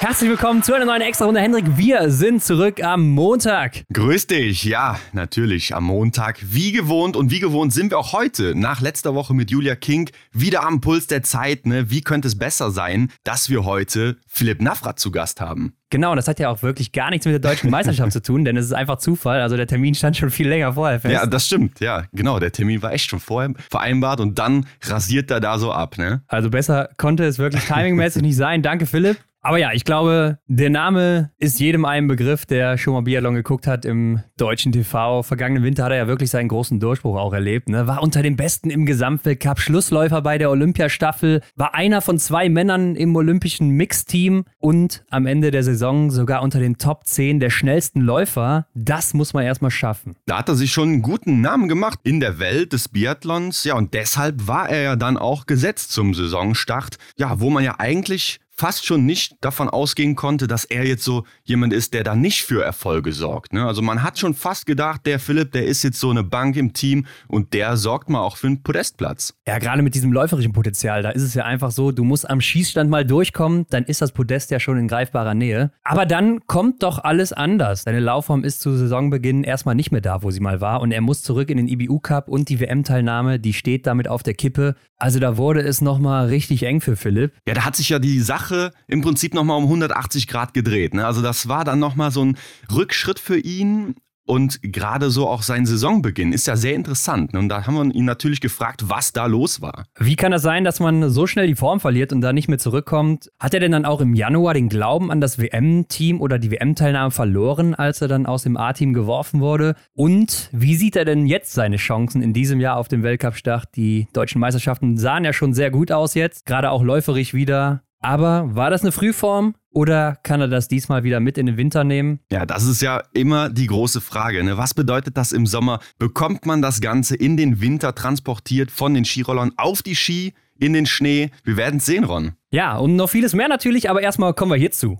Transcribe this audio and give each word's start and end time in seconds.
Herzlich 0.00 0.30
willkommen 0.30 0.62
zu 0.62 0.74
einer 0.74 0.84
neuen 0.84 1.02
Extra-Runde. 1.02 1.40
Hendrik, 1.40 1.76
wir 1.76 2.08
sind 2.12 2.40
zurück 2.40 2.80
am 2.84 3.08
Montag. 3.08 3.82
Grüß 3.92 4.28
dich, 4.28 4.62
ja, 4.62 4.96
natürlich 5.12 5.74
am 5.74 5.84
Montag. 5.86 6.38
Wie 6.40 6.70
gewohnt 6.70 7.16
und 7.16 7.32
wie 7.32 7.40
gewohnt 7.40 7.72
sind 7.72 7.90
wir 7.90 7.98
auch 7.98 8.12
heute, 8.12 8.54
nach 8.54 8.80
letzter 8.80 9.16
Woche 9.16 9.34
mit 9.34 9.50
Julia 9.50 9.74
King, 9.74 10.08
wieder 10.30 10.64
am 10.64 10.80
Puls 10.80 11.08
der 11.08 11.24
Zeit. 11.24 11.66
Ne? 11.66 11.90
Wie 11.90 12.02
könnte 12.02 12.28
es 12.28 12.38
besser 12.38 12.70
sein, 12.70 13.10
dass 13.24 13.50
wir 13.50 13.64
heute 13.64 14.18
Philipp 14.28 14.62
Navrat 14.62 15.00
zu 15.00 15.10
Gast 15.10 15.40
haben? 15.40 15.74
Genau, 15.90 16.14
das 16.14 16.28
hat 16.28 16.38
ja 16.38 16.48
auch 16.50 16.62
wirklich 16.62 16.92
gar 16.92 17.10
nichts 17.10 17.26
mit 17.26 17.32
der 17.32 17.50
deutschen 17.50 17.70
Meisterschaft 17.70 18.12
zu 18.12 18.22
tun, 18.22 18.44
denn 18.44 18.56
es 18.56 18.66
ist 18.66 18.74
einfach 18.74 18.98
Zufall. 18.98 19.40
Also 19.40 19.56
der 19.56 19.66
Termin 19.66 19.96
stand 19.96 20.16
schon 20.16 20.30
viel 20.30 20.46
länger 20.48 20.74
vorher 20.74 21.00
fest. 21.00 21.12
Ja, 21.12 21.26
das 21.26 21.46
stimmt. 21.46 21.80
Ja, 21.80 22.04
genau. 22.12 22.38
Der 22.38 22.52
Termin 22.52 22.82
war 22.82 22.92
echt 22.92 23.10
schon 23.10 23.18
vorher 23.18 23.52
vereinbart 23.68 24.20
und 24.20 24.38
dann 24.38 24.66
rasiert 24.82 25.30
er 25.32 25.40
da 25.40 25.58
so 25.58 25.72
ab, 25.72 25.98
ne? 25.98 26.22
Also 26.28 26.50
besser 26.50 26.88
konnte 26.98 27.24
es 27.24 27.38
wirklich 27.38 27.64
timingmäßig 27.64 28.22
nicht 28.22 28.36
sein. 28.36 28.62
Danke, 28.62 28.86
Philipp. 28.86 29.16
Aber 29.48 29.56
ja, 29.56 29.72
ich 29.72 29.84
glaube, 29.84 30.36
der 30.46 30.68
Name 30.68 31.30
ist 31.38 31.58
jedem 31.58 31.86
ein 31.86 32.06
Begriff, 32.06 32.44
der 32.44 32.76
schon 32.76 32.92
mal 32.92 33.00
Biathlon 33.00 33.34
geguckt 33.34 33.66
hat 33.66 33.86
im 33.86 34.20
deutschen 34.36 34.72
TV. 34.72 35.22
Vergangenen 35.22 35.64
Winter 35.64 35.84
hat 35.84 35.92
er 35.92 35.96
ja 35.96 36.06
wirklich 36.06 36.28
seinen 36.28 36.48
großen 36.48 36.78
Durchbruch 36.80 37.16
auch 37.16 37.32
erlebt. 37.32 37.70
Ne? 37.70 37.86
War 37.86 38.02
unter 38.02 38.22
den 38.22 38.36
Besten 38.36 38.68
im 38.68 38.84
Gesamtweltcup, 38.84 39.58
Schlussläufer 39.58 40.20
bei 40.20 40.36
der 40.36 40.50
Olympiastaffel, 40.50 41.40
war 41.56 41.74
einer 41.74 42.02
von 42.02 42.18
zwei 42.18 42.50
Männern 42.50 42.94
im 42.94 43.16
olympischen 43.16 43.70
Mixteam 43.70 44.44
und 44.58 45.06
am 45.08 45.24
Ende 45.24 45.50
der 45.50 45.62
Saison 45.62 46.10
sogar 46.10 46.42
unter 46.42 46.60
den 46.60 46.76
Top 46.76 47.06
10 47.06 47.40
der 47.40 47.48
schnellsten 47.48 48.02
Läufer. 48.02 48.66
Das 48.74 49.14
muss 49.14 49.32
man 49.32 49.44
erstmal 49.44 49.70
schaffen. 49.70 50.16
Da 50.26 50.40
hat 50.40 50.50
er 50.50 50.56
sich 50.56 50.72
schon 50.72 50.90
einen 50.90 51.00
guten 51.00 51.40
Namen 51.40 51.68
gemacht 51.68 52.00
in 52.02 52.20
der 52.20 52.38
Welt 52.38 52.74
des 52.74 52.90
Biathlons. 52.90 53.64
Ja, 53.64 53.76
und 53.76 53.94
deshalb 53.94 54.46
war 54.46 54.68
er 54.68 54.82
ja 54.82 54.96
dann 54.96 55.16
auch 55.16 55.46
gesetzt 55.46 55.92
zum 55.92 56.12
Saisonstart. 56.12 56.98
Ja, 57.16 57.40
wo 57.40 57.48
man 57.48 57.64
ja 57.64 57.76
eigentlich 57.78 58.40
fast 58.58 58.84
schon 58.84 59.06
nicht 59.06 59.36
davon 59.40 59.68
ausgehen 59.68 60.16
konnte, 60.16 60.48
dass 60.48 60.64
er 60.64 60.84
jetzt 60.84 61.04
so 61.04 61.24
jemand 61.44 61.72
ist, 61.72 61.94
der 61.94 62.02
da 62.02 62.16
nicht 62.16 62.42
für 62.42 62.64
Erfolge 62.64 63.12
sorgt. 63.12 63.52
Ne? 63.52 63.64
Also 63.64 63.82
man 63.82 64.02
hat 64.02 64.18
schon 64.18 64.34
fast 64.34 64.66
gedacht, 64.66 65.06
der 65.06 65.20
Philipp, 65.20 65.52
der 65.52 65.66
ist 65.66 65.84
jetzt 65.84 66.00
so 66.00 66.10
eine 66.10 66.24
Bank 66.24 66.56
im 66.56 66.72
Team 66.72 67.06
und 67.28 67.54
der 67.54 67.76
sorgt 67.76 68.10
mal 68.10 68.20
auch 68.20 68.36
für 68.36 68.48
einen 68.48 68.64
Podestplatz. 68.64 69.34
Ja, 69.46 69.58
gerade 69.58 69.82
mit 69.82 69.94
diesem 69.94 70.12
läuferischen 70.12 70.52
Potenzial, 70.52 71.02
da 71.02 71.10
ist 71.10 71.22
es 71.22 71.34
ja 71.34 71.44
einfach 71.44 71.70
so, 71.70 71.92
du 71.92 72.02
musst 72.02 72.28
am 72.28 72.40
Schießstand 72.40 72.90
mal 72.90 73.04
durchkommen, 73.04 73.66
dann 73.70 73.84
ist 73.84 74.02
das 74.02 74.10
Podest 74.10 74.50
ja 74.50 74.58
schon 74.58 74.76
in 74.76 74.88
greifbarer 74.88 75.34
Nähe. 75.34 75.70
Aber 75.84 76.04
dann 76.04 76.40
kommt 76.46 76.82
doch 76.82 76.98
alles 76.98 77.32
anders. 77.32 77.84
Deine 77.84 78.00
Laufform 78.00 78.42
ist 78.42 78.60
zu 78.60 78.76
Saisonbeginn 78.76 79.44
erstmal 79.44 79.76
nicht 79.76 79.92
mehr 79.92 80.00
da, 80.00 80.24
wo 80.24 80.32
sie 80.32 80.40
mal 80.40 80.60
war 80.60 80.80
und 80.80 80.90
er 80.90 81.00
muss 81.00 81.22
zurück 81.22 81.48
in 81.50 81.58
den 81.58 81.68
IBU 81.68 82.00
Cup 82.00 82.28
und 82.28 82.48
die 82.48 82.58
WM-Teilnahme, 82.58 83.38
die 83.38 83.52
steht 83.52 83.86
damit 83.86 84.08
auf 84.08 84.24
der 84.24 84.34
Kippe. 84.34 84.74
Also 85.00 85.20
da 85.20 85.36
wurde 85.36 85.60
es 85.60 85.80
nochmal 85.80 86.26
richtig 86.26 86.64
eng 86.64 86.80
für 86.80 86.96
Philipp. 86.96 87.32
Ja, 87.46 87.54
da 87.54 87.64
hat 87.64 87.76
sich 87.76 87.88
ja 87.88 88.00
die 88.00 88.20
Sache 88.20 88.72
im 88.88 89.00
Prinzip 89.00 89.32
nochmal 89.32 89.56
um 89.56 89.64
180 89.64 90.26
Grad 90.26 90.54
gedreht. 90.54 90.92
Ne? 90.92 91.06
Also 91.06 91.22
das 91.22 91.48
war 91.48 91.64
dann 91.64 91.78
nochmal 91.78 92.10
so 92.10 92.24
ein 92.24 92.36
Rückschritt 92.72 93.20
für 93.20 93.38
ihn. 93.38 93.94
Und 94.28 94.60
gerade 94.62 95.10
so 95.10 95.26
auch 95.26 95.40
sein 95.40 95.64
Saisonbeginn 95.64 96.34
ist 96.34 96.46
ja 96.46 96.54
sehr 96.54 96.74
interessant. 96.74 97.32
Ne? 97.32 97.38
Und 97.38 97.48
da 97.48 97.66
haben 97.66 97.74
wir 97.76 97.94
ihn 97.94 98.04
natürlich 98.04 98.42
gefragt, 98.42 98.84
was 98.90 99.14
da 99.14 99.24
los 99.24 99.62
war. 99.62 99.86
Wie 99.98 100.16
kann 100.16 100.32
das 100.32 100.42
sein, 100.42 100.64
dass 100.64 100.80
man 100.80 101.08
so 101.08 101.26
schnell 101.26 101.46
die 101.46 101.54
Form 101.54 101.80
verliert 101.80 102.12
und 102.12 102.20
da 102.20 102.34
nicht 102.34 102.46
mehr 102.46 102.58
zurückkommt? 102.58 103.30
Hat 103.40 103.54
er 103.54 103.60
denn 103.60 103.72
dann 103.72 103.86
auch 103.86 104.02
im 104.02 104.12
Januar 104.12 104.52
den 104.52 104.68
Glauben 104.68 105.10
an 105.10 105.22
das 105.22 105.38
WM-Team 105.38 106.20
oder 106.20 106.38
die 106.38 106.50
WM-Teilnahme 106.50 107.10
verloren, 107.10 107.74
als 107.74 108.02
er 108.02 108.08
dann 108.08 108.26
aus 108.26 108.42
dem 108.42 108.58
A-Team 108.58 108.92
geworfen 108.92 109.40
wurde? 109.40 109.76
Und 109.94 110.50
wie 110.52 110.74
sieht 110.76 110.96
er 110.96 111.06
denn 111.06 111.24
jetzt 111.24 111.54
seine 111.54 111.76
Chancen 111.76 112.20
in 112.20 112.34
diesem 112.34 112.60
Jahr 112.60 112.76
auf 112.76 112.88
dem 112.88 113.02
Weltcup-Start? 113.02 113.76
Die 113.76 114.08
deutschen 114.12 114.42
Meisterschaften 114.42 114.98
sahen 114.98 115.24
ja 115.24 115.32
schon 115.32 115.54
sehr 115.54 115.70
gut 115.70 115.90
aus 115.90 116.12
jetzt, 116.12 116.44
gerade 116.44 116.70
auch 116.70 116.82
läuferisch 116.82 117.32
wieder. 117.32 117.82
Aber 118.00 118.54
war 118.54 118.70
das 118.70 118.82
eine 118.82 118.92
Frühform 118.92 119.54
oder 119.70 120.16
kann 120.22 120.40
er 120.40 120.48
das 120.48 120.68
diesmal 120.68 121.02
wieder 121.02 121.20
mit 121.20 121.36
in 121.36 121.46
den 121.46 121.56
Winter 121.56 121.84
nehmen? 121.84 122.20
Ja, 122.30 122.46
das 122.46 122.64
ist 122.64 122.80
ja 122.80 123.02
immer 123.12 123.48
die 123.48 123.66
große 123.66 124.00
Frage. 124.00 124.42
Ne? 124.44 124.56
Was 124.56 124.74
bedeutet 124.74 125.16
das 125.16 125.32
im 125.32 125.46
Sommer? 125.46 125.80
Bekommt 125.98 126.46
man 126.46 126.62
das 126.62 126.80
Ganze 126.80 127.16
in 127.16 127.36
den 127.36 127.60
Winter 127.60 127.94
transportiert 127.94 128.70
von 128.70 128.94
den 128.94 129.04
Skirollern 129.04 129.52
auf 129.56 129.82
die 129.82 129.96
Ski, 129.96 130.34
in 130.58 130.72
den 130.72 130.86
Schnee? 130.86 131.30
Wir 131.44 131.56
werden 131.56 131.78
es 131.78 131.86
sehen, 131.86 132.04
Ron. 132.04 132.32
Ja, 132.50 132.76
und 132.76 132.96
noch 132.96 133.10
vieles 133.10 133.34
mehr 133.34 133.48
natürlich, 133.48 133.90
aber 133.90 134.00
erstmal 134.00 134.32
kommen 134.34 134.52
wir 134.52 134.58
hierzu. 134.58 134.96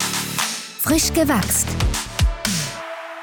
Frisch 0.80 1.12
gewachst. 1.12 1.68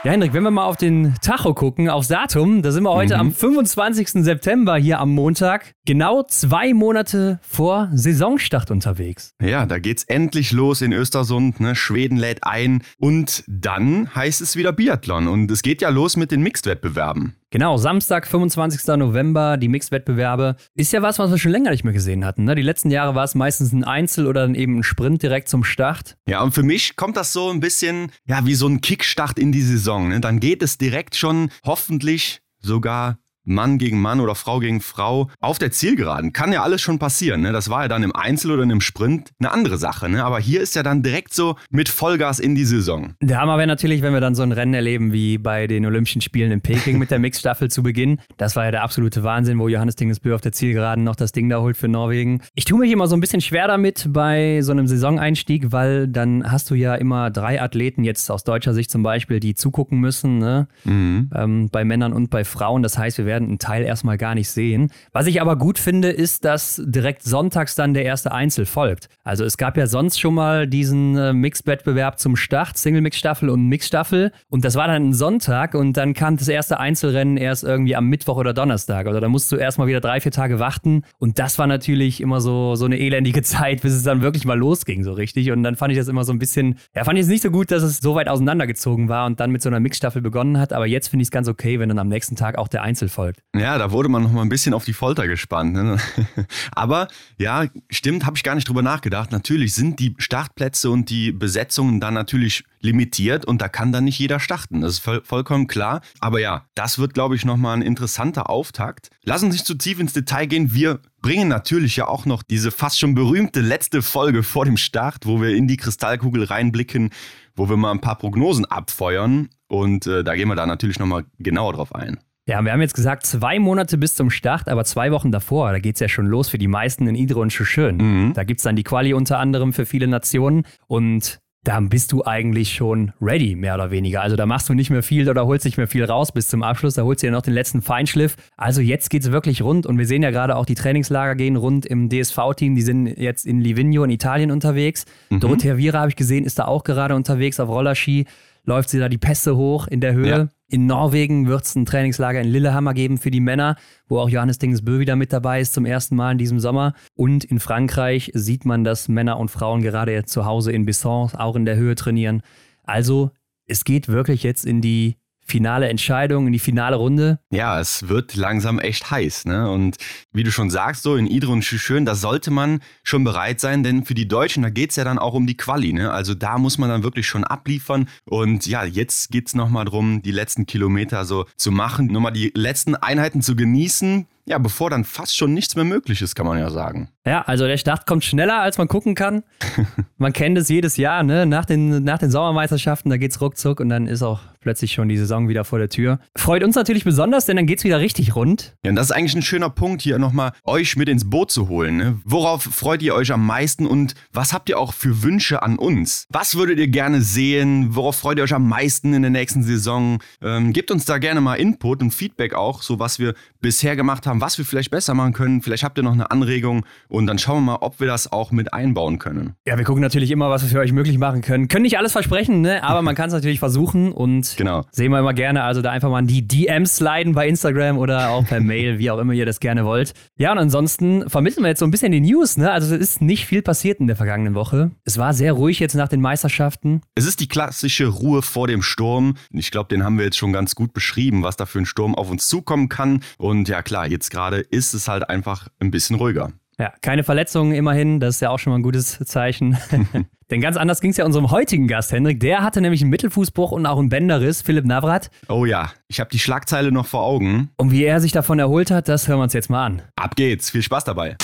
Ja, 0.06 0.12
Hendrik, 0.12 0.34
wenn 0.34 0.44
wir 0.44 0.52
mal 0.52 0.66
auf 0.66 0.78
den 0.78 1.16
Tacho 1.24 1.56
gucken, 1.56 1.90
aufs 1.90 2.10
Datum, 2.10 2.62
da 2.62 2.72
sind 2.72 2.84
wir 2.84 2.92
heute 2.92 3.16
mhm. 3.16 3.22
am 3.22 3.32
25. 3.32 4.10
September 4.24 4.78
hier 4.78 5.00
am 5.00 5.10
Montag, 5.10 5.74
genau 5.88 6.22
zwei 6.22 6.76
Monate 6.76 7.40
vor 7.42 7.90
Saisonstart 7.92 8.70
unterwegs. 8.70 9.34
Ja, 9.42 9.66
da 9.66 9.80
geht's 9.80 10.04
endlich 10.04 10.52
los 10.52 10.84
in 10.84 10.94
Östersund, 10.94 11.60
ne? 11.60 11.74
Schweden 11.76 12.18
lädt 12.18 12.44
ein 12.44 12.84
und 13.00 13.44
dann 13.48 14.14
heißt 14.14 14.42
es 14.42 14.56
wieder 14.56 14.74
Biathlon 14.74 15.28
und 15.28 15.50
es 15.50 15.64
geht 15.64 15.82
ja 15.82 15.90
los 15.90 16.18
mit 16.18 16.30
den 16.30 16.44
Mixed-Wettbewerben. 16.44 17.34
Genau, 17.56 17.78
Samstag, 17.78 18.28
25. 18.28 18.86
November, 18.98 19.56
die 19.56 19.70
Mixed-Wettbewerbe. 19.70 20.58
Ist 20.74 20.92
ja 20.92 21.02
was, 21.02 21.20
was 21.20 21.32
wir 21.32 21.38
schon 21.38 21.54
länger 21.54 21.72
nicht 21.72 21.86
mehr 21.86 21.94
gesehen 21.94 22.26
hatten. 22.26 22.44
Ne? 22.44 22.54
Die 22.54 22.62
letzten 22.62 22.92
Jahre 22.92 23.16
war 23.16 23.24
es 23.24 23.34
meistens 23.34 23.72
ein 23.72 23.86
Einzel 23.86 24.28
oder 24.28 24.42
dann 24.42 24.56
eben 24.56 24.80
ein 24.80 24.84
Sprint 24.84 25.24
direkt 25.24 25.48
zum 25.48 25.64
Start. 25.64 26.18
Ja, 26.28 26.42
und 26.42 26.52
für 26.52 26.64
mich 26.64 26.98
kommt 26.98 27.16
das 27.16 27.32
so 27.32 27.50
ein 27.50 27.62
bisschen, 27.62 28.12
ja, 28.26 28.46
wie 28.46 28.56
so 28.56 28.68
ein 28.68 28.82
Kickstart 28.82 29.40
in 29.40 29.54
die 29.54 29.62
Saison. 29.62 30.10
Ne? 30.10 30.20
Dann 30.20 30.42
geht 30.42 30.64
es 30.64 30.78
direkt 30.78 31.16
schon 31.16 31.50
hoffentlich 31.64 32.42
sogar 32.60 33.20
Mann 33.46 33.78
gegen 33.78 34.02
Mann 34.02 34.20
oder 34.20 34.36
Frau 34.36 34.60
gegen 34.60 34.82
Frau 34.82 35.30
auf 35.40 35.60
der 35.60 35.72
Zielgeraden. 35.72 36.34
Kann 36.34 36.52
ja 36.52 36.64
alles 36.64 36.82
schon 36.82 37.00
passieren. 37.00 37.42
Ne? 37.42 37.52
Das 37.52 37.70
war 37.70 37.84
ja 37.84 37.88
dann 37.88 38.04
im 38.04 38.16
Einzel 38.16 38.52
oder 38.52 38.64
im 38.64 38.82
Sprint 38.82 39.32
eine 39.40 39.52
andere 39.52 39.78
Sache. 39.78 40.10
Ne? 40.10 40.24
Aber 40.24 40.40
hier 40.40 40.62
ist 40.62 40.76
ja 40.76 40.84
dann 40.84 41.04
direkt 41.04 41.34
so 41.34 41.56
mit 41.70 41.90
Vollgas 41.90 42.40
in 42.40 42.56
die 42.56 42.66
Saison. 42.66 43.14
Der 43.22 43.40
Hammer 43.40 43.58
wäre 43.58 43.68
natürlich, 43.68 44.02
wenn 44.02 44.14
wir 44.14 44.22
dann 44.22 44.36
so 44.36 44.44
ein 44.44 44.52
Rennen 44.52 44.74
erleben 44.74 45.14
wie 45.14 45.38
bei 45.38 45.68
den 45.68 45.86
Olympischen 45.86 46.22
Spielen 46.22 46.52
in 46.52 46.62
Peking 46.62 46.98
mit 46.98 47.12
der 47.12 47.20
Mixstaffel 47.26 47.70
zu 47.70 47.84
Beginn. 47.84 48.20
Das 48.38 48.56
war 48.56 48.66
ja 48.66 48.72
der 48.72 48.84
absolute 48.84 49.24
Wahnsinn, 49.24 49.60
wo 49.60 49.68
Johannes 49.68 49.96
Dingesbö 49.96 50.34
auf 50.34 50.42
der 50.42 50.52
Zielgeraden 50.52 51.04
noch 51.04 51.16
das 51.16 51.32
Ding 51.32 51.50
da 51.50 51.60
holt 51.60 51.78
für 51.78 51.88
Norwegen. 51.88 52.42
Ich 52.56 52.66
tue 52.66 52.80
mich 52.80 52.92
immer 52.92 53.08
so 53.08 53.16
ein 53.16 53.22
bisschen 53.22 53.42
schwer 53.42 53.68
damit 53.68 54.08
bei 54.10 54.62
so 54.62 54.72
einem 54.72 54.88
Saisoneinstieg, 54.88 55.72
weil 55.72 56.08
dann 56.08 56.52
hast 56.52 56.70
du 56.70 56.76
ja 56.76 56.96
immer 56.96 57.30
drei 57.30 57.62
Athleten, 57.62 58.04
jetzt 58.04 58.30
aus 58.32 58.44
deutscher 58.44 58.74
Sicht 58.74 58.90
zum 58.90 59.04
Beispiel, 59.04 59.40
die 59.40 59.56
zugucken 59.56 60.00
müssen. 60.00 60.40
Ne? 60.40 60.68
Mhm. 60.84 61.30
Ähm, 61.36 61.70
bei 61.72 61.84
Männern 61.84 62.14
und 62.14 62.30
bei 62.30 62.44
Frauen. 62.44 62.84
Das 62.84 62.98
heißt, 62.98 63.18
wir 63.18 63.26
werden 63.26 63.35
werden 63.36 63.50
einen 63.50 63.60
Teil 63.60 63.84
erstmal 63.84 64.18
gar 64.18 64.34
nicht 64.34 64.50
sehen. 64.50 64.92
Was 65.12 65.28
ich 65.28 65.42
aber 65.42 65.58
gut 65.58 65.78
finde, 65.78 66.10
ist, 66.10 66.46
dass 66.46 66.82
direkt 66.86 67.24
sonntags 67.24 67.76
dann 67.76 67.94
der 67.94 68.06
erste 68.06 68.32
Einzel 68.32 68.66
folgt. 68.66 69.10
Also 69.26 69.44
es 69.44 69.58
gab 69.58 69.76
ja 69.76 69.88
sonst 69.88 70.20
schon 70.20 70.34
mal 70.34 70.68
diesen 70.68 71.18
äh, 71.18 71.34
Mixed-Wettbewerb 71.34 72.18
zum 72.18 72.38
Start, 72.38 72.78
Single-Mix-Staffel 72.78 73.50
und 73.50 73.68
Mix-Staffel. 73.68 74.32
Und 74.50 74.64
das 74.64 74.76
war 74.76 74.88
dann 74.88 75.10
ein 75.10 75.14
Sonntag 75.14 75.74
und 75.76 75.98
dann 75.98 76.14
kam 76.14 76.38
das 76.38 76.48
erste 76.48 76.80
Einzelrennen 76.80 77.36
erst 77.36 77.66
irgendwie 77.66 77.96
am 77.98 78.08
Mittwoch 78.08 78.38
oder 78.38 78.54
Donnerstag. 78.54 79.08
Oder 79.08 79.20
da 79.20 79.28
musst 79.28 79.52
du 79.52 79.58
erstmal 79.58 79.88
wieder 79.88 80.00
drei, 80.00 80.22
vier 80.22 80.32
Tage 80.32 80.60
warten. 80.60 81.04
Und 81.20 81.38
das 81.38 81.60
war 81.60 81.68
natürlich 81.68 82.22
immer 82.22 82.40
so, 82.40 82.76
so 82.76 82.86
eine 82.86 82.98
elendige 82.98 83.42
Zeit, 83.44 83.82
bis 83.82 83.94
es 83.94 84.04
dann 84.04 84.22
wirklich 84.22 84.46
mal 84.46 84.58
losging, 84.58 85.04
so 85.04 85.12
richtig. 85.12 85.52
Und 85.52 85.64
dann 85.64 85.76
fand 85.76 85.92
ich 85.92 85.98
das 85.98 86.08
immer 86.08 86.24
so 86.24 86.32
ein 86.32 86.40
bisschen, 86.40 86.78
ja, 86.96 87.04
fand 87.04 87.20
ich 87.20 87.24
es 87.24 87.30
nicht 87.30 87.44
so 87.44 87.52
gut, 87.52 87.70
dass 87.70 87.84
es 87.84 87.98
so 87.98 88.16
weit 88.16 88.30
auseinandergezogen 88.30 89.10
war 89.10 89.26
und 89.26 89.42
dann 89.42 89.52
mit 89.52 89.62
so 89.62 89.68
einer 89.68 89.82
Mix-Staffel 89.82 90.22
begonnen 90.22 90.58
hat. 90.58 90.72
Aber 90.72 90.88
jetzt 90.88 91.10
finde 91.10 91.24
ich 91.24 91.28
es 91.28 91.32
ganz 91.32 91.50
okay, 91.50 91.80
wenn 91.80 91.90
dann 91.90 92.00
am 92.00 92.08
nächsten 92.08 92.38
Tag 92.38 92.58
auch 92.58 92.70
der 92.70 92.82
Einzel 92.82 93.10
folgt 93.10 93.25
verfolgt. 93.26 93.44
Ja, 93.56 93.78
da 93.78 93.92
wurde 93.92 94.10
man 94.10 94.24
noch 94.24 94.32
mal 94.32 94.42
ein 94.42 94.50
bisschen 94.50 94.74
auf 94.74 94.86
die 94.86 94.94
Folter 94.94 95.28
gespannt. 95.28 95.74
Ne? 95.74 95.98
Aber 96.72 97.08
ja, 97.38 97.66
stimmt, 97.90 98.26
habe 98.26 98.38
ich 98.38 98.44
gar 98.44 98.56
nicht 98.56 98.68
drüber 98.68 98.82
nachgedacht. 98.82 99.32
Natürlich 99.32 99.74
sind 99.74 100.00
die 100.00 100.16
Startplätze 100.18 100.90
und 100.90 101.10
die 101.10 101.32
Besetzungen 101.32 102.00
dann 102.00 102.14
natürlich 102.14 102.64
limitiert 102.82 103.46
und 103.46 103.62
da 103.62 103.68
kann 103.68 103.92
dann 103.92 104.04
nicht 104.04 104.20
jeder 104.20 104.40
starten. 104.40 104.82
Das 104.82 104.94
ist 104.94 105.00
voll, 105.00 105.22
vollkommen 105.24 105.68
klar. 105.68 106.02
Aber 106.20 106.40
ja, 106.40 106.66
das 106.76 107.00
wird, 107.00 107.14
glaube 107.14 107.36
ich, 107.36 107.46
nochmal 107.46 107.78
ein 107.78 107.82
interessanter 107.82 108.50
Auftakt. 108.50 109.10
Lassen 109.24 109.52
Sie 109.52 109.58
sich 109.58 109.66
zu 109.66 109.76
tief 109.76 110.00
ins 110.00 110.14
Detail 110.14 110.46
gehen. 110.46 110.74
Wir 110.74 111.00
bringen 111.22 111.48
natürlich 111.48 111.96
ja 111.96 112.08
auch 112.08 112.26
noch 112.26 112.44
diese 112.44 112.70
fast 112.70 113.00
schon 113.00 113.16
berühmte 113.16 113.62
letzte 113.62 114.04
Folge 114.04 114.44
vor 114.44 114.66
dem 114.66 114.78
Start, 114.78 115.26
wo 115.26 115.42
wir 115.42 115.56
in 115.56 115.68
die 115.68 115.78
Kristallkugel 115.78 116.44
reinblicken, 116.44 117.10
wo 117.56 117.68
wir 117.68 117.78
mal 117.78 117.92
ein 117.92 118.02
paar 118.02 118.18
Prognosen 118.18 118.66
abfeuern. 118.66 119.50
Und 119.68 120.06
äh, 120.06 120.24
da 120.24 120.36
gehen 120.36 120.48
wir 120.48 120.56
da 120.56 120.68
natürlich 120.68 121.00
nochmal 121.00 121.26
genauer 121.40 121.74
drauf 121.74 121.96
ein. 121.96 122.20
Ja, 122.48 122.64
wir 122.64 122.72
haben 122.72 122.82
jetzt 122.82 122.94
gesagt, 122.94 123.26
zwei 123.26 123.58
Monate 123.58 123.98
bis 123.98 124.14
zum 124.14 124.30
Start, 124.30 124.68
aber 124.68 124.86
zwei 124.86 125.12
Wochen 125.12 125.32
davor, 125.32 125.72
da 125.72 125.80
geht 125.80 125.96
es 125.96 126.00
ja 126.00 126.08
schon 126.08 126.28
los 126.28 126.48
für 126.48 126.60
die 126.60 126.68
meisten 126.68 127.08
in 127.08 127.16
Idre 127.16 127.40
und 127.40 127.52
Schön. 127.52 127.98
Mhm. 127.98 128.34
Da 128.34 128.44
gibt 128.44 128.60
es 128.60 128.64
dann 128.64 128.76
die 128.76 128.84
Quali 128.84 129.14
unter 129.14 129.40
anderem 129.40 129.74
für 129.74 129.88
viele 129.88 130.08
Nationen 130.08 130.64
und 130.86 131.40
da 131.64 131.80
bist 131.80 132.12
du 132.12 132.24
eigentlich 132.24 132.76
schon 132.76 133.12
ready, 133.20 133.56
mehr 133.56 133.74
oder 133.74 133.90
weniger. 133.90 134.22
Also 134.22 134.36
da 134.36 134.46
machst 134.46 134.70
du 134.70 134.76
nicht 134.76 134.92
mehr 134.92 135.02
viel 135.02 135.28
oder 135.28 135.48
holst 135.48 135.66
nicht 135.66 135.78
mehr 135.78 135.88
viel 135.88 136.04
raus 136.04 136.32
bis 136.32 136.48
zum 136.48 136.62
Abschluss. 136.62 136.94
Da 136.94 137.02
holst 137.02 137.24
du 137.24 137.28
ja 137.28 137.32
noch 137.34 137.42
den 137.42 137.56
letzten 137.56 137.82
Feinschliff. 137.82 138.36
Also 138.56 138.82
jetzt 138.82 139.10
geht 139.10 139.24
es 139.24 139.32
wirklich 139.32 139.64
rund 139.64 139.88
und 139.88 139.98
wir 139.98 140.06
sehen 140.06 140.22
ja 140.22 140.30
gerade 140.30 140.56
auch 140.56 140.68
die 140.68 140.76
Trainingslager 140.76 141.34
gehen 141.34 141.56
rund 141.56 141.88
im 141.88 142.10
DSV-Team. 142.10 142.76
Die 142.76 142.84
sind 142.84 143.08
jetzt 143.08 143.48
in 143.48 143.62
Livigno 143.62 144.04
in 144.04 144.12
Italien 144.12 144.52
unterwegs. 144.52 145.06
Mhm. 145.32 145.40
Dorothea 145.40 145.78
Vira 145.78 146.02
habe 146.02 146.10
ich 146.10 146.16
gesehen, 146.16 146.46
ist 146.46 146.60
da 146.60 146.66
auch 146.66 146.84
gerade 146.84 147.16
unterwegs 147.16 147.60
auf 147.60 147.68
Rollerski 147.68 148.28
läuft 148.66 148.90
sie 148.90 149.00
da 149.00 149.10
die 149.10 149.18
Pässe 149.18 149.56
hoch 149.56 149.88
in 149.88 150.02
der 150.02 150.14
Höhe. 150.14 150.28
Ja. 150.28 150.48
In 150.68 150.88
Norwegen 150.88 151.48
wird 151.48 151.64
es 151.64 151.76
ein 151.76 151.86
Trainingslager 151.86 152.42
in 152.42 152.48
Lillehammer 152.48 152.96
geben 152.96 153.20
für 153.20 153.30
die 153.30 153.40
Männer, 153.40 153.76
wo 154.08 154.20
auch 154.20 154.30
Johannes 154.30 154.58
Dingesbö 154.58 155.00
wieder 155.00 155.16
mit 155.16 155.32
dabei 155.32 155.62
ist 155.62 155.74
zum 155.74 155.86
ersten 155.86 156.16
Mal 156.16 156.32
in 156.32 156.38
diesem 156.40 156.60
Sommer. 156.60 156.94
Und 157.14 157.44
in 157.44 157.60
Frankreich 157.60 158.32
sieht 158.34 158.66
man, 158.66 158.84
dass 158.84 159.08
Männer 159.08 159.38
und 159.38 159.52
Frauen 159.52 159.84
gerade 159.84 160.26
zu 160.26 160.46
Hause 160.46 160.72
in 160.72 160.86
Bisson 160.86 161.30
auch 161.36 161.56
in 161.56 161.66
der 161.66 161.76
Höhe 161.76 161.94
trainieren. 161.94 162.42
Also 162.84 163.32
es 163.68 163.84
geht 163.84 164.08
wirklich 164.08 164.42
jetzt 164.42 164.66
in 164.66 164.82
die 164.82 165.18
finale 165.46 165.88
Entscheidung, 165.88 166.48
in 166.48 166.54
die 166.54 166.60
finale 166.60 166.96
Runde. 166.96 167.40
Ja, 167.52 167.80
es 167.80 168.10
wird 168.10 168.36
langsam 168.36 168.80
echt 168.80 169.12
heiß. 169.12 169.46
Ne? 169.46 169.70
Und 169.70 169.98
wie 170.34 170.44
du 170.44 170.52
schon 170.52 170.70
sagst, 170.70 171.04
so 171.04 171.16
in 171.16 171.28
Idre 171.28 171.52
und 171.52 171.64
Schüschön, 171.64 172.06
da 172.06 172.16
sollte 172.16 172.52
man 172.52 172.82
schon 173.04 173.24
bereit 173.24 173.60
sein, 173.60 173.84
denn 173.84 174.06
für 174.06 174.16
die 174.16 174.28
Deutschen, 174.28 174.64
da 174.64 174.70
geht 174.70 174.90
es 174.90 174.96
ja 174.96 175.04
dann 175.04 175.20
auch 175.20 175.36
um 175.36 175.46
die 175.46 175.56
Quali. 175.56 175.94
Ne? 175.94 176.12
Also 176.12 176.34
da 176.34 176.58
muss 176.58 176.78
man 176.78 176.90
dann 176.90 177.04
wirklich 177.04 177.28
schon 177.28 177.44
abliefern. 177.44 178.10
Und 178.26 178.66
ja, 178.66 178.84
jetzt 178.84 179.32
geht 179.32 179.48
es 179.48 179.56
nochmal 179.56 179.86
darum, 179.86 180.22
die 180.24 180.32
letzten 180.32 180.66
Kilometer 180.66 181.26
so 181.26 181.46
zu 181.56 181.72
machen, 181.72 182.08
nochmal 182.08 182.34
die 182.34 182.52
letzten 182.56 182.96
Einheiten 182.96 183.42
zu 183.42 183.56
genießen 183.56 184.28
ja, 184.48 184.60
bevor 184.60 184.92
dann 184.92 185.04
fast 185.04 185.36
schon 185.36 185.54
nichts 185.54 185.76
mehr 185.76 185.86
möglich 185.86 186.22
ist, 186.22 186.36
kann 186.36 186.46
man 186.46 186.60
ja 186.60 186.70
sagen. 186.70 187.10
Ja, 187.26 187.42
also 187.42 187.66
der 187.66 187.78
Start 187.78 188.06
kommt 188.06 188.24
schneller, 188.24 188.62
als 188.62 188.78
man 188.78 188.88
gucken 188.88 189.16
kann. 189.16 189.44
man 190.18 190.34
kennt 190.34 190.58
es 190.58 190.70
jedes 190.70 190.98
Jahr, 190.98 191.24
ne? 191.24 191.48
Nach 191.48 191.66
den, 191.66 192.04
nach 192.04 192.20
den 192.20 192.30
Sommermeisterschaften, 192.30 193.10
da 193.10 193.18
geht's 193.18 193.42
ruckzuck 193.42 193.80
und 193.80 193.90
dann 193.90 194.06
ist 194.06 194.22
auch 194.22 194.42
plötzlich 194.66 194.94
schon 194.94 195.08
die 195.08 195.18
Saison 195.18 195.48
wieder 195.48 195.64
vor 195.64 195.78
der 195.78 195.90
Tür. 195.90 196.20
Freut 196.36 196.64
uns 196.64 196.76
natürlich 196.76 197.04
besonders, 197.04 197.46
denn 197.46 197.56
dann 197.56 197.68
geht's 197.68 197.84
wieder 197.84 198.00
richtig 198.00 198.36
rund. 198.36 198.76
Ja, 198.84 198.90
und 198.90 198.96
das 198.96 199.06
ist 199.06 199.12
eigentlich 199.12 199.36
ein 199.36 199.44
schöner 199.44 199.70
Punkt, 199.70 200.02
hier 200.02 200.18
nochmal 200.18 200.54
euch 200.64 200.98
mit 200.98 201.08
ins 201.08 201.30
Boot 201.30 201.52
zu 201.52 201.70
holen. 201.70 201.98
Ne? 201.98 202.20
Worauf 202.26 202.64
freut 202.64 203.04
ihr 203.04 203.14
euch 203.14 203.32
am 203.32 203.46
meisten 203.46 203.86
und 203.86 204.16
was 204.34 204.54
habt 204.54 204.68
ihr 204.68 204.80
auch 204.80 204.94
für 204.94 205.22
Wünsche 205.22 205.62
an 205.62 205.78
uns? 205.78 206.26
Was 206.32 206.56
würdet 206.56 206.80
ihr 206.80 206.88
gerne 206.88 207.22
sehen? 207.22 207.96
Worauf 207.96 208.16
freut 208.16 208.40
ihr 208.40 208.44
euch 208.44 208.56
am 208.56 208.68
meisten 208.68 209.14
in 209.14 209.22
der 209.22 209.30
nächsten 209.30 209.62
Saison? 209.62 210.18
Ähm, 210.42 210.74
gebt 210.74 210.90
uns 210.90 211.06
da 211.06 211.20
gerne 211.20 211.42
mal 211.42 211.56
Input 211.56 212.02
und 212.02 212.12
Feedback 212.12 212.56
auch, 212.56 212.82
so 212.82 212.98
was 212.98 213.20
wir 213.20 213.36
bisher 213.62 213.96
gemacht 213.96 214.26
haben, 214.26 214.42
was 214.42 214.58
wir 214.58 214.66
vielleicht 214.66 214.90
besser 214.90 215.14
machen 215.14 215.34
können. 215.34 215.62
Vielleicht 215.62 215.84
habt 215.84 216.00
ihr 216.00 216.04
noch 216.04 216.14
eine 216.14 216.32
Anregung 216.32 216.88
und 217.08 217.28
dann 217.28 217.38
schauen 217.38 217.58
wir 217.58 217.74
mal, 217.74 217.78
ob 217.82 218.00
wir 218.00 218.08
das 218.08 218.32
auch 218.32 218.52
mit 218.52 218.74
einbauen 218.74 219.20
können. 219.20 219.54
Ja, 219.68 219.78
wir 219.78 219.86
gucken 219.86 220.02
natürlich 220.02 220.32
immer, 220.32 220.50
was 220.50 220.64
wir 220.64 220.70
für 220.70 220.80
euch 220.80 220.92
möglich 220.92 221.20
machen 221.20 221.42
können. 221.42 221.68
Können 221.68 221.84
nicht 221.84 222.00
alles 222.00 222.14
versprechen, 222.14 222.62
ne? 222.62 222.84
aber 222.84 223.04
man 223.04 223.14
kann 223.14 223.28
es 223.28 223.34
natürlich 223.34 223.60
versuchen 223.60 224.12
und 224.12 224.55
genau. 224.56 224.86
sehen 224.92 225.12
wir 225.12 225.20
immer 225.20 225.34
gerne. 225.34 225.64
Also 225.64 225.82
da 225.82 225.92
einfach 225.92 226.10
mal 226.10 226.20
in 226.20 226.28
die 226.28 226.48
DMs 226.48 226.98
sliden 226.98 227.34
bei 227.34 227.48
Instagram 227.48 227.98
oder 227.98 228.30
auch 228.30 228.46
per 228.46 228.60
Mail, 228.62 229.00
wie 229.00 229.12
auch 229.12 229.20
immer 229.20 229.34
ihr 229.34 229.46
das 229.46 229.60
gerne 229.60 229.86
wollt. 229.86 230.14
Ja, 230.38 230.52
und 230.52 230.60
ansonsten 230.60 231.30
vermitteln 231.30 231.64
wir 231.64 231.70
jetzt 231.70 231.80
so 231.80 231.86
ein 231.86 231.92
bisschen 231.92 232.12
die 232.12 232.22
News. 232.22 232.58
Ne? 232.58 232.72
Also 232.72 232.94
es 232.94 233.02
ist 233.02 233.22
nicht 233.22 233.46
viel 233.46 233.62
passiert 233.62 234.00
in 234.00 234.08
der 234.08 234.16
vergangenen 234.16 234.56
Woche. 234.56 234.92
Es 235.04 235.18
war 235.18 235.34
sehr 235.34 235.54
ruhig 235.54 235.80
jetzt 235.80 235.96
nach 235.96 236.08
den 236.08 236.22
Meisterschaften. 236.22 237.02
Es 237.16 237.26
ist 237.26 237.40
die 237.40 237.48
klassische 237.48 238.08
Ruhe 238.08 238.42
vor 238.42 238.68
dem 238.68 238.82
Sturm. 238.82 239.36
Ich 239.52 239.72
glaube, 239.72 239.90
den 239.90 240.04
haben 240.04 240.18
wir 240.18 240.26
jetzt 240.26 240.38
schon 240.38 240.54
ganz 240.54 240.76
gut 240.76 240.94
beschrieben, 240.94 241.44
was 241.44 241.58
da 241.58 241.66
für 241.66 241.80
ein 241.80 241.86
Sturm 241.86 242.16
auf 242.16 242.30
uns 242.30 242.48
zukommen 242.48 242.90
kann. 242.90 243.22
Und 243.38 243.56
und 243.56 243.70
ja 243.70 243.82
klar, 243.82 244.08
jetzt 244.08 244.32
gerade 244.32 244.60
ist 244.60 244.94
es 244.94 245.08
halt 245.08 245.30
einfach 245.30 245.70
ein 245.80 245.90
bisschen 245.90 246.18
ruhiger. 246.18 246.52
Ja, 246.78 246.92
keine 247.02 247.24
Verletzungen 247.24 247.74
immerhin, 247.74 248.20
das 248.20 248.36
ist 248.36 248.42
ja 248.42 248.50
auch 248.50 248.60
schon 248.60 248.72
mal 248.72 248.80
ein 248.80 248.84
gutes 248.84 249.18
Zeichen. 249.20 249.78
Denn 250.52 250.62
ganz 250.62 250.76
anders 250.76 251.00
ging 251.00 251.12
es 251.12 251.18
ja 251.18 251.26
unserem 251.26 251.50
heutigen 251.50 251.88
Gast, 251.88 252.12
Hendrik. 252.12 252.40
Der 252.42 252.64
hatte 252.64 252.82
nämlich 252.82 253.02
einen 253.02 253.10
Mittelfußbruch 253.12 253.72
und 253.72 253.86
auch 253.86 253.98
einen 253.98 254.10
Bänderriss, 254.10 254.62
Philipp 254.62 254.86
Navrat. 254.86 255.32
Oh 255.48 255.66
ja, 255.66 255.92
ich 256.08 256.20
habe 256.20 256.30
die 256.30 256.38
Schlagzeile 256.38 256.92
noch 256.92 257.06
vor 257.06 257.24
Augen. 257.24 257.70
Und 257.78 257.92
wie 257.92 258.04
er 258.04 258.20
sich 258.20 258.34
davon 258.34 258.60
erholt 258.60 258.92
hat, 258.92 259.08
das 259.08 259.28
hören 259.28 259.40
wir 259.40 259.44
uns 259.44 259.54
jetzt 259.54 259.70
mal 259.70 259.86
an. 259.86 260.02
Ab 260.18 260.36
geht's, 260.36 260.70
viel 260.70 260.84
Spaß 260.84 261.06
dabei. 261.06 261.38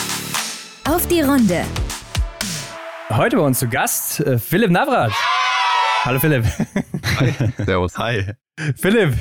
Auf 0.87 1.07
die 1.07 1.21
Runde. 1.21 1.63
Heute 3.09 3.37
bei 3.37 3.43
uns 3.43 3.59
zu 3.59 3.69
Gast 3.69 4.19
äh, 4.19 4.37
Philipp 4.37 4.69
Navrat. 4.69 5.13
Hallo 6.03 6.19
Philipp. 6.19 6.45
Hi. 7.19 7.33
Servus. 7.65 7.97
Hi. 7.97 8.33
Philipp, 8.75 9.13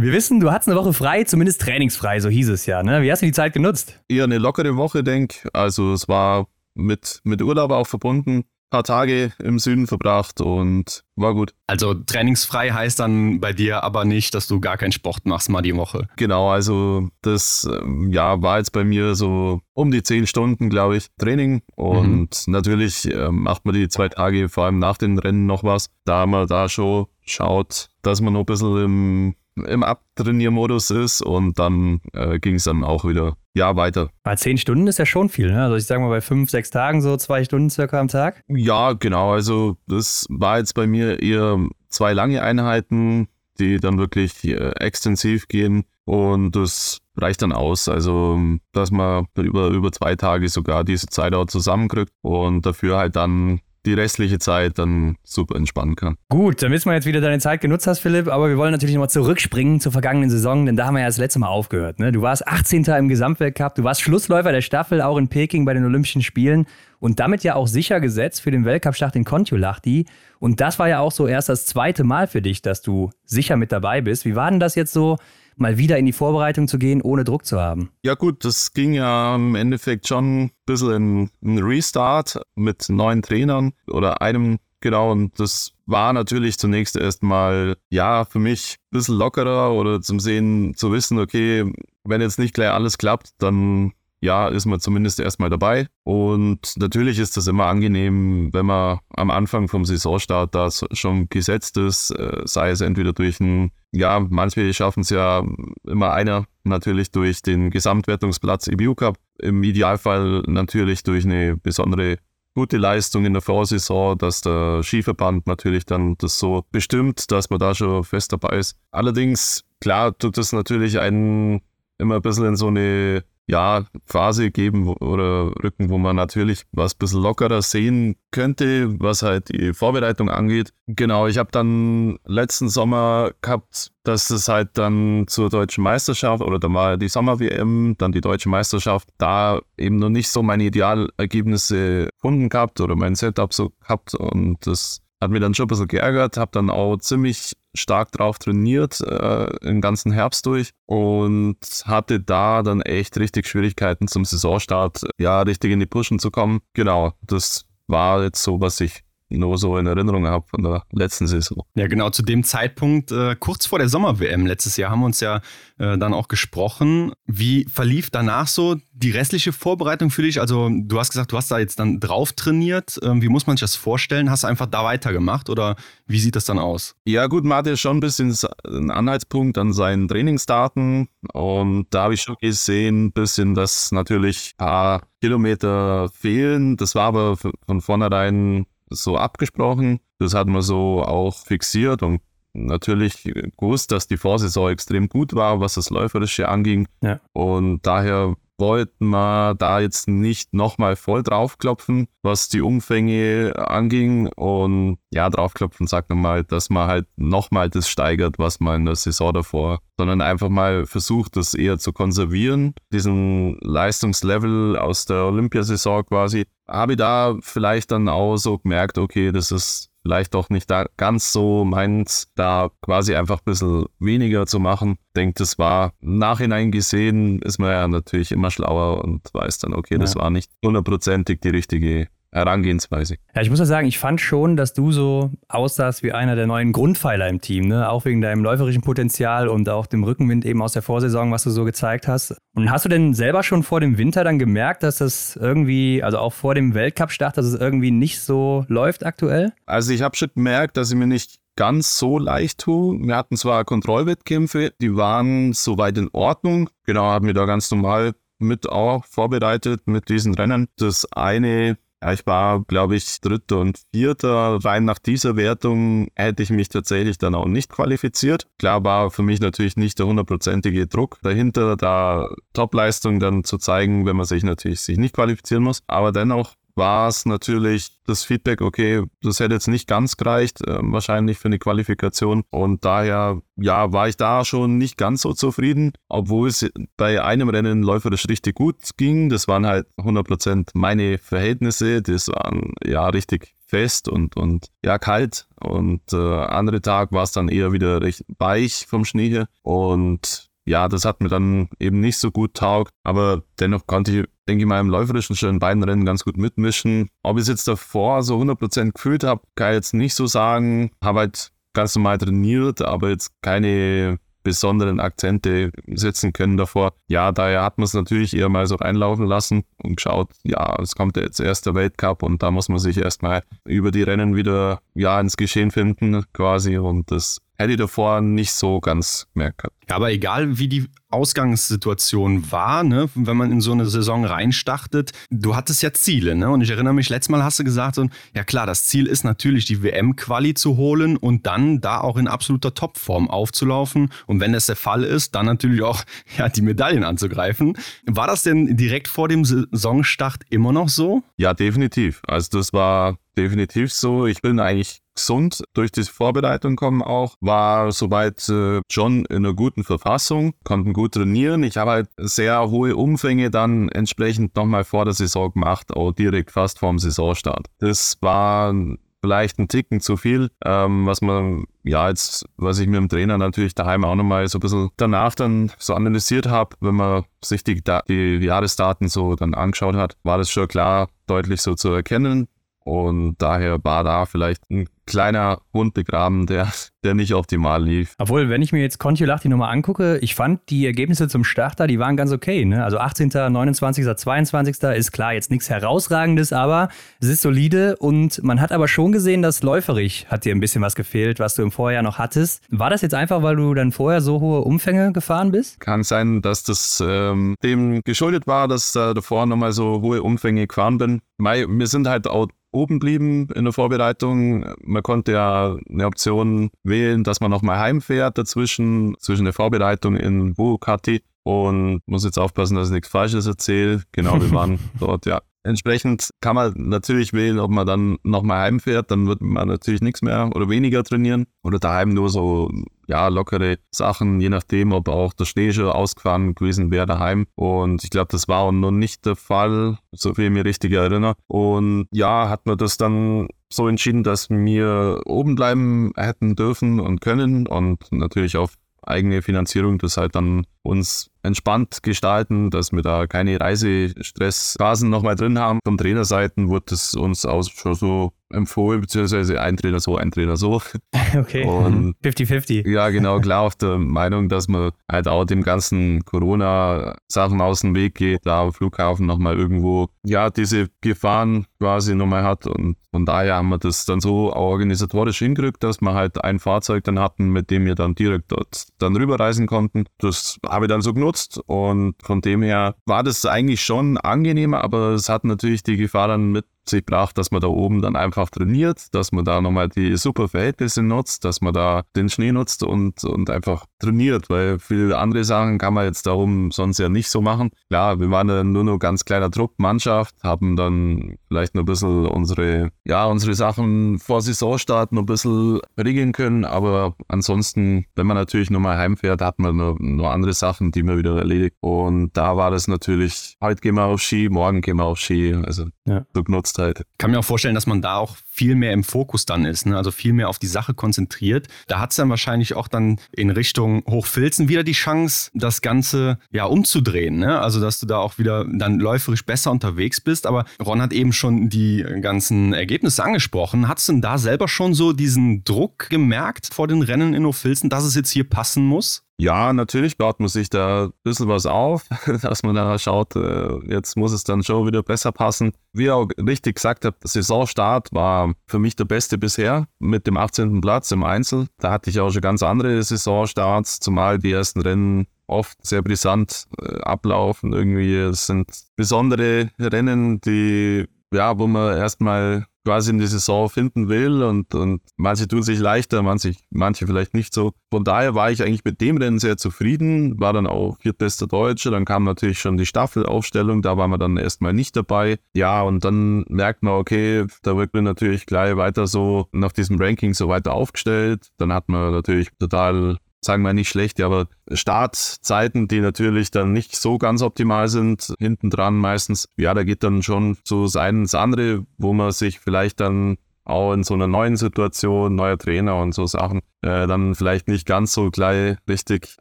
wir 0.00 0.12
wissen, 0.12 0.40
du 0.40 0.50
hattest 0.50 0.68
eine 0.68 0.78
Woche 0.78 0.92
frei, 0.92 1.24
zumindest 1.24 1.60
trainingsfrei, 1.60 2.20
so 2.20 2.28
hieß 2.28 2.48
es 2.50 2.66
ja. 2.66 2.82
Ne? 2.82 3.02
Wie 3.02 3.10
hast 3.10 3.22
du 3.22 3.26
die 3.26 3.32
Zeit 3.32 3.52
genutzt? 3.52 4.00
Eher 4.08 4.24
eine 4.24 4.38
lockere 4.38 4.76
Woche, 4.76 5.02
denk. 5.02 5.48
Also 5.52 5.92
es 5.92 6.08
war 6.08 6.46
mit, 6.74 7.20
mit 7.24 7.42
Urlaub 7.42 7.72
auch 7.72 7.86
verbunden. 7.86 8.44
Ein 8.70 8.70
paar 8.70 8.84
Tage 8.84 9.32
im 9.42 9.58
Süden 9.58 9.86
verbracht 9.86 10.42
und 10.42 11.02
war 11.16 11.34
gut. 11.34 11.54
Also 11.66 11.94
trainingsfrei 11.94 12.70
heißt 12.70 13.00
dann 13.00 13.40
bei 13.40 13.54
dir 13.54 13.82
aber 13.82 14.04
nicht, 14.04 14.34
dass 14.34 14.46
du 14.46 14.60
gar 14.60 14.76
keinen 14.76 14.92
Sport 14.92 15.24
machst 15.24 15.48
mal 15.48 15.62
die 15.62 15.74
Woche. 15.74 16.06
Genau, 16.16 16.50
also 16.50 17.08
das 17.22 17.66
ähm, 17.68 18.12
ja, 18.12 18.40
war 18.42 18.58
jetzt 18.58 18.72
bei 18.72 18.84
mir 18.84 19.14
so 19.14 19.62
um 19.72 19.90
die 19.90 20.02
zehn 20.02 20.26
Stunden, 20.26 20.68
glaube 20.68 20.98
ich, 20.98 21.06
Training. 21.18 21.62
Und 21.76 22.46
mhm. 22.46 22.52
natürlich 22.52 23.10
äh, 23.10 23.30
macht 23.30 23.64
man 23.64 23.74
die 23.74 23.88
zwei 23.88 24.10
Tage, 24.10 24.50
vor 24.50 24.66
allem 24.66 24.78
nach 24.78 24.98
den 24.98 25.18
Rennen 25.18 25.46
noch 25.46 25.64
was. 25.64 25.88
Da 26.04 26.26
man 26.26 26.46
da 26.46 26.68
schon 26.68 27.06
schaut, 27.24 27.88
dass 28.02 28.20
man 28.20 28.34
noch 28.34 28.40
ein 28.40 28.46
bisschen 28.46 28.84
im 28.84 29.34
im 29.64 29.82
Abtrainiermodus 29.82 30.90
ist 30.90 31.22
und 31.22 31.58
dann 31.58 32.00
äh, 32.12 32.38
ging 32.38 32.54
es 32.56 32.64
dann 32.64 32.84
auch 32.84 33.04
wieder 33.04 33.36
ja 33.54 33.76
weiter. 33.76 34.10
Bei 34.22 34.36
zehn 34.36 34.58
Stunden 34.58 34.86
ist 34.86 34.98
ja 34.98 35.06
schon 35.06 35.28
viel, 35.28 35.52
ne? 35.52 35.62
Also 35.62 35.76
ich 35.76 35.84
sage 35.84 36.00
mal 36.00 36.08
bei 36.08 36.20
fünf, 36.20 36.50
sechs 36.50 36.70
Tagen 36.70 37.02
so 37.02 37.16
zwei 37.16 37.44
Stunden 37.44 37.70
circa 37.70 38.00
am 38.00 38.08
Tag. 38.08 38.42
Ja, 38.48 38.92
genau. 38.92 39.32
Also 39.32 39.76
das 39.86 40.26
war 40.30 40.58
jetzt 40.58 40.74
bei 40.74 40.86
mir 40.86 41.22
eher 41.22 41.58
zwei 41.88 42.12
lange 42.12 42.42
Einheiten, 42.42 43.28
die 43.58 43.78
dann 43.78 43.98
wirklich 43.98 44.44
äh, 44.44 44.70
extensiv 44.78 45.48
gehen 45.48 45.84
und 46.04 46.56
das 46.56 47.00
reicht 47.16 47.42
dann 47.42 47.52
aus. 47.52 47.88
Also 47.88 48.38
dass 48.72 48.90
man 48.90 49.26
über, 49.36 49.68
über 49.68 49.92
zwei 49.92 50.14
Tage 50.16 50.48
sogar 50.48 50.84
diese 50.84 51.06
Zeit 51.08 51.34
auch 51.34 51.46
zusammenkriegt 51.46 52.12
und 52.22 52.64
dafür 52.64 52.98
halt 52.98 53.16
dann 53.16 53.60
die 53.88 53.94
restliche 53.94 54.38
Zeit 54.38 54.78
dann 54.78 55.16
super 55.24 55.56
entspannen 55.56 55.96
kann. 55.96 56.16
Gut, 56.28 56.62
dann 56.62 56.70
wissen 56.70 56.88
wir 56.90 56.94
jetzt, 56.94 57.06
wie 57.06 57.12
du 57.12 57.20
deine 57.20 57.40
Zeit 57.40 57.60
genutzt 57.60 57.86
hast, 57.86 58.00
Philipp, 58.00 58.28
aber 58.28 58.48
wir 58.48 58.56
wollen 58.56 58.72
natürlich 58.72 58.94
nochmal 58.94 59.10
zurückspringen 59.10 59.80
zur 59.80 59.92
vergangenen 59.92 60.30
Saison, 60.30 60.66
denn 60.66 60.76
da 60.76 60.86
haben 60.86 60.94
wir 60.94 61.00
ja 61.00 61.06
das 61.06 61.18
letzte 61.18 61.38
Mal 61.38 61.48
aufgehört. 61.48 61.98
Ne? 61.98 62.12
Du 62.12 62.22
warst 62.22 62.46
18. 62.46 62.84
im 62.84 63.08
Gesamtweltcup, 63.08 63.74
du 63.74 63.84
warst 63.84 64.02
Schlussläufer 64.02 64.52
der 64.52 64.62
Staffel 64.62 65.02
auch 65.02 65.16
in 65.16 65.28
Peking 65.28 65.64
bei 65.64 65.74
den 65.74 65.84
Olympischen 65.84 66.22
Spielen 66.22 66.66
und 67.00 67.20
damit 67.20 67.44
ja 67.44 67.54
auch 67.54 67.66
sicher 67.66 68.00
gesetzt 68.00 68.40
für 68.42 68.50
den 68.50 68.64
Weltcup-Start 68.64 69.16
in 69.16 69.24
Kontiolahti. 69.24 70.06
Und 70.38 70.60
das 70.60 70.78
war 70.78 70.88
ja 70.88 71.00
auch 71.00 71.12
so 71.12 71.26
erst 71.26 71.48
das 71.48 71.66
zweite 71.66 72.04
Mal 72.04 72.26
für 72.26 72.42
dich, 72.42 72.62
dass 72.62 72.82
du 72.82 73.10
sicher 73.24 73.56
mit 73.56 73.72
dabei 73.72 74.00
bist. 74.00 74.24
Wie 74.24 74.36
war 74.36 74.50
denn 74.50 74.60
das 74.60 74.74
jetzt 74.74 74.92
so? 74.92 75.16
Mal 75.60 75.78
wieder 75.78 75.98
in 75.98 76.06
die 76.06 76.12
Vorbereitung 76.12 76.68
zu 76.68 76.78
gehen, 76.78 77.02
ohne 77.02 77.24
Druck 77.24 77.44
zu 77.44 77.60
haben? 77.60 77.90
Ja 78.02 78.14
gut, 78.14 78.44
das 78.44 78.72
ging 78.72 78.94
ja 78.94 79.34
im 79.34 79.54
Endeffekt 79.54 80.08
schon 80.08 80.44
ein 80.44 80.50
bisschen 80.66 81.30
ein 81.42 81.58
Restart 81.58 82.40
mit 82.54 82.88
neuen 82.88 83.22
Trainern 83.22 83.72
oder 83.86 84.22
einem 84.22 84.58
Genau, 84.80 85.10
und 85.10 85.40
das 85.40 85.72
war 85.86 86.12
natürlich 86.12 86.56
zunächst 86.56 86.94
erstmal, 86.94 87.76
ja, 87.90 88.24
für 88.24 88.38
mich 88.38 88.76
ein 88.92 88.98
bisschen 88.98 89.16
lockerer 89.16 89.72
oder 89.72 90.00
zum 90.00 90.20
Sehen, 90.20 90.74
zu 90.76 90.92
wissen, 90.92 91.18
okay, 91.18 91.72
wenn 92.04 92.20
jetzt 92.20 92.38
nicht 92.38 92.54
gleich 92.54 92.70
alles 92.70 92.96
klappt, 92.96 93.30
dann 93.38 93.92
ja, 94.20 94.48
ist 94.48 94.66
man 94.66 94.80
zumindest 94.80 95.20
erstmal 95.20 95.50
dabei. 95.50 95.86
Und 96.04 96.74
natürlich 96.76 97.18
ist 97.18 97.36
das 97.36 97.46
immer 97.46 97.66
angenehm, 97.66 98.50
wenn 98.52 98.66
man 98.66 98.98
am 99.10 99.30
Anfang 99.30 99.68
vom 99.68 99.84
Saisonstart 99.84 100.54
da 100.54 100.70
schon 100.70 101.28
gesetzt 101.28 101.76
ist, 101.76 102.10
äh, 102.10 102.42
sei 102.44 102.70
es 102.70 102.80
entweder 102.80 103.12
durch 103.12 103.40
ein, 103.40 103.70
ja, 103.92 104.20
manche 104.20 104.72
schaffen 104.74 105.00
es 105.00 105.10
ja 105.10 105.44
immer 105.86 106.12
einer, 106.12 106.46
natürlich 106.64 107.10
durch 107.10 107.42
den 107.42 107.70
Gesamtwertungsplatz 107.70 108.66
im 108.66 108.78
U-Cup, 108.80 109.16
im 109.38 109.62
Idealfall 109.62 110.42
natürlich 110.46 111.02
durch 111.02 111.24
eine 111.24 111.56
besondere 111.56 112.18
gute 112.54 112.76
Leistung 112.76 113.24
in 113.24 113.34
der 113.34 113.42
Vorsaison, 113.42 114.18
dass 114.18 114.40
der 114.40 114.82
Skiverband 114.82 115.46
natürlich 115.46 115.86
dann 115.86 116.16
das 116.18 116.38
so 116.38 116.64
bestimmt, 116.72 117.30
dass 117.30 117.50
man 117.50 117.60
da 117.60 117.74
schon 117.74 118.04
fest 118.04 118.32
dabei 118.32 118.58
ist. 118.58 118.76
Allerdings, 118.90 119.64
klar, 119.80 120.16
tut 120.18 120.36
das 120.36 120.52
natürlich 120.52 120.98
einen 120.98 121.60
immer 121.98 122.16
ein 122.16 122.22
bisschen 122.22 122.46
in 122.46 122.56
so 122.56 122.68
eine 122.68 123.24
ja, 123.48 123.86
Phase 124.04 124.50
geben 124.50 124.88
oder 124.88 125.50
rücken, 125.64 125.88
wo 125.88 125.96
man 125.96 126.16
natürlich 126.16 126.64
was 126.72 126.94
ein 126.94 126.98
bisschen 126.98 127.22
lockerer 127.22 127.62
sehen 127.62 128.16
könnte, 128.30 129.00
was 129.00 129.22
halt 129.22 129.48
die 129.48 129.72
Vorbereitung 129.72 130.28
angeht. 130.28 130.74
Genau, 130.86 131.26
ich 131.26 131.38
habe 131.38 131.50
dann 131.50 132.18
letzten 132.26 132.68
Sommer 132.68 133.30
gehabt, 133.40 133.90
dass 134.02 134.28
es 134.28 134.48
halt 134.48 134.76
dann 134.76 135.24
zur 135.28 135.48
deutschen 135.48 135.82
Meisterschaft 135.82 136.42
oder 136.42 136.58
da 136.58 136.72
war 136.72 136.98
die 136.98 137.08
Sommer-WM, 137.08 137.94
dann 137.96 138.12
die 138.12 138.20
deutsche 138.20 138.50
Meisterschaft, 138.50 139.08
da 139.16 139.60
eben 139.78 139.96
noch 139.96 140.10
nicht 140.10 140.28
so 140.28 140.42
meine 140.42 140.64
Idealergebnisse 140.64 142.10
gefunden 142.14 142.50
gehabt 142.50 142.82
oder 142.82 142.96
mein 142.96 143.14
Setup 143.14 143.54
so 143.54 143.70
gehabt 143.80 144.14
und 144.14 144.66
das 144.66 145.00
hat 145.20 145.30
mir 145.30 145.40
dann 145.40 145.54
schon 145.54 145.64
ein 145.64 145.68
bisschen 145.68 145.88
geärgert, 145.88 146.36
habe 146.36 146.50
dann 146.52 146.70
auch 146.70 146.96
ziemlich 146.98 147.56
stark 147.74 148.12
drauf 148.12 148.38
trainiert, 148.38 149.00
äh, 149.00 149.48
den 149.60 149.80
ganzen 149.80 150.12
Herbst 150.12 150.46
durch 150.46 150.70
und 150.86 151.58
hatte 151.84 152.20
da 152.20 152.62
dann 152.62 152.82
echt 152.82 153.18
richtig 153.18 153.46
Schwierigkeiten 153.46 154.08
zum 154.08 154.24
Saisonstart, 154.24 155.02
ja, 155.18 155.42
richtig 155.42 155.72
in 155.72 155.80
die 155.80 155.86
Pushen 155.86 156.18
zu 156.18 156.30
kommen. 156.30 156.60
Genau, 156.74 157.12
das 157.22 157.64
war 157.86 158.22
jetzt 158.22 158.42
so, 158.42 158.60
was 158.60 158.76
sich 158.76 159.02
nur 159.30 159.58
so 159.58 159.76
in 159.76 159.86
Erinnerung 159.86 160.26
habe 160.26 160.46
von 160.48 160.62
der 160.62 160.84
letzten 160.92 161.26
Saison. 161.26 161.64
Ja, 161.74 161.86
genau, 161.86 162.10
zu 162.10 162.22
dem 162.22 162.44
Zeitpunkt, 162.44 163.12
äh, 163.12 163.36
kurz 163.38 163.66
vor 163.66 163.78
der 163.78 163.88
Sommer-WM 163.88 164.46
letztes 164.46 164.76
Jahr, 164.76 164.90
haben 164.90 165.00
wir 165.00 165.06
uns 165.06 165.20
ja 165.20 165.40
äh, 165.78 165.98
dann 165.98 166.14
auch 166.14 166.28
gesprochen. 166.28 167.12
Wie 167.26 167.66
verlief 167.70 168.10
danach 168.10 168.48
so 168.48 168.76
die 168.92 169.10
restliche 169.10 169.52
Vorbereitung 169.52 170.10
für 170.10 170.22
dich? 170.22 170.40
Also, 170.40 170.70
du 170.72 170.98
hast 170.98 171.10
gesagt, 171.10 171.32
du 171.32 171.36
hast 171.36 171.50
da 171.50 171.58
jetzt 171.58 171.78
dann 171.78 172.00
drauf 172.00 172.32
trainiert. 172.32 172.98
Ähm, 173.02 173.22
wie 173.22 173.28
muss 173.28 173.46
man 173.46 173.56
sich 173.56 173.62
das 173.62 173.76
vorstellen? 173.76 174.30
Hast 174.30 174.44
du 174.44 174.46
einfach 174.46 174.66
da 174.66 174.84
weitergemacht 174.84 175.50
oder 175.50 175.76
wie 176.06 176.18
sieht 176.18 176.36
das 176.36 176.46
dann 176.46 176.58
aus? 176.58 176.96
Ja, 177.04 177.26
gut, 177.26 177.44
man 177.44 177.58
hatte 177.58 177.76
schon 177.76 177.98
ein 177.98 178.00
bisschen 178.00 178.34
einen 178.66 178.90
Anhaltspunkt 178.90 179.58
an 179.58 179.72
seinen 179.72 180.08
Trainingsdaten 180.08 181.08
und 181.32 181.86
da 181.90 182.04
habe 182.04 182.14
ich 182.14 182.22
schon 182.22 182.36
gesehen, 182.40 183.06
ein 183.06 183.12
bisschen, 183.12 183.54
dass 183.54 183.92
natürlich 183.92 184.54
ein 184.58 184.66
paar 184.66 185.02
Kilometer 185.20 186.08
fehlen. 186.10 186.76
Das 186.76 186.94
war 186.94 187.06
aber 187.06 187.36
von 187.36 187.80
vornherein 187.80 188.66
so 188.90 189.16
abgesprochen. 189.16 190.00
Das 190.18 190.34
hat 190.34 190.48
man 190.48 190.62
so 190.62 191.02
auch 191.02 191.44
fixiert 191.44 192.02
und 192.02 192.20
natürlich 192.52 193.22
gewusst, 193.56 193.92
dass 193.92 194.06
die 194.06 194.16
Vorsaison 194.16 194.70
extrem 194.70 195.08
gut 195.08 195.34
war, 195.34 195.60
was 195.60 195.74
das 195.74 195.90
Läuferische 195.90 196.48
anging. 196.48 196.88
Ja. 197.02 197.20
Und 197.32 197.86
daher 197.86 198.34
wollten 198.58 199.06
wir 199.08 199.54
da 199.54 199.80
jetzt 199.80 200.08
nicht 200.08 200.52
nochmal 200.52 200.96
voll 200.96 201.22
draufklopfen, 201.22 202.08
was 202.22 202.48
die 202.48 202.60
Umfänge 202.60 203.52
anging. 203.56 204.28
Und 204.28 204.98
ja, 205.10 205.30
draufklopfen 205.30 205.86
sagt 205.86 206.10
man 206.10 206.20
mal, 206.20 206.44
dass 206.44 206.70
man 206.70 206.88
halt 206.88 207.06
nochmal 207.16 207.70
das 207.70 207.88
steigert, 207.88 208.38
was 208.38 208.60
man 208.60 208.80
in 208.80 208.86
der 208.86 208.96
Saison 208.96 209.32
davor, 209.32 209.80
sondern 209.96 210.20
einfach 210.20 210.48
mal 210.48 210.86
versucht, 210.86 211.36
das 211.36 211.54
eher 211.54 211.78
zu 211.78 211.92
konservieren, 211.92 212.74
diesen 212.92 213.58
Leistungslevel 213.60 214.76
aus 214.76 215.04
der 215.04 215.24
Olympiasaison 215.24 216.04
quasi. 216.06 216.46
Habe 216.66 216.92
ich 216.92 216.98
da 216.98 217.36
vielleicht 217.40 217.92
dann 217.92 218.08
auch 218.08 218.36
so 218.36 218.58
gemerkt, 218.58 218.98
okay, 218.98 219.32
das 219.32 219.50
ist 219.50 219.87
vielleicht 220.08 220.32
doch 220.32 220.48
nicht 220.48 220.70
da 220.70 220.86
ganz 220.96 221.32
so 221.32 221.66
meins, 221.66 222.32
da 222.34 222.70
quasi 222.80 223.14
einfach 223.14 223.40
ein 223.40 223.44
bisschen 223.44 223.84
weniger 223.98 224.46
zu 224.46 224.58
machen. 224.58 224.92
Ich 225.08 225.12
denke, 225.16 225.34
das 225.34 225.58
war 225.58 225.92
nachhinein 226.00 226.72
gesehen, 226.72 227.42
ist 227.42 227.58
man 227.58 227.72
ja 227.72 227.86
natürlich 227.86 228.32
immer 228.32 228.50
schlauer 228.50 229.04
und 229.04 229.28
weiß 229.34 229.58
dann, 229.58 229.74
okay, 229.74 229.98
das 229.98 230.16
war 230.16 230.30
nicht 230.30 230.50
hundertprozentig 230.64 231.40
die 231.40 231.50
richtige 231.50 232.08
Herangehensweise. 232.32 233.16
Ja, 233.34 233.42
ich 233.42 233.50
muss 233.50 233.58
ja 233.58 233.64
sagen, 233.64 233.86
ich 233.86 233.98
fand 233.98 234.20
schon, 234.20 234.56
dass 234.56 234.74
du 234.74 234.92
so 234.92 235.30
aussahst 235.48 236.02
wie 236.02 236.12
einer 236.12 236.36
der 236.36 236.46
neuen 236.46 236.72
Grundpfeiler 236.72 237.28
im 237.28 237.40
Team, 237.40 237.68
ne? 237.68 237.88
Auch 237.88 238.04
wegen 238.04 238.20
deinem 238.20 238.42
läuferischen 238.42 238.82
Potenzial 238.82 239.48
und 239.48 239.68
auch 239.68 239.86
dem 239.86 240.04
Rückenwind 240.04 240.44
eben 240.44 240.60
aus 240.60 240.72
der 240.72 240.82
Vorsaison, 240.82 241.32
was 241.32 241.44
du 241.44 241.50
so 241.50 241.64
gezeigt 241.64 242.06
hast. 242.06 242.36
Und 242.54 242.70
hast 242.70 242.84
du 242.84 242.88
denn 242.88 243.14
selber 243.14 243.42
schon 243.42 243.62
vor 243.62 243.80
dem 243.80 243.96
Winter 243.96 244.24
dann 244.24 244.38
gemerkt, 244.38 244.82
dass 244.82 244.98
das 244.98 245.36
irgendwie, 245.36 246.02
also 246.02 246.18
auch 246.18 246.32
vor 246.32 246.54
dem 246.54 246.74
Weltcup-Start, 246.74 247.38
dass 247.38 247.46
es 247.46 247.54
irgendwie 247.54 247.90
nicht 247.90 248.20
so 248.20 248.64
läuft 248.68 249.06
aktuell? 249.06 249.52
Also 249.64 249.92
ich 249.92 250.02
habe 250.02 250.16
schon 250.16 250.30
gemerkt, 250.34 250.76
dass 250.76 250.90
ich 250.90 250.96
mir 250.96 251.06
nicht 251.06 251.38
ganz 251.56 251.98
so 251.98 252.18
leicht 252.18 252.60
tue. 252.60 252.98
Wir 253.00 253.16
hatten 253.16 253.36
zwar 253.36 253.64
Kontrollwettkämpfe, 253.64 254.72
die 254.80 254.94
waren 254.96 255.52
soweit 255.54 255.98
in 255.98 256.08
Ordnung. 256.12 256.70
Genau, 256.84 257.04
haben 257.04 257.26
wir 257.26 257.34
da 257.34 257.46
ganz 257.46 257.70
normal 257.70 258.12
mit 258.38 258.68
auch 258.68 259.04
vorbereitet 259.04 259.86
mit 259.86 260.08
diesen 260.08 260.34
Rennen. 260.34 260.68
Das 260.76 261.10
eine 261.12 261.76
ja, 262.02 262.12
ich 262.12 262.26
war, 262.26 262.62
glaube 262.64 262.96
ich, 262.96 263.20
Dritter 263.20 263.58
und 263.58 263.80
Vierter. 263.92 264.58
Rein 264.64 264.84
nach 264.84 264.98
dieser 264.98 265.36
Wertung 265.36 266.08
hätte 266.14 266.42
ich 266.42 266.50
mich 266.50 266.68
tatsächlich 266.68 267.18
dann 267.18 267.34
auch 267.34 267.46
nicht 267.46 267.70
qualifiziert. 267.70 268.46
Klar 268.58 268.84
war 268.84 269.10
für 269.10 269.22
mich 269.22 269.40
natürlich 269.40 269.76
nicht 269.76 269.98
der 269.98 270.06
hundertprozentige 270.06 270.86
Druck 270.86 271.18
dahinter, 271.22 271.76
da 271.76 272.28
Topleistung 272.52 273.18
dann 273.18 273.42
zu 273.42 273.58
zeigen, 273.58 274.06
wenn 274.06 274.16
man 274.16 274.26
sich 274.26 274.44
natürlich 274.44 274.80
sich 274.80 274.98
nicht 274.98 275.14
qualifizieren 275.14 275.64
muss. 275.64 275.82
Aber 275.88 276.12
dennoch 276.12 276.54
war 276.78 277.08
es 277.08 277.26
natürlich 277.26 277.98
das 278.06 278.24
Feedback, 278.24 278.62
okay, 278.62 279.02
das 279.20 279.40
hätte 279.40 279.54
jetzt 279.54 279.68
nicht 279.68 279.86
ganz 279.86 280.16
gereicht, 280.16 280.66
äh, 280.66 280.78
wahrscheinlich 280.80 281.38
für 281.38 281.48
eine 281.48 281.58
Qualifikation. 281.58 282.44
Und 282.50 282.84
daher, 282.84 283.42
ja, 283.56 283.92
war 283.92 284.08
ich 284.08 284.16
da 284.16 284.44
schon 284.44 284.78
nicht 284.78 284.96
ganz 284.96 285.22
so 285.22 285.34
zufrieden, 285.34 285.92
obwohl 286.08 286.48
es 286.48 286.66
bei 286.96 287.22
einem 287.22 287.50
Rennen 287.50 287.82
läuferisch 287.82 288.26
richtig 288.28 288.54
gut 288.54 288.76
ging. 288.96 289.28
Das 289.28 289.46
waren 289.48 289.66
halt 289.66 289.86
100% 289.98 290.70
meine 290.72 291.18
Verhältnisse. 291.18 292.00
Das 292.00 292.28
waren 292.28 292.72
ja 292.82 293.06
richtig 293.08 293.54
fest 293.66 294.08
und, 294.08 294.36
und 294.36 294.68
ja, 294.82 294.98
kalt. 294.98 295.46
Und 295.60 296.12
äh, 296.12 296.16
andere 296.16 296.80
Tag 296.80 297.12
war 297.12 297.24
es 297.24 297.32
dann 297.32 297.48
eher 297.48 297.72
wieder 297.72 298.00
recht 298.00 298.24
weich 298.38 298.86
vom 298.86 299.04
Schnee 299.04 299.28
her. 299.28 299.48
Und 299.62 300.48
ja, 300.64 300.88
das 300.88 301.04
hat 301.04 301.20
mir 301.20 301.28
dann 301.28 301.68
eben 301.80 302.00
nicht 302.00 302.18
so 302.18 302.30
gut 302.30 302.54
taugt, 302.54 302.92
aber 303.02 303.42
dennoch 303.58 303.86
konnte 303.86 304.20
ich, 304.20 304.26
denke 304.48 304.64
ich 304.64 304.68
mal, 304.68 304.80
im 304.80 304.88
Läuferischen 304.88 305.36
schon 305.36 305.50
in 305.50 305.58
beiden 305.58 305.84
Rennen 305.84 306.04
ganz 306.04 306.24
gut 306.24 306.36
mitmischen. 306.36 307.10
Ob 307.22 307.36
ich 307.36 307.42
es 307.42 307.48
jetzt 307.48 307.68
davor 307.68 308.22
so 308.22 308.40
100% 308.40 308.92
gefühlt 308.92 309.22
habe, 309.22 309.42
kann 309.54 309.70
ich 309.70 309.76
jetzt 309.76 309.94
nicht 309.94 310.14
so 310.14 310.26
sagen. 310.26 310.90
Habe 311.04 311.20
halt 311.20 311.52
ganz 311.74 311.94
normal 311.94 312.18
trainiert, 312.18 312.82
aber 312.82 313.10
jetzt 313.10 313.30
keine 313.42 314.18
besonderen 314.42 314.98
Akzente 314.98 315.70
setzen 315.86 316.32
können 316.32 316.56
davor. 316.56 316.94
Ja, 317.08 317.32
daher 317.32 317.62
hat 317.62 317.76
man 317.76 317.84
es 317.84 317.92
natürlich 317.92 318.34
eher 318.34 318.48
mal 318.48 318.66
so 318.66 318.76
reinlaufen 318.76 319.26
lassen 319.26 319.64
und 319.82 319.96
geschaut, 319.96 320.30
ja, 320.42 320.74
es 320.80 320.94
kommt 320.94 321.18
jetzt 321.18 321.40
erst 321.40 321.66
der 321.66 321.74
Weltcup 321.74 322.22
und 322.22 322.42
da 322.42 322.50
muss 322.50 322.70
man 322.70 322.78
sich 322.78 322.96
erstmal 322.96 323.42
über 323.66 323.90
die 323.90 324.02
Rennen 324.02 324.36
wieder 324.36 324.80
ja 324.94 325.20
ins 325.20 325.36
Geschehen 325.36 325.70
finden 325.70 326.24
quasi 326.32 326.78
und 326.78 327.10
das 327.10 327.42
hätte 327.58 327.72
ich 327.72 327.78
davor 327.78 328.20
nicht 328.20 328.52
so 328.52 328.80
ganz 328.80 329.26
gemerkt. 329.34 329.62
Ja, 329.88 329.96
aber 329.96 330.12
egal 330.12 330.58
wie 330.58 330.68
die 330.68 330.86
Ausgangssituation 331.10 332.52
war, 332.52 332.84
ne, 332.84 333.08
wenn 333.14 333.36
man 333.36 333.50
in 333.50 333.60
so 333.60 333.72
eine 333.72 333.86
Saison 333.86 334.24
reinstartet, 334.24 335.12
du 335.30 335.56
hattest 335.56 335.82
ja 335.82 335.92
Ziele, 335.92 336.36
ne? 336.36 336.50
Und 336.50 336.60
ich 336.60 336.70
erinnere 336.70 336.92
mich, 336.94 337.08
letztes 337.08 337.30
Mal 337.30 337.42
hast 337.42 337.58
du 337.58 337.64
gesagt, 337.64 337.94
so, 337.94 338.06
ja 338.34 338.44
klar, 338.44 338.66
das 338.66 338.84
Ziel 338.84 339.06
ist 339.06 339.24
natürlich, 339.24 339.64
die 339.64 339.82
WM-Quali 339.82 340.54
zu 340.54 340.76
holen 340.76 341.16
und 341.16 341.46
dann 341.46 341.80
da 341.80 342.00
auch 342.00 342.18
in 342.18 342.28
absoluter 342.28 342.74
Topform 342.74 343.28
aufzulaufen. 343.30 344.10
Und 344.26 344.40
wenn 344.40 344.52
das 344.52 344.66
der 344.66 344.76
Fall 344.76 345.02
ist, 345.02 345.34
dann 345.34 345.46
natürlich 345.46 345.82
auch 345.82 346.04
ja, 346.38 346.48
die 346.48 346.62
Medaillen 346.62 347.04
anzugreifen. 347.04 347.76
War 348.06 348.26
das 348.26 348.42
denn 348.42 348.76
direkt 348.76 349.08
vor 349.08 349.28
dem 349.28 349.44
Saisonstart 349.44 350.42
immer 350.50 350.72
noch 350.72 350.90
so? 350.90 351.22
Ja, 351.36 351.54
definitiv. 351.54 352.20
Also 352.26 352.58
das 352.58 352.72
war 352.72 353.16
definitiv 353.38 353.92
so. 353.92 354.26
Ich 354.26 354.42
bin 354.42 354.60
eigentlich 354.60 355.00
gesund 355.18 355.62
durch 355.74 355.92
die 355.92 356.04
Vorbereitung 356.04 356.76
kommen 356.76 357.02
auch, 357.02 357.34
war 357.40 357.92
soweit 357.92 358.48
äh, 358.48 358.80
schon 358.90 359.24
in 359.26 359.44
einer 359.44 359.54
guten 359.54 359.84
Verfassung, 359.84 360.54
konnten 360.64 360.92
gut 360.92 361.14
trainieren. 361.14 361.62
Ich 361.62 361.76
habe 361.76 361.90
halt 361.90 362.08
sehr 362.16 362.70
hohe 362.70 362.96
Umfänge 362.96 363.50
dann 363.50 363.88
entsprechend 363.90 364.56
nochmal 364.56 364.84
vor 364.84 365.04
der 365.04 365.14
Saison 365.14 365.52
gemacht, 365.52 365.94
auch 365.94 366.12
direkt 366.12 366.50
fast 366.50 366.78
vorm 366.78 366.98
Saisonstart. 366.98 367.66
Das 367.78 368.16
war 368.20 368.72
vielleicht 369.20 369.58
ein 369.58 369.68
Ticken 369.68 370.00
zu 370.00 370.16
viel, 370.16 370.50
ähm, 370.64 371.06
was 371.06 371.20
man 371.20 371.64
ja 371.82 372.08
jetzt, 372.08 372.46
was 372.56 372.78
ich 372.78 372.86
mit 372.86 372.96
dem 372.96 373.08
Trainer 373.08 373.38
natürlich 373.38 373.74
daheim 373.74 374.04
auch 374.04 374.14
nochmal 374.14 374.46
so 374.48 374.58
ein 374.58 374.60
bisschen 374.60 374.90
danach 374.96 375.34
dann 375.34 375.72
so 375.78 375.94
analysiert 375.94 376.46
habe, 376.46 376.76
wenn 376.80 376.94
man 376.94 377.24
sich 377.44 377.64
die, 377.64 377.82
die 378.08 378.38
Jahresdaten 378.38 379.08
so 379.08 379.34
dann 379.34 379.54
angeschaut 379.54 379.96
hat, 379.96 380.16
war 380.22 380.38
das 380.38 380.50
schon 380.50 380.68
klar 380.68 381.08
deutlich 381.26 381.60
so 381.60 381.74
zu 381.74 381.90
erkennen. 381.90 382.48
Und 382.84 383.36
daher 383.38 383.84
war 383.84 384.02
da 384.02 384.24
vielleicht 384.24 384.62
ein 384.70 384.88
kleiner 385.08 385.62
Hund 385.72 385.94
begraben, 385.94 386.46
der, 386.46 386.68
der 387.02 387.14
nicht 387.14 387.34
optimal 387.34 387.82
lief. 387.82 388.14
Obwohl, 388.18 388.48
wenn 388.50 388.62
ich 388.62 388.72
mir 388.72 388.80
jetzt 388.80 388.98
Kontiolahti 388.98 389.48
nochmal 389.48 389.72
angucke, 389.72 390.18
ich 390.18 390.34
fand 390.34 390.60
die 390.68 390.86
Ergebnisse 390.86 391.28
zum 391.28 391.44
Starter, 391.44 391.86
die 391.86 391.98
waren 391.98 392.16
ganz 392.16 392.30
okay. 392.30 392.64
Ne? 392.64 392.84
Also 392.84 392.98
18., 392.98 393.30
29., 393.30 394.04
22. 394.04 394.82
ist 394.96 395.12
klar 395.12 395.32
jetzt 395.32 395.50
nichts 395.50 395.70
Herausragendes, 395.70 396.52
aber 396.52 396.90
es 397.20 397.28
ist 397.28 397.42
solide 397.42 397.96
und 397.96 398.42
man 398.44 398.60
hat 398.60 398.70
aber 398.70 398.86
schon 398.86 399.10
gesehen, 399.10 399.42
dass 399.42 399.62
läuferig 399.62 400.26
hat 400.28 400.44
dir 400.44 400.54
ein 400.54 400.60
bisschen 400.60 400.82
was 400.82 400.94
gefehlt, 400.94 401.40
was 401.40 401.54
du 401.54 401.62
im 401.62 401.72
Vorjahr 401.72 402.02
noch 402.02 402.18
hattest. 402.18 402.62
War 402.70 402.90
das 402.90 403.00
jetzt 403.00 403.14
einfach, 403.14 403.42
weil 403.42 403.56
du 403.56 403.72
dann 403.72 403.90
vorher 403.92 404.20
so 404.20 404.40
hohe 404.40 404.60
Umfänge 404.60 405.12
gefahren 405.12 405.50
bist? 405.50 405.80
Kann 405.80 406.02
sein, 406.02 406.42
dass 406.42 406.62
das 406.62 407.02
ähm, 407.04 407.56
dem 407.62 408.02
geschuldet 408.04 408.46
war, 408.46 408.68
dass 408.68 408.94
äh, 408.94 409.14
davor 409.14 409.46
nochmal 409.46 409.72
so 409.72 410.02
hohe 410.02 410.22
Umfänge 410.22 410.66
gefahren 410.66 410.98
bin. 410.98 411.20
Mei, 411.38 411.64
wir 411.66 411.86
sind 411.86 412.08
halt 412.08 412.26
auch 412.26 412.48
oben 412.70 412.98
blieben 412.98 413.48
in 413.54 413.64
der 413.64 413.72
Vorbereitung. 413.72 414.64
Man 414.82 415.02
konnte 415.02 415.32
ja 415.32 415.76
eine 415.88 416.06
Option 416.06 416.70
wählen, 416.82 417.24
dass 417.24 417.40
man 417.40 417.50
nochmal 417.50 417.78
heimfährt 417.78 418.38
dazwischen, 418.38 419.16
zwischen 419.18 419.44
der 419.44 419.54
Vorbereitung 419.54 420.16
in 420.16 420.54
Bukati 420.54 421.22
und 421.44 422.00
muss 422.06 422.24
jetzt 422.24 422.38
aufpassen, 422.38 422.76
dass 422.76 422.88
ich 422.88 422.94
nichts 422.94 423.08
Falsches 423.08 423.46
erzähle. 423.46 424.02
Genau, 424.12 424.40
wir 424.40 424.50
waren 424.52 424.78
dort, 425.00 425.26
ja. 425.26 425.40
Entsprechend 425.64 426.30
kann 426.40 426.54
man 426.54 426.72
natürlich 426.76 427.32
wählen, 427.32 427.58
ob 427.58 427.70
man 427.70 427.86
dann 427.86 428.16
nochmal 428.22 428.60
heimfährt, 428.60 429.10
dann 429.10 429.26
wird 429.26 429.42
man 429.42 429.68
natürlich 429.68 430.00
nichts 430.00 430.22
mehr 430.22 430.50
oder 430.54 430.68
weniger 430.68 431.02
trainieren 431.02 431.46
oder 431.62 431.78
daheim 431.78 432.10
nur 432.10 432.30
so 432.30 432.70
ja, 433.08 433.28
lockere 433.28 433.78
Sachen, 433.90 434.40
je 434.40 434.50
nachdem, 434.50 434.92
ob 434.92 435.08
auch 435.08 435.32
der 435.32 435.46
Schnee 435.46 435.72
schon 435.72 435.86
ausgefahren 435.86 436.54
gewesen 436.54 436.90
wäre 436.90 437.06
daheim. 437.06 437.46
Und 437.54 438.04
ich 438.04 438.10
glaube, 438.10 438.28
das 438.30 438.48
war 438.48 438.60
auch 438.60 438.72
noch 438.72 438.90
nicht 438.90 439.26
der 439.26 439.36
Fall, 439.36 439.98
so 440.12 440.34
viel 440.34 440.46
ich 440.46 440.50
mich 440.50 440.64
richtig 440.64 440.92
erinnere. 440.92 441.34
Und 441.46 442.06
ja, 442.12 442.48
hat 442.48 442.66
man 442.66 442.78
das 442.78 442.98
dann 442.98 443.48
so 443.72 443.88
entschieden, 443.88 444.22
dass 444.22 444.50
wir 444.50 445.20
oben 445.26 445.54
bleiben 445.54 446.12
hätten 446.16 446.56
dürfen 446.56 447.00
und 447.00 447.20
können 447.20 447.66
und 447.66 448.10
natürlich 448.12 448.56
auf 448.56 448.74
eigene 449.02 449.42
Finanzierung 449.42 449.98
das 449.98 450.16
halt 450.16 450.34
dann 450.34 450.66
uns 450.82 451.30
entspannt 451.42 452.02
gestalten, 452.02 452.70
dass 452.70 452.92
wir 452.92 453.02
da 453.02 453.26
keine 453.26 453.60
Reisestress-Phasen 453.60 455.08
nochmal 455.08 455.34
drin 455.34 455.58
haben. 455.58 455.80
Von 455.84 455.96
Trainerseiten 455.96 456.68
wurde 456.68 456.94
es 456.94 457.14
uns 457.14 457.46
auch 457.46 457.62
schon 457.64 457.94
so 457.94 458.32
empfohlen, 458.50 459.00
beziehungsweise 459.00 459.60
ein 459.60 459.76
Trainer 459.76 460.00
so, 460.00 460.16
ein 460.16 460.30
Trainer 460.30 460.56
so. 460.56 460.80
Okay. 461.36 461.64
50-50. 461.64 462.88
Ja, 462.88 463.10
genau, 463.10 463.40
klar 463.40 463.62
auf 463.62 463.76
der 463.76 463.98
Meinung, 463.98 464.48
dass 464.48 464.68
man 464.68 464.92
halt 465.10 465.28
auch 465.28 465.44
dem 465.44 465.62
ganzen 465.62 466.24
Corona-Sachen 466.24 467.60
aus 467.60 467.80
dem 467.80 467.94
Weg 467.94 468.14
geht, 468.14 468.46
da 468.46 468.62
am 468.62 468.72
Flughafen 468.72 469.26
nochmal 469.26 469.58
irgendwo, 469.58 470.08
ja, 470.24 470.50
diese 470.50 470.88
Gefahren 471.00 471.66
quasi 471.78 472.14
nochmal 472.14 472.44
hat. 472.44 472.66
Und 472.66 472.96
von 473.18 473.26
daher 473.26 473.56
haben 473.56 473.70
wir 473.70 473.78
das 473.78 474.04
dann 474.04 474.20
so 474.20 474.52
organisatorisch 474.52 475.40
hingekriegt, 475.40 475.82
dass 475.82 476.00
wir 476.00 476.14
halt 476.14 476.44
ein 476.44 476.60
Fahrzeug 476.60 477.02
dann 477.02 477.18
hatten, 477.18 477.48
mit 477.48 477.68
dem 477.68 477.84
wir 477.84 477.96
dann 477.96 478.14
direkt 478.14 478.52
dort 478.52 478.86
dann 478.98 479.16
rüberreisen 479.16 479.66
konnten. 479.66 480.04
Das 480.18 480.60
habe 480.64 480.84
ich 480.84 480.88
dann 480.88 481.02
so 481.02 481.12
genutzt 481.12 481.60
und 481.66 482.14
von 482.22 482.40
dem 482.42 482.62
her 482.62 482.94
war 483.06 483.24
das 483.24 483.44
eigentlich 483.44 483.82
schon 483.82 484.18
angenehmer, 484.18 484.84
aber 484.84 485.14
es 485.14 485.28
hat 485.28 485.42
natürlich 485.42 485.82
die 485.82 485.96
Gefahr 485.96 486.28
dann 486.28 486.52
mit 486.52 486.66
sich 486.88 487.04
braucht, 487.04 487.38
dass 487.38 487.50
man 487.50 487.60
da 487.60 487.66
oben 487.66 488.02
dann 488.02 488.14
einfach 488.14 488.50
trainiert, 488.50 489.12
dass 489.12 489.32
man 489.32 489.44
da 489.44 489.60
nochmal 489.60 489.88
die 489.88 490.16
super 490.16 490.48
Verhältnisse 490.48 491.02
nutzt, 491.02 491.44
dass 491.44 491.60
man 491.60 491.74
da 491.74 492.04
den 492.14 492.28
Schnee 492.28 492.52
nutzt 492.52 492.84
und, 492.84 493.24
und 493.24 493.50
einfach 493.50 493.84
trainiert, 493.98 494.48
weil 494.50 494.78
viele 494.78 495.18
andere 495.18 495.44
Sachen 495.44 495.78
kann 495.78 495.94
man 495.94 496.04
jetzt 496.04 496.26
da 496.26 496.32
oben 496.32 496.70
sonst 496.70 496.98
ja 496.98 497.08
nicht 497.08 497.28
so 497.30 497.40
machen. 497.40 497.70
Klar, 497.88 498.20
wir 498.20 498.30
waren 498.30 498.48
dann 498.48 498.72
nur 498.72 498.84
noch 498.84 498.98
ganz 498.98 499.24
kleiner 499.24 499.50
Trupp, 499.50 499.74
Mannschaft, 499.78 500.34
haben 500.42 500.76
dann 500.76 501.36
vielleicht 501.48 501.74
noch 501.74 501.82
ein 501.82 501.86
bisschen 501.86 502.26
unsere, 502.26 502.90
ja, 503.04 503.26
unsere 503.26 503.54
Sachen 503.54 504.18
vor 504.18 504.40
Saisonstart 504.40 505.12
noch 505.12 505.22
ein 505.22 505.26
bisschen 505.26 505.80
regeln 505.98 506.32
können, 506.32 506.64
aber 506.64 507.14
ansonsten, 507.28 508.06
wenn 508.14 508.26
man 508.26 508.36
natürlich 508.36 508.70
nochmal 508.70 508.98
heimfährt, 508.98 509.40
hat 509.40 509.58
man 509.58 509.76
noch, 509.76 509.96
noch 509.98 510.30
andere 510.30 510.52
Sachen, 510.52 510.92
die 510.92 511.02
man 511.02 511.18
wieder 511.18 511.36
erledigt 511.36 511.76
und 511.80 512.36
da 512.36 512.56
war 512.56 512.70
das 512.70 512.88
natürlich, 512.88 513.56
heute 513.62 513.80
gehen 513.80 513.96
wir 513.96 514.04
auf 514.04 514.20
Ski, 514.20 514.48
morgen 514.48 514.80
gehen 514.80 514.96
wir 514.96 515.04
auf 515.04 515.18
Ski, 515.18 515.54
also 515.54 515.86
ja. 516.06 516.24
so 516.34 516.42
genutzt 516.42 516.78
halt. 516.78 517.00
Ich 517.00 517.18
kann 517.18 517.30
mir 517.30 517.38
auch 517.38 517.44
vorstellen, 517.44 517.74
dass 517.74 517.86
man 517.86 518.02
da 518.02 518.18
auch 518.18 518.36
viel 518.58 518.74
mehr 518.74 518.92
im 518.92 519.04
Fokus 519.04 519.46
dann 519.46 519.64
ist, 519.64 519.86
ne? 519.86 519.96
also 519.96 520.10
viel 520.10 520.32
mehr 520.32 520.48
auf 520.48 520.58
die 520.58 520.66
Sache 520.66 520.92
konzentriert. 520.92 521.68
Da 521.86 522.00
hat 522.00 522.10
es 522.10 522.16
dann 522.16 522.28
wahrscheinlich 522.28 522.74
auch 522.74 522.88
dann 522.88 523.20
in 523.30 523.50
Richtung 523.50 524.02
Hochfilzen 524.08 524.68
wieder 524.68 524.82
die 524.82 524.92
Chance, 524.92 525.52
das 525.54 525.80
Ganze 525.80 526.40
ja 526.50 526.64
umzudrehen. 526.64 527.38
Ne? 527.38 527.60
Also 527.60 527.80
dass 527.80 528.00
du 528.00 528.06
da 528.06 528.18
auch 528.18 528.36
wieder 528.38 528.64
dann 528.64 528.98
läuferisch 528.98 529.44
besser 529.44 529.70
unterwegs 529.70 530.20
bist. 530.20 530.44
Aber 530.44 530.64
Ron 530.84 531.00
hat 531.00 531.12
eben 531.12 531.32
schon 531.32 531.68
die 531.68 532.04
ganzen 532.20 532.72
Ergebnisse 532.72 533.22
angesprochen. 533.22 533.86
Hat 533.86 533.98
es 533.98 534.06
denn 534.06 534.20
da 534.20 534.38
selber 534.38 534.66
schon 534.66 534.92
so 534.92 535.12
diesen 535.12 535.62
Druck 535.62 536.10
gemerkt 536.10 536.74
vor 536.74 536.88
den 536.88 537.02
Rennen 537.02 537.34
in 537.34 537.46
Hochfilzen, 537.46 537.88
dass 537.88 538.02
es 538.02 538.16
jetzt 538.16 538.32
hier 538.32 538.48
passen 538.48 538.84
muss? 538.84 539.22
Ja, 539.40 539.72
natürlich 539.72 540.18
baut 540.18 540.40
man 540.40 540.48
sich 540.48 540.68
da 540.68 541.04
ein 541.04 541.12
bisschen 541.22 541.46
was 541.46 541.64
auf, 541.64 542.06
dass 542.42 542.64
man 542.64 542.74
da 542.74 542.98
schaut, 542.98 543.36
äh, 543.36 543.78
jetzt 543.86 544.16
muss 544.16 544.32
es 544.32 544.42
dann 544.42 544.64
schon 544.64 544.84
wieder 544.86 545.04
besser 545.04 545.30
passen. 545.30 545.72
Wie 545.92 546.06
ihr 546.06 546.16
auch 546.16 546.28
richtig 546.44 546.74
gesagt 546.74 547.04
habt, 547.04 547.22
der 547.22 547.30
Saisonstart 547.30 548.12
war 548.12 548.52
für 548.66 548.80
mich 548.80 548.96
der 548.96 549.04
beste 549.04 549.38
bisher 549.38 549.86
mit 550.00 550.26
dem 550.26 550.36
18. 550.36 550.80
Platz 550.80 551.12
im 551.12 551.22
Einzel. 551.22 551.68
Da 551.78 551.92
hatte 551.92 552.10
ich 552.10 552.18
auch 552.18 552.30
schon 552.30 552.42
ganz 552.42 552.64
andere 552.64 553.00
Saisonstarts, 553.00 554.00
zumal 554.00 554.40
die 554.40 554.50
ersten 554.50 554.80
Rennen 554.80 555.28
oft 555.46 555.86
sehr 555.86 556.02
brisant 556.02 556.66
äh, 556.82 556.98
ablaufen. 557.02 557.72
Irgendwie 557.72 558.34
sind 558.34 558.68
besondere 558.96 559.70
Rennen, 559.78 560.40
die 560.40 561.06
ja, 561.32 561.58
wo 561.58 561.66
man 561.66 561.96
erstmal 561.96 562.66
quasi 562.84 563.10
in 563.10 563.18
die 563.18 563.26
Saison 563.26 563.68
finden 563.68 564.08
will 564.08 564.42
und, 564.42 564.74
und 564.74 565.02
manche 565.16 565.46
tun 565.46 565.62
sich 565.62 565.78
leichter, 565.78 566.22
manche, 566.22 566.54
manche 566.70 567.06
vielleicht 567.06 567.34
nicht 567.34 567.52
so. 567.52 567.72
Von 567.90 568.04
daher 568.04 568.34
war 568.34 568.50
ich 568.50 568.62
eigentlich 568.62 568.84
mit 568.84 569.00
dem 569.00 569.16
Rennen 569.18 569.38
sehr 569.38 569.56
zufrieden, 569.56 570.40
war 570.40 570.52
dann 570.52 570.66
auch 570.66 570.96
viertbester 571.00 571.46
Deutscher, 571.46 571.90
dann 571.90 572.04
kam 572.04 572.24
natürlich 572.24 572.58
schon 572.58 572.76
die 572.76 572.86
Staffelaufstellung, 572.86 573.82
da 573.82 573.96
war 573.96 574.08
man 574.08 574.20
dann 574.20 574.36
erstmal 574.36 574.72
nicht 574.72 574.96
dabei. 574.96 575.38
Ja, 575.54 575.82
und 575.82 576.04
dann 576.04 576.44
merkt 576.48 576.82
man, 576.82 576.94
okay, 576.94 577.46
da 577.62 577.76
wird 577.76 577.94
man 577.94 578.04
natürlich 578.04 578.46
gleich 578.46 578.76
weiter 578.76 579.06
so 579.06 579.48
nach 579.52 579.72
diesem 579.72 580.00
Ranking 580.00 580.34
so 580.34 580.48
weiter 580.48 580.72
aufgestellt. 580.72 581.48
Dann 581.58 581.72
hat 581.72 581.88
man 581.88 582.12
natürlich 582.12 582.48
total 582.58 583.18
sagen 583.40 583.62
wir 583.62 583.72
nicht 583.72 583.88
schlecht, 583.88 584.20
aber 584.20 584.48
Startzeiten, 584.72 585.88
die 585.88 586.00
natürlich 586.00 586.50
dann 586.50 586.72
nicht 586.72 586.96
so 586.96 587.18
ganz 587.18 587.42
optimal 587.42 587.88
sind, 587.88 588.34
hinten 588.38 588.70
dran 588.70 588.96
meistens, 588.96 589.48
ja, 589.56 589.74
da 589.74 589.84
geht 589.84 590.02
dann 590.02 590.22
schon 590.22 590.58
so 590.64 590.86
sein 590.86 591.22
ins 591.22 591.34
andere, 591.34 591.86
wo 591.98 592.12
man 592.12 592.32
sich 592.32 592.60
vielleicht 592.60 593.00
dann 593.00 593.38
auch 593.68 593.92
in 593.92 594.02
so 594.02 594.14
einer 594.14 594.26
neuen 594.26 594.56
Situation, 594.56 595.34
neuer 595.34 595.58
Trainer 595.58 595.96
und 595.96 596.14
so 596.14 596.26
Sachen, 596.26 596.60
äh, 596.80 597.06
dann 597.06 597.34
vielleicht 597.34 597.68
nicht 597.68 597.86
ganz 597.86 598.14
so 598.14 598.30
gleich 598.30 598.78
richtig 598.88 599.36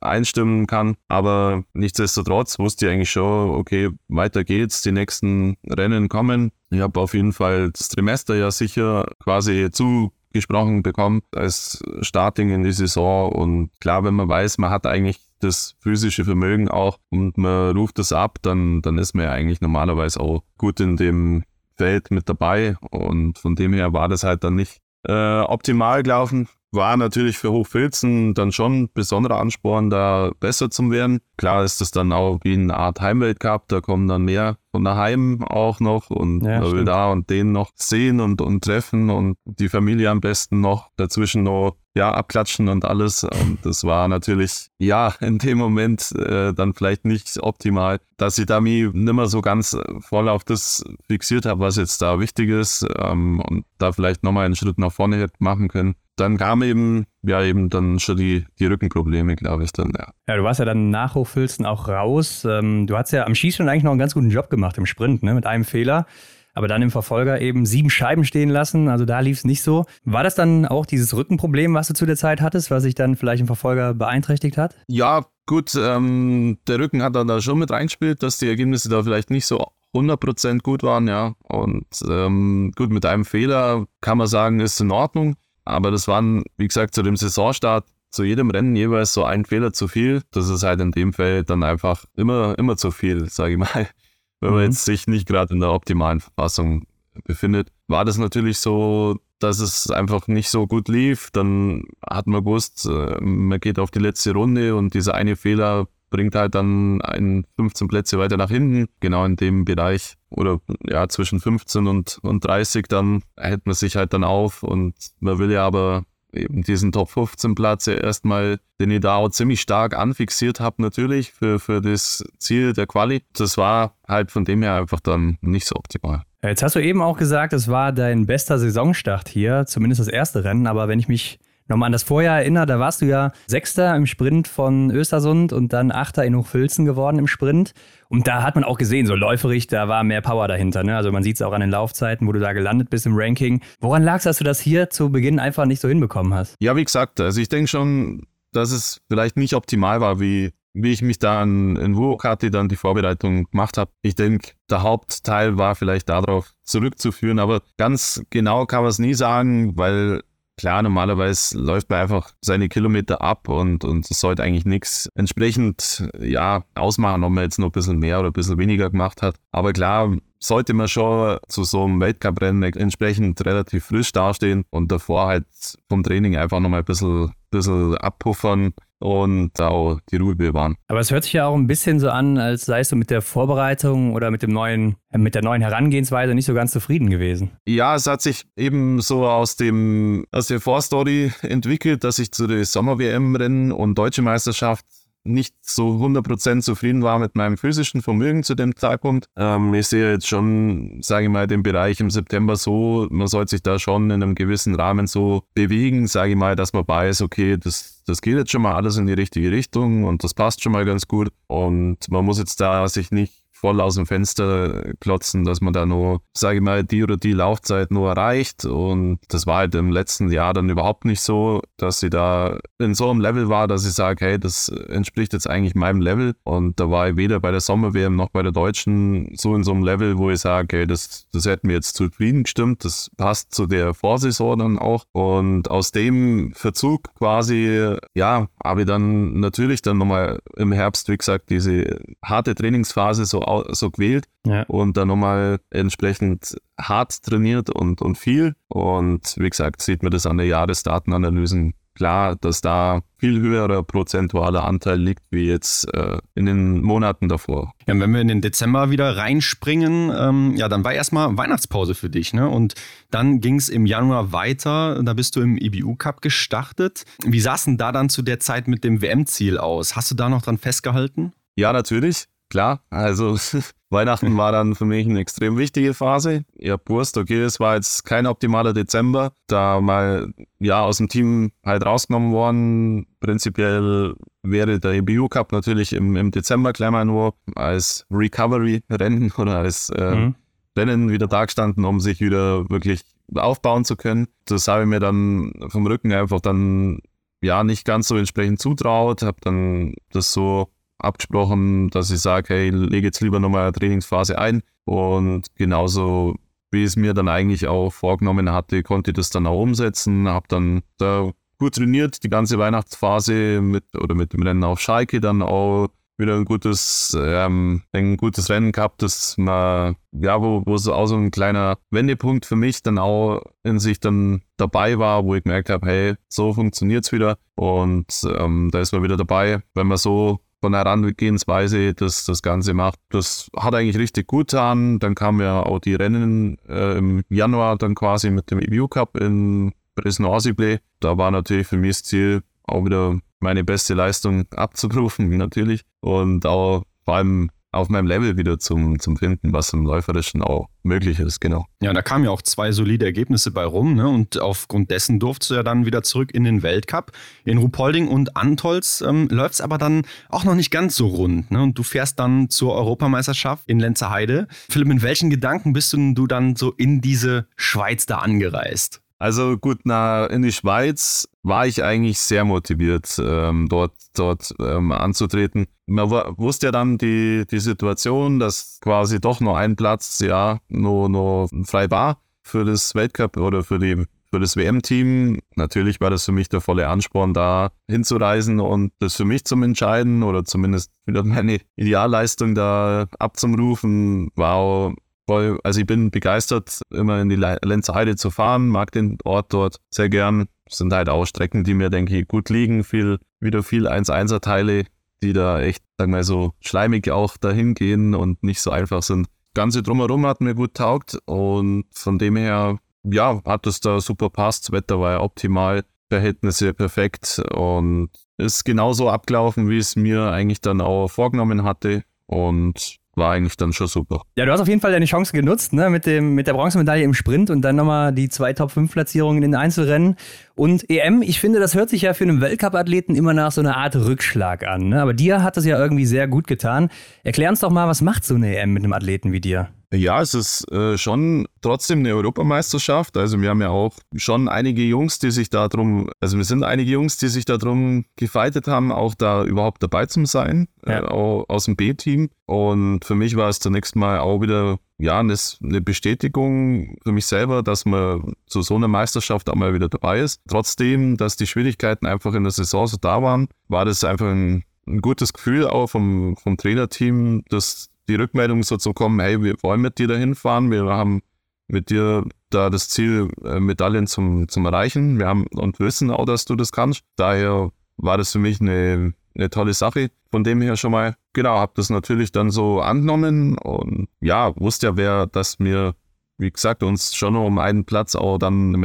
einstimmen 0.01 0.67
kann. 0.67 0.95
Aber 1.07 1.63
nichtsdestotrotz 1.73 2.59
wusste 2.59 2.85
ich 2.85 2.91
eigentlich 2.91 3.11
schon, 3.11 3.51
okay, 3.51 3.89
weiter 4.09 4.43
geht's, 4.43 4.81
die 4.81 4.91
nächsten 4.91 5.55
Rennen 5.65 6.09
kommen. 6.09 6.51
Ich 6.69 6.81
habe 6.81 6.99
auf 6.99 7.13
jeden 7.13 7.31
Fall 7.31 7.71
das 7.71 7.87
Trimester 7.87 8.35
ja 8.35 8.51
sicher 8.51 9.05
quasi 9.23 9.69
zu 9.71 10.11
gesprochen 10.37 10.83
bekommen 10.83 11.21
als 11.35 11.83
Starting 12.01 12.49
in 12.49 12.63
die 12.63 12.71
Saison. 12.71 13.31
Und 13.31 13.69
klar, 13.79 14.03
wenn 14.03 14.15
man 14.15 14.29
weiß, 14.29 14.57
man 14.57 14.69
hat 14.69 14.85
eigentlich 14.85 15.19
das 15.39 15.75
physische 15.79 16.25
Vermögen 16.25 16.67
auch 16.69 16.97
und 17.09 17.37
man 17.37 17.75
ruft 17.75 17.99
das 17.99 18.11
ab, 18.11 18.39
dann, 18.41 18.81
dann 18.81 18.97
ist 18.97 19.13
man 19.13 19.25
ja 19.25 19.31
eigentlich 19.31 19.61
normalerweise 19.61 20.19
auch 20.19 20.43
gut 20.57 20.79
in 20.79 20.97
dem 20.97 21.43
Feld 21.77 22.11
mit 22.11 22.27
dabei. 22.27 22.75
Und 22.89 23.37
von 23.37 23.55
dem 23.55 23.73
her 23.73 23.93
war 23.93 24.09
das 24.09 24.23
halt 24.23 24.43
dann 24.43 24.55
nicht 24.55 24.79
äh, 25.07 25.39
optimal 25.41 26.03
gelaufen. 26.03 26.47
War 26.71 26.97
natürlich 26.97 27.37
für 27.37 27.51
Hochfilzen 27.51 28.33
dann 28.33 28.51
schon 28.51 28.81
ein 28.81 28.89
besonderer 28.93 29.39
Ansporn, 29.39 29.89
da 29.89 30.31
besser 30.39 30.69
zu 30.69 30.91
werden. 30.91 31.21
Klar 31.37 31.63
ist 31.63 31.79
das 31.79 31.91
dann 31.91 32.11
auch 32.11 32.39
wie 32.43 32.53
eine 32.53 32.75
Art 32.75 32.99
Heimweltcup, 32.99 33.69
da 33.69 33.79
kommen 33.79 34.07
dann 34.07 34.23
mehr 34.23 34.57
von 34.71 34.83
daheim 34.83 35.43
auch 35.43 35.79
noch 35.79 36.09
und 36.09 36.43
ja, 36.43 36.59
man 36.59 36.71
will 36.71 36.85
da 36.85 37.11
und 37.11 37.29
den 37.29 37.51
noch 37.51 37.71
sehen 37.75 38.19
und, 38.19 38.41
und 38.41 38.63
treffen 38.63 39.09
und 39.09 39.37
die 39.45 39.69
Familie 39.69 40.09
am 40.09 40.19
besten 40.19 40.61
noch 40.61 40.91
dazwischen 40.97 41.43
noch 41.43 41.77
ja, 41.95 42.11
abklatschen 42.11 42.69
und 42.69 42.85
alles. 42.85 43.23
Und 43.23 43.59
das 43.63 43.83
war 43.83 44.07
natürlich, 44.07 44.67
ja, 44.77 45.13
in 45.19 45.39
dem 45.39 45.57
Moment 45.57 46.11
äh, 46.11 46.53
dann 46.53 46.73
vielleicht 46.73 47.05
nicht 47.05 47.41
optimal, 47.41 47.99
dass 48.17 48.37
ich 48.37 48.45
da 48.45 48.61
mich 48.61 48.93
nicht 48.93 49.13
mehr 49.13 49.27
so 49.27 49.41
ganz 49.41 49.75
voll 50.01 50.29
auf 50.29 50.43
das 50.43 50.83
fixiert 51.07 51.45
habe, 51.45 51.61
was 51.61 51.77
jetzt 51.77 52.01
da 52.01 52.19
wichtig 52.19 52.49
ist 52.49 52.85
ähm, 52.97 53.39
und 53.39 53.65
da 53.79 53.91
vielleicht 53.91 54.23
nochmal 54.23 54.45
einen 54.45 54.55
Schritt 54.55 54.77
nach 54.77 54.91
vorne 54.91 55.17
hätte 55.17 55.33
machen 55.39 55.69
können 55.69 55.95
dann 56.17 56.37
kam 56.37 56.63
eben, 56.63 57.05
ja, 57.21 57.41
eben 57.43 57.69
dann 57.69 57.99
schon 57.99 58.17
die, 58.17 58.45
die 58.59 58.65
Rückenprobleme, 58.65 59.35
glaube 59.35 59.63
ich, 59.63 59.71
dann, 59.71 59.91
ja. 59.97 60.11
Ja, 60.27 60.35
du 60.35 60.43
warst 60.43 60.59
ja 60.59 60.65
dann 60.65 60.89
nach 60.89 61.15
Hochfilzen 61.15 61.65
auch 61.65 61.87
raus. 61.87 62.45
Ähm, 62.49 62.87
du 62.87 62.97
hast 62.97 63.11
ja 63.11 63.25
am 63.25 63.35
Schießen 63.35 63.67
eigentlich 63.69 63.83
noch 63.83 63.91
einen 63.91 63.99
ganz 63.99 64.13
guten 64.13 64.29
Job 64.29 64.49
gemacht 64.49 64.77
im 64.77 64.85
Sprint, 64.85 65.23
ne, 65.23 65.33
mit 65.33 65.45
einem 65.45 65.63
Fehler. 65.63 66.05
Aber 66.53 66.67
dann 66.67 66.81
im 66.81 66.89
Verfolger 66.89 67.39
eben 67.39 67.67
sieben 67.67 67.91
Scheiben 67.91 68.25
stehen 68.25 68.49
lassen. 68.49 68.89
Also 68.89 69.05
da 69.05 69.19
lief 69.19 69.37
es 69.37 69.45
nicht 69.45 69.61
so. 69.61 69.85
War 70.05 70.23
das 70.23 70.33
dann 70.33 70.65
auch 70.65 70.87
dieses 70.87 71.15
Rückenproblem, 71.15 71.75
was 71.75 71.87
du 71.87 71.93
zu 71.93 72.07
der 72.07 72.15
Zeit 72.15 72.41
hattest, 72.41 72.71
was 72.71 72.81
sich 72.81 72.95
dann 72.95 73.15
vielleicht 73.15 73.41
im 73.41 73.45
Verfolger 73.45 73.93
beeinträchtigt 73.93 74.57
hat? 74.57 74.75
Ja, 74.87 75.25
gut. 75.45 75.75
Ähm, 75.75 76.57
der 76.67 76.79
Rücken 76.79 77.03
hat 77.03 77.15
dann 77.15 77.27
da 77.27 77.41
schon 77.41 77.59
mit 77.59 77.69
reingespielt, 77.69 78.23
dass 78.23 78.39
die 78.39 78.47
Ergebnisse 78.47 78.89
da 78.89 79.03
vielleicht 79.03 79.29
nicht 79.29 79.45
so 79.45 79.67
100% 79.93 80.63
gut 80.63 80.81
waren, 80.81 81.07
ja. 81.07 81.33
Und 81.43 81.85
ähm, 82.09 82.71
gut, 82.75 82.89
mit 82.89 83.05
einem 83.05 83.25
Fehler 83.25 83.85
kann 84.01 84.17
man 84.17 84.27
sagen, 84.27 84.59
ist 84.59 84.79
in 84.81 84.89
Ordnung. 84.89 85.35
Aber 85.67 85.91
das 85.91 86.07
waren, 86.07 86.43
wie 86.57 86.67
gesagt, 86.67 86.95
zu 86.95 87.03
dem 87.03 87.17
Saisonstart 87.17 87.85
zu 88.09 88.23
jedem 88.23 88.49
Rennen 88.49 88.75
jeweils 88.75 89.13
so 89.13 89.23
ein 89.23 89.45
Fehler 89.45 89.73
zu 89.73 89.87
viel. 89.87 90.21
Das 90.31 90.49
ist 90.49 90.63
halt 90.63 90.79
in 90.79 90.91
dem 90.91 91.13
Fall 91.13 91.43
dann 91.43 91.63
einfach 91.63 92.05
immer, 92.15 92.57
immer 92.57 92.77
zu 92.77 92.91
viel, 92.91 93.29
sage 93.29 93.53
ich 93.53 93.59
mal. 93.59 93.89
Wenn 94.39 94.51
man 94.51 94.59
mhm. 94.59 94.65
jetzt 94.65 94.85
sich 94.85 95.07
nicht 95.07 95.27
gerade 95.27 95.53
in 95.53 95.59
der 95.59 95.71
optimalen 95.71 96.19
Verfassung 96.19 96.85
befindet, 97.25 97.71
war 97.87 98.05
das 98.05 98.17
natürlich 98.17 98.59
so, 98.59 99.17
dass 99.39 99.59
es 99.59 99.89
einfach 99.89 100.27
nicht 100.27 100.49
so 100.49 100.67
gut 100.67 100.87
lief. 100.87 101.31
Dann 101.31 101.83
hat 102.07 102.27
man 102.27 102.43
gewusst, 102.43 102.85
äh, 102.85 103.19
man 103.19 103.59
geht 103.59 103.79
auf 103.79 103.91
die 103.91 103.99
letzte 103.99 104.33
Runde 104.33 104.75
und 104.75 104.93
dieser 104.93 105.15
eine 105.15 105.35
Fehler 105.35 105.87
bringt 106.09 106.35
halt 106.35 106.55
dann 106.55 107.01
einen 107.01 107.45
15 107.55 107.87
Plätze 107.87 108.17
weiter 108.17 108.37
nach 108.37 108.49
hinten, 108.49 108.87
genau 108.99 109.25
in 109.25 109.35
dem 109.35 109.65
Bereich 109.65 110.15
oder 110.29 110.59
ja 110.87 111.07
zwischen 111.07 111.39
15 111.39 111.87
und, 111.87 112.19
und 112.21 112.45
30 112.45 112.87
dann 112.87 113.23
hält 113.37 113.65
man 113.65 113.75
sich 113.75 113.95
halt 113.95 114.13
dann 114.13 114.23
auf 114.23 114.63
und 114.63 114.93
man 115.19 115.39
will 115.39 115.51
ja 115.51 115.65
aber 115.65 116.03
eben 116.33 116.61
diesen 116.63 116.91
Top 116.91 117.09
15 117.09 117.55
Platz 117.55 117.87
erstmal, 117.87 118.59
den 118.79 118.91
ich 118.91 118.99
da 118.99 119.15
auch 119.15 119.29
ziemlich 119.29 119.61
stark 119.61 119.97
anfixiert 119.97 120.59
habe 120.59 120.81
natürlich 120.81 121.31
für, 121.31 121.59
für 121.59 121.81
das 121.81 122.23
Ziel 122.37 122.73
der 122.73 122.85
Quali. 122.85 123.23
Das 123.33 123.57
war 123.57 123.95
halt 124.07 124.31
von 124.31 124.45
dem 124.45 124.61
her 124.61 124.75
einfach 124.75 124.99
dann 124.99 125.37
nicht 125.41 125.65
so 125.65 125.75
optimal. 125.75 126.23
Jetzt 126.43 126.63
hast 126.63 126.75
du 126.75 126.79
eben 126.79 127.01
auch 127.01 127.17
gesagt, 127.17 127.53
es 127.53 127.67
war 127.67 127.91
dein 127.91 128.25
bester 128.25 128.59
Saisonstart 128.59 129.27
hier, 129.27 129.65
zumindest 129.65 129.99
das 129.99 130.07
erste 130.07 130.43
Rennen, 130.43 130.67
aber 130.67 130.87
wenn 130.87 130.99
ich 130.99 131.07
mich 131.07 131.39
nochmal 131.67 131.87
an 131.87 131.91
das 131.91 132.03
Vorjahr 132.03 132.39
erinnere, 132.39 132.65
da 132.65 132.79
warst 132.79 133.01
du 133.01 133.05
ja 133.05 133.31
Sechster 133.47 133.95
im 133.95 134.05
Sprint 134.05 134.47
von 134.47 134.91
Östersund 134.91 135.53
und 135.53 135.73
dann 135.73 135.91
Achter 135.91 136.25
in 136.25 136.35
Hochfilzen 136.35 136.85
geworden 136.85 137.19
im 137.19 137.27
Sprint. 137.27 137.73
Und 138.09 138.27
da 138.27 138.43
hat 138.43 138.55
man 138.55 138.63
auch 138.63 138.77
gesehen, 138.77 139.05
so 139.05 139.15
läuferig, 139.15 139.67
da 139.67 139.87
war 139.87 140.03
mehr 140.03 140.21
Power 140.21 140.47
dahinter. 140.47 140.83
Ne? 140.83 140.95
Also 140.95 141.11
man 141.11 141.23
sieht 141.23 141.35
es 141.35 141.41
auch 141.41 141.51
an 141.51 141.61
den 141.61 141.69
Laufzeiten, 141.69 142.27
wo 142.27 142.31
du 142.31 142.39
da 142.39 142.53
gelandet 142.53 142.89
bist 142.89 143.05
im 143.05 143.13
Ranking. 143.15 143.61
Woran 143.79 144.03
lag 144.03 144.17
es, 144.17 144.23
dass 144.23 144.37
du 144.37 144.43
das 144.43 144.59
hier 144.59 144.89
zu 144.89 145.11
Beginn 145.11 145.39
einfach 145.39 145.65
nicht 145.65 145.81
so 145.81 145.87
hinbekommen 145.87 146.33
hast? 146.33 146.55
Ja, 146.59 146.75
wie 146.75 146.83
gesagt, 146.85 147.19
also 147.19 147.41
ich 147.41 147.49
denke 147.49 147.67
schon, 147.67 148.23
dass 148.53 148.71
es 148.71 149.01
vielleicht 149.09 149.37
nicht 149.37 149.53
optimal 149.53 150.01
war, 150.01 150.19
wie 150.19 150.51
wie 150.79 150.91
ich 150.91 151.01
mich 151.01 151.17
da 151.17 151.41
in, 151.41 151.75
in 151.75 151.95
Wuokati 151.95 152.51
dann 152.51 152.69
die 152.69 152.75
Vorbereitung 152.75 153.49
gemacht 153.49 153.77
habe. 153.77 153.91
Ich 154.03 154.15
denke, 154.15 154.51
der 154.69 154.83
Hauptteil 154.83 155.57
war 155.57 155.75
vielleicht 155.75 156.09
darauf 156.09 156.53
zurückzuführen, 156.63 157.39
aber 157.39 157.61
ganz 157.77 158.21
genau 158.29 158.65
kann 158.65 158.81
man 158.81 158.91
es 158.91 158.99
nie 158.99 159.15
sagen, 159.15 159.75
weil 159.75 160.21
Klar, 160.57 160.81
normalerweise 160.81 161.55
läuft 161.57 161.89
man 161.91 161.99
einfach 161.99 162.31
seine 162.41 162.67
Kilometer 162.67 163.21
ab 163.21 163.47
und, 163.47 163.83
und 163.83 164.09
es 164.09 164.19
sollte 164.19 164.41
eigentlich 164.41 164.65
nichts 164.65 165.07
entsprechend 165.13 166.09
ja, 166.19 166.63
ausmachen, 166.73 167.23
ob 167.23 167.31
man 167.31 167.43
jetzt 167.43 167.59
noch 167.59 167.67
ein 167.67 167.71
bisschen 167.73 167.99
mehr 167.99 168.19
oder 168.19 168.29
ein 168.29 168.33
bisschen 168.33 168.57
weniger 168.57 168.89
gemacht 168.89 169.21
hat. 169.21 169.35
Aber 169.51 169.71
klar, 169.71 170.17
sollte 170.39 170.73
man 170.73 170.87
schon 170.87 171.37
zu 171.47 171.63
so 171.63 171.83
einem 171.83 171.99
Weltcuprennen 171.99 172.63
entsprechend 172.73 173.45
relativ 173.45 173.85
frisch 173.85 174.11
dastehen 174.11 174.65
und 174.71 174.91
davor 174.91 175.27
halt 175.27 175.45
vom 175.89 176.01
Training 176.01 176.35
einfach 176.35 176.59
nochmal 176.59 176.79
ein 176.79 176.85
bisschen, 176.85 177.31
bisschen 177.51 177.95
abpuffern 177.97 178.73
und 178.99 179.59
auch 179.61 179.99
die 180.11 180.17
Ruhe 180.17 180.35
bewahren. 180.35 180.75
Aber 180.87 180.99
es 180.99 181.11
hört 181.11 181.23
sich 181.23 181.33
ja 181.33 181.47
auch 181.47 181.55
ein 181.55 181.67
bisschen 181.67 181.99
so 181.99 182.09
an, 182.09 182.37
als 182.37 182.65
seist 182.65 182.91
du 182.91 182.95
mit 182.95 183.09
der 183.09 183.21
Vorbereitung 183.21 184.13
oder 184.13 184.31
mit 184.31 184.41
dem 184.41 184.51
neuen, 184.51 184.95
mit 185.15 185.35
der 185.35 185.43
neuen 185.43 185.61
Herangehensweise 185.61 186.33
nicht 186.33 186.45
so 186.45 186.53
ganz 186.53 186.71
zufrieden 186.71 187.09
gewesen. 187.09 187.51
Ja, 187.65 187.95
es 187.95 188.07
hat 188.07 188.21
sich 188.21 188.45
eben 188.55 189.01
so 189.01 189.27
aus 189.27 189.55
dem, 189.55 190.25
aus 190.31 190.47
der 190.47 190.59
Vorstory 190.59 191.31
entwickelt, 191.41 192.03
dass 192.03 192.19
ich 192.19 192.31
zu 192.31 192.47
der 192.47 192.65
Sommer-WM-Rennen 192.65 193.71
und 193.71 193.97
Deutsche 193.97 194.21
Meisterschaft 194.21 194.85
nicht 195.27 195.55
so 195.61 195.89
100% 195.89 196.61
zufrieden 196.61 197.03
war 197.03 197.19
mit 197.19 197.35
meinem 197.35 197.57
physischen 197.57 198.01
Vermögen 198.01 198.43
zu 198.43 198.55
dem 198.55 198.75
Zeitpunkt. 198.75 199.27
Ähm, 199.35 199.73
ich 199.73 199.87
sehe 199.87 200.13
jetzt 200.13 200.27
schon, 200.27 201.01
sage 201.01 201.25
ich 201.25 201.31
mal, 201.31 201.47
den 201.47 201.63
Bereich 201.63 201.99
im 201.99 202.09
September 202.09 202.55
so, 202.55 203.07
man 203.09 203.27
sollte 203.27 203.51
sich 203.51 203.63
da 203.63 203.79
schon 203.79 204.05
in 204.05 204.23
einem 204.23 204.35
gewissen 204.35 204.75
Rahmen 204.75 205.07
so 205.07 205.43
bewegen, 205.53 206.07
sage 206.07 206.31
ich 206.31 206.37
mal, 206.37 206.55
dass 206.55 206.73
man 206.73 206.87
weiß, 206.87 207.21
okay, 207.21 207.57
das, 207.57 208.03
das 208.05 208.21
geht 208.21 208.35
jetzt 208.35 208.51
schon 208.51 208.61
mal 208.61 208.75
alles 208.75 208.97
in 208.97 209.07
die 209.07 209.13
richtige 209.13 209.51
Richtung 209.51 210.03
und 210.05 210.23
das 210.23 210.33
passt 210.33 210.63
schon 210.63 210.71
mal 210.71 210.85
ganz 210.85 211.07
gut. 211.07 211.29
Und 211.47 211.97
man 212.09 212.25
muss 212.25 212.39
jetzt 212.39 212.59
da 212.61 212.87
sich 212.87 213.11
nicht 213.11 213.33
voll 213.59 213.81
aus 213.81 213.95
dem 213.95 214.05
Fenster 214.05 214.93
klotzen, 214.99 215.43
dass 215.43 215.61
man 215.61 215.73
da 215.73 215.85
nur, 215.85 216.21
sage 216.33 216.57
ich 216.57 216.63
mal, 216.63 216.83
die 216.83 217.03
oder 217.03 217.17
die 217.17 217.33
Laufzeit 217.33 217.91
nur 217.91 218.09
erreicht. 218.09 218.65
Und 218.65 219.19
das 219.29 219.47
war 219.47 219.57
halt 219.57 219.75
im 219.75 219.91
letzten 219.91 220.31
Jahr 220.31 220.53
dann 220.53 220.69
überhaupt 220.69 221.05
nicht 221.05 221.21
so, 221.21 221.61
dass 221.77 221.99
sie 221.99 222.09
da 222.09 222.59
in 222.79 222.93
so 222.93 223.09
einem 223.09 223.21
Level 223.21 223.49
war, 223.49 223.67
dass 223.67 223.85
ich 223.85 223.93
sage, 223.93 224.25
hey, 224.25 224.39
das 224.39 224.69
entspricht 224.69 225.33
jetzt 225.33 225.49
eigentlich 225.49 225.75
meinem 225.75 226.01
Level. 226.01 226.35
Und 226.43 226.79
da 226.79 226.89
war 226.89 227.09
ich 227.09 227.17
weder 227.17 227.39
bei 227.39 227.51
der 227.51 227.61
Sommer-WM 227.61 228.15
noch 228.15 228.29
bei 228.29 228.43
der 228.43 228.51
Deutschen 228.51 229.35
so 229.35 229.55
in 229.55 229.63
so 229.63 229.71
einem 229.71 229.83
Level, 229.83 230.17
wo 230.17 230.29
ich 230.29 230.39
sage, 230.39 230.77
hey, 230.77 230.87
das, 230.87 231.27
das 231.31 231.45
hätte 231.45 231.65
mir 231.65 231.73
jetzt 231.73 231.95
zufrieden 231.95 232.43
gestimmt. 232.43 232.85
Das 232.85 233.09
passt 233.17 233.53
zu 233.53 233.65
der 233.65 233.93
Vorsaison 233.93 234.59
dann 234.59 234.79
auch. 234.79 235.05
Und 235.13 235.71
aus 235.71 235.91
dem 235.91 236.53
Verzug 236.53 237.15
quasi, 237.15 237.95
ja, 238.13 238.47
habe 238.63 238.81
ich 238.81 238.87
dann 238.87 239.39
natürlich 239.39 239.81
dann 239.81 239.97
nochmal 239.97 240.39
im 240.55 240.71
Herbst, 240.71 241.09
wie 241.09 241.17
gesagt, 241.17 241.49
diese 241.49 241.99
harte 242.23 242.53
Trainingsphase 242.53 243.25
so 243.25 243.46
so 243.69 243.91
gewählt 243.91 244.25
ja. 244.45 244.63
und 244.63 244.97
dann 244.97 245.07
nochmal 245.07 245.59
entsprechend 245.69 246.57
hart 246.79 247.23
trainiert 247.23 247.69
und, 247.69 248.01
und 248.01 248.17
viel. 248.17 248.55
Und 248.67 249.35
wie 249.37 249.49
gesagt, 249.49 249.81
sieht 249.81 250.03
man 250.03 250.11
das 250.11 250.25
an 250.25 250.37
der 250.37 250.47
Jahresdatenanalysen 250.47 251.73
klar, 251.97 252.35
dass 252.35 252.61
da 252.61 253.01
viel 253.17 253.39
höherer 253.39 253.81
prozentualer 253.81 254.63
Anteil 254.63 254.99
liegt 254.99 255.23
wie 255.31 255.47
jetzt 255.47 255.91
äh, 255.95 256.19
in 256.35 256.45
den 256.45 256.81
Monaten 256.83 257.27
davor. 257.27 257.73
Ja, 257.87 257.99
wenn 257.99 258.11
wir 258.11 258.21
in 258.21 258.27
den 258.27 258.41
Dezember 258.41 258.91
wieder 258.91 259.17
reinspringen, 259.17 260.11
ähm, 260.15 260.55
ja, 260.55 260.69
dann 260.69 260.83
war 260.83 260.93
erstmal 260.93 261.35
Weihnachtspause 261.35 261.95
für 261.95 262.09
dich, 262.09 262.33
ne? 262.33 262.47
Und 262.47 262.75
dann 263.09 263.41
ging 263.41 263.55
es 263.55 263.67
im 263.69 263.87
Januar 263.87 264.31
weiter. 264.31 265.01
Da 265.03 265.13
bist 265.13 265.35
du 265.35 265.41
im 265.41 265.57
IBU 265.57 265.95
Cup 265.95 266.21
gestartet. 266.21 267.03
Wie 267.25 267.39
sah 267.39 267.55
es 267.55 267.65
denn 267.65 267.77
da 267.77 267.91
dann 267.91 268.09
zu 268.09 268.21
der 268.21 268.39
Zeit 268.39 268.67
mit 268.67 268.83
dem 268.83 269.01
WM-Ziel 269.01 269.57
aus? 269.57 269.95
Hast 269.95 270.11
du 270.11 270.15
da 270.15 270.29
noch 270.29 270.43
dran 270.43 270.59
festgehalten? 270.59 271.33
Ja, 271.55 271.73
natürlich 271.73 272.27
klar, 272.49 272.81
also 272.89 273.37
Weihnachten 273.89 274.35
war 274.35 274.51
dann 274.51 274.75
für 274.75 274.85
mich 274.85 275.07
eine 275.07 275.19
extrem 275.19 275.57
wichtige 275.57 275.93
Phase. 275.93 276.43
Ich 276.55 276.69
hab 276.69 276.85
gewusst, 276.85 277.17
okay, 277.17 277.41
es 277.41 277.59
war 277.59 277.75
jetzt 277.75 278.03
kein 278.03 278.27
optimaler 278.27 278.73
Dezember, 278.73 279.31
da 279.47 279.79
mal 279.79 280.33
ja 280.59 280.81
aus 280.81 280.97
dem 280.97 281.07
Team 281.07 281.51
halt 281.65 281.85
rausgenommen 281.85 282.33
worden. 282.33 283.07
Prinzipiell 283.21 284.15
wäre 284.43 284.79
der 284.79 284.91
EBU 284.91 285.29
Cup 285.29 285.53
natürlich 285.53 285.93
im, 285.93 286.15
im 286.17 286.31
Dezember 286.31 286.73
gleich 286.73 286.91
mal 286.91 287.05
nur 287.05 287.35
als 287.55 288.05
Recovery-Rennen 288.11 289.31
oder 289.37 289.59
als 289.59 289.89
äh, 289.91 290.15
mhm. 290.15 290.35
Rennen 290.77 291.09
wieder 291.09 291.27
dagestanden, 291.27 291.85
um 291.85 291.99
sich 291.99 292.19
wieder 292.19 292.69
wirklich 292.69 293.01
aufbauen 293.35 293.85
zu 293.85 293.95
können. 293.95 294.27
Das 294.45 294.67
habe 294.67 294.83
ich 294.83 294.87
mir 294.87 294.99
dann 294.99 295.53
vom 295.69 295.87
Rücken 295.87 296.11
einfach 296.11 296.41
dann 296.41 296.99
ja 297.41 297.63
nicht 297.63 297.85
ganz 297.85 298.07
so 298.07 298.17
entsprechend 298.17 298.59
zutraut, 298.59 299.21
habe 299.21 299.37
dann 299.41 299.93
das 300.11 300.33
so 300.33 300.69
abgesprochen, 300.99 301.89
dass 301.89 302.11
ich 302.11 302.19
sage, 302.19 302.53
hey, 302.53 302.69
lege 302.69 303.07
jetzt 303.07 303.21
lieber 303.21 303.39
nochmal 303.39 303.63
eine 303.63 303.71
Trainingsphase 303.73 304.37
ein. 304.37 304.63
Und 304.85 305.55
genauso 305.55 306.35
wie 306.71 306.83
es 306.83 306.95
mir 306.95 307.13
dann 307.13 307.27
eigentlich 307.27 307.67
auch 307.67 307.91
vorgenommen 307.91 308.51
hatte, 308.51 308.83
konnte 308.83 309.11
ich 309.11 309.15
das 309.15 309.29
dann 309.29 309.47
auch 309.47 309.61
umsetzen. 309.61 310.27
Habe 310.27 310.47
dann 310.49 310.81
da 310.97 311.31
gut 311.59 311.75
trainiert, 311.75 312.23
die 312.23 312.29
ganze 312.29 312.57
Weihnachtsphase 312.59 313.61
mit 313.61 313.83
oder 313.95 314.15
mit 314.15 314.33
dem 314.33 314.43
Rennen 314.43 314.63
auf 314.63 314.79
Schalke 314.79 315.19
dann 315.19 315.41
auch 315.41 315.87
wieder 316.17 316.35
ein 316.35 316.45
gutes, 316.45 317.15
ähm, 317.19 317.83
ein 317.91 318.17
gutes 318.17 318.49
Rennen 318.49 318.71
gehabt, 318.71 319.03
das 319.03 319.37
man, 319.37 319.95
ja, 320.11 320.41
wo, 320.41 320.63
wo 320.65 320.77
so 320.77 320.93
auch 320.93 321.05
so 321.05 321.15
ein 321.15 321.29
kleiner 321.31 321.77
Wendepunkt 321.91 322.45
für 322.45 322.55
mich 322.55 322.81
dann 322.81 322.97
auch 322.97 323.41
in 323.63 323.79
sich 323.79 323.99
dann 323.99 324.41
dabei 324.57 324.97
war, 324.97 325.25
wo 325.25 325.35
ich 325.35 325.43
gemerkt 325.43 325.69
habe, 325.69 325.85
hey, 325.85 326.15
so 326.27 326.53
funktioniert 326.53 327.05
es 327.05 327.11
wieder. 327.11 327.37
Und 327.55 328.23
ähm, 328.39 328.69
da 328.71 328.79
ist 328.79 328.93
man 328.93 329.03
wieder 329.03 329.17
dabei, 329.17 329.61
wenn 329.75 329.87
man 329.87 329.97
so 329.97 330.39
von 330.61 330.71
der 330.71 330.81
Herangehensweise 330.81 331.93
das, 331.93 332.25
das 332.25 332.41
Ganze 332.41 332.73
macht. 332.73 332.99
Das 333.09 333.49
hat 333.55 333.75
eigentlich 333.75 333.97
richtig 333.97 334.27
gut 334.27 334.49
getan. 334.49 334.99
Dann 334.99 335.15
kamen 335.15 335.41
ja 335.41 335.61
auch 335.63 335.79
die 335.79 335.95
Rennen 335.95 336.57
äh, 336.67 336.97
im 336.97 337.23
Januar 337.29 337.77
dann 337.77 337.95
quasi 337.95 338.29
mit 338.29 338.49
dem 338.51 338.59
EBU 338.59 338.87
Cup 338.87 339.17
in 339.17 339.73
Bresno-Aussiblé. 339.95 340.79
Da 340.99 341.17
war 341.17 341.31
natürlich 341.31 341.67
für 341.67 341.77
mich 341.77 341.97
das 341.97 342.03
Ziel, 342.03 342.43
auch 342.63 342.85
wieder 342.85 343.19
meine 343.39 343.63
beste 343.63 343.93
Leistung 343.93 344.45
abzurufen, 344.51 345.29
natürlich. 345.29 345.81
Und 345.99 346.45
auch 346.45 346.83
vor 347.05 347.15
allem 347.15 347.49
auf 347.71 347.89
meinem 347.89 348.07
Level 348.07 348.37
wieder 348.37 348.59
zum, 348.59 348.99
zum 348.99 349.17
Finden, 349.17 349.53
was 349.53 349.73
im 349.73 349.85
Läuferischen 349.85 350.41
auch 350.41 350.67
möglich 350.83 351.19
ist, 351.19 351.39
genau. 351.39 351.65
Ja, 351.81 351.93
da 351.93 352.01
kamen 352.01 352.23
ja 352.23 352.31
auch 352.31 352.41
zwei 352.41 352.71
solide 352.71 353.05
Ergebnisse 353.05 353.51
bei 353.51 353.65
rum, 353.65 353.95
ne? 353.95 354.07
Und 354.07 354.39
aufgrund 354.39 354.89
dessen 354.89 355.19
durfte 355.19 355.49
du 355.49 355.53
ja 355.55 355.63
dann 355.63 355.85
wieder 355.85 356.01
zurück 356.03 356.33
in 356.33 356.43
den 356.43 356.63
Weltcup. 356.63 357.11
In 357.43 357.57
Rupolding 357.57 358.07
und 358.07 358.37
Antolz 358.37 359.01
ähm, 359.01 359.27
läuft 359.29 359.55
es 359.55 359.61
aber 359.61 359.77
dann 359.77 360.03
auch 360.29 360.43
noch 360.43 360.55
nicht 360.55 360.71
ganz 360.71 360.95
so 360.95 361.07
rund, 361.07 361.51
ne? 361.51 361.61
Und 361.61 361.77
du 361.77 361.83
fährst 361.83 362.19
dann 362.19 362.49
zur 362.49 362.73
Europameisterschaft 362.73 363.63
in 363.67 363.79
Lenzerheide. 363.79 364.47
Philipp, 364.69 364.87
mit 364.87 365.01
welchen 365.01 365.29
Gedanken 365.29 365.73
bist 365.73 365.93
du 365.93 366.27
dann 366.27 366.55
so 366.55 366.71
in 366.71 367.01
diese 367.01 367.47
Schweiz 367.55 368.05
da 368.05 368.19
angereist? 368.19 369.01
Also 369.19 369.57
gut, 369.57 369.79
na, 369.83 370.27
in 370.27 370.43
die 370.43 370.51
Schweiz 370.51 371.27
war 371.41 371.65
ich 371.65 371.83
eigentlich 371.83 372.19
sehr 372.19 372.45
motiviert, 372.45 373.19
ähm, 373.19 373.67
dort, 373.67 373.93
dort 374.13 374.53
ähm, 374.59 374.91
anzutreten. 374.91 375.65
Man 375.87 376.09
wusste 376.09 376.67
ja 376.67 376.71
dann 376.71 376.97
die, 376.97 377.45
die 377.49 377.59
Situation, 377.59 378.39
dass 378.39 378.79
quasi 378.81 379.19
doch 379.19 379.39
nur 379.39 379.57
ein 379.57 379.75
Platz 379.75 380.19
ja 380.19 380.59
nur, 380.67 381.09
nur 381.09 381.49
frei 381.65 381.89
war 381.89 382.21
für 382.43 382.63
das 382.63 382.93
Weltcup 382.93 383.37
oder 383.37 383.63
für 383.63 383.79
die 383.79 384.05
für 384.29 384.39
das 384.39 384.57
WM-Team. 384.57 385.39
Natürlich 385.55 386.01
war 386.01 386.09
das 386.09 386.25
für 386.25 386.31
mich 386.31 386.49
der 386.49 386.61
volle 386.61 386.87
Ansporn, 386.87 387.33
da 387.33 387.71
hinzureisen 387.89 388.59
und 388.59 388.91
das 388.99 389.15
für 389.15 389.25
mich 389.25 389.45
zum 389.45 389.63
Entscheiden 389.63 390.23
oder 390.23 390.43
zumindest 390.43 390.91
wieder 391.05 391.23
meine 391.23 391.59
Idealleistung 391.75 392.53
da 392.53 393.07
abzumrufen, 393.19 394.29
war 394.35 394.55
auch 394.55 394.93
voll, 395.27 395.59
also 395.63 395.79
ich 395.79 395.85
bin 395.85 396.09
begeistert, 396.09 396.81
immer 396.89 397.21
in 397.21 397.29
die 397.29 397.35
Lenzer 397.35 397.93
Heide 397.93 398.15
zu 398.15 398.31
fahren, 398.31 398.67
mag 398.69 398.91
den 398.91 399.17
Ort 399.23 399.53
dort 399.53 399.77
sehr 399.89 400.09
gern. 400.09 400.47
Sind 400.69 400.91
halt 400.93 401.09
auch 401.09 401.25
Strecken, 401.25 401.63
die 401.63 401.73
mir, 401.73 401.89
denke 401.89 402.17
ich, 402.17 402.27
gut 402.27 402.49
liegen. 402.49 402.83
Viel, 402.83 403.19
wieder 403.39 403.63
viel 403.63 403.87
1-1er-Teile, 403.87 404.85
die 405.21 405.33
da 405.33 405.61
echt, 405.61 405.83
sagen 405.97 406.11
wir 406.11 406.17
mal 406.17 406.23
so, 406.23 406.53
schleimig 406.59 407.09
auch 407.11 407.37
dahin 407.37 407.73
gehen 407.73 408.15
und 408.15 408.43
nicht 408.43 408.61
so 408.61 408.71
einfach 408.71 409.03
sind. 409.03 409.27
Ganze 409.53 409.81
drumherum 409.83 410.25
hat 410.25 410.41
mir 410.41 410.55
gut 410.55 410.73
taugt 410.73 411.17
und 411.25 411.85
von 411.91 412.19
dem 412.19 412.35
her, 412.35 412.79
ja, 413.03 413.41
hat 413.45 413.65
es 413.67 413.79
da 413.79 414.01
super 414.01 414.29
passt. 414.29 414.65
Das 414.65 414.71
Wetter 414.71 414.99
war 414.99 415.11
ja 415.13 415.21
optimal, 415.21 415.83
Verhältnisse 416.09 416.73
perfekt 416.73 417.41
und 417.53 418.09
ist 418.37 418.63
genauso 418.65 419.09
abgelaufen, 419.09 419.69
wie 419.69 419.77
es 419.77 419.95
mir 419.95 420.31
eigentlich 420.31 420.61
dann 420.61 420.81
auch 420.81 421.07
vorgenommen 421.07 421.63
hatte. 421.63 422.03
Und 422.27 422.97
war 423.17 423.33
eigentlich 423.33 423.57
dann 423.57 423.73
schon 423.73 423.87
super. 423.87 424.21
Ja, 424.37 424.45
du 424.45 424.51
hast 424.51 424.61
auf 424.61 424.67
jeden 424.67 424.81
Fall 424.81 424.91
deine 424.91 425.05
Chance 425.05 425.33
genutzt, 425.33 425.73
ne, 425.73 425.89
mit, 425.89 426.05
dem, 426.05 426.35
mit 426.35 426.47
der 426.47 426.53
Bronzemedaille 426.53 427.03
im 427.03 427.13
Sprint 427.13 427.49
und 427.49 427.61
dann 427.61 427.75
nochmal 427.75 428.13
die 428.13 428.29
zwei 428.29 428.53
Top-5-Platzierungen 428.53 429.43
in 429.43 429.51
den 429.51 429.59
Einzelrennen. 429.59 430.15
Und 430.55 430.89
EM, 430.89 431.21
ich 431.21 431.39
finde, 431.39 431.59
das 431.59 431.75
hört 431.75 431.89
sich 431.89 432.03
ja 432.03 432.13
für 432.13 432.23
einen 432.23 432.41
Weltcup-Athleten 432.41 433.15
immer 433.15 433.33
nach 433.33 433.51
so 433.51 433.61
einer 433.61 433.77
Art 433.77 433.95
Rückschlag 433.95 434.65
an. 434.65 434.89
Ne? 434.89 435.01
Aber 435.01 435.13
dir 435.13 435.43
hat 435.43 435.57
das 435.57 435.65
ja 435.65 435.77
irgendwie 435.77 436.05
sehr 436.05 436.27
gut 436.27 436.47
getan. 436.47 436.89
Erklär 437.23 437.49
uns 437.49 437.59
doch 437.59 437.71
mal, 437.71 437.87
was 437.87 438.01
macht 438.01 438.25
so 438.25 438.35
eine 438.35 438.55
EM 438.57 438.73
mit 438.73 438.83
einem 438.83 438.93
Athleten 438.93 439.31
wie 439.31 439.41
dir? 439.41 439.69
Ja, 439.93 440.21
es 440.21 440.33
ist 440.33 440.69
äh, 440.69 440.97
schon 440.97 441.47
trotzdem 441.61 441.99
eine 441.99 442.13
Europameisterschaft. 442.13 443.15
Also 443.15 443.41
wir 443.41 443.49
haben 443.49 443.61
ja 443.61 443.69
auch 443.69 443.93
schon 444.17 444.49
einige 444.49 444.81
Jungs, 444.83 445.19
die 445.19 445.31
sich 445.31 445.49
da 445.49 445.69
drum, 445.69 446.09
also 446.19 446.35
wir 446.35 446.43
sind 446.43 446.63
einige 446.63 446.91
Jungs, 446.91 447.17
die 447.17 447.29
sich 447.29 447.45
da 447.45 447.57
drum 447.57 448.03
gefeitet 448.17 448.67
haben, 448.67 448.91
auch 448.91 449.15
da 449.15 449.45
überhaupt 449.45 449.81
dabei 449.81 450.05
zu 450.05 450.25
sein, 450.25 450.67
ja. 450.85 450.99
äh, 450.99 451.05
aus 451.05 451.65
dem 451.65 451.77
B-Team. 451.77 452.29
Und 452.45 453.05
für 453.05 453.15
mich 453.15 453.37
war 453.37 453.47
es 453.47 453.59
zunächst 453.59 453.95
mal 453.95 454.19
auch 454.19 454.41
wieder 454.41 454.77
ja, 454.97 455.19
eine, 455.19 455.35
eine 455.63 455.81
Bestätigung 455.81 456.97
für 457.03 457.13
mich 457.13 457.25
selber, 457.25 457.63
dass 457.63 457.85
man 457.85 458.33
zu 458.45 458.61
so 458.63 458.75
einer 458.75 458.89
Meisterschaft 458.89 459.49
auch 459.49 459.55
mal 459.55 459.73
wieder 459.73 459.87
dabei 459.87 460.19
ist. 460.19 460.41
Trotzdem, 460.49 461.15
dass 461.15 461.37
die 461.37 461.47
Schwierigkeiten 461.47 462.07
einfach 462.07 462.33
in 462.33 462.43
der 462.43 462.51
Saison 462.51 462.87
so 462.87 462.97
da 462.99 463.21
waren, 463.21 463.47
war 463.69 463.85
das 463.85 464.03
einfach 464.03 464.27
ein, 464.27 464.63
ein 464.85 465.01
gutes 465.01 465.31
Gefühl 465.31 465.65
auch 465.67 465.87
vom, 465.87 466.35
vom 466.35 466.57
Trainerteam, 466.57 467.43
dass 467.49 467.89
die 468.07 468.15
Rückmeldung 468.15 468.63
so 468.63 468.77
zu 468.77 468.93
kommen, 468.93 469.19
hey, 469.19 469.41
wir 469.41 469.55
wollen 469.61 469.81
mit 469.81 469.97
dir 469.97 470.07
dahin 470.07 470.35
fahren, 470.35 470.71
wir 470.71 470.85
haben 470.85 471.21
mit 471.67 471.89
dir 471.89 472.23
da 472.49 472.69
das 472.69 472.89
Ziel, 472.89 473.29
äh, 473.43 473.59
Medaillen 473.59 474.07
zum, 474.07 474.47
zum 474.47 474.65
Erreichen. 474.65 475.19
Wir 475.19 475.27
haben 475.27 475.47
und 475.47 475.79
wissen 475.79 476.11
auch, 476.11 476.25
dass 476.25 476.45
du 476.45 476.55
das 476.55 476.71
kannst. 476.71 477.03
Daher 477.15 477.71
war 477.97 478.17
das 478.17 478.31
für 478.31 478.39
mich 478.39 478.61
eine, 478.61 479.13
eine 479.35 479.49
tolle 479.49 479.73
Sache. 479.73 480.09
Von 480.31 480.43
dem 480.43 480.61
her 480.61 480.77
schon 480.77 480.91
mal, 480.91 481.15
genau, 481.33 481.57
habe 481.57 481.73
das 481.75 481.89
natürlich 481.89 482.31
dann 482.31 482.51
so 482.51 482.81
angenommen 482.81 483.57
und 483.57 484.07
ja, 484.21 484.53
wusste 484.59 484.87
ja, 484.87 484.97
wer, 484.97 485.27
dass 485.27 485.59
mir, 485.59 485.95
wie 486.37 486.51
gesagt, 486.51 486.83
uns 486.83 487.15
schon 487.15 487.35
um 487.35 487.59
einen 487.59 487.85
Platz 487.85 488.15
auch 488.15 488.37
dann 488.37 488.75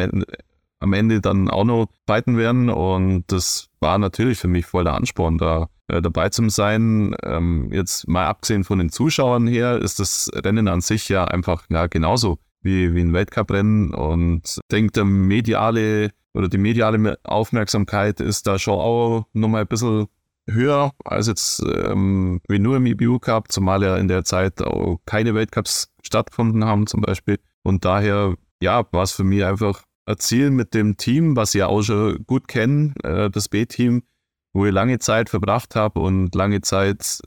am 0.80 0.92
Ende 0.92 1.20
dann 1.20 1.48
auch 1.48 1.64
noch 1.64 1.87
fighten 2.06 2.37
werden. 2.37 2.68
Und 2.68 3.24
das 3.28 3.68
war 3.80 3.98
natürlich 3.98 4.38
für 4.38 4.48
mich 4.48 4.66
voll 4.66 4.85
der 4.85 4.94
Ansporn, 4.94 5.38
da 5.38 5.68
äh, 5.88 6.03
dabei 6.03 6.29
zu 6.29 6.49
sein. 6.49 7.14
Ähm, 7.23 7.71
jetzt 7.73 8.09
mal 8.09 8.27
abgesehen 8.27 8.64
von 8.64 8.79
den 8.79 8.90
Zuschauern 8.90 9.47
her, 9.47 9.79
ist 9.79 10.01
das 10.01 10.31
Rennen 10.35 10.68
an 10.68 10.81
sich 10.81 11.09
ja 11.09 11.25
einfach 11.25 11.64
ja, 11.71 11.87
genauso 11.87 12.38
wie, 12.62 12.95
wie 12.95 13.01
ein 13.01 13.12
Weltcuprennen. 13.12 13.95
Und 13.95 14.42
ich 14.45 14.61
denke, 14.71 14.92
der 14.92 15.05
mediale 15.05 16.11
oder 16.35 16.49
die 16.49 16.59
mediale 16.59 17.18
Aufmerksamkeit 17.25 18.21
ist 18.21 18.47
da 18.47 18.59
schon 18.59 18.79
auch 18.79 19.27
nochmal 19.33 19.62
ein 19.62 19.68
bisschen 19.68 20.07
höher 20.49 20.92
als 21.05 21.29
jetzt 21.29 21.62
ähm, 21.62 22.40
wie 22.49 22.59
nur 22.59 22.77
im 22.77 22.87
EBU 22.87 23.18
Cup, 23.18 23.53
zumal 23.53 23.83
ja 23.83 23.97
in 23.97 24.09
der 24.09 24.25
Zeit 24.25 24.62
auch 24.62 25.01
keine 25.07 25.35
Weltcups 25.35 25.88
stattgefunden 26.03 26.64
haben 26.64 26.87
zum 26.87 27.01
Beispiel. 27.01 27.38
Und 27.62 27.85
daher, 27.85 28.35
ja, 28.61 28.85
war 28.92 29.03
es 29.03 29.12
für 29.12 29.25
mich 29.25 29.45
einfach 29.45 29.83
erzielen 30.07 30.55
mit 30.55 30.75
dem 30.75 30.97
Team, 30.97 31.37
was 31.37 31.55
ich 31.55 31.62
auch 31.62 31.83
schon 31.83 32.25
gut 32.27 32.49
kenne, 32.49 32.92
äh, 33.05 33.31
das 33.31 33.49
B-Team, 33.49 34.03
wo 34.52 34.66
ich 34.66 34.72
lange 34.72 34.98
Zeit 34.98 35.30
verbracht 35.30 35.74
habe 35.74 36.00
und 36.00 36.34
lange 36.34 36.60
Zeit 36.60 37.20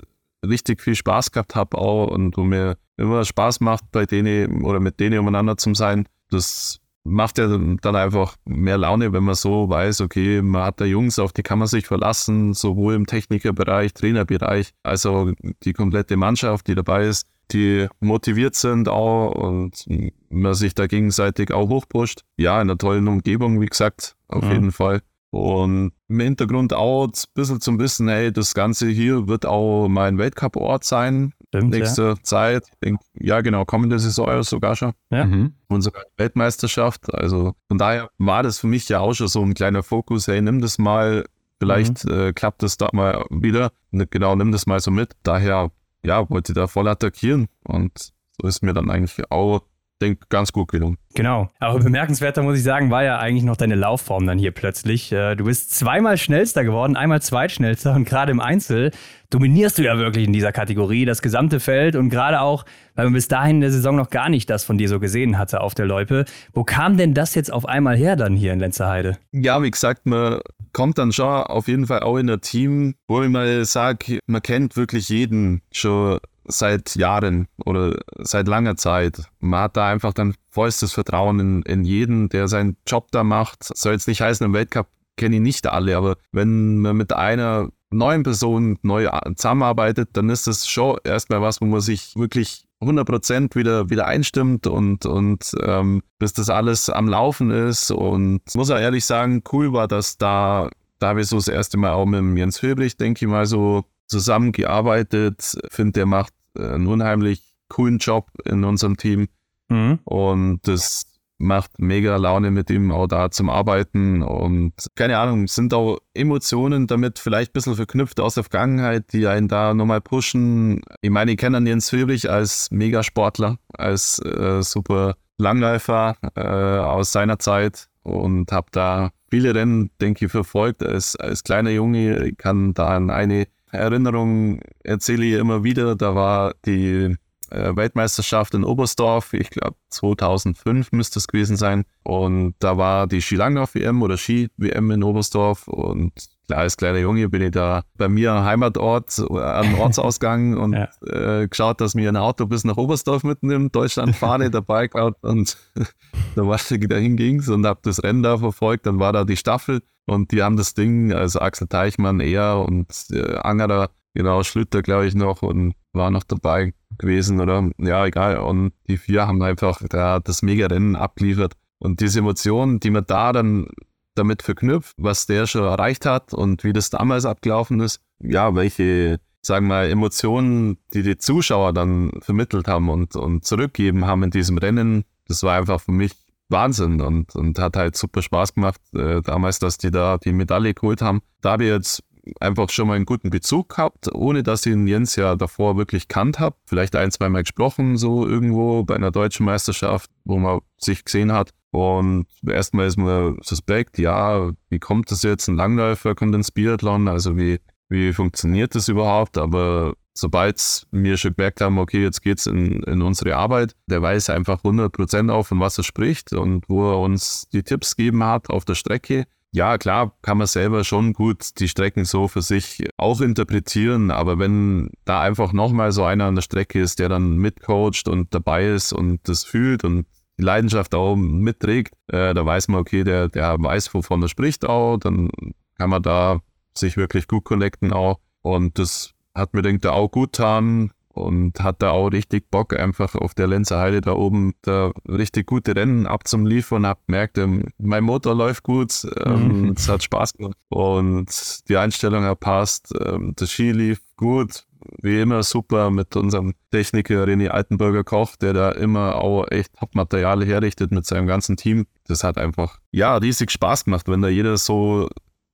richtig 0.45 0.81
viel 0.81 0.95
Spaß 0.95 1.31
gehabt 1.31 1.55
habe 1.55 1.77
auch 1.77 2.07
und 2.07 2.37
wo 2.37 2.43
mir 2.43 2.77
immer 2.97 3.25
Spaß 3.25 3.59
macht, 3.61 3.91
bei 3.91 4.05
denen 4.05 4.63
oder 4.63 4.79
mit 4.79 4.99
denen 4.99 5.19
umeinander 5.19 5.57
zu 5.57 5.73
sein. 5.73 6.07
Das 6.29 6.79
macht 7.03 7.37
ja 7.37 7.47
dann 7.47 7.95
einfach 7.95 8.35
mehr 8.45 8.77
Laune, 8.77 9.13
wenn 9.13 9.23
man 9.23 9.35
so 9.35 9.69
weiß, 9.69 10.01
okay, 10.01 10.41
man 10.41 10.63
hat 10.63 10.81
da 10.81 10.85
Jungs, 10.85 11.19
auf 11.19 11.33
die 11.33 11.43
kann 11.43 11.59
man 11.59 11.67
sich 11.67 11.85
verlassen, 11.85 12.53
sowohl 12.53 12.95
im 12.95 13.05
Technikerbereich, 13.05 13.93
Trainerbereich, 13.93 14.73
als 14.83 15.05
auch 15.05 15.31
die 15.63 15.73
komplette 15.73 16.17
Mannschaft, 16.17 16.67
die 16.67 16.75
dabei 16.75 17.05
ist 17.05 17.27
die 17.51 17.87
motiviert 17.99 18.55
sind 18.55 18.89
auch 18.89 19.31
und 19.31 19.85
man 20.29 20.53
sich 20.53 20.73
da 20.73 20.87
gegenseitig 20.87 21.51
auch 21.51 21.69
hochpusht. 21.69 22.21
Ja, 22.37 22.55
in 22.61 22.69
einer 22.69 22.77
tollen 22.77 23.07
Umgebung, 23.07 23.61
wie 23.61 23.67
gesagt, 23.67 24.15
auf 24.27 24.43
mhm. 24.43 24.51
jeden 24.51 24.71
Fall. 24.71 25.01
Und 25.35 25.91
im 26.07 26.19
Hintergrund 26.21 26.71
auch 26.71 27.07
ein 27.07 27.11
bisschen 27.33 27.59
zum 27.59 27.77
Wissen, 27.77 28.07
hey, 28.07 28.31
das 28.31 28.53
Ganze 28.53 28.87
hier 28.87 29.27
wird 29.27 29.45
auch 29.45 29.89
mein 29.89 30.17
Weltcup-Ort 30.17 30.85
sein. 30.85 31.33
Stimmt, 31.49 31.71
nächste 31.71 32.01
ja. 32.03 32.15
Zeit. 32.23 32.63
Denk, 32.81 33.01
ja, 33.19 33.41
genau, 33.41 33.65
kommende 33.65 33.99
Saison 33.99 34.43
sogar 34.43 34.77
schon. 34.77 34.93
Ja. 35.09 35.25
Mhm. 35.25 35.51
Und 35.67 35.81
sogar 35.81 36.03
Weltmeisterschaft. 36.15 37.13
Also 37.13 37.53
von 37.67 37.77
daher 37.77 38.09
war 38.17 38.43
das 38.43 38.59
für 38.59 38.67
mich 38.67 38.87
ja 38.87 39.01
auch 39.01 39.13
schon 39.13 39.27
so 39.27 39.41
ein 39.41 39.53
kleiner 39.53 39.83
Fokus, 39.83 40.25
hey, 40.29 40.41
nimm 40.41 40.61
das 40.61 40.77
mal, 40.77 41.25
vielleicht 41.59 42.05
mhm. 42.05 42.13
äh, 42.13 42.31
klappt 42.31 42.63
das 42.63 42.77
da 42.77 42.87
mal 42.93 43.25
wieder. 43.29 43.73
Genau, 43.91 44.37
nimm 44.37 44.53
das 44.53 44.67
mal 44.67 44.79
so 44.79 44.89
mit. 44.89 45.17
Daher 45.23 45.69
ja, 46.05 46.29
wollte 46.29 46.53
da 46.53 46.67
voll 46.67 46.87
attackieren. 46.87 47.47
Und 47.65 48.13
so 48.41 48.47
ist 48.47 48.63
mir 48.63 48.73
dann 48.73 48.89
eigentlich 48.89 49.29
auch, 49.29 49.63
denke 50.01 50.25
ganz 50.29 50.51
gut 50.51 50.69
gelungen. 50.69 50.97
Genau. 51.13 51.49
Aber 51.59 51.79
bemerkenswerter 51.79 52.43
muss 52.43 52.57
ich 52.57 52.63
sagen, 52.63 52.91
war 52.91 53.03
ja 53.03 53.17
eigentlich 53.19 53.43
noch 53.43 53.55
deine 53.55 53.75
Laufform 53.75 54.27
dann 54.27 54.37
hier 54.37 54.51
plötzlich. 54.51 55.11
Äh, 55.11 55.35
du 55.35 55.45
bist 55.45 55.71
zweimal 55.71 56.17
schnellster 56.17 56.63
geworden, 56.63 56.97
einmal 56.97 57.21
zweitschnellster 57.21 57.93
und 57.93 58.05
gerade 58.05 58.31
im 58.31 58.39
Einzel 58.39 58.91
dominierst 59.29 59.77
du 59.77 59.83
ja 59.83 59.97
wirklich 59.97 60.27
in 60.27 60.33
dieser 60.33 60.51
Kategorie 60.51 61.05
das 61.05 61.21
gesamte 61.21 61.59
Feld 61.59 61.95
und 61.95 62.09
gerade 62.09 62.41
auch, 62.41 62.65
weil 62.95 63.05
man 63.05 63.13
bis 63.13 63.27
dahin 63.27 63.57
in 63.57 63.61
der 63.61 63.71
Saison 63.71 63.95
noch 63.95 64.09
gar 64.09 64.29
nicht 64.29 64.49
das 64.49 64.63
von 64.63 64.77
dir 64.77 64.89
so 64.89 64.99
gesehen 64.99 65.37
hatte 65.37 65.61
auf 65.61 65.73
der 65.73 65.85
Loipe. 65.85 66.25
Wo 66.53 66.63
kam 66.63 66.97
denn 66.97 67.13
das 67.13 67.35
jetzt 67.35 67.51
auf 67.51 67.65
einmal 67.65 67.95
her 67.97 68.15
dann 68.15 68.35
hier 68.35 68.53
in 68.53 68.59
Lenzerheide? 68.59 69.17
Ja, 69.31 69.61
wie 69.63 69.71
gesagt, 69.71 70.05
man 70.05 70.41
kommt 70.73 70.97
dann 70.97 71.11
schon 71.11 71.25
auf 71.25 71.67
jeden 71.67 71.87
Fall 71.87 72.01
auch 72.01 72.17
in 72.17 72.29
ein 72.29 72.41
Team, 72.41 72.95
wo 73.07 73.23
ich 73.23 73.29
mal 73.29 73.63
sage, 73.65 74.19
man 74.27 74.41
kennt 74.41 74.75
wirklich 74.75 75.09
jeden 75.09 75.61
schon 75.71 76.19
seit 76.47 76.95
Jahren 76.95 77.47
oder 77.65 77.97
seit 78.17 78.47
langer 78.47 78.77
Zeit. 78.77 79.23
Man 79.39 79.61
hat 79.61 79.77
da 79.77 79.87
einfach 79.87 80.13
dann 80.13 80.35
vollstes 80.49 80.93
Vertrauen 80.93 81.39
in, 81.39 81.61
in 81.63 81.83
jeden, 81.83 82.29
der 82.29 82.47
seinen 82.47 82.77
Job 82.87 83.11
da 83.11 83.23
macht. 83.23 83.63
Soll 83.63 83.93
jetzt 83.93 84.07
nicht 84.07 84.21
heißen, 84.21 84.45
im 84.45 84.53
Weltcup 84.53 84.87
kenne 85.17 85.35
ich 85.35 85.41
nicht 85.41 85.67
alle, 85.67 85.95
aber 85.97 86.17
wenn 86.31 86.79
man 86.79 86.97
mit 86.97 87.13
einer 87.13 87.69
neuen 87.89 88.23
Person 88.23 88.77
neu 88.81 89.07
zusammenarbeitet, 89.35 90.09
dann 90.13 90.29
ist 90.29 90.47
das 90.47 90.67
schon 90.67 90.97
erstmal 91.03 91.41
was, 91.41 91.61
wo 91.61 91.65
man 91.65 91.81
sich 91.81 92.15
wirklich 92.15 92.65
100% 92.81 93.55
wieder, 93.55 93.89
wieder 93.89 94.05
einstimmt 94.05 94.67
und, 94.67 95.05
und 95.05 95.51
ähm, 95.61 96.03
bis 96.19 96.33
das 96.33 96.49
alles 96.49 96.89
am 96.89 97.07
Laufen 97.07 97.51
ist. 97.51 97.91
Und 97.91 98.41
muss 98.53 98.69
auch 98.69 98.79
ehrlich 98.79 99.05
sagen, 99.05 99.43
cool 99.51 99.73
war, 99.73 99.87
dass 99.87 100.17
da, 100.17 100.69
da 100.99 101.17
ich 101.17 101.27
so 101.27 101.37
das 101.37 101.47
erste 101.47 101.77
Mal 101.77 101.93
auch 101.93 102.05
mit 102.05 102.37
Jens 102.37 102.61
Höbrich, 102.61 102.97
denke 102.97 103.25
ich 103.25 103.31
mal, 103.31 103.45
so 103.45 103.85
zusammengearbeitet. 104.07 105.57
Finde, 105.69 105.93
der 105.93 106.05
macht 106.05 106.33
äh, 106.57 106.67
einen 106.67 106.87
unheimlich 106.87 107.55
coolen 107.69 107.97
Job 107.97 108.29
in 108.45 108.63
unserem 108.63 108.97
Team. 108.97 109.27
Mhm. 109.69 109.99
Und 110.03 110.59
das 110.63 111.05
macht 111.37 111.79
mega 111.79 112.15
Laune 112.15 112.51
mit 112.51 112.69
ihm 112.69 112.91
auch 112.91 113.07
da 113.07 113.29
zum 113.29 113.49
Arbeiten 113.49 114.23
und 114.23 114.73
keine 114.95 115.17
Ahnung, 115.17 115.47
sind 115.47 115.73
auch 115.73 115.99
Emotionen 116.13 116.87
damit 116.87 117.19
vielleicht 117.19 117.51
ein 117.51 117.53
bisschen 117.53 117.75
verknüpft 117.75 118.19
aus 118.19 118.35
der 118.35 118.43
Vergangenheit, 118.43 119.11
die 119.11 119.27
einen 119.27 119.47
da 119.47 119.73
nochmal 119.73 120.01
pushen. 120.01 120.81
Ich 121.01 121.09
meine, 121.09 121.31
ich 121.31 121.37
kenne 121.37 121.59
Jens 121.67 121.91
Höbrich 121.91 122.29
als 122.29 122.71
Megasportler, 122.71 123.57
als 123.73 124.19
äh, 124.19 124.61
super 124.63 125.15
Langläufer 125.37 126.15
äh, 126.35 126.41
aus 126.41 127.11
seiner 127.11 127.39
Zeit 127.39 127.89
und 128.03 128.51
habe 128.51 128.67
da 128.71 129.11
viele 129.29 129.53
Rennen, 129.53 129.89
denke 129.99 130.25
ich, 130.25 130.31
verfolgt 130.31 130.83
als, 130.83 131.17
als 131.17 131.43
kleiner 131.43 131.71
Junge. 131.71 132.25
Ich 132.25 132.37
kann 132.37 132.73
da 132.73 132.95
an 132.95 133.09
eine 133.09 133.47
Erinnerung 133.75 134.61
erzähle 134.83 135.25
ich 135.25 135.33
immer 135.33 135.63
wieder. 135.63 135.95
Da 135.95 136.15
war 136.15 136.53
die 136.65 137.15
äh, 137.49 137.75
Weltmeisterschaft 137.75 138.53
in 138.53 138.63
Oberstdorf, 138.63 139.33
ich 139.33 139.49
glaube 139.49 139.75
2005 139.89 140.91
müsste 140.91 141.19
es 141.19 141.27
gewesen 141.27 141.57
sein. 141.57 141.85
Und 142.03 142.55
da 142.59 142.77
war 142.77 143.07
die 143.07 143.21
Skilanglauf-WM 143.21 144.01
oder 144.01 144.17
Ski-WM 144.17 144.91
in 144.91 145.03
Oberstdorf 145.03 145.67
und 145.67 146.13
klar, 146.47 146.61
als 146.61 146.77
kleiner 146.77 146.99
Junge 146.99 147.29
bin 147.29 147.41
ich 147.41 147.51
da 147.51 147.83
bei 147.97 148.07
mir 148.07 148.33
am 148.33 148.45
Heimatort 148.45 149.19
äh, 149.19 149.39
am 149.39 149.75
Ortsausgang 149.79 150.57
und 150.57 150.73
ja. 150.73 150.89
äh, 151.05 151.47
geschaut, 151.47 151.81
dass 151.81 151.95
mir 151.95 152.09
ein 152.09 152.17
Auto 152.17 152.45
bis 152.45 152.63
nach 152.63 152.77
Oberstdorf 152.77 153.23
mitnimmt, 153.23 153.75
Deutschlandfahne 153.75 154.49
dabei 154.49 154.87
gehabt 154.87 155.17
und 155.23 155.57
da 156.35 156.47
war 156.47 156.55
ich 156.55 156.87
da 156.87 156.95
hinging 156.95 157.47
und 157.47 157.65
habe 157.65 157.79
das 157.83 158.03
Rennen 158.03 158.23
da 158.23 158.37
verfolgt. 158.37 158.85
Dann 158.85 158.99
war 158.99 159.13
da 159.13 159.23
die 159.23 159.37
Staffel 159.37 159.81
und 160.05 160.31
die 160.31 160.43
haben 160.43 160.57
das 160.57 160.73
Ding, 160.73 161.13
also 161.13 161.39
Axel 161.39 161.67
Teichmann, 161.67 162.19
er 162.19 162.59
und 162.59 162.87
äh, 163.11 163.37
Angerer, 163.37 163.89
genau, 164.13 164.43
Schlüter, 164.43 164.81
glaube 164.81 165.07
ich, 165.07 165.15
noch 165.15 165.41
und 165.41 165.73
war 165.93 166.11
noch 166.11 166.23
dabei 166.23 166.73
gewesen 166.97 167.39
oder 167.39 167.69
ja, 167.77 168.05
egal. 168.05 168.37
Und 168.37 168.73
die 168.87 168.97
vier 168.97 169.27
haben 169.27 169.41
einfach 169.41 169.81
da 169.89 170.19
das 170.19 170.41
Mega-Rennen 170.41 170.95
abgeliefert. 170.95 171.53
Und 171.79 172.01
diese 172.01 172.19
Emotionen, 172.19 172.79
die 172.79 172.91
man 172.91 173.05
da 173.05 173.31
dann 173.31 173.67
damit 174.15 174.43
verknüpft, 174.43 174.95
was 174.97 175.25
der 175.25 175.45
schon 175.45 175.63
erreicht 175.63 176.05
hat 176.05 176.33
und 176.33 176.63
wie 176.63 176.73
das 176.73 176.89
damals 176.89 177.25
abgelaufen 177.25 177.79
ist, 177.81 177.99
ja, 178.19 178.55
welche, 178.55 179.19
sagen 179.41 179.65
wir 179.65 179.75
mal, 179.75 179.89
Emotionen, 179.89 180.77
die 180.93 181.03
die 181.03 181.17
Zuschauer 181.17 181.73
dann 181.73 182.11
vermittelt 182.21 182.67
haben 182.67 182.89
und, 182.89 183.15
und 183.15 183.43
zurückgeben 183.43 184.05
haben 184.05 184.23
in 184.23 184.31
diesem 184.31 184.57
Rennen, 184.57 185.03
das 185.27 185.43
war 185.43 185.57
einfach 185.57 185.81
für 185.81 185.91
mich 185.91 186.13
Wahnsinn 186.49 187.01
und, 187.01 187.35
und 187.35 187.59
hat 187.59 187.75
halt 187.75 187.97
super 187.97 188.21
Spaß 188.21 188.53
gemacht, 188.53 188.81
äh, 188.93 189.21
damals, 189.21 189.59
dass 189.59 189.77
die 189.77 189.91
da 189.91 190.17
die 190.17 190.33
Medaille 190.33 190.73
geholt 190.73 191.01
haben. 191.01 191.21
Da 191.41 191.51
habe 191.51 191.63
ich 191.65 191.69
jetzt 191.69 192.03
einfach 192.39 192.69
schon 192.69 192.87
mal 192.87 192.95
einen 192.95 193.05
guten 193.05 193.29
Bezug 193.29 193.69
gehabt, 193.69 194.13
ohne 194.13 194.43
dass 194.43 194.65
ich 194.65 194.73
ihn 194.73 194.87
Jens 194.87 195.15
ja 195.15 195.35
davor 195.35 195.77
wirklich 195.77 196.07
kannt 196.07 196.39
habe. 196.39 196.55
Vielleicht 196.65 196.95
ein, 196.95 197.11
zwei 197.11 197.29
Mal 197.29 197.43
gesprochen, 197.43 197.97
so 197.97 198.27
irgendwo 198.27 198.83
bei 198.83 198.95
einer 198.95 199.11
deutschen 199.11 199.45
Meisterschaft, 199.45 200.09
wo 200.23 200.37
man 200.37 200.59
sich 200.77 201.03
gesehen 201.05 201.31
hat. 201.31 201.51
Und 201.71 202.27
erstmal 202.47 202.87
ist 202.87 202.97
man 202.97 203.37
suspekt, 203.41 203.97
ja, 203.97 204.51
wie 204.69 204.79
kommt 204.79 205.11
das 205.11 205.23
jetzt? 205.23 205.47
Ein 205.47 205.57
Langläufer 205.57 206.15
kommt 206.15 206.33
ins 206.33 206.51
Biathlon, 206.51 207.07
also 207.07 207.37
wie, 207.37 207.59
wie 207.89 208.13
funktioniert 208.13 208.75
das 208.75 208.87
überhaupt? 208.87 209.37
Aber 209.37 209.93
sobald 210.17 210.87
wir 210.91 211.17
schon 211.17 211.35
gemerkt 211.35 211.61
haben, 211.61 211.77
okay, 211.77 212.01
jetzt 212.01 212.21
geht's 212.21 212.47
in, 212.47 212.81
in 212.83 213.01
unsere 213.01 213.35
Arbeit, 213.35 213.75
der 213.87 214.01
weiß 214.01 214.29
einfach 214.29 214.63
100% 214.63 215.31
auf, 215.31 215.47
von 215.47 215.59
was 215.59 215.77
er 215.77 215.83
spricht 215.83 216.33
und 216.33 216.67
wo 216.69 216.89
er 216.89 216.99
uns 216.99 217.47
die 217.51 217.63
Tipps 217.63 217.95
gegeben 217.95 218.23
hat 218.23 218.49
auf 218.49 218.65
der 218.65 218.75
Strecke. 218.75 219.25
Ja, 219.51 219.77
klar, 219.77 220.17
kann 220.21 220.37
man 220.37 220.47
selber 220.47 220.83
schon 220.83 221.13
gut 221.13 221.59
die 221.59 221.69
Strecken 221.69 222.03
so 222.03 222.27
für 222.27 222.41
sich 222.41 222.85
auch 222.97 223.21
interpretieren, 223.21 224.11
aber 224.11 224.37
wenn 224.37 224.89
da 225.05 225.21
einfach 225.21 225.53
nochmal 225.53 225.91
so 225.91 226.03
einer 226.03 226.25
an 226.25 226.35
der 226.35 226.41
Strecke 226.41 226.81
ist, 226.81 226.99
der 226.99 227.07
dann 227.07 227.37
mitcoacht 227.37 228.07
und 228.09 228.33
dabei 228.33 228.67
ist 228.67 228.91
und 228.91 229.19
das 229.29 229.43
fühlt 229.43 229.85
und 229.85 230.07
die 230.37 230.43
Leidenschaft 230.43 230.93
auch 230.93 231.15
mitträgt, 231.15 231.93
äh, 232.07 232.33
da 232.33 232.45
weiß 232.45 232.67
man, 232.67 232.81
okay, 232.81 233.05
der, 233.05 233.29
der 233.29 233.55
weiß, 233.57 233.93
wovon 233.93 234.21
er 234.21 234.27
spricht 234.27 234.65
auch, 234.65 234.97
dann 234.97 235.29
kann 235.77 235.89
man 235.89 236.03
da 236.03 236.41
sich 236.77 236.97
wirklich 236.97 237.27
gut 237.27 237.45
connecten 237.45 237.93
auch. 237.93 238.19
Und 238.41 238.77
das 238.77 239.14
hat 239.35 239.53
mir, 239.53 239.61
denke 239.61 239.87
ich, 239.87 239.93
auch 239.93 240.09
gut 240.09 240.33
getan 240.33 240.91
und 241.15 241.61
hat 241.61 241.81
da 241.81 241.91
auch 241.91 242.09
richtig 242.09 242.51
Bock, 242.51 242.77
einfach 242.77 243.15
auf 243.15 243.33
der 243.33 243.47
Lenzer 243.47 243.79
Heide 243.79 244.01
da 244.01 244.13
oben 244.13 244.53
da 244.61 244.91
richtig 245.07 245.47
gute 245.47 245.75
Rennen 245.75 246.07
abzuliefern. 246.07 246.85
Hab 246.85 247.05
gemerkt, 247.07 247.37
ähm, 247.37 247.63
mein 247.77 248.03
Motor 248.03 248.35
läuft 248.35 248.63
gut, 248.63 249.07
ähm, 249.25 249.61
mhm. 249.61 249.73
es 249.77 249.87
hat 249.87 250.03
Spaß 250.03 250.33
gemacht 250.33 250.57
und 250.69 251.69
die 251.69 251.77
Einstellung 251.77 252.23
hat 252.23 252.41
passt. 252.41 252.93
Ähm, 252.99 253.33
das 253.35 253.49
Ski 253.49 253.71
lief 253.71 254.01
gut, 254.17 254.65
wie 255.01 255.21
immer 255.21 255.41
super 255.43 255.89
mit 255.89 256.15
unserem 256.15 256.53
Techniker 256.71 257.23
René 257.25 257.47
Altenburger 257.47 258.03
Koch, 258.03 258.35
der 258.35 258.53
da 258.53 258.71
immer 258.71 259.15
auch 259.15 259.45
echt 259.49 259.73
Top-Material 259.73 260.45
herrichtet 260.45 260.91
mit 260.91 261.05
seinem 261.05 261.27
ganzen 261.27 261.55
Team. 261.55 261.85
Das 262.07 262.25
hat 262.25 262.37
einfach, 262.37 262.79
ja, 262.91 263.15
riesig 263.15 263.51
Spaß 263.51 263.85
gemacht, 263.85 264.09
wenn 264.09 264.21
da 264.21 264.27
jeder 264.27 264.57
so 264.57 265.07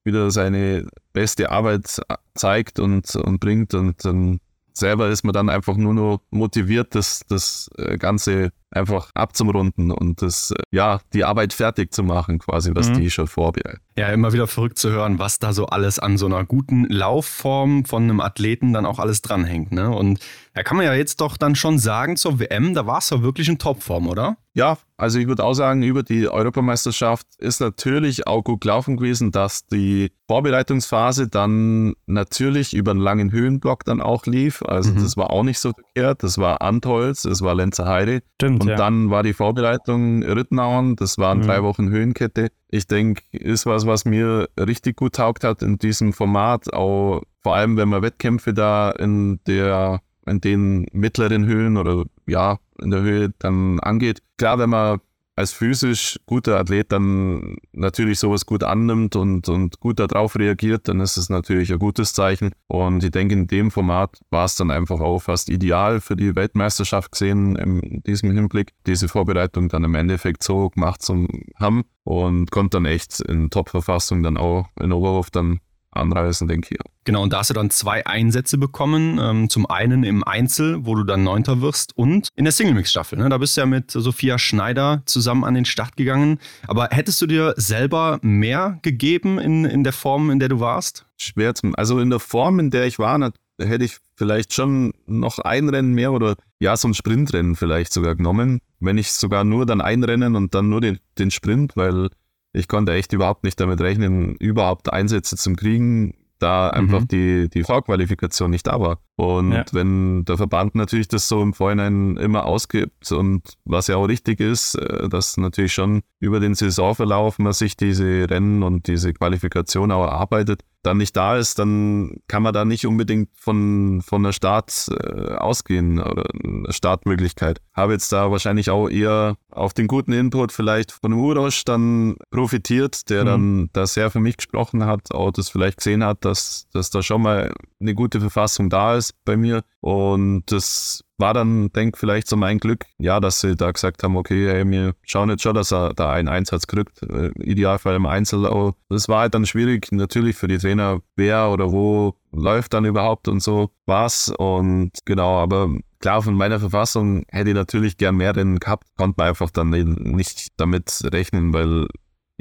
wieder 0.03 0.31
seine 0.31 0.87
beste 1.13 1.51
Arbeit 1.51 2.01
zeigt 2.35 2.79
und, 2.79 3.15
und 3.15 3.39
bringt. 3.39 3.73
Und 3.73 4.03
dann 4.05 4.39
selber 4.73 5.09
ist 5.09 5.23
man 5.23 5.33
dann 5.33 5.49
einfach 5.49 5.77
nur 5.77 5.93
noch 5.93 6.21
motiviert, 6.31 6.95
das, 6.95 7.21
das 7.27 7.69
äh, 7.77 7.97
Ganze 7.97 8.51
einfach 8.71 9.11
abzumrunden 9.13 9.91
und 9.91 10.21
das, 10.21 10.53
ja, 10.71 10.99
die 11.13 11.23
Arbeit 11.23 11.53
fertig 11.53 11.93
zu 11.93 12.03
machen, 12.03 12.39
quasi, 12.39 12.71
was 12.73 12.89
mhm. 12.89 12.95
die 12.95 13.11
schon 13.11 13.27
vorbereitet. 13.27 13.81
Ja, 13.97 14.07
immer 14.07 14.31
wieder 14.31 14.47
verrückt 14.47 14.79
zu 14.79 14.89
hören, 14.89 15.19
was 15.19 15.39
da 15.39 15.51
so 15.51 15.65
alles 15.65 15.99
an 15.99 16.17
so 16.17 16.25
einer 16.25 16.45
guten 16.45 16.85
Laufform 16.85 17.83
von 17.83 18.03
einem 18.03 18.21
Athleten 18.21 18.71
dann 18.71 18.85
auch 18.85 18.99
alles 18.99 19.21
dranhängt. 19.21 19.73
Ne? 19.73 19.89
Und 19.89 20.19
da 20.53 20.63
kann 20.63 20.77
man 20.77 20.85
ja 20.85 20.93
jetzt 20.93 21.19
doch 21.19 21.35
dann 21.37 21.55
schon 21.55 21.77
sagen, 21.77 22.15
zur 22.15 22.39
WM, 22.39 22.73
da 22.73 22.85
war 22.85 22.99
es 22.99 23.09
ja 23.09 23.21
wirklich 23.21 23.49
in 23.49 23.57
Topform, 23.57 24.07
oder? 24.07 24.37
Ja, 24.53 24.77
also 24.97 25.17
ich 25.17 25.27
würde 25.27 25.43
auch 25.45 25.53
sagen, 25.53 25.81
über 25.81 26.03
die 26.03 26.27
Europameisterschaft 26.27 27.25
ist 27.37 27.61
natürlich 27.61 28.27
auch 28.27 28.43
gut 28.43 28.61
gelaufen 28.61 28.97
gewesen, 28.97 29.31
dass 29.31 29.65
die 29.67 30.11
Vorbereitungsphase 30.27 31.29
dann 31.29 31.93
natürlich 32.05 32.73
über 32.73 32.91
einen 32.91 32.99
langen 32.99 33.31
Höhenblock 33.31 33.85
dann 33.85 34.01
auch 34.01 34.25
lief. 34.25 34.61
Also 34.63 34.91
mhm. 34.91 35.03
das 35.03 35.15
war 35.15 35.31
auch 35.31 35.43
nicht 35.43 35.59
so 35.59 35.71
verkehrt. 35.71 36.23
Das 36.23 36.37
war 36.37 36.61
Antolz, 36.61 37.21
das 37.21 37.41
war 37.41 37.55
Lenzer 37.55 37.85
Heide. 37.87 38.21
Stimmt, 38.35 38.60
und 38.61 38.69
ja. 38.69 38.75
dann 38.75 39.09
war 39.09 39.23
die 39.23 39.33
Vorbereitung 39.33 40.23
Rittenauern, 40.23 40.95
das 40.95 41.17
waren 41.17 41.39
mhm. 41.39 41.43
drei 41.43 41.63
Wochen 41.63 41.89
Höhenkette. 41.89 42.49
Ich 42.69 42.87
denke, 42.87 43.23
ist 43.31 43.65
was, 43.65 43.85
was 43.85 44.05
mir 44.05 44.47
richtig 44.57 44.95
gut 44.97 45.15
taugt 45.15 45.43
hat 45.43 45.61
in 45.61 45.77
diesem 45.77 46.13
Format. 46.13 46.71
Auch 46.73 47.21
vor 47.41 47.55
allem, 47.55 47.77
wenn 47.77 47.89
man 47.89 48.01
Wettkämpfe 48.01 48.53
da 48.53 48.91
in 48.91 49.39
der 49.47 50.01
in 50.25 50.39
den 50.39 50.85
mittleren 50.91 51.45
Höhen 51.45 51.77
oder 51.77 52.05
ja, 52.27 52.59
in 52.79 52.91
der 52.91 53.01
Höhe 53.01 53.33
dann 53.39 53.79
angeht. 53.79 54.21
Klar, 54.37 54.59
wenn 54.59 54.69
man 54.69 54.99
als 55.35 55.53
physisch 55.53 56.19
guter 56.25 56.59
Athlet 56.59 56.91
dann 56.91 57.55
natürlich 57.71 58.19
sowas 58.19 58.45
gut 58.45 58.63
annimmt 58.63 59.15
und, 59.15 59.47
und 59.49 59.79
gut 59.79 59.99
darauf 59.99 60.35
reagiert, 60.35 60.87
dann 60.87 60.99
ist 60.99 61.17
es 61.17 61.29
natürlich 61.29 61.71
ein 61.71 61.79
gutes 61.79 62.13
Zeichen. 62.13 62.51
Und 62.67 63.03
ich 63.03 63.11
denke, 63.11 63.33
in 63.33 63.47
dem 63.47 63.71
Format 63.71 64.19
war 64.29 64.45
es 64.45 64.55
dann 64.55 64.71
einfach 64.71 64.99
auch 64.99 65.19
fast 65.19 65.49
ideal 65.49 66.01
für 66.01 66.15
die 66.15 66.35
Weltmeisterschaft 66.35 67.13
gesehen, 67.13 67.55
in 67.55 68.03
diesem 68.03 68.31
Hinblick, 68.31 68.73
diese 68.85 69.07
Vorbereitung 69.07 69.69
dann 69.69 69.83
im 69.83 69.95
Endeffekt 69.95 70.43
so 70.43 70.69
gemacht 70.69 71.01
zu 71.01 71.27
haben 71.55 71.83
und 72.03 72.51
konnte 72.51 72.77
dann 72.77 72.85
echt 72.85 73.21
in 73.21 73.49
Top-Verfassung 73.49 74.23
dann 74.23 74.37
auch 74.37 74.67
in 74.79 74.91
Oberhof 74.91 75.31
dann 75.31 75.59
anreisen, 75.91 76.47
denke 76.47 76.75
ich. 76.75 76.79
Genau, 77.03 77.23
und 77.23 77.33
da 77.33 77.39
hast 77.39 77.49
du 77.49 77.53
dann 77.53 77.69
zwei 77.69 78.05
Einsätze 78.05 78.57
bekommen. 78.57 79.19
Ähm, 79.19 79.49
zum 79.49 79.65
einen 79.65 80.03
im 80.03 80.23
Einzel, 80.23 80.85
wo 80.85 80.95
du 80.95 81.03
dann 81.03 81.23
Neunter 81.23 81.61
wirst, 81.61 81.97
und 81.97 82.29
in 82.35 82.45
der 82.45 82.51
Single-Mix-Staffel. 82.51 83.17
Ne? 83.17 83.29
Da 83.29 83.37
bist 83.37 83.57
du 83.57 83.61
ja 83.61 83.65
mit 83.65 83.91
Sophia 83.91 84.37
Schneider 84.37 85.01
zusammen 85.05 85.43
an 85.43 85.55
den 85.55 85.65
Start 85.65 85.97
gegangen. 85.97 86.39
Aber 86.67 86.89
hättest 86.91 87.21
du 87.21 87.27
dir 87.27 87.53
selber 87.57 88.19
mehr 88.21 88.79
gegeben 88.81 89.39
in, 89.39 89.65
in 89.65 89.83
der 89.83 89.93
Form, 89.93 90.29
in 90.29 90.39
der 90.39 90.49
du 90.49 90.59
warst? 90.59 91.05
Schwer 91.17 91.55
zum. 91.55 91.75
Also 91.75 91.99
in 91.99 92.09
der 92.09 92.19
Form, 92.19 92.59
in 92.59 92.69
der 92.69 92.85
ich 92.85 92.99
war, 92.99 93.31
hätte 93.59 93.83
ich 93.83 93.97
vielleicht 94.15 94.53
schon 94.53 94.93
noch 95.05 95.39
ein 95.39 95.69
Rennen 95.69 95.93
mehr 95.93 96.11
oder 96.11 96.35
ja, 96.59 96.77
so 96.77 96.87
ein 96.87 96.93
Sprintrennen 96.93 97.55
vielleicht 97.55 97.93
sogar 97.93 98.15
genommen. 98.15 98.59
Wenn 98.79 98.97
ich 98.97 99.11
sogar 99.11 99.43
nur 99.43 99.65
dann 99.65 99.81
ein 99.81 100.03
Rennen 100.03 100.35
und 100.35 100.53
dann 100.53 100.69
nur 100.69 100.81
den, 100.81 100.99
den 101.17 101.31
Sprint, 101.31 101.75
weil 101.75 102.09
ich 102.53 102.67
konnte 102.67 102.93
echt 102.93 103.13
überhaupt 103.13 103.43
nicht 103.43 103.59
damit 103.59 103.81
rechnen, 103.81 104.35
überhaupt 104.35 104.91
Einsätze 104.91 105.37
zu 105.37 105.53
kriegen, 105.53 106.15
da 106.39 106.69
einfach 106.69 107.01
mhm. 107.01 107.07
die, 107.07 107.49
die 107.49 107.63
Vorqualifikation 107.63 108.51
nicht 108.51 108.67
da 108.67 108.79
war. 108.79 108.99
Und 109.21 109.51
ja. 109.51 109.63
wenn 109.71 110.25
der 110.25 110.37
Verband 110.37 110.73
natürlich 110.73 111.07
das 111.07 111.27
so 111.27 111.43
im 111.43 111.53
Vorhinein 111.53 112.17
immer 112.17 112.47
ausgibt 112.47 113.11
und 113.11 113.43
was 113.65 113.85
ja 113.85 113.97
auch 113.97 114.05
richtig 114.05 114.39
ist, 114.39 114.73
äh, 114.73 115.09
dass 115.09 115.37
natürlich 115.37 115.73
schon 115.73 116.01
über 116.19 116.39
den 116.39 116.55
Saisonverlauf 116.55 117.37
man 117.37 117.53
sich 117.53 117.77
diese 117.77 118.27
Rennen 118.27 118.63
und 118.63 118.87
diese 118.87 119.13
Qualifikation 119.13 119.91
auch 119.91 120.05
erarbeitet, 120.05 120.63
dann 120.81 120.97
nicht 120.97 121.15
da 121.15 121.37
ist, 121.37 121.59
dann 121.59 122.17
kann 122.27 122.41
man 122.41 122.53
da 122.53 122.65
nicht 122.65 122.87
unbedingt 122.87 123.29
von, 123.35 124.01
von 124.01 124.23
der 124.23 124.31
Start 124.31 124.87
äh, 124.89 125.35
ausgehen 125.35 125.99
oder 125.99 126.23
eine 126.43 126.73
Startmöglichkeit. 126.73 127.61
Habe 127.73 127.93
jetzt 127.93 128.11
da 128.11 128.31
wahrscheinlich 128.31 128.71
auch 128.71 128.89
eher 128.89 129.37
auf 129.51 129.75
den 129.75 129.85
guten 129.85 130.13
Input 130.13 130.51
vielleicht 130.51 130.91
von 130.91 131.13
Urosch 131.13 131.63
dann 131.63 132.15
profitiert, 132.31 133.09
der 133.11 133.21
mhm. 133.21 133.27
dann 133.27 133.69
da 133.73 133.85
sehr 133.85 134.09
für 134.09 134.19
mich 134.19 134.37
gesprochen 134.37 134.85
hat, 134.85 135.11
auch 135.11 135.29
das 135.29 135.49
vielleicht 135.49 135.77
gesehen 135.77 136.03
hat, 136.03 136.25
dass, 136.25 136.67
dass 136.73 136.89
da 136.89 137.03
schon 137.03 137.21
mal 137.21 137.53
eine 137.79 137.93
gute 137.93 138.19
Verfassung 138.19 138.71
da 138.71 138.95
ist 138.95 139.10
bei 139.25 139.37
mir. 139.37 139.63
Und 139.79 140.43
das 140.51 141.03
war 141.17 141.33
dann, 141.33 141.71
denke 141.71 141.97
vielleicht 141.97 142.27
so 142.27 142.35
mein 142.35 142.57
Glück, 142.57 142.85
ja, 142.97 143.19
dass 143.19 143.41
sie 143.41 143.55
da 143.55 143.71
gesagt 143.71 144.03
haben, 144.03 144.17
okay, 144.17 144.49
hey, 144.49 144.69
wir 144.69 144.93
schauen 145.03 145.29
jetzt 145.29 145.43
schon, 145.43 145.55
dass 145.55 145.71
er 145.71 145.93
da 145.93 146.11
einen 146.11 146.27
Einsatz 146.27 146.67
kriegt, 146.67 147.01
äh, 147.03 147.31
Idealfall 147.39 147.95
im 147.95 148.05
Einzel. 148.05 148.45
Aber 148.45 148.75
das 148.89 149.07
war 149.07 149.21
halt 149.21 149.33
dann 149.35 149.45
schwierig, 149.45 149.91
natürlich 149.91 150.35
für 150.35 150.47
die 150.47 150.57
Trainer, 150.57 151.01
wer 151.15 151.49
oder 151.49 151.71
wo 151.71 152.15
läuft 152.31 152.73
dann 152.73 152.85
überhaupt 152.85 153.27
und 153.27 153.41
so 153.41 153.71
was. 153.85 154.29
Und 154.29 154.91
genau, 155.05 155.39
aber 155.39 155.69
klar, 155.99 156.21
von 156.21 156.33
meiner 156.33 156.59
Verfassung 156.59 157.23
hätte 157.29 157.51
ich 157.51 157.55
natürlich 157.55 157.97
gern 157.97 158.15
mehr 158.15 158.35
Rennen 158.35 158.59
gehabt, 158.59 158.87
konnte 158.97 159.15
man 159.17 159.29
einfach 159.29 159.51
dann 159.51 159.69
nicht 159.69 160.49
damit 160.57 161.01
rechnen, 161.05 161.53
weil 161.53 161.87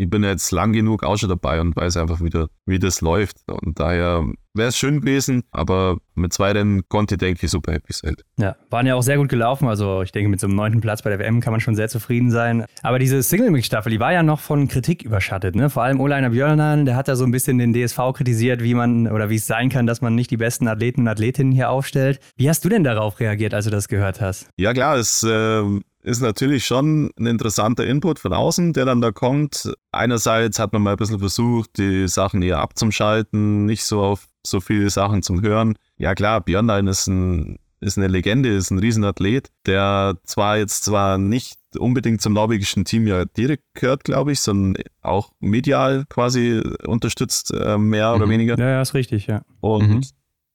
ich 0.01 0.09
bin 0.09 0.25
jetzt 0.25 0.51
lang 0.51 0.73
genug 0.73 1.05
auch 1.05 1.19
schon 1.19 1.29
dabei 1.29 1.61
und 1.61 1.77
weiß 1.77 1.99
einfach 1.99 2.23
wieder, 2.23 2.49
wie 2.65 2.79
das 2.79 3.03
läuft. 3.03 3.37
Und 3.47 3.79
daher 3.79 4.25
wäre 4.55 4.69
es 4.69 4.79
schön 4.79 5.01
gewesen, 5.03 5.43
aber 5.51 5.99
mit 6.15 6.33
zwei 6.33 6.53
Rennen 6.53 6.89
konnte 6.89 7.17
ich, 7.17 7.19
denke 7.19 7.45
ich, 7.45 7.51
super 7.51 7.73
happy 7.73 7.93
sein. 7.93 8.17
Ja, 8.39 8.57
waren 8.71 8.87
ja 8.87 8.95
auch 8.95 9.03
sehr 9.03 9.19
gut 9.19 9.29
gelaufen. 9.29 9.69
Also 9.69 10.01
ich 10.01 10.11
denke, 10.11 10.31
mit 10.31 10.41
so 10.41 10.47
einem 10.47 10.57
neunten 10.57 10.81
Platz 10.81 11.03
bei 11.03 11.11
der 11.11 11.19
WM 11.19 11.41
kann 11.41 11.53
man 11.53 11.61
schon 11.61 11.75
sehr 11.75 11.91
zufrieden 11.91 12.31
sein. 12.31 12.65
Aber 12.83 12.99
diese 12.99 13.23
Single-Mix-Staffel, 13.23 13.93
die 13.93 14.01
war 14.01 14.11
ja 14.11 14.23
noch 14.23 14.41
von 14.41 14.69
Kritik 14.69 15.03
überschattet. 15.03 15.55
Ne? 15.55 15.69
Vor 15.69 15.83
allem 15.83 16.01
Olainer 16.01 16.31
Björnan, 16.31 16.87
der 16.87 16.97
hat 16.97 17.09
ja 17.09 17.15
so 17.15 17.25
ein 17.25 17.31
bisschen 17.31 17.59
den 17.59 17.75
DSV 17.75 17.99
kritisiert, 18.15 18.63
wie 18.63 18.73
man 18.73 19.07
oder 19.07 19.29
wie 19.29 19.37
es 19.37 19.47
sein 19.47 19.69
kann, 19.69 19.87
dass 19.87 20.01
man 20.01 20.15
nicht 20.15 20.31
die 20.31 20.39
besten 20.39 20.67
Athleten 20.67 21.03
und 21.03 21.09
Athletinnen 21.09 21.53
hier 21.53 21.69
aufstellt. 21.69 22.21
Wie 22.37 22.49
hast 22.49 22.65
du 22.65 22.71
denn 22.71 22.85
darauf 22.85 23.21
reagiert, 23.21 23.53
als 23.53 23.67
du 23.67 23.71
das 23.71 23.89
gehört 23.89 24.23
hast? 24.23 24.49
Ja 24.57 24.73
klar, 24.73 24.97
es 24.97 25.23
äh, 25.23 25.63
ist 26.03 26.21
natürlich 26.21 26.65
schon 26.65 27.11
ein 27.19 27.27
interessanter 27.27 27.87
Input 27.87 28.19
von 28.19 28.33
außen, 28.33 28.73
der 28.73 28.85
dann 28.85 29.01
da 29.01 29.13
kommt. 29.13 29.73
Einerseits 29.93 30.59
hat 30.59 30.73
man 30.73 30.83
mal 30.83 30.93
ein 30.93 30.97
bisschen 30.97 31.19
versucht, 31.19 31.79
die 31.79 32.09
Sachen 32.09 32.43
eher 32.43 32.59
abzuschalten, 32.59 33.67
nicht 33.67 33.85
so 33.85 34.03
auf 34.03 34.27
so 34.45 34.61
viele 34.61 34.89
Sachen 34.91 35.23
zum 35.23 35.43
Hören. 35.43 35.77
Ja 35.97 36.15
klar, 36.15 36.41
Björnlein 36.41 36.87
ist 36.87 37.07
ein 37.07 37.59
ist 37.81 37.97
eine 37.97 38.09
Legende, 38.09 38.51
ist 38.51 38.71
ein 38.71 38.79
Riesenathlet, 38.79 39.51
der 39.67 40.19
zwar 40.25 40.59
jetzt 40.59 40.85
zwar 40.85 41.17
nicht 41.17 41.57
unbedingt 41.79 42.21
zum 42.21 42.35
norwegischen 42.35 42.85
Team 42.85 43.07
ja 43.07 43.25
direkt 43.25 43.65
gehört, 43.75 44.05
glaube 44.05 44.33
ich, 44.33 44.41
sondern 44.41 44.83
auch 45.01 45.33
medial 45.41 46.05
quasi 46.09 46.61
unterstützt, 46.87 47.53
äh, 47.55 47.79
mehr 47.79 48.11
mhm. 48.11 48.17
oder 48.17 48.31
weniger. 48.31 48.59
Ja, 48.59 48.69
ja, 48.69 48.83
ist 48.83 48.95
richtig, 48.95 49.27
ja. 49.27 49.43
Und 49.61 49.89
mhm. 49.89 50.01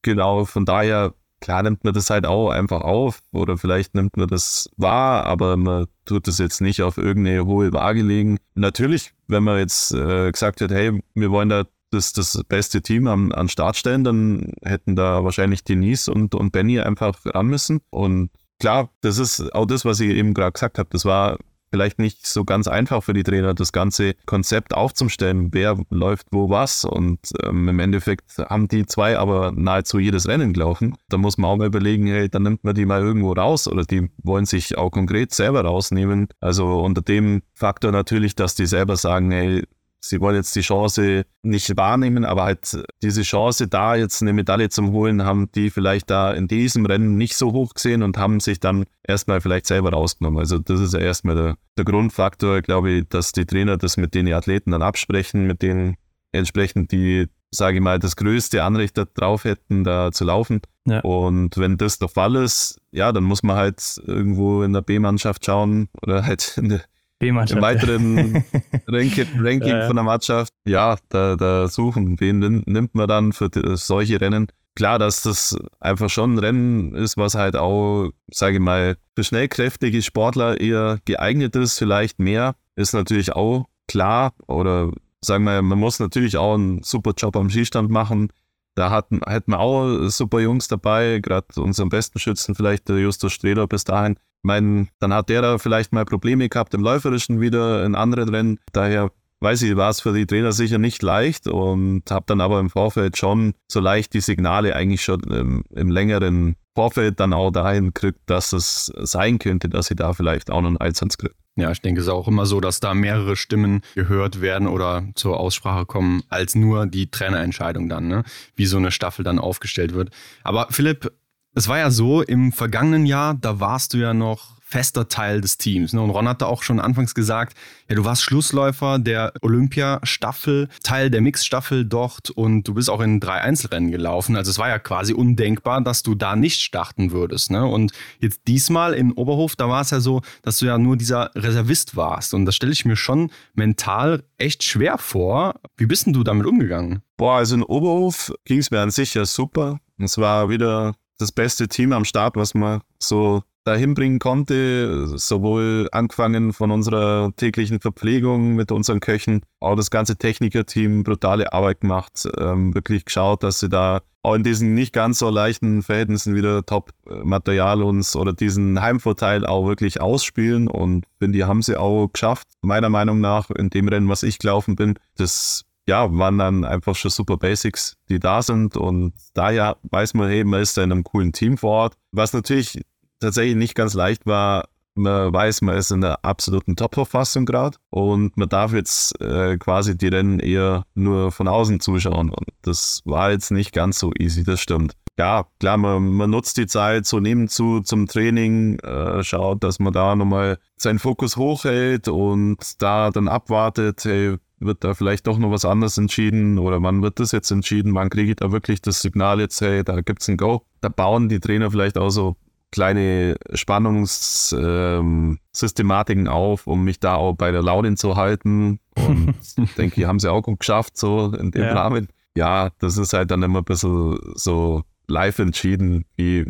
genau, 0.03 0.45
von 0.45 0.65
daher 0.65 1.13
klar 1.39 1.63
nimmt 1.63 1.83
man 1.83 1.93
das 1.93 2.09
halt 2.09 2.25
auch 2.25 2.49
einfach 2.49 2.81
auf 2.81 3.19
oder 3.31 3.57
vielleicht 3.57 3.95
nimmt 3.95 4.17
man 4.17 4.27
das 4.27 4.69
wahr, 4.77 5.25
aber 5.25 5.57
man 5.57 5.87
tut 6.05 6.27
das 6.27 6.37
jetzt 6.37 6.61
nicht 6.61 6.81
auf 6.81 6.97
irgendeine 6.97 7.45
hohe 7.45 7.71
Waage 7.73 8.01
legen. 8.01 8.37
Natürlich, 8.55 9.13
wenn 9.27 9.43
man 9.43 9.59
jetzt 9.59 9.91
äh, 9.93 10.31
gesagt 10.31 10.61
hat, 10.61 10.71
hey, 10.71 10.99
wir 11.13 11.31
wollen 11.31 11.49
da 11.49 11.65
das, 11.91 12.13
das 12.13 12.41
beste 12.47 12.81
Team 12.81 13.07
am, 13.07 13.31
an 13.31 13.49
Start 13.49 13.77
stellen, 13.77 14.03
dann 14.03 14.51
hätten 14.63 14.95
da 14.95 15.23
wahrscheinlich 15.23 15.63
Denise 15.63 16.09
und, 16.09 16.35
und 16.35 16.51
Benny 16.51 16.79
einfach 16.79 17.17
ran 17.25 17.47
müssen. 17.47 17.81
Und 17.89 18.31
klar, 18.59 18.89
das 19.01 19.17
ist 19.17 19.53
auch 19.53 19.65
das, 19.65 19.85
was 19.85 19.99
ich 19.99 20.09
eben 20.09 20.33
gerade 20.33 20.51
gesagt 20.51 20.77
habe. 20.77 20.89
Das 20.91 21.05
war 21.05 21.37
vielleicht 21.75 21.99
nicht 21.99 22.25
so 22.25 22.45
ganz 22.45 22.69
einfach 22.69 23.03
für 23.03 23.11
die 23.11 23.23
Trainer, 23.23 23.53
das 23.53 23.73
ganze 23.73 24.13
Konzept 24.25 24.73
aufzustellen, 24.73 25.49
wer 25.51 25.77
läuft 25.89 26.27
wo 26.31 26.49
was. 26.49 26.85
Und 26.85 27.19
ähm, 27.43 27.67
im 27.67 27.79
Endeffekt 27.79 28.37
haben 28.37 28.69
die 28.69 28.85
zwei 28.85 29.19
aber 29.19 29.51
nahezu 29.51 29.99
jedes 29.99 30.25
Rennen 30.25 30.53
gelaufen. 30.53 30.95
Da 31.09 31.17
muss 31.17 31.37
man 31.37 31.51
auch 31.51 31.57
mal 31.57 31.67
überlegen, 31.67 32.07
hey, 32.07 32.29
dann 32.29 32.43
nimmt 32.43 32.63
man 32.63 32.75
die 32.75 32.85
mal 32.85 33.01
irgendwo 33.01 33.33
raus 33.33 33.67
oder 33.67 33.83
die 33.83 34.09
wollen 34.23 34.45
sich 34.45 34.77
auch 34.77 34.89
konkret 34.89 35.33
selber 35.33 35.65
rausnehmen. 35.65 36.29
Also 36.39 36.79
unter 36.79 37.01
dem 37.01 37.41
Faktor 37.55 37.91
natürlich, 37.91 38.35
dass 38.35 38.55
die 38.55 38.67
selber 38.67 38.95
sagen, 38.95 39.31
hey, 39.31 39.65
sie 40.09 40.21
wollen 40.21 40.35
jetzt 40.35 40.55
die 40.55 40.61
Chance 40.61 41.25
nicht 41.43 41.75
wahrnehmen, 41.77 42.25
aber 42.25 42.43
halt 42.43 42.83
diese 43.01 43.23
Chance 43.23 43.67
da 43.67 43.95
jetzt 43.95 44.21
eine 44.21 44.33
Medaille 44.33 44.69
zum 44.69 44.91
Holen, 44.91 45.23
haben 45.23 45.51
die 45.53 45.69
vielleicht 45.69 46.09
da 46.09 46.31
in 46.31 46.47
diesem 46.47 46.85
Rennen 46.85 47.17
nicht 47.17 47.35
so 47.35 47.51
hoch 47.51 47.73
gesehen 47.73 48.03
und 48.03 48.17
haben 48.17 48.39
sich 48.39 48.59
dann 48.59 48.85
erstmal 49.03 49.41
vielleicht 49.41 49.67
selber 49.67 49.91
rausgenommen. 49.91 50.39
Also 50.39 50.59
das 50.59 50.79
ist 50.79 50.93
ja 50.93 50.99
erstmal 50.99 51.35
der, 51.35 51.55
der 51.77 51.85
Grundfaktor, 51.85 52.61
glaube 52.61 52.91
ich, 52.91 53.09
dass 53.09 53.31
die 53.31 53.45
Trainer 53.45 53.77
das 53.77 53.97
mit 53.97 54.13
den 54.13 54.31
Athleten 54.31 54.71
dann 54.71 54.81
absprechen, 54.81 55.47
mit 55.47 55.61
denen 55.61 55.97
entsprechend 56.31 56.91
die, 56.91 57.27
sage 57.51 57.77
ich 57.77 57.83
mal, 57.83 57.99
das 57.99 58.15
größte 58.15 58.63
Anrecht 58.63 58.97
darauf 59.15 59.43
hätten, 59.45 59.83
da 59.83 60.11
zu 60.11 60.25
laufen. 60.25 60.61
Ja. 60.87 60.99
Und 60.99 61.57
wenn 61.57 61.77
das 61.77 61.97
der 61.97 62.09
Fall 62.09 62.35
ist, 62.35 62.79
ja, 62.91 63.11
dann 63.11 63.23
muss 63.23 63.41
man 63.41 63.55
halt 63.55 63.99
irgendwo 64.05 64.61
in 64.61 64.73
der 64.73 64.81
B-Mannschaft 64.81 65.45
schauen 65.45 65.89
oder 66.01 66.25
halt 66.25 66.57
in 66.57 66.69
der 66.69 66.81
im 67.19 67.35
weiteren 67.35 68.43
Ranking, 68.87 69.27
Ranking 69.39 69.69
ja, 69.69 69.79
ja. 69.79 69.87
von 69.87 69.95
der 69.95 70.03
Mannschaft, 70.03 70.53
ja, 70.65 70.97
da, 71.09 71.35
da 71.35 71.67
suchen, 71.67 72.19
wen 72.19 72.63
nimmt 72.65 72.95
man 72.95 73.07
dann 73.07 73.33
für 73.33 73.49
solche 73.77 74.19
Rennen. 74.19 74.47
Klar, 74.75 74.99
dass 74.99 75.21
das 75.21 75.57
einfach 75.79 76.09
schon 76.09 76.35
ein 76.35 76.39
Rennen 76.39 76.95
ist, 76.95 77.15
was 77.15 77.35
halt 77.35 77.55
auch, 77.55 78.09
sage 78.29 78.55
ich 78.55 78.61
mal, 78.61 78.97
für 79.15 79.23
schnellkräftige 79.23 80.01
Sportler 80.01 80.59
eher 80.59 80.99
geeignet 81.05 81.55
ist, 81.55 81.77
vielleicht 81.77 82.19
mehr, 82.19 82.55
ist 82.75 82.93
natürlich 82.93 83.33
auch 83.33 83.67
klar. 83.87 84.33
Oder 84.47 84.91
sagen 85.21 85.45
wir, 85.45 85.61
man 85.61 85.79
muss 85.79 85.99
natürlich 85.99 86.35
auch 86.35 86.55
einen 86.55 86.83
super 86.83 87.13
Job 87.15 87.37
am 87.37 87.49
Skistand 87.49 87.89
machen. 87.89 88.33
Da 88.75 88.89
hatten, 88.89 89.21
hätten 89.25 89.51
wir 89.51 89.61
auch 89.61 90.09
super 90.09 90.41
Jungs 90.41 90.67
dabei, 90.67 91.19
gerade 91.21 91.47
unseren 91.55 91.87
besten 91.87 92.19
Schützen, 92.19 92.55
vielleicht 92.55 92.89
der 92.89 92.99
Justus 92.99 93.31
Strehler 93.31 93.67
bis 93.67 93.85
dahin, 93.85 94.19
meine, 94.45 94.87
dann 94.99 95.13
hat 95.13 95.29
der 95.29 95.41
da 95.41 95.57
vielleicht 95.57 95.91
mal 95.91 96.05
Probleme 96.05 96.47
gehabt 96.47 96.73
im 96.73 96.81
Läuferischen 96.81 97.41
wieder 97.41 97.83
in 97.85 97.95
anderen 97.95 98.29
Rennen. 98.29 98.59
Daher 98.71 99.11
weiß 99.41 99.61
ich, 99.63 99.75
war 99.75 99.89
es 99.89 100.01
für 100.01 100.13
die 100.13 100.25
Trainer 100.25 100.51
sicher 100.51 100.77
nicht 100.77 101.03
leicht 101.03 101.47
und 101.47 102.03
habe 102.09 102.25
dann 102.27 102.41
aber 102.41 102.59
im 102.59 102.69
Vorfeld 102.69 103.17
schon 103.17 103.53
so 103.67 103.79
leicht 103.79 104.13
die 104.13 104.21
Signale 104.21 104.75
eigentlich 104.75 105.03
schon 105.03 105.21
im, 105.23 105.63
im 105.75 105.89
längeren 105.89 106.55
Vorfeld 106.73 107.19
dann 107.19 107.33
auch 107.33 107.51
dahin 107.51 107.93
kriegt, 107.93 108.19
dass 108.25 108.53
es 108.53 108.91
sein 108.97 109.39
könnte, 109.39 109.69
dass 109.69 109.87
sie 109.87 109.95
da 109.95 110.13
vielleicht 110.13 110.51
auch 110.51 110.61
noch 110.61 110.69
einen 110.69 110.77
Einsatz 110.77 111.17
kriegt. 111.17 111.35
Ja, 111.57 111.71
ich 111.71 111.81
denke, 111.81 112.01
es 112.01 112.07
ist 112.07 112.11
auch 112.11 112.27
immer 112.27 112.45
so, 112.45 112.59
dass 112.59 112.81
da 112.81 112.93
mehrere 112.93 113.37
Stimmen 113.37 113.81
gehört 113.93 114.41
werden 114.41 114.67
oder 114.67 115.05
zur 115.15 115.39
Aussprache 115.39 115.85
kommen, 115.85 116.23
als 116.27 116.53
nur 116.53 116.85
die 116.85 117.09
Trainerentscheidung 117.09 117.87
dann, 117.87 118.09
ne? 118.09 118.23
wie 118.55 118.65
so 118.65 118.75
eine 118.75 118.91
Staffel 118.91 119.23
dann 119.23 119.39
aufgestellt 119.39 119.93
wird. 119.93 120.09
Aber 120.43 120.67
Philipp, 120.69 121.13
es 121.55 121.67
war 121.67 121.77
ja 121.77 121.89
so, 121.89 122.21
im 122.21 122.51
vergangenen 122.51 123.05
Jahr, 123.05 123.33
da 123.33 123.59
warst 123.59 123.93
du 123.93 123.97
ja 123.97 124.13
noch 124.13 124.55
fester 124.67 125.07
Teil 125.07 125.41
des 125.41 125.57
Teams. 125.57 125.93
Ne? 125.93 126.01
Und 126.01 126.09
Ron 126.09 126.27
hatte 126.27 126.47
auch 126.47 126.63
schon 126.63 126.79
anfangs 126.79 127.13
gesagt, 127.13 127.55
ja, 127.87 127.95
du 127.95 128.03
warst 128.03 128.23
Schlussläufer 128.23 128.99
der 128.99 129.31
Olympia-Staffel, 129.41 130.69
Teil 130.83 131.11
der 131.11 131.21
Mix-Staffel 131.21 131.85
dort 131.85 132.31
und 132.31 132.67
du 132.67 132.73
bist 132.73 132.89
auch 132.89 132.99
in 132.99 133.19
drei 133.19 133.41
Einzelrennen 133.41 133.91
gelaufen. 133.91 134.35
Also 134.35 134.49
es 134.49 134.57
war 134.57 134.67
ja 134.67 134.79
quasi 134.79 135.13
undenkbar, 135.13 135.81
dass 135.81 136.01
du 136.01 136.15
da 136.15 136.35
nicht 136.35 136.61
starten 136.61 137.11
würdest. 137.11 137.51
Ne? 137.51 137.63
Und 137.63 137.93
jetzt 138.19 138.41
diesmal 138.47 138.93
in 138.95 139.13
Oberhof, 139.13 139.55
da 139.55 139.69
war 139.69 139.81
es 139.81 139.91
ja 139.91 139.99
so, 139.99 140.21
dass 140.41 140.57
du 140.57 140.65
ja 140.65 140.77
nur 140.79 140.97
dieser 140.97 141.29
Reservist 141.35 141.95
warst. 141.95 142.33
Und 142.33 142.45
das 142.45 142.55
stelle 142.55 142.73
ich 142.73 142.85
mir 142.85 142.97
schon 142.97 143.31
mental 143.53 144.23
echt 144.37 144.63
schwer 144.63 144.97
vor. 144.97 145.59
Wie 145.77 145.85
bist 145.85 146.07
denn 146.07 146.13
du 146.13 146.23
damit 146.23 146.47
umgegangen? 146.47 147.01
Boah, 147.17 147.37
also 147.37 147.55
in 147.55 147.63
Oberhof 147.63 148.33
ging 148.43 148.57
es 148.57 148.71
mir 148.71 148.81
an 148.81 148.91
sich 148.91 149.13
ja 149.13 149.25
super. 149.25 149.79
Es 149.99 150.17
war 150.17 150.49
wieder 150.49 150.95
das 151.17 151.31
beste 151.31 151.67
Team 151.67 151.93
am 151.93 152.05
Start, 152.05 152.35
was 152.35 152.53
man 152.53 152.81
so 152.99 153.43
dahin 153.65 153.95
bringen 153.95 154.19
konnte, 154.19 155.17
sowohl 155.17 155.89
angefangen 155.91 156.53
von 156.53 156.69
unserer 156.69 157.31
täglichen 157.35 157.79
Verpflegung 157.79 158.55
mit 158.55 158.71
unseren 158.71 158.99
Köchen, 158.99 159.41
auch 159.59 159.75
das 159.75 159.89
ganze 159.89 160.17
Technikerteam 160.17 161.03
brutale 161.03 161.51
Arbeit 161.51 161.81
gemacht, 161.81 162.27
ähm, 162.37 162.75
wirklich 162.75 163.05
geschaut, 163.05 163.41
dass 163.41 163.59
sie 163.59 163.69
da 163.69 164.01
auch 164.21 164.35
in 164.35 164.43
diesen 164.43 164.73
nicht 164.73 164.93
ganz 164.93 165.19
so 165.19 165.29
leichten 165.29 165.83
Verhältnissen 165.83 166.35
wieder 166.35 166.65
Top-Material 166.65 167.83
uns 167.83 168.15
oder 168.15 168.33
diesen 168.33 168.81
Heimvorteil 168.81 169.45
auch 169.45 169.67
wirklich 169.67 170.01
ausspielen. 170.01 170.67
Und 170.67 171.05
finde, 171.19 171.37
die 171.37 171.43
haben 171.43 171.61
sie 171.61 171.77
auch 171.77 172.07
geschafft, 172.07 172.47
meiner 172.61 172.89
Meinung 172.89 173.21
nach, 173.21 173.51
in 173.51 173.69
dem 173.69 173.87
Rennen, 173.87 174.09
was 174.09 174.23
ich 174.23 174.39
gelaufen 174.39 174.75
bin, 174.75 174.95
das 175.15 175.65
ja, 175.87 176.11
waren 176.17 176.37
dann 176.37 176.65
einfach 176.65 176.95
schon 176.95 177.11
super 177.11 177.37
Basics, 177.37 177.97
die 178.09 178.19
da 178.19 178.41
sind. 178.41 178.75
Und 178.75 179.13
daher 179.33 179.77
weiß 179.83 180.13
man, 180.15 180.29
hey, 180.29 180.43
man 180.43 180.61
ist 180.61 180.77
da 180.77 180.83
in 180.83 180.91
einem 180.91 181.03
coolen 181.03 181.31
Team 181.31 181.57
vor 181.57 181.71
Ort. 181.71 181.97
Was 182.11 182.33
natürlich 182.33 182.81
tatsächlich 183.19 183.55
nicht 183.55 183.75
ganz 183.75 183.93
leicht 183.93 184.25
war, 184.25 184.67
man 184.95 185.33
weiß, 185.33 185.61
man 185.61 185.75
ist 185.75 185.91
in 185.91 186.01
der 186.01 186.23
absoluten 186.23 186.75
Top-Verfassung 186.75 187.45
gerade 187.45 187.77
und 187.89 188.37
man 188.37 188.47
darf 188.47 188.73
jetzt 188.73 189.19
äh, 189.19 189.57
quasi 189.57 189.97
die 189.97 190.07
Rennen 190.07 190.39
eher 190.39 190.85
nur 190.95 191.31
von 191.31 191.47
außen 191.49 191.81
zuschauen. 191.81 192.29
Und 192.29 192.47
das 192.61 193.01
war 193.03 193.31
jetzt 193.31 193.51
nicht 193.51 193.73
ganz 193.73 193.99
so 193.99 194.11
easy, 194.17 194.43
das 194.43 194.61
stimmt. 194.61 194.93
Ja, 195.17 195.45
klar, 195.59 195.77
man, 195.77 196.11
man 196.13 196.29
nutzt 196.29 196.57
die 196.57 196.67
Zeit 196.67 197.05
so 197.05 197.19
nebenzu 197.19 197.81
zum 197.81 198.07
Training, 198.07 198.79
äh, 198.79 199.23
schaut, 199.23 199.63
dass 199.63 199.79
man 199.79 199.93
da 199.93 200.15
nochmal 200.15 200.57
seinen 200.77 200.99
Fokus 200.99 201.37
hochhält 201.37 202.07
und 202.07 202.81
da 202.81 203.11
dann 203.11 203.27
abwartet, 203.27 204.03
hey, 204.03 204.37
wird 204.59 204.83
da 204.83 204.93
vielleicht 204.93 205.27
doch 205.27 205.37
noch 205.37 205.51
was 205.51 205.65
anderes 205.65 205.97
entschieden 205.97 206.57
oder 206.57 206.81
wann 206.81 207.01
wird 207.01 207.19
das 207.19 207.31
jetzt 207.31 207.51
entschieden, 207.51 207.93
wann 207.93 208.09
kriege 208.09 208.31
ich 208.31 208.37
da 208.37 208.51
wirklich 208.51 208.81
das 208.81 209.01
Signal 209.01 209.39
jetzt, 209.39 209.61
hey, 209.61 209.83
da 209.83 210.01
gibt 210.01 210.21
es 210.21 210.29
ein 210.29 210.37
Go. 210.37 210.65
Da 210.81 210.89
bauen 210.89 211.29
die 211.29 211.39
Trainer 211.39 211.71
vielleicht 211.71 211.97
auch 211.97 212.09
so 212.09 212.35
kleine 212.71 213.35
Spannungssystematiken 213.53 216.25
ähm, 216.25 216.31
auf, 216.31 216.67
um 216.67 216.83
mich 216.83 216.99
da 216.99 217.15
auch 217.15 217.33
bei 217.33 217.51
der 217.51 217.61
Laune 217.61 217.95
zu 217.95 218.17
halten. 218.17 218.79
Und 218.95 219.35
ich 219.57 219.73
denke, 219.75 219.95
die 219.95 220.05
haben 220.05 220.19
sie 220.19 220.31
auch 220.31 220.41
gut 220.41 220.59
geschafft, 220.59 220.97
so 220.97 221.33
in 221.33 221.51
dem 221.51 221.63
ja. 221.63 221.73
Rahmen. 221.73 222.07
Ja, 222.35 222.71
das 222.79 222.97
ist 222.97 223.13
halt 223.13 223.31
dann 223.31 223.43
immer 223.43 223.59
ein 223.59 223.65
bisschen 223.65 224.19
so 224.35 224.83
live 225.07 225.39
entschieden, 225.39 226.03
wie 226.17 226.49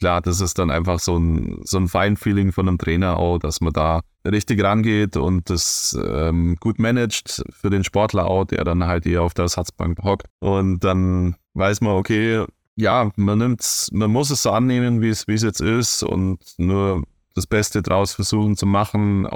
klar, 0.00 0.20
das 0.20 0.40
ist 0.40 0.58
dann 0.58 0.70
einfach 0.70 0.98
so 0.98 1.16
ein, 1.16 1.60
so 1.64 1.78
ein 1.78 1.86
Feinfeeling 1.86 2.52
von 2.52 2.66
einem 2.66 2.78
Trainer 2.78 3.18
auch, 3.18 3.38
dass 3.38 3.60
man 3.60 3.72
da 3.72 4.00
richtig 4.26 4.62
rangeht 4.62 5.16
und 5.16 5.48
das 5.48 5.96
ähm, 6.02 6.56
gut 6.58 6.78
managt 6.78 7.44
für 7.50 7.70
den 7.70 7.84
Sportler 7.84 8.26
auch, 8.26 8.44
der 8.44 8.64
dann 8.64 8.84
halt 8.84 9.06
eher 9.06 9.22
auf 9.22 9.34
der 9.34 9.44
Ersatzbank 9.44 10.02
hockt. 10.02 10.26
Und 10.40 10.80
dann 10.80 11.36
weiß 11.54 11.82
man, 11.82 11.92
okay, 11.92 12.44
ja, 12.76 13.10
man 13.16 13.38
nimmt 13.38 13.88
man 13.92 14.10
muss 14.10 14.30
es 14.30 14.42
so 14.42 14.50
annehmen, 14.50 15.00
wie 15.00 15.10
es, 15.10 15.28
wie 15.28 15.34
es 15.34 15.42
jetzt 15.42 15.60
ist 15.60 16.02
und 16.02 16.38
nur 16.58 17.02
das 17.34 17.46
Beste 17.46 17.82
draus 17.82 18.12
versuchen 18.12 18.56
zu 18.56 18.66
machen. 18.66 19.26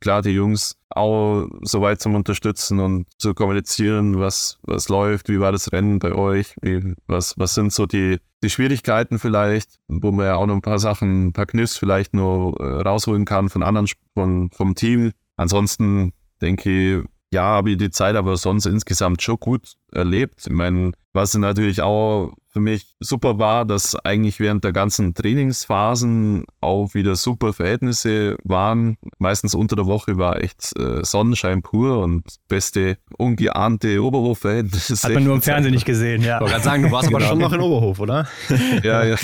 Klar, 0.00 0.22
die 0.22 0.30
Jungs 0.30 0.76
auch 0.90 1.46
so 1.62 1.80
weit 1.82 2.00
zum 2.00 2.14
Unterstützen 2.14 2.80
und 2.80 3.06
zu 3.18 3.34
kommunizieren, 3.34 4.18
was, 4.18 4.58
was 4.62 4.88
läuft, 4.88 5.28
wie 5.28 5.40
war 5.40 5.52
das 5.52 5.72
Rennen 5.72 5.98
bei 5.98 6.12
euch, 6.12 6.54
wie, 6.62 6.94
was, 7.06 7.34
was 7.36 7.54
sind 7.54 7.72
so 7.72 7.86
die, 7.86 8.18
die 8.42 8.50
Schwierigkeiten 8.50 9.18
vielleicht, 9.18 9.78
wo 9.88 10.12
man 10.12 10.26
ja 10.26 10.36
auch 10.36 10.46
noch 10.46 10.54
ein 10.54 10.62
paar 10.62 10.78
Sachen, 10.78 11.28
ein 11.28 11.32
paar 11.32 11.46
Kniffs 11.46 11.76
vielleicht 11.76 12.14
nur 12.14 12.58
äh, 12.60 12.82
rausholen 12.82 13.24
kann 13.24 13.48
von 13.48 13.62
anderen, 13.62 13.88
von, 14.14 14.50
vom 14.50 14.74
Team. 14.74 15.12
Ansonsten 15.36 16.12
denke 16.40 16.70
ich, 17.00 17.04
ja, 17.34 17.42
habe 17.42 17.72
ich 17.72 17.76
die 17.76 17.90
Zeit 17.90 18.16
aber 18.16 18.36
sonst 18.36 18.66
insgesamt 18.66 19.20
schon 19.22 19.36
gut 19.38 19.74
erlebt. 19.92 20.46
Ich 20.46 20.52
meine, 20.52 20.92
was 21.12 21.34
natürlich 21.34 21.82
auch 21.82 22.32
für 22.48 22.60
mich 22.60 22.94
super 23.00 23.38
war, 23.38 23.64
dass 23.64 23.96
eigentlich 23.96 24.38
während 24.38 24.62
der 24.62 24.72
ganzen 24.72 25.14
Trainingsphasen 25.14 26.44
auch 26.60 26.94
wieder 26.94 27.16
super 27.16 27.52
Verhältnisse 27.52 28.36
waren. 28.44 28.96
Meistens 29.18 29.54
unter 29.54 29.74
der 29.74 29.86
Woche 29.86 30.18
war 30.18 30.40
echt 30.40 30.72
äh, 30.78 31.04
Sonnenschein 31.04 31.62
pur 31.62 31.98
und 31.98 32.24
beste 32.48 32.98
ungeahnte 33.18 34.00
Oberhofverhältnisse. 34.02 34.94
Hat 35.02 35.14
man 35.14 35.24
nur 35.24 35.34
im 35.34 35.42
Fernsehen 35.42 35.74
nicht 35.74 35.86
gesehen, 35.86 36.22
ja. 36.22 36.36
Ich 36.36 36.40
wollte 36.42 36.52
gerade 36.52 36.64
sagen, 36.64 36.82
du 36.84 36.92
warst 36.92 37.08
aber 37.08 37.18
genau. 37.18 37.30
schon 37.30 37.38
noch 37.40 37.52
in 37.52 37.60
Oberhof, 37.60 37.98
oder? 37.98 38.28
ja, 38.84 39.04
ja. 39.04 39.16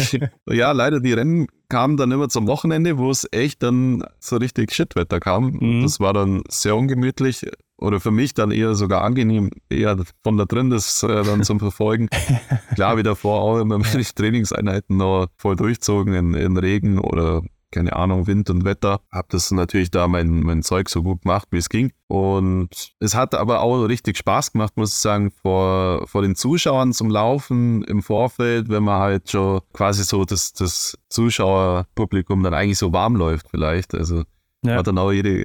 Ja, 0.49 0.73
leider 0.73 0.99
die 0.99 1.13
Rennen 1.13 1.47
kamen 1.69 1.97
dann 1.97 2.11
immer 2.11 2.29
zum 2.29 2.49
Wochenende, 2.49 2.99
wo 2.99 3.11
es 3.11 3.29
echt 3.31 3.63
dann 3.63 4.05
so 4.19 4.37
richtig 4.37 4.73
Shitwetter 4.73 5.21
kam. 5.21 5.53
Mhm. 5.61 5.83
Das 5.83 6.01
war 6.01 6.13
dann 6.13 6.43
sehr 6.49 6.75
ungemütlich 6.75 7.47
oder 7.81 8.01
für 8.01 8.11
mich 8.11 8.35
dann 8.35 8.51
eher 8.51 8.75
sogar 8.75 9.03
angenehm, 9.03 9.51
eher 9.69 9.97
von 10.23 10.37
da 10.37 10.45
drin 10.45 10.71
das 10.71 11.03
äh, 11.03 11.25
dann 11.25 11.43
zum 11.45 11.59
Verfolgen. 11.59 12.09
Klar, 12.75 12.97
wie 12.97 13.03
davor 13.03 13.41
auch 13.41 13.59
immer 13.59 13.81
wenn 13.81 14.01
ich 14.01 14.15
Trainingseinheiten 14.15 14.97
noch 14.97 15.29
voll 15.37 15.57
durchzogen 15.57 16.15
in, 16.15 16.35
in 16.35 16.57
Regen 16.57 16.99
oder 16.99 17.43
keine 17.73 17.95
Ahnung, 17.95 18.27
Wind 18.27 18.51
und 18.51 18.65
Wetter. 18.65 19.01
Hab 19.13 19.29
das 19.29 19.51
natürlich 19.53 19.93
da 19.93 20.09
mein, 20.09 20.41
mein 20.41 20.63
Zeug 20.63 20.89
so 20.89 21.05
gut 21.05 21.23
gemacht, 21.23 21.47
wie 21.53 21.59
es 21.59 21.69
ging. 21.69 21.93
Und 22.09 22.95
es 22.99 23.15
hat 23.15 23.35
aber 23.35 23.61
auch 23.61 23.85
richtig 23.85 24.19
Spaß 24.19 24.53
gemacht, 24.53 24.77
muss 24.77 24.93
ich 24.93 24.99
sagen, 24.99 25.31
vor, 25.31 26.07
vor 26.09 26.23
den 26.23 26.35
Zuschauern 26.35 26.93
zum 26.93 27.11
Laufen 27.11 27.85
im 27.85 28.03
Vorfeld, 28.03 28.69
wenn 28.71 28.83
man 28.83 29.01
halt 29.01 29.31
schon 29.31 29.61
quasi 29.73 30.03
so 30.03 30.25
das, 30.25 30.53
das 30.53 30.99
Zuschauerpublikum 31.11 32.43
dann 32.43 32.55
eigentlich 32.55 32.79
so 32.79 32.93
warm 32.93 33.15
läuft 33.15 33.49
vielleicht. 33.49 33.95
Also 33.95 34.25
Ja. 34.65 34.77
Hat 34.77 34.87
dann 34.87 34.99
auch 34.99 35.13
jede 35.13 35.45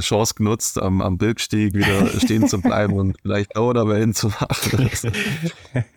Chance 0.00 0.34
genutzt, 0.34 0.80
am, 0.80 1.00
am 1.00 1.18
Birkstieg 1.18 1.74
wieder 1.74 2.06
stehen 2.20 2.48
zu 2.48 2.60
bleiben 2.60 2.94
und 2.94 3.16
vielleicht 3.22 3.56
Dauerwellen 3.56 4.14
zu 4.14 4.28
machen. 4.28 4.90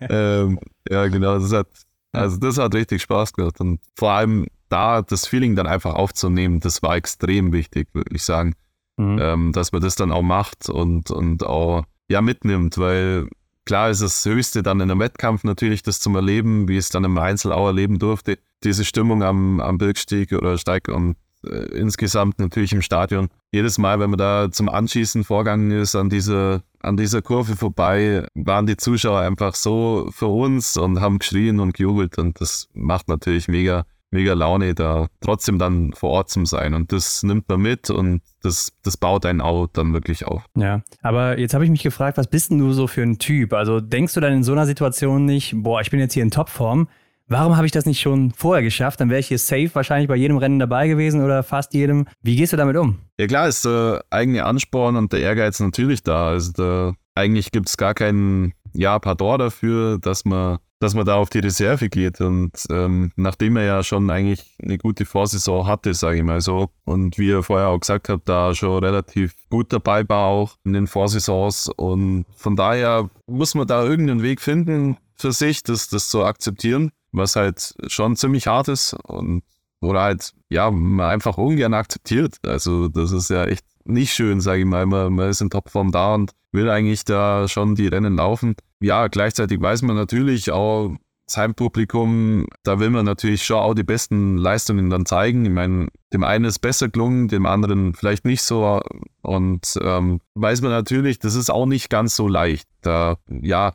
ähm, 0.00 0.58
ja, 0.88 1.08
genau. 1.08 1.38
Das 1.38 1.52
hat, 1.52 1.68
also 2.12 2.36
das 2.36 2.58
hat 2.58 2.74
richtig 2.74 3.02
Spaß 3.02 3.32
gemacht. 3.32 3.60
Und 3.60 3.80
vor 3.96 4.12
allem 4.12 4.46
da 4.68 5.02
das 5.02 5.26
Feeling 5.26 5.56
dann 5.56 5.66
einfach 5.66 5.94
aufzunehmen, 5.94 6.60
das 6.60 6.82
war 6.82 6.96
extrem 6.96 7.52
wichtig, 7.52 7.88
würde 7.92 8.14
ich 8.14 8.24
sagen. 8.24 8.54
Mhm. 8.96 9.18
Ähm, 9.20 9.52
dass 9.52 9.72
man 9.72 9.80
das 9.80 9.96
dann 9.96 10.12
auch 10.12 10.22
macht 10.22 10.68
und, 10.68 11.10
und 11.10 11.44
auch 11.44 11.84
ja 12.08 12.20
mitnimmt, 12.20 12.76
weil 12.76 13.28
klar 13.64 13.88
ist 13.88 14.02
das 14.02 14.24
Höchste 14.24 14.62
dann 14.62 14.80
in 14.80 14.90
einem 14.90 15.00
Wettkampf 15.00 15.44
natürlich 15.44 15.82
das 15.82 16.00
zum 16.00 16.16
Erleben, 16.16 16.68
wie 16.68 16.76
es 16.76 16.90
dann 16.90 17.04
im 17.04 17.16
Einzel 17.16 17.52
auch 17.52 17.66
erleben 17.66 17.98
durfte. 17.98 18.38
Diese 18.62 18.84
Stimmung 18.84 19.22
am, 19.22 19.60
am 19.60 19.78
Birkstieg 19.78 20.32
oder 20.32 20.58
Steig 20.58 20.88
und 20.88 21.16
äh, 21.44 21.78
insgesamt 21.78 22.38
natürlich 22.38 22.72
im 22.72 22.82
Stadion. 22.82 23.28
Jedes 23.52 23.78
Mal, 23.78 23.98
wenn 23.98 24.10
man 24.10 24.18
da 24.18 24.48
zum 24.50 24.68
Anschießen 24.68 25.24
vorgegangen 25.24 25.72
ist, 25.72 25.96
an 25.96 26.08
dieser, 26.08 26.62
an 26.80 26.96
dieser 26.96 27.20
Kurve 27.20 27.56
vorbei, 27.56 28.26
waren 28.34 28.66
die 28.66 28.76
Zuschauer 28.76 29.20
einfach 29.20 29.56
so 29.56 30.08
für 30.12 30.28
uns 30.28 30.76
und 30.76 31.00
haben 31.00 31.18
geschrien 31.18 31.58
und 31.58 31.74
gejubelt 31.74 32.16
und 32.18 32.40
das 32.40 32.68
macht 32.74 33.08
natürlich 33.08 33.48
mega, 33.48 33.86
mega 34.12 34.34
Laune, 34.34 34.74
da 34.74 35.08
trotzdem 35.20 35.58
dann 35.58 35.92
vor 35.94 36.10
Ort 36.10 36.30
zu 36.30 36.44
sein. 36.44 36.74
Und 36.74 36.92
das 36.92 37.24
nimmt 37.24 37.48
man 37.48 37.60
mit 37.60 37.90
und 37.90 38.22
das, 38.40 38.72
das 38.84 38.96
baut 38.96 39.26
einen 39.26 39.40
auch 39.40 39.66
dann 39.66 39.92
wirklich 39.92 40.26
auf. 40.26 40.44
Ja, 40.56 40.82
aber 41.02 41.38
jetzt 41.38 41.52
habe 41.52 41.64
ich 41.64 41.70
mich 41.70 41.82
gefragt, 41.82 42.18
was 42.18 42.28
bist 42.28 42.52
denn 42.52 42.58
du 42.58 42.72
so 42.72 42.86
für 42.86 43.02
ein 43.02 43.18
Typ? 43.18 43.52
Also 43.52 43.80
denkst 43.80 44.14
du 44.14 44.20
dann 44.20 44.32
in 44.32 44.44
so 44.44 44.52
einer 44.52 44.66
Situation 44.66 45.24
nicht, 45.24 45.54
boah, 45.56 45.80
ich 45.80 45.90
bin 45.90 45.98
jetzt 45.98 46.14
hier 46.14 46.22
in 46.22 46.30
Topform, 46.30 46.88
Warum 47.30 47.56
habe 47.56 47.64
ich 47.64 47.70
das 47.70 47.86
nicht 47.86 48.00
schon 48.00 48.32
vorher 48.32 48.60
geschafft? 48.60 49.00
Dann 49.00 49.08
wäre 49.08 49.20
ich 49.20 49.28
hier 49.28 49.38
safe 49.38 49.70
wahrscheinlich 49.72 50.08
bei 50.08 50.16
jedem 50.16 50.36
Rennen 50.36 50.58
dabei 50.58 50.88
gewesen 50.88 51.22
oder 51.22 51.44
fast 51.44 51.72
jedem. 51.74 52.08
Wie 52.22 52.34
gehst 52.34 52.52
du 52.52 52.56
damit 52.56 52.76
um? 52.76 52.98
Ja 53.20 53.28
klar, 53.28 53.46
ist 53.46 53.64
der 53.64 54.04
eigene 54.10 54.44
Ansporn 54.44 54.96
und 54.96 55.12
der 55.12 55.20
Ehrgeiz 55.20 55.60
natürlich 55.60 56.02
da. 56.02 56.30
Also 56.30 56.50
da, 56.50 56.94
eigentlich 57.14 57.52
gibt 57.52 57.68
es 57.68 57.76
gar 57.76 57.94
keinen 57.94 58.52
ja, 58.72 58.98
Pardon 58.98 59.38
dafür, 59.38 59.98
dass 60.00 60.24
man, 60.24 60.58
dass 60.80 60.94
man 60.94 61.06
da 61.06 61.14
auf 61.14 61.30
die 61.30 61.38
Reserve 61.38 61.88
geht. 61.88 62.20
Und 62.20 62.50
ähm, 62.68 63.12
nachdem 63.14 63.56
er 63.56 63.64
ja 63.64 63.82
schon 63.84 64.10
eigentlich 64.10 64.56
eine 64.60 64.78
gute 64.78 65.04
Vorsaison 65.04 65.68
hatte, 65.68 65.94
sage 65.94 66.16
ich 66.16 66.24
mal 66.24 66.40
so, 66.40 66.70
und 66.84 67.16
wie 67.16 67.28
ihr 67.28 67.44
vorher 67.44 67.68
auch 67.68 67.78
gesagt 67.78 68.08
habt, 68.08 68.28
da 68.28 68.56
schon 68.56 68.82
relativ 68.82 69.36
gut 69.50 69.72
dabei 69.72 70.02
war 70.08 70.26
auch 70.26 70.56
in 70.64 70.72
den 70.72 70.88
Vorsaisons. 70.88 71.68
Und 71.76 72.24
von 72.34 72.56
daher 72.56 73.08
muss 73.28 73.54
man 73.54 73.68
da 73.68 73.84
irgendeinen 73.84 74.24
Weg 74.24 74.40
finden 74.40 74.96
für 75.14 75.30
sich, 75.30 75.62
das, 75.62 75.88
das 75.88 76.08
zu 76.08 76.24
akzeptieren 76.24 76.90
was 77.12 77.36
halt 77.36 77.74
schon 77.88 78.16
ziemlich 78.16 78.46
hart 78.46 78.68
ist 78.68 78.94
und 79.04 79.42
oder 79.82 80.02
halt, 80.02 80.32
ja, 80.50 80.70
man 80.70 81.06
einfach 81.08 81.38
ungern 81.38 81.74
akzeptiert. 81.74 82.36
Also 82.44 82.88
das 82.88 83.12
ist 83.12 83.30
ja 83.30 83.44
echt 83.44 83.64
nicht 83.84 84.12
schön, 84.12 84.40
sage 84.40 84.60
ich 84.60 84.66
mal. 84.66 84.86
Man, 84.86 85.14
man 85.14 85.30
ist 85.30 85.40
in 85.40 85.50
Topform 85.50 85.90
da 85.90 86.14
und 86.14 86.32
will 86.52 86.68
eigentlich 86.68 87.04
da 87.04 87.48
schon 87.48 87.74
die 87.74 87.86
Rennen 87.86 88.16
laufen. 88.16 88.56
Ja, 88.80 89.08
gleichzeitig 89.08 89.60
weiß 89.60 89.82
man 89.82 89.96
natürlich 89.96 90.50
auch, 90.50 90.94
das 91.30 91.36
Heimpublikum, 91.36 92.46
da 92.64 92.80
will 92.80 92.90
man 92.90 93.04
natürlich 93.04 93.44
schon 93.44 93.58
auch 93.58 93.74
die 93.74 93.84
besten 93.84 94.36
Leistungen 94.36 94.90
dann 94.90 95.06
zeigen. 95.06 95.44
Ich 95.44 95.52
meine, 95.52 95.88
dem 96.12 96.24
einen 96.24 96.44
ist 96.44 96.58
besser 96.58 96.88
gelungen, 96.88 97.28
dem 97.28 97.46
anderen 97.46 97.94
vielleicht 97.94 98.24
nicht 98.24 98.42
so. 98.42 98.80
Und 99.22 99.78
ähm, 99.80 100.20
weiß 100.34 100.60
man 100.62 100.72
natürlich, 100.72 101.20
das 101.20 101.36
ist 101.36 101.50
auch 101.50 101.66
nicht 101.66 101.88
ganz 101.88 102.16
so 102.16 102.26
leicht, 102.26 102.68
da 102.80 103.16
ja 103.28 103.72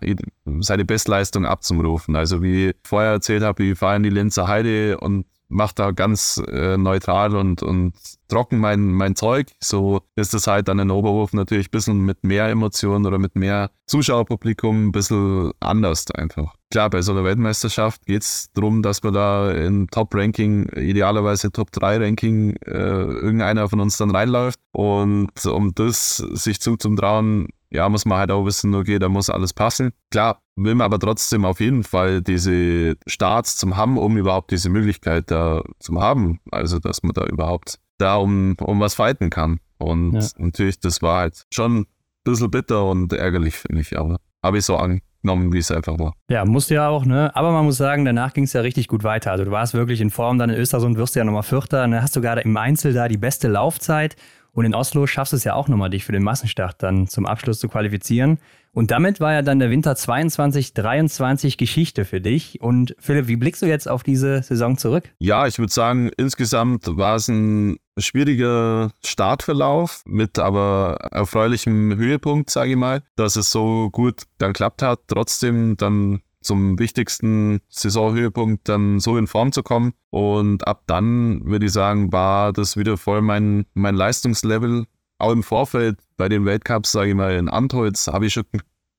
seine 0.59 0.83
Bestleistung 0.85 1.45
abzurufen. 1.45 2.15
Also 2.15 2.41
wie 2.43 2.69
ich 2.69 2.75
vorher 2.83 3.11
erzählt 3.11 3.43
habe, 3.43 3.63
ich 3.63 3.77
fahre 3.77 3.95
in 3.95 4.03
die 4.03 4.09
Linzer 4.09 4.47
Heide 4.47 4.97
und 4.97 5.25
mache 5.47 5.75
da 5.75 5.91
ganz 5.91 6.41
äh, 6.47 6.77
neutral 6.77 7.35
und, 7.35 7.61
und 7.63 7.93
trocken 8.27 8.59
mein, 8.59 8.91
mein 8.91 9.15
Zeug. 9.15 9.51
So 9.61 10.01
ist 10.15 10.33
es 10.33 10.47
halt 10.47 10.67
dann 10.67 10.79
in 10.79 10.91
Oberhof 10.91 11.33
natürlich 11.33 11.67
ein 11.67 11.71
bisschen 11.71 11.99
mit 11.99 12.23
mehr 12.23 12.47
Emotionen 12.49 13.05
oder 13.05 13.19
mit 13.19 13.35
mehr 13.35 13.71
Zuschauerpublikum 13.87 14.87
ein 14.87 14.91
bisschen 14.91 15.51
anders 15.59 16.09
einfach. 16.11 16.55
Klar, 16.71 16.89
bei 16.89 17.01
so 17.01 17.11
einer 17.11 17.23
Weltmeisterschaft 17.23 18.05
geht 18.05 18.23
es 18.23 18.51
darum, 18.53 18.81
dass 18.81 19.03
man 19.03 19.13
da 19.13 19.51
in 19.51 19.87
Top-Ranking, 19.87 20.69
idealerweise 20.75 21.51
Top-3-Ranking, 21.51 22.55
äh, 22.65 22.71
irgendeiner 22.71 23.69
von 23.69 23.79
uns 23.79 23.97
dann 23.97 24.11
reinläuft. 24.11 24.59
Und 24.71 25.45
um 25.45 25.73
das 25.75 26.17
sich 26.17 26.59
zuzutrauen, 26.59 27.47
ja, 27.69 27.89
muss 27.89 28.05
man 28.05 28.17
halt 28.17 28.31
auch 28.31 28.45
wissen, 28.45 28.73
okay, 28.75 28.99
da 28.99 29.09
muss 29.09 29.29
alles 29.29 29.53
passen. 29.53 29.91
Klar, 30.11 30.41
will 30.55 30.75
man 30.75 30.85
aber 30.85 30.99
trotzdem 30.99 31.45
auf 31.45 31.59
jeden 31.59 31.83
Fall 31.83 32.21
diese 32.21 32.95
Starts 33.07 33.57
zum 33.57 33.75
haben, 33.75 33.97
um 33.97 34.17
überhaupt 34.17 34.51
diese 34.51 34.69
Möglichkeit 34.69 35.31
da 35.31 35.63
zu 35.79 36.01
haben. 36.01 36.39
Also, 36.51 36.79
dass 36.79 37.03
man 37.03 37.13
da 37.13 37.25
überhaupt 37.25 37.79
da 37.97 38.15
um, 38.15 38.55
um 38.61 38.79
was 38.79 38.93
fighten 38.93 39.29
kann. 39.29 39.59
Und 39.77 40.13
ja. 40.13 40.27
natürlich, 40.37 40.79
das 40.79 41.01
war 41.01 41.19
halt 41.19 41.45
schon 41.53 41.79
ein 41.79 41.85
bisschen 42.23 42.51
bitter 42.51 42.85
und 42.85 43.11
ärgerlich 43.13 43.55
für 43.55 43.73
mich, 43.73 43.97
aber 43.97 44.17
habe 44.43 44.57
ich 44.57 44.65
so 44.65 44.77
angenommen, 44.77 45.51
wie 45.53 45.57
es 45.57 45.71
einfach 45.71 45.99
war. 45.99 46.13
Ja, 46.29 46.45
musste 46.45 46.75
ja 46.75 46.87
auch, 46.87 47.05
ne? 47.05 47.35
Aber 47.35 47.51
man 47.51 47.65
muss 47.65 47.77
sagen, 47.77 48.05
danach 48.05 48.33
ging 48.33 48.45
es 48.45 48.53
ja 48.53 48.61
richtig 48.61 48.87
gut 48.87 49.03
weiter. 49.03 49.31
Also 49.31 49.43
du 49.43 49.51
warst 49.51 49.73
wirklich 49.73 50.01
in 50.01 50.11
Form 50.11 50.37
dann 50.37 50.49
in 50.49 50.55
Östersund, 50.55 50.97
wirst 50.97 51.15
du 51.15 51.19
ja 51.19 51.25
nochmal 51.25 51.43
Vierter. 51.43 51.81
Dann 51.81 52.01
hast 52.01 52.15
du 52.15 52.21
gerade 52.21 52.41
im 52.41 52.55
Einzel 52.55 52.93
da 52.93 53.07
die 53.07 53.17
beste 53.17 53.47
Laufzeit. 53.47 54.15
Und 54.55 54.63
in 54.63 54.73
Oslo 54.73 55.05
schaffst 55.05 55.33
du 55.33 55.37
es 55.37 55.43
ja 55.43 55.53
auch 55.53 55.67
nochmal, 55.67 55.89
dich 55.89 56.05
für 56.05 56.13
den 56.13 56.23
Massenstart 56.23 56.81
dann 56.81 57.07
zum 57.07 57.25
Abschluss 57.25 57.59
zu 57.59 57.67
qualifizieren. 57.67 58.39
Und 58.71 58.89
damit 58.89 59.19
war 59.19 59.33
ja 59.33 59.41
dann 59.41 59.59
der 59.59 59.69
Winter 59.69 59.97
22, 59.97 60.73
23 60.73 61.57
Geschichte 61.57 62.05
für 62.05 62.21
dich. 62.21 62.61
Und 62.61 62.95
Philipp, 62.97 63.27
wie 63.27 63.35
blickst 63.35 63.61
du 63.61 63.65
jetzt 63.65 63.89
auf 63.89 64.01
diese 64.01 64.41
Saison 64.43 64.77
zurück? 64.77 65.11
Ja, 65.19 65.45
ich 65.45 65.59
würde 65.59 65.73
sagen, 65.73 66.09
insgesamt 66.15 66.85
war 66.95 67.17
es 67.17 67.27
ein 67.27 67.77
schwieriger 67.97 68.91
Startverlauf 69.03 70.03
mit 70.05 70.39
aber 70.39 70.99
erfreulichem 71.11 71.97
Höhepunkt, 71.97 72.49
sage 72.49 72.71
ich 72.71 72.77
mal, 72.77 73.03
dass 73.17 73.35
es 73.35 73.51
so 73.51 73.89
gut 73.91 74.21
dann 74.37 74.53
klappt 74.53 74.81
hat. 74.81 75.01
Trotzdem 75.07 75.75
dann 75.75 76.21
zum 76.45 76.79
wichtigsten 76.79 77.59
Saisonhöhepunkt 77.69 78.69
dann 78.69 78.99
so 78.99 79.17
in 79.17 79.27
Form 79.27 79.51
zu 79.51 79.63
kommen. 79.63 79.93
Und 80.09 80.67
ab 80.67 80.83
dann, 80.87 81.45
würde 81.45 81.65
ich 81.65 81.71
sagen, 81.71 82.11
war 82.11 82.53
das 82.53 82.77
wieder 82.77 82.97
voll 82.97 83.21
mein, 83.21 83.65
mein 83.73 83.95
Leistungslevel. 83.95 84.85
Auch 85.17 85.31
im 85.31 85.43
Vorfeld 85.43 85.99
bei 86.17 86.29
den 86.29 86.45
Weltcups, 86.45 86.91
sage 86.91 87.09
ich 87.09 87.15
mal, 87.15 87.35
in 87.35 87.49
Antholz 87.49 88.07
habe 88.07 88.25
ich 88.25 88.33
schon 88.33 88.43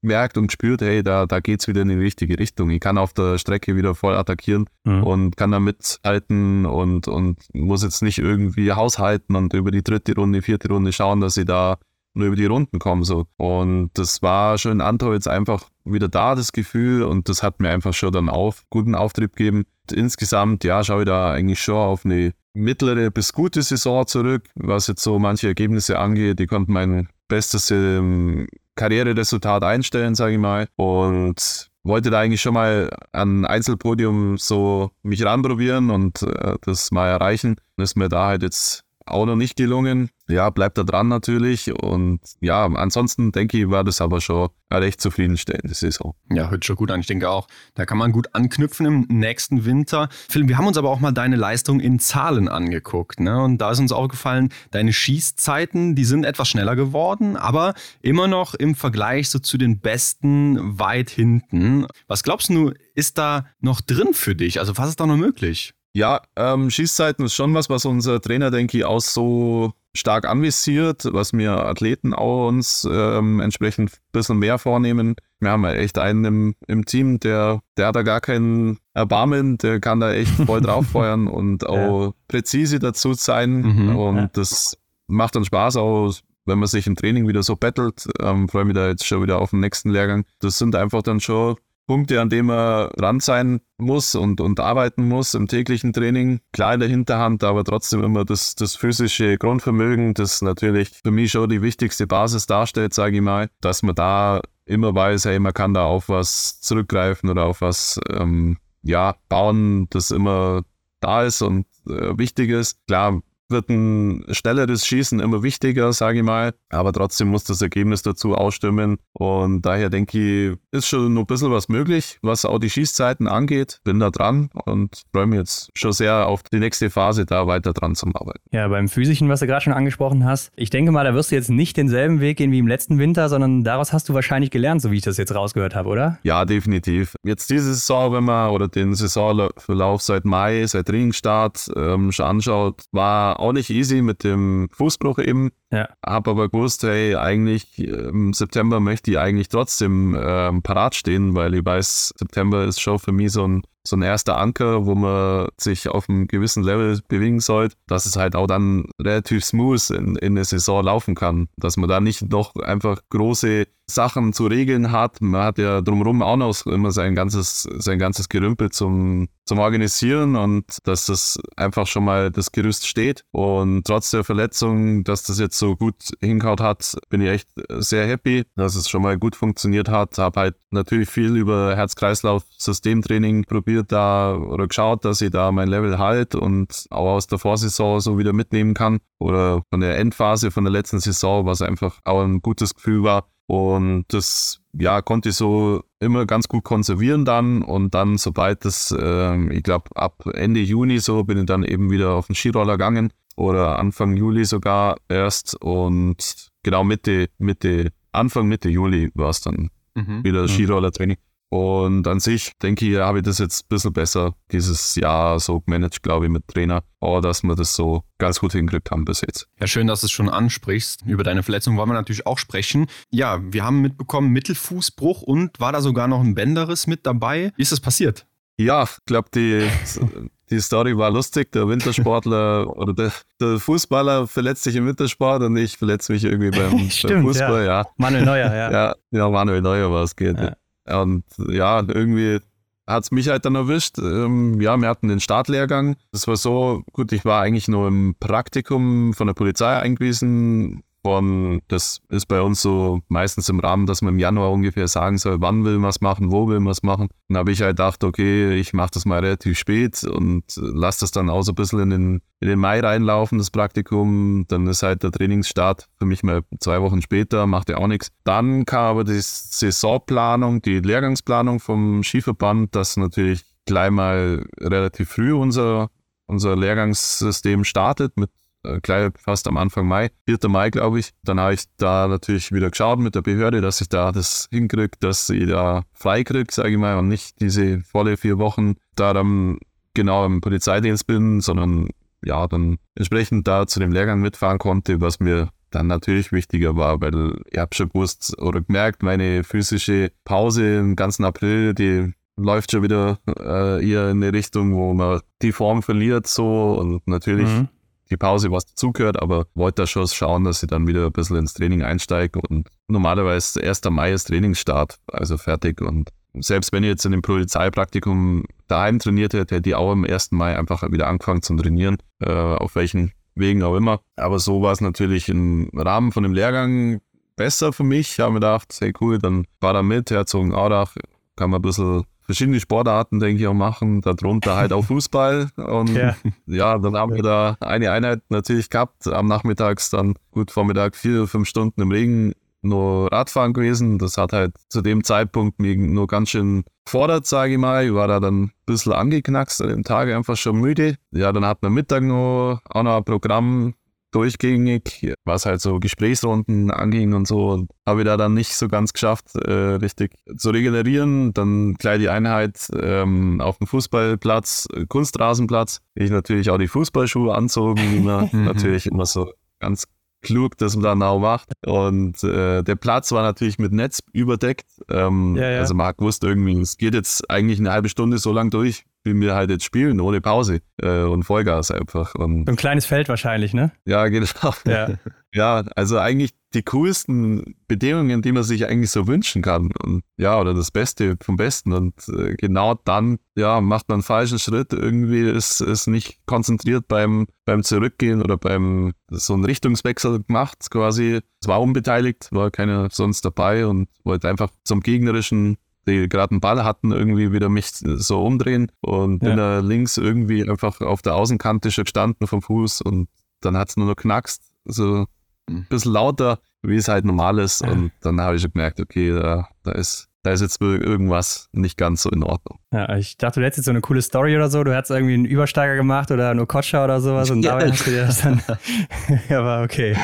gemerkt 0.03 0.38
und 0.38 0.47
gespürt, 0.49 0.82
hey, 0.82 1.03
da, 1.03 1.26
da 1.26 1.40
geht 1.40 1.61
es 1.61 1.68
wieder 1.68 1.82
in 1.82 1.88
die 1.88 1.94
richtige 1.94 2.38
Richtung. 2.38 2.70
Ich 2.70 2.80
kann 2.80 2.99
auf 2.99 3.12
der 3.12 3.38
Strecke 3.38 3.76
wieder 3.76 3.94
voll 3.94 4.14
attackieren 4.14 4.66
mhm. 4.84 5.03
und 5.03 5.36
kann 5.36 5.51
da 5.51 5.61
mithalten 5.61 6.64
und, 6.64 7.09
und 7.09 7.38
muss 7.53 7.82
jetzt 7.82 8.03
nicht 8.03 8.18
irgendwie 8.18 8.72
haushalten 8.72 9.36
und 9.36 9.53
über 9.53 9.70
die 9.70 9.82
dritte 9.82 10.14
Runde, 10.14 10.42
vierte 10.42 10.68
Runde 10.68 10.92
schauen, 10.92 11.20
dass 11.20 11.36
ich 11.36 11.47
da 11.47 11.78
nur 12.17 12.29
über 12.29 12.37
die 12.37 12.47
Runden 12.47 12.79
komme. 12.79 13.05
So. 13.05 13.27
Und 13.37 13.91
das 13.95 14.23
war 14.23 14.59
schon 14.59 14.73
in 14.73 14.81
Antolz 14.81 15.27
einfach 15.27 15.64
wieder 15.85 16.09
da, 16.09 16.35
das 16.35 16.53
Gefühl. 16.53 17.03
Und 17.03 17.29
das 17.29 17.43
hat 17.43 17.61
mir 17.61 17.71
einfach 17.71 17.95
schon 17.95 18.12
dann 18.12 18.29
auf, 18.29 18.64
guten 18.71 18.95
Auftrieb 18.95 19.37
gegeben. 19.37 19.64
Insgesamt, 19.93 20.64
ja, 20.64 20.83
schaue 20.83 21.03
ich 21.03 21.07
da 21.07 21.33
eigentlich 21.33 21.61
schon 21.61 21.77
auf 21.77 22.05
eine 22.05 22.33
mittlere 22.55 23.11
bis 23.11 23.33
gute 23.33 23.62
Saison 23.62 24.07
zurück, 24.07 24.49
was 24.55 24.87
jetzt 24.87 25.03
so 25.03 25.19
manche 25.19 25.49
Ergebnisse 25.49 25.99
angeht. 25.99 26.39
Die 26.39 26.47
konnten 26.47 26.73
mein 26.73 27.09
bestes 27.29 27.71
ähm, 27.71 28.47
Karriereresultat 28.77 29.62
einstellen, 29.62 30.14
sage 30.14 30.35
ich 30.35 30.39
mal. 30.39 30.67
Und 30.77 31.71
wollte 31.85 32.11
da 32.11 32.21
eigentlich 32.21 32.41
schon 32.41 32.55
mal 32.55 32.91
an 33.12 33.45
Einzelpodium 33.45 34.39
so 34.39 34.91
mich 35.03 35.25
ranprobieren 35.25 35.91
und 35.91 36.23
äh, 36.23 36.57
das 36.62 36.91
mal 36.91 37.09
erreichen. 37.09 37.57
Und 37.77 37.85
ist 37.85 37.97
mir 37.97 38.09
da 38.09 38.27
halt 38.27 38.43
jetzt 38.43 38.86
auch 39.07 39.27
noch 39.27 39.37
nicht 39.37 39.57
gelungen. 39.57 40.11
Ja, 40.29 40.51
bleibt 40.51 40.77
da 40.77 40.83
dran 40.83 41.09
natürlich. 41.09 41.73
Und 41.73 42.21
ja, 42.41 42.67
ansonsten 42.67 43.31
denke 43.33 43.59
ich, 43.59 43.71
war 43.71 43.85
das 43.85 44.01
aber 44.01 44.21
schon 44.21 44.49
recht 44.73 45.01
zufriedenstellende 45.01 45.75
Saison. 45.75 46.15
Ja, 46.31 46.51
hört 46.51 46.65
schon 46.65 46.77
gut 46.77 46.91
an. 46.91 47.01
Ich 47.01 47.07
denke 47.07 47.31
auch, 47.31 47.47
da 47.75 47.87
kann 47.87 47.99
man 47.99 48.11
gut 48.11 48.35
anknüpfen 48.35 48.87
im 48.87 49.07
nächsten 49.09 49.65
Winter. 49.65 50.09
Philipp, 50.29 50.49
wir 50.49 50.59
haben 50.59 50.67
uns 50.67 50.77
aber 50.77 50.91
auch 50.91 50.99
mal 50.99 51.13
deine 51.13 51.37
Leistung 51.37 51.79
in 51.79 52.01
Zahlen 52.01 52.49
angeguckt. 52.49 53.21
Ne? 53.21 53.41
Und 53.41 53.59
da 53.59 53.71
ist 53.71 53.79
uns 53.79 53.93
aufgefallen, 53.93 54.51
deine 54.73 54.93
Schießzeiten, 54.93 55.95
die 55.95 56.05
sind 56.05 56.25
etwas 56.25 56.49
schneller 56.49 56.75
geworden, 56.75 57.37
aber 57.37 57.75
immer 58.03 58.27
noch 58.27 58.55
im 58.55 58.75
Vergleich 58.75 59.31
so 59.31 59.39
zu 59.39 59.59
den 59.59 59.79
Besten 59.79 60.79
weit 60.79 61.11
hinten. 61.11 61.87
Was 62.09 62.25
glaubst 62.25 62.49
du, 62.49 62.73
ist 62.95 63.19
da 63.19 63.47
noch 63.61 63.81
drin 63.81 64.13
für 64.13 64.35
dich? 64.35 64.59
Also 64.59 64.77
was 64.77 64.89
ist 64.89 65.01
da 65.01 65.07
noch 65.07 65.17
möglich? 65.17 65.75
Ja, 65.97 66.20
ähm, 66.36 66.68
Schießzeiten 66.68 67.24
ist 67.24 67.32
schon 67.32 67.55
was, 67.55 67.70
was 67.70 67.86
unser 67.86 68.20
Trainer, 68.20 68.51
denke 68.51 68.76
ich, 68.76 68.84
auch 68.84 69.01
so 69.01 69.72
stark 69.94 70.28
anvisiert, 70.28 71.09
was 71.11 71.32
wir 71.32 71.53
Athleten 71.53 72.12
auch 72.12 72.49
uns 72.49 72.86
ähm, 72.90 73.40
entsprechend 73.40 73.92
ein 73.92 74.12
bisschen 74.12 74.38
mehr 74.38 74.59
vornehmen. 74.59 75.16
Wir 75.40 75.53
haben 75.53 75.64
ja 75.64 75.72
echt 75.72 75.97
einen 75.97 76.24
im, 76.26 76.55
im 76.66 76.84
Team, 76.84 77.18
der, 77.18 77.62
der 77.78 77.86
hat 77.86 77.97
da 77.97 78.03
gar 78.03 78.20
keinen 78.20 78.76
Erbarmen, 78.92 79.57
der 79.57 79.80
kann 79.80 80.01
da 80.01 80.12
echt 80.12 80.32
voll 80.32 80.61
drauf 80.62 80.86
feuern 80.86 81.28
und 81.28 81.66
auch 81.66 82.09
ja. 82.09 82.12
präzise 82.28 82.78
dazu 82.78 83.14
sein. 83.14 83.62
Mhm, 83.62 83.97
und 83.97 84.16
ja. 84.16 84.30
das 84.34 84.76
macht 85.07 85.34
dann 85.34 85.47
Spaß 85.47 85.78
auch, 85.78 86.12
wenn 86.44 86.59
man 86.59 86.68
sich 86.68 86.86
im 86.86 86.97
Training 86.97 87.26
wieder 87.26 87.42
so 87.42 87.57
battelt. 87.57 88.07
Ähm, 88.20 88.51
freue 88.51 88.66
mich 88.66 88.74
da 88.74 88.88
jetzt 88.88 89.07
schon 89.07 89.22
wieder 89.22 89.38
auf 89.38 89.49
den 89.49 89.61
nächsten 89.61 89.88
Lehrgang. 89.88 90.26
Das 90.40 90.59
sind 90.59 90.76
einfach 90.76 91.01
dann 91.01 91.20
schon 91.20 91.57
Punkte, 91.87 92.20
an 92.20 92.28
denen 92.28 92.49
man 92.49 92.91
dran 92.97 93.20
sein 93.20 93.61
muss 93.78 94.14
und, 94.14 94.41
und 94.41 94.61
arbeiten 94.61 95.09
muss 95.09 95.34
im 95.34 95.47
täglichen 95.47 95.93
Training. 95.93 96.41
Klar 96.53 96.74
in 96.74 96.80
der 96.80 96.89
Hinterhand, 96.89 97.45
aber 97.45 97.64
trotzdem 97.64 98.03
immer 98.03 98.24
das, 98.24 98.55
das 98.55 98.76
physische 98.76 99.39
Grundvermögen, 99.39 100.14
das 100.14 100.43
natürlich 100.43 100.91
für 100.91 101.11
mich 101.11 101.32
schon 101.32 101.49
die 101.49 101.62
wichtigste 101.62 102.07
Basis 102.07 102.47
darstellt, 102.47 102.95
sage 102.95 103.16
ich 103.16 103.22
mal, 103.22 103.49
dass 103.61 103.82
man 103.82 103.95
da 103.95 104.41
immer 104.64 104.95
weiß, 104.95 105.26
hey, 105.26 105.39
man 105.39 105.55
kann 105.55 105.74
da 105.74 105.84
auf 105.84 106.09
was 106.09 106.61
zurückgreifen 106.61 107.30
oder 107.30 107.45
auf 107.45 107.61
was 107.61 108.01
ähm, 108.11 108.59
ja, 108.82 109.14
bauen, 109.28 109.87
das 109.91 110.11
immer 110.11 110.62
da 111.01 111.24
ist 111.24 111.43
und 111.43 111.66
äh, 111.89 112.18
wichtig 112.18 112.51
ist. 112.51 112.84
Klar, 112.87 113.20
wird 113.49 113.68
ein 113.68 114.24
schnelleres 114.30 114.86
Schießen 114.86 115.20
immer 115.20 115.42
wichtiger, 115.42 115.92
sage 115.92 116.18
ich 116.18 116.24
mal. 116.24 116.53
Aber 116.70 116.92
trotzdem 116.92 117.28
muss 117.28 117.44
das 117.44 117.62
Ergebnis 117.62 118.03
dazu 118.03 118.34
ausstimmen. 118.34 118.99
Und 119.12 119.62
daher 119.62 119.90
denke 119.90 120.18
ich, 120.18 120.57
ist 120.72 120.88
schon 120.88 121.14
noch 121.14 121.22
ein 121.22 121.26
bisschen 121.26 121.51
was 121.51 121.68
möglich, 121.68 122.18
was 122.22 122.44
auch 122.44 122.59
die 122.59 122.70
Schießzeiten 122.70 123.28
angeht. 123.28 123.80
Bin 123.84 124.01
da 124.01 124.11
dran 124.11 124.51
und 124.64 125.03
freue 125.12 125.26
mich 125.26 125.38
jetzt 125.38 125.70
schon 125.74 125.92
sehr 125.92 126.26
auf 126.26 126.42
die 126.42 126.59
nächste 126.59 126.90
Phase, 126.90 127.26
da 127.26 127.47
weiter 127.47 127.72
dran 127.72 127.94
zu 127.94 128.07
arbeiten. 128.14 128.40
Ja, 128.53 128.68
beim 128.68 128.88
Physischen, 128.88 129.28
was 129.28 129.40
du 129.40 129.47
gerade 129.47 129.62
schon 129.62 129.72
angesprochen 129.72 130.24
hast, 130.24 130.53
ich 130.57 130.70
denke 130.70 130.92
mal, 130.92 131.05
da 131.05 131.14
wirst 131.14 131.30
du 131.30 131.34
jetzt 131.34 131.51
nicht 131.51 131.76
denselben 131.76 132.20
Weg 132.20 132.38
gehen 132.38 132.53
wie 132.53 132.59
im 132.59 132.66
letzten 132.66 132.99
Winter, 132.99 133.28
sondern 133.28 133.64
daraus 133.64 133.92
hast 133.92 134.09
du 134.09 134.14
wahrscheinlich 134.14 134.51
gelernt, 134.51 134.82
so 134.82 134.90
wie 134.90 134.97
ich 134.97 135.03
das 135.03 135.16
jetzt 135.16 135.34
rausgehört 135.34 135.74
habe, 135.74 135.88
oder? 135.88 136.18
Ja, 136.22 136.44
definitiv. 136.44 137.16
Jetzt 137.24 137.51
diese 137.51 137.74
Saison, 137.74 138.12
wenn 138.12 138.24
man 138.24 138.51
oder 138.51 138.68
den 138.68 138.94
Saisonverlauf 138.94 140.03
seit 140.03 140.24
Mai, 140.24 140.66
seit 140.66 140.86
Trainingsstart 140.86 141.70
ähm, 141.76 142.12
schon 142.12 142.26
anschaut, 142.26 142.84
war 142.92 143.36
auch 143.37 143.53
nicht 143.53 143.70
easy 143.70 144.03
mit 144.03 144.24
dem 144.24 144.68
Fußbruch 144.72 145.18
eben. 145.18 145.51
Ja. 145.70 145.89
Habe 146.05 146.30
aber 146.30 146.49
gewusst, 146.49 146.82
hey, 146.82 147.14
eigentlich 147.16 147.78
im 147.78 148.32
September 148.32 148.80
möchte 148.80 149.11
ich 149.11 149.18
eigentlich 149.18 149.49
trotzdem 149.49 150.16
ähm, 150.18 150.62
parat 150.62 150.95
stehen, 150.95 151.34
weil 151.34 151.55
ich 151.55 151.64
weiß, 151.64 152.14
September 152.16 152.64
ist 152.64 152.80
schon 152.80 152.99
für 152.99 153.12
mich 153.12 153.32
so 153.32 153.47
ein 153.47 153.62
so 153.87 153.97
ein 153.97 154.03
erster 154.03 154.37
Anker, 154.37 154.87
wo 154.87 154.95
man 154.95 155.49
sich 155.59 155.89
auf 155.89 156.09
einem 156.09 156.26
gewissen 156.26 156.62
Level 156.62 157.01
bewegen 157.09 157.41
sollte, 157.41 157.76
dass 157.87 158.07
es 158.07 158.16
halt 158.16 158.34
auch 158.34 158.47
dann 158.47 158.87
relativ 159.01 159.45
smooth 159.45 159.91
in, 159.91 160.16
in 160.16 160.32
eine 160.32 160.45
Saison 160.45 160.84
laufen 160.84 161.14
kann. 161.14 161.49
Dass 161.57 161.76
man 161.76 161.89
da 161.89 162.01
nicht 162.01 162.22
noch 162.30 162.57
einfach 162.57 163.01
große 163.11 163.66
Sachen 163.89 164.32
zu 164.32 164.47
regeln 164.47 164.91
hat. 164.91 165.20
Man 165.20 165.43
hat 165.43 165.59
ja 165.59 165.80
drumherum 165.80 166.22
auch 166.22 166.37
noch 166.37 166.66
immer 166.66 166.91
sein 166.91 167.14
ganzes, 167.14 167.68
sein 167.78 167.99
ganzes 167.99 168.28
Gerümpel 168.28 168.70
zum, 168.70 169.28
zum 169.45 169.59
Organisieren 169.59 170.34
und 170.34 170.64
dass 170.84 171.07
das 171.07 171.39
einfach 171.57 171.87
schon 171.87 172.05
mal 172.05 172.30
das 172.30 172.51
Gerüst 172.51 172.87
steht. 172.87 173.24
Und 173.30 173.84
trotz 173.84 174.11
der 174.11 174.24
Verletzung, 174.24 175.05
dass 175.05 175.22
das 175.22 175.39
jetzt 175.39 175.59
so 175.59 175.76
gut 175.76 176.11
hinkaut 176.20 176.61
hat, 176.61 176.97
bin 177.09 177.20
ich 177.20 177.28
echt 177.28 177.49
sehr 177.78 178.07
happy, 178.07 178.45
dass 178.57 178.74
es 178.74 178.89
schon 178.89 179.03
mal 179.03 179.18
gut 179.18 179.37
funktioniert 179.37 179.89
hat. 179.89 180.18
Habe 180.18 180.41
halt 180.41 180.57
natürlich 180.70 181.09
viel 181.09 181.37
über 181.37 181.76
Herz-Kreislauf-Systemtraining 181.76 183.45
probiert 183.45 183.93
da 183.93 184.34
oder 184.34 184.66
geschaut, 184.66 185.05
dass 185.05 185.20
ich 185.20 185.30
da 185.30 185.53
mein 185.53 185.68
Level 185.68 185.99
halte 185.99 186.41
und 186.41 186.87
auch 186.91 187.14
aus 187.14 187.28
der 187.28 187.39
Vorsaison 187.39 188.01
so 188.01 188.18
wieder 188.18 188.32
mitnehmen 188.32 188.74
kann. 188.74 188.99
Oder 189.18 189.62
von 189.70 189.80
der 189.80 189.99
Endphase 189.99 190.51
von 190.51 190.64
der 190.64 190.72
letzten 190.72 191.01
Saison, 191.01 191.47
was 191.47 191.62
einfach 191.62 192.01
auch 192.05 192.22
ein 192.22 192.43
gutes 192.43 192.74
Gefühl 192.74 193.03
war. 193.03 193.28
Und 193.47 194.07
das 194.09 194.61
ja, 194.72 195.03
konnte 195.03 195.28
ich 195.28 195.36
so 195.36 195.82
immer 196.01 196.26
ganz 196.26 196.49
gut 196.49 196.64
konservieren 196.64 197.24
dann. 197.24 197.62
Und 197.62 197.94
dann, 197.94 198.18
sobald 198.18 198.64
das, 198.64 198.94
äh, 198.97 199.53
ich 199.53 199.62
glaube, 199.62 199.90
ab 199.94 200.26
Ende 200.34 200.61
Juni 200.61 200.99
so 200.99 201.24
bin 201.24 201.38
ich 201.38 201.47
dann 201.47 201.64
eben 201.64 201.90
wieder 201.90 202.14
auf 202.14 202.26
den 202.26 202.34
Skiroller 202.34 202.72
gegangen. 202.72 203.12
Oder 203.36 203.78
Anfang 203.78 204.16
Juli 204.16 204.44
sogar 204.44 204.97
erst. 205.09 205.61
Und 205.61 206.49
genau 206.62 206.84
Mitte, 206.84 207.28
Mitte, 207.38 207.92
Anfang 208.12 208.49
Mitte 208.49 208.68
Juli 208.68 209.11
war 209.14 209.30
es 209.30 209.40
dann 209.42 209.70
mhm. 209.94 210.24
wieder 210.24 210.42
mhm. 210.42 210.49
Skiroller-Training. 210.49 211.18
Und 211.49 212.09
an 212.09 212.18
sich 212.18 212.53
denke 212.62 212.86
ich, 212.86 212.97
habe 212.99 213.18
ich 213.18 213.24
das 213.24 213.38
jetzt 213.38 213.64
ein 213.64 213.68
bisschen 213.68 213.92
besser 213.92 214.34
dieses 214.51 214.97
Jahr 214.97 215.38
so 215.38 215.61
gemanagt, 215.61 216.03
glaube 216.03 216.26
ich, 216.26 216.30
mit 216.30 216.49
Trainer. 216.49 216.82
Aber 217.01 217.20
dass 217.20 217.44
wir 217.44 217.55
das 217.55 217.74
so 217.74 218.03
ganz 218.18 218.40
gut 218.40 218.53
hingekriegt 218.53 218.90
haben 218.90 219.05
bis 219.05 219.20
jetzt. 219.20 219.49
Ja, 219.61 219.66
schön, 219.66 219.86
dass 219.86 220.01
du 220.01 220.07
es 220.07 220.12
schon 220.12 220.28
ansprichst. 220.28 221.03
Über 221.07 221.22
deine 221.22 221.42
Verletzung 221.44 221.76
wollen 221.76 221.88
wir 221.88 221.94
natürlich 221.94 222.26
auch 222.26 222.38
sprechen. 222.38 222.86
Ja, 223.11 223.40
wir 223.42 223.64
haben 223.64 223.80
mitbekommen, 223.80 224.32
Mittelfußbruch 224.32 225.22
und 225.22 225.61
war 225.61 225.72
da 225.72 225.80
sogar 225.80 226.09
noch 226.09 226.20
ein 226.20 226.34
Bänderriss 226.34 226.86
mit 226.86 227.07
dabei. 227.07 227.53
Wie 227.57 227.62
ist 227.62 227.72
das 227.72 227.80
passiert? 227.80 228.26
Ja, 228.59 228.84
ich 228.84 229.05
glaube, 229.05 229.28
die, 229.34 229.68
die 230.51 230.61
Story 230.61 230.97
war 230.97 231.11
lustig. 231.11 231.53
Der 231.53 231.68
Wintersportler 231.68 232.66
oder 232.76 232.92
der, 232.92 233.12
der, 233.40 233.59
Fußballer 233.59 234.26
verletzt 234.26 234.64
sich 234.64 234.76
im 234.76 234.86
Wintersport 234.86 235.42
und 235.42 235.57
ich 235.57 235.76
verletze 235.76 236.12
mich 236.12 236.24
irgendwie 236.24 236.51
beim, 236.51 236.78
Stimmt, 236.90 237.14
beim 237.14 237.22
Fußball. 237.24 237.64
Ja. 237.64 237.82
ja. 237.82 237.86
Manuel 237.99 238.24
Neuer, 238.24 238.55
ja. 238.55 238.70
ja. 238.72 238.94
Ja, 239.11 239.30
Manuel 239.30 239.61
Neuer 239.61 239.92
war 239.92 240.03
es 240.03 240.16
geht. 240.16 240.38
Ja. 240.38 240.57
Und 240.89 241.24
ja, 241.49 241.82
irgendwie 241.87 242.41
hat 242.87 243.05
es 243.05 243.11
mich 243.11 243.28
halt 243.28 243.45
dann 243.45 243.55
erwischt. 243.55 243.99
Ähm, 243.99 244.61
ja, 244.61 244.76
wir 244.76 244.89
hatten 244.89 245.09
den 245.09 245.20
Startlehrgang. 245.20 245.97
Das 246.12 246.28
war 246.28 246.37
so, 246.37 246.82
gut, 246.93 247.12
ich 247.12 247.24
war 247.24 247.43
eigentlich 247.43 247.68
nur 247.68 247.89
im 247.89 248.14
Praktikum 248.18 249.12
von 249.12 249.26
der 249.26 249.34
Polizei 249.34 249.76
eingewiesen, 249.76 250.82
von, 251.07 251.63
das 251.69 252.01
ist 252.09 252.27
bei 252.27 252.43
uns 252.43 252.61
so 252.61 253.01
meistens 253.07 253.49
im 253.49 253.61
Rahmen, 253.61 253.87
dass 253.87 254.03
man 254.03 254.15
im 254.15 254.19
Januar 254.19 254.51
ungefähr 254.51 254.89
sagen 254.89 255.19
soll, 255.19 255.41
wann 255.41 255.65
will 255.65 255.79
man 255.79 255.91
es 255.91 256.01
machen, 256.01 256.33
wo 256.33 256.49
will 256.49 256.59
man 256.59 256.73
es 256.73 256.83
machen. 256.83 257.07
Dann 257.29 257.39
habe 257.39 257.53
ich 257.53 257.63
halt 257.63 257.77
gedacht, 257.77 258.03
okay, 258.03 258.57
ich 258.57 258.73
mache 258.73 258.91
das 258.95 259.05
mal 259.05 259.21
relativ 259.21 259.57
spät 259.57 260.03
und 260.03 260.43
lasse 260.57 261.01
das 261.01 261.13
dann 261.13 261.31
auch 261.31 261.43
so 261.43 261.53
ein 261.53 261.55
bisschen 261.55 261.79
in 261.79 261.91
den, 261.91 262.23
in 262.41 262.49
den 262.49 262.59
Mai 262.59 262.81
reinlaufen, 262.81 263.39
das 263.39 263.53
Praktikum. 263.53 264.47
Dann 264.49 264.67
ist 264.67 264.83
halt 264.83 265.05
der 265.05 265.13
Trainingsstart 265.13 265.87
für 265.97 266.07
mich 266.07 266.25
mal 266.25 266.43
zwei 266.59 266.83
Wochen 266.83 267.01
später, 267.01 267.47
macht 267.47 267.69
ja 267.69 267.77
auch 267.77 267.87
nichts. 267.87 268.11
Dann 268.25 268.65
kam 268.65 268.87
aber 268.87 269.05
die 269.05 269.21
Saisonplanung, 269.21 270.61
die 270.61 270.81
Lehrgangsplanung 270.81 271.61
vom 271.61 272.03
Skiverband, 272.03 272.75
das 272.75 272.97
natürlich 272.97 273.45
gleich 273.65 273.93
mal 273.93 274.45
relativ 274.59 275.11
früh 275.11 275.33
unser, 275.33 275.89
unser 276.27 276.57
Lehrgangssystem 276.57 277.63
startet 277.63 278.17
mit 278.17 278.31
äh, 278.67 278.81
gleich 278.81 279.12
fast 279.17 279.49
am 279.49 279.57
Anfang 279.57 279.87
Mai, 279.87 280.11
4. 280.27 280.49
Mai, 280.49 280.71
glaube 280.71 280.99
ich. 280.99 281.12
Dann 281.23 281.41
habe 281.41 281.55
ich 281.55 281.64
da 281.77 282.09
natürlich 282.09 282.53
wieder 282.53 282.71
geschaut 282.71 282.99
mit 282.99 283.14
der 283.14 283.23
Behörde, 283.23 283.61
dass 283.61 283.81
ich 283.81 283.89
da 283.89 284.12
das 284.12 284.49
hinkriege, 284.51 284.97
dass 285.01 285.31
ich 285.31 285.49
da 285.49 285.83
frei 285.93 286.25
kriege, 286.25 286.53
sage 286.53 286.71
ich 286.71 286.79
mal, 286.79 286.99
und 286.99 287.09
nicht 287.09 287.41
diese 287.41 287.81
volle 287.81 288.17
vier 288.17 288.39
Wochen 288.39 288.75
da 288.95 289.12
dann 289.12 289.59
genau 289.95 290.27
im 290.27 290.41
Polizeidienst 290.41 291.07
bin, 291.07 291.41
sondern 291.41 291.89
ja, 292.25 292.47
dann 292.47 292.77
entsprechend 292.95 293.47
da 293.47 293.67
zu 293.67 293.81
dem 293.81 293.93
Lehrgang 293.93 294.21
mitfahren 294.21 294.59
konnte, 294.59 295.01
was 295.01 295.21
mir 295.21 295.51
dann 295.71 295.87
natürlich 295.87 296.33
wichtiger 296.33 296.77
war, 296.77 297.01
weil 297.01 297.37
ich 297.51 297.59
habe 297.59 297.75
schon 297.75 297.89
gewusst 297.89 298.39
oder 298.41 298.61
gemerkt, 298.61 299.03
meine 299.03 299.45
physische 299.45 300.11
Pause 300.25 300.79
im 300.79 300.97
ganzen 300.97 301.25
April, 301.25 301.75
die 301.75 302.12
läuft 302.37 302.73
schon 302.73 302.83
wieder 302.83 303.19
äh, 303.27 303.87
eher 303.87 304.11
in 304.11 304.23
eine 304.23 304.33
Richtung, 304.33 304.75
wo 304.75 304.93
man 304.95 305.21
die 305.43 305.53
Form 305.53 305.83
verliert 305.83 306.27
so 306.27 306.75
und 306.79 307.07
natürlich 307.07 307.49
mhm 307.49 307.69
die 308.11 308.17
Pause, 308.17 308.51
was 308.51 308.67
dazugehört, 308.67 309.21
aber 309.21 309.47
wollte 309.55 309.83
da 309.83 309.87
schon 309.87 310.07
schauen, 310.07 310.45
dass 310.45 310.63
ich 310.63 310.69
dann 310.69 310.87
wieder 310.87 311.07
ein 311.07 311.13
bisschen 311.13 311.37
ins 311.37 311.55
Training 311.55 311.83
einsteige 311.83 312.41
und 312.49 312.69
normalerweise 312.89 313.63
1. 313.63 313.83
Mai 313.91 314.13
ist 314.13 314.29
Trainingsstart, 314.29 314.99
also 315.09 315.37
fertig 315.37 315.81
und 315.81 316.11
selbst 316.39 316.73
wenn 316.73 316.83
ich 316.83 316.91
jetzt 316.91 317.05
in 317.07 317.13
dem 317.13 317.23
Polizeipraktikum 317.23 318.45
daheim 318.69 318.99
trainiert 318.99 319.33
hätte, 319.33 319.55
hätte 319.55 319.71
ich 319.71 319.75
auch 319.75 319.93
am 319.93 320.05
1. 320.05 320.33
Mai 320.33 320.59
einfach 320.59 320.83
wieder 320.91 321.07
angefangen 321.07 321.43
zu 321.43 321.57
trainieren, 321.57 321.97
äh, 322.21 322.31
auf 322.31 322.75
welchen 322.75 323.13
Wegen 323.35 323.63
auch 323.63 323.77
immer. 323.77 324.01
Aber 324.17 324.39
so 324.39 324.63
war 324.63 324.73
es 324.73 324.81
natürlich 324.81 325.29
im 325.29 325.71
Rahmen 325.75 326.13
von 326.13 326.23
dem 326.23 326.33
Lehrgang 326.33 327.01
besser 327.37 327.73
für 327.73 327.85
mich. 327.85 328.13
Ich 328.13 328.21
habe 328.21 328.33
mir 328.33 328.41
gedacht, 328.41 328.75
hey 328.81 328.93
cool, 329.01 329.19
dann 329.19 329.47
war 329.61 329.73
da 329.73 329.83
mit, 329.83 330.11
Herzogenaurach, 330.11 330.95
kann 331.37 331.51
man 331.51 331.61
ein 331.61 331.63
bisschen 331.63 332.05
verschiedene 332.27 332.61
Sportarten, 332.61 333.20
denke 333.20 333.41
ich, 333.41 333.49
auch 333.49 333.55
machen. 333.55 334.03
Darunter 334.03 334.57
halt 334.57 334.72
auch 334.72 334.85
Fußball. 334.87 335.49
Und 335.57 335.95
ja. 335.95 336.16
ja. 336.47 336.79
dann 336.79 336.97
haben 336.97 337.14
wir 337.14 337.22
da 337.22 337.57
eine 337.61 337.91
Einheit 337.91 338.20
natürlich 338.29 338.68
gehabt. 338.68 339.07
Am 339.07 339.27
Nachmittags 339.27 339.91
dann 339.91 340.14
gut 340.31 340.51
Vormittag 340.51 340.97
vier, 340.97 341.27
fünf 341.27 341.49
Stunden 341.49 341.81
im 341.81 341.91
Regen 341.91 342.33
nur 342.62 343.11
Radfahren 343.12 343.53
gewesen. 343.53 343.99
Das 343.99 344.18
hat 344.18 344.33
halt 344.33 344.55
zu 344.68 344.83
dem 344.83 345.05
Zeitpunkt 345.05 345.61
mich 345.61 345.79
nur 345.79 346.07
ganz 346.07 346.31
schön 346.31 346.64
gefordert, 346.85 347.27
sage 347.27 347.53
ich 347.53 347.59
mal. 347.59 347.87
Ich 347.87 347.95
war 347.95 348.09
da 348.09 348.20
dann 348.20 348.45
ein 348.45 348.53
bisschen 348.66 348.93
angeknackst 348.93 349.62
an 349.62 349.68
dem 349.68 349.85
Tag, 349.85 350.09
einfach 350.09 350.37
schon 350.37 350.57
müde. 350.61 350.97
Ja, 351.12 351.33
dann 351.33 351.47
hat 351.47 351.62
man 351.62 351.72
Mittag 351.72 352.03
noch 352.03 352.61
auch 352.64 352.83
noch 352.83 352.97
ein 352.97 353.05
Programm 353.05 353.74
durchgängig, 354.13 355.15
was 355.25 355.47
halt 355.47 355.61
so 355.61 355.79
Gesprächsrunden 355.79 356.71
anging 356.71 357.15
und 357.15 357.27
so. 357.27 357.51
Und 357.51 357.71
habe 357.87 358.01
ich 358.01 358.07
da 358.07 358.17
dann 358.17 358.35
nicht 358.35 358.55
so 358.55 358.69
ganz 358.69 358.93
geschafft, 358.93 359.35
äh, 359.37 359.53
richtig 359.53 360.15
zu 360.37 360.51
regenerieren. 360.51 361.33
Dann 361.35 361.75
gleich 361.75 361.99
die 361.99 362.09
Einheit 362.09 362.69
ähm, 362.75 363.41
auf 363.41 363.59
dem 363.59 363.67
Fußballplatz, 363.67 364.69
äh, 364.75 364.87
Kunstrasenplatz. 364.87 365.81
Ich 365.95 366.11
natürlich 366.11 366.51
auch 366.51 366.59
die 366.59 366.69
Fußballschuhe 366.69 367.35
anzogen, 367.35 367.83
wie 367.93 368.01
man 368.01 368.31
natürlich 368.33 368.87
immer 368.87 369.07
so 369.07 369.33
ganz 369.61 369.87
klug, 370.23 370.57
dass 370.59 370.77
man 370.77 370.83
da 370.83 370.93
genau 370.95 371.19
macht. 371.19 371.53
Und 371.65 372.23
äh, 372.25 372.63
der 372.63 372.77
Platz 372.77 373.13
war 373.13 373.23
natürlich 373.23 373.59
mit 373.59 373.73
Netz 373.73 374.01
überdeckt. 374.13 374.67
Ähm, 374.91 375.37
ja, 375.37 375.51
ja. 375.51 375.61
Also 375.61 375.77
hat 375.79 375.99
gewusst 375.99 376.25
irgendwie, 376.25 376.61
es 376.61 376.77
geht 376.77 376.95
jetzt 376.95 377.31
eigentlich 377.31 377.59
eine 377.59 377.73
halbe 377.73 377.89
Stunde 377.89 378.19
so 378.19 378.33
lang 378.33 378.51
durch, 378.51 378.85
wie 379.07 379.19
wir 379.19 379.35
halt 379.35 379.51
jetzt 379.51 379.65
spielen, 379.65 380.01
ohne 380.01 380.21
Pause 380.21 380.61
äh, 380.83 381.03
und 381.03 381.23
Vollgas 381.23 381.71
einfach. 381.71 382.15
Und 382.15 382.49
ein 382.49 382.57
kleines 382.57 382.85
Feld 382.85 383.09
wahrscheinlich, 383.09 383.55
ne? 383.55 383.73
Ja, 383.87 384.09
genau. 384.09 384.53
Ja. 384.67 384.89
ja, 385.33 385.65
also 385.75 385.99
eigentlich 385.99 386.33
die 386.55 386.63
coolsten 386.63 387.57
Bedingungen, 387.69 388.23
die 388.23 388.33
man 388.33 388.43
sich 388.43 388.67
eigentlich 388.67 388.91
so 388.91 389.07
wünschen 389.07 389.43
kann. 389.43 389.71
Und 389.83 390.03
ja, 390.17 390.41
oder 390.41 390.55
das 390.55 390.71
Beste 390.71 391.17
vom 391.23 391.37
Besten. 391.37 391.73
Und 391.73 391.95
äh, 392.09 392.35
genau 392.35 392.75
dann, 392.75 393.19
ja, 393.37 393.61
macht 393.61 393.89
man 393.89 393.97
einen 393.97 394.03
falschen 394.03 394.39
Schritt. 394.39 394.73
Irgendwie 394.73 395.29
ist 395.29 395.61
es 395.61 395.87
nicht 395.87 396.19
konzentriert 396.27 396.89
beim, 396.89 397.27
beim 397.45 397.63
Zurückgehen 397.63 398.23
oder 398.23 398.37
beim 398.37 398.93
so 399.11 399.35
einen 399.35 399.45
Richtungswechsel 399.45 400.23
gemacht, 400.23 400.67
quasi. 400.71 401.21
Es 401.41 401.49
war 401.49 401.61
unbeteiligt, 401.61 402.29
war 402.33 402.51
keiner 402.51 402.89
sonst 402.91 403.25
dabei 403.25 403.67
und 403.67 403.89
wollte 404.03 404.29
einfach 404.29 404.51
zum 404.65 404.81
gegnerischen 404.81 405.59
die 405.87 406.09
gerade 406.09 406.32
einen 406.32 406.41
Ball 406.41 406.64
hatten, 406.64 406.93
irgendwie 406.93 407.32
wieder 407.32 407.49
mich 407.49 407.70
so 407.72 408.24
umdrehen 408.24 408.70
und 408.80 409.22
ja. 409.22 409.28
bin 409.28 409.37
da 409.39 409.59
links 409.61 409.97
irgendwie 409.97 410.49
einfach 410.49 410.80
auf 410.80 411.03
der 411.03 411.14
Außenkante 411.14 411.70
schon 411.70 411.84
gestanden 411.84 412.26
vom 412.26 412.43
Fuß 412.43 412.82
und 412.82 413.09
dann 413.41 413.57
hat 413.57 413.70
es 413.70 413.76
nur 413.76 413.87
noch 413.87 413.97
knackst, 413.97 414.51
so 414.64 415.07
ein 415.49 415.55
mhm. 415.55 415.66
bisschen 415.68 415.93
lauter, 415.93 416.39
wie 416.62 416.76
es 416.76 416.89
halt 416.89 417.05
normal 417.05 417.39
ist 417.39 417.62
und 417.62 417.93
dann 418.01 418.20
habe 418.20 418.37
ich 418.37 418.43
schon 418.43 418.53
gemerkt, 418.53 418.80
okay, 418.80 419.12
da, 419.12 419.49
da 419.62 419.72
ist 419.72 420.09
da 420.26 420.32
ist 420.32 420.41
jetzt 420.41 420.61
irgendwas 420.61 421.49
nicht 421.53 421.76
ganz 421.76 422.03
so 422.03 422.11
in 422.11 422.24
Ordnung. 422.24 422.59
Ja, 422.72 422.97
ich 422.97 423.16
dachte, 423.16 423.39
du 423.39 423.47
hättest 423.47 423.59
jetzt 423.59 423.66
so 423.66 423.70
eine 423.70 423.80
coole 423.80 424.03
Story 424.03 424.34
oder 424.34 424.51
so. 424.51 424.64
Du 424.64 424.74
hättest 424.74 424.91
irgendwie 424.91 425.14
einen 425.14 425.24
Übersteiger 425.24 425.76
gemacht 425.76 426.11
oder 426.11 426.30
einen 426.30 426.41
Okocha 426.41 426.82
oder 426.82 427.01
sowas 427.01 427.30
und 427.30 427.43
dabei 427.45 427.70
hast 427.70 427.87
du 427.87 427.93
dir 427.93 428.07
das 428.07 428.22
dann. 428.22 428.43
ja, 429.28 429.45
war 429.45 429.62
okay. 429.62 429.97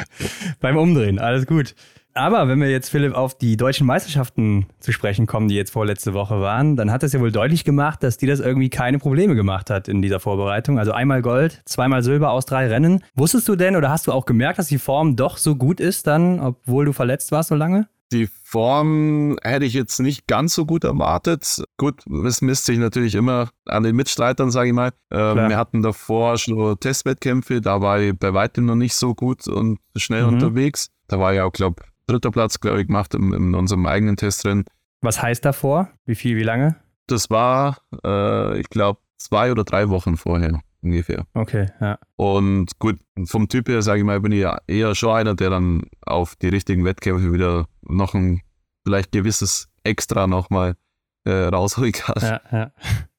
Beim 0.61 0.76
Umdrehen, 0.76 1.18
alles 1.18 1.45
gut. 1.45 1.74
Aber 2.15 2.47
wenn 2.49 2.61
wir 2.61 2.71
jetzt, 2.71 2.91
Philipp, 2.91 3.15
auf 3.15 3.37
die 3.37 3.57
deutschen 3.57 3.87
Meisterschaften 3.87 4.67
zu 4.81 4.93
sprechen 4.93 5.27
kommen, 5.27 5.49
die 5.49 5.55
jetzt 5.55 5.71
vorletzte 5.71 6.13
Woche 6.13 6.41
waren, 6.41 6.77
dann 6.77 6.91
hat 6.91 7.03
es 7.03 7.13
ja 7.13 7.21
wohl 7.21 7.33
deutlich 7.33 7.65
gemacht, 7.65 8.03
dass 8.03 8.19
die 8.19 8.27
das 8.27 8.41
irgendwie 8.41 8.69
keine 8.69 8.99
Probleme 8.99 9.35
gemacht 9.35 9.71
hat 9.71 9.89
in 9.89 10.03
dieser 10.03 10.21
Vorbereitung. 10.21 10.79
Also 10.79 10.93
einmal 10.93 11.23
Gold, 11.23 11.63
zweimal 11.65 12.03
Silber 12.03 12.31
aus 12.31 12.45
drei 12.45 12.69
Rennen. 12.69 13.03
Wusstest 13.15 13.49
du 13.49 13.57
denn 13.57 13.77
oder 13.77 13.91
hast 13.91 14.07
du 14.07 14.13
auch 14.13 14.27
gemerkt, 14.27 14.59
dass 14.59 14.69
die 14.69 14.79
Form 14.79 15.17
doch 15.17 15.39
so 15.39 15.57
gut 15.57 15.81
ist 15.81 16.07
dann, 16.07 16.39
obwohl 16.41 16.85
du 16.85 16.93
verletzt 16.93 17.33
warst 17.33 17.49
so 17.49 17.55
lange? 17.55 17.89
Die 18.13 18.29
Form 18.45 19.39
hätte 19.43 19.65
ich 19.65 19.73
jetzt 19.73 19.99
nicht 19.99 20.27
ganz 20.27 20.55
so 20.55 20.67
gut 20.67 20.85
erwartet. 20.85 21.65
Gut, 21.79 22.05
es 22.27 22.43
misst 22.43 22.67
sich 22.67 22.77
natürlich 22.77 23.15
immer 23.15 23.49
an 23.65 23.85
den 23.85 23.97
Mitstreitern, 23.97 24.51
sage 24.51 24.69
ich 24.69 24.75
mal. 24.75 24.91
Ähm, 25.11 25.49
wir 25.49 25.57
hatten 25.57 25.81
davor 25.81 26.37
schon 26.37 26.79
Testwettkämpfe, 26.79 27.63
da 27.63 27.81
war 27.81 28.01
ich 28.01 28.19
bei 28.19 28.35
weitem 28.35 28.67
noch 28.67 28.75
nicht 28.75 28.95
so 28.95 29.15
gut 29.15 29.49
und 29.49 29.79
schnell 29.97 30.27
mhm. 30.27 30.35
unterwegs. 30.35 30.91
Da 31.09 31.19
war 31.19 31.33
ich 31.33 31.41
auch, 31.41 31.53
glaube 31.53 31.83
dritter 32.07 32.31
Platz, 32.31 32.61
glaube 32.61 32.81
ich, 32.81 32.87
gemacht 32.87 33.15
in, 33.15 33.33
in, 33.33 33.55
unserem 33.55 33.87
eigenen 33.87 34.17
Testrennen. 34.17 34.65
Was 35.01 35.23
heißt 35.23 35.45
davor? 35.45 35.91
Wie 36.05 36.15
viel, 36.15 36.37
wie 36.37 36.43
lange? 36.43 36.77
Das 37.07 37.31
war, 37.31 37.79
äh, 38.05 38.61
ich 38.61 38.69
glaube, 38.69 39.01
zwei 39.19 39.51
oder 39.51 39.65
drei 39.65 39.89
Wochen 39.89 40.17
vorher 40.17 40.61
ungefähr. 40.83 41.27
Okay, 41.35 41.69
ja. 41.81 41.99
Und 42.17 42.79
gut, 42.79 42.99
vom 43.25 43.49
Typ 43.49 43.69
her, 43.69 43.83
sage 43.83 44.01
ich 44.01 44.05
mal, 44.05 44.21
bin 44.21 44.33
ich 44.33 44.41
ja 44.41 44.59
eher 44.67 44.95
schon 44.95 45.15
einer, 45.15 45.35
der 45.35 45.51
dann 45.51 45.83
auf 46.03 46.37
die 46.37 46.49
richtigen 46.49 46.85
Wettkämpfe 46.85 47.33
wieder 47.33 47.67
noch 47.83 48.15
ein 48.15 48.43
vielleicht 48.85 49.13
gewisses 49.13 49.69
Extra 49.85 50.27
nochmal 50.27 50.77
äh, 51.25 51.31
rausholen 51.31 51.93
kann. 51.93 52.21
Ja, 52.21 52.41
ja. 52.51 52.73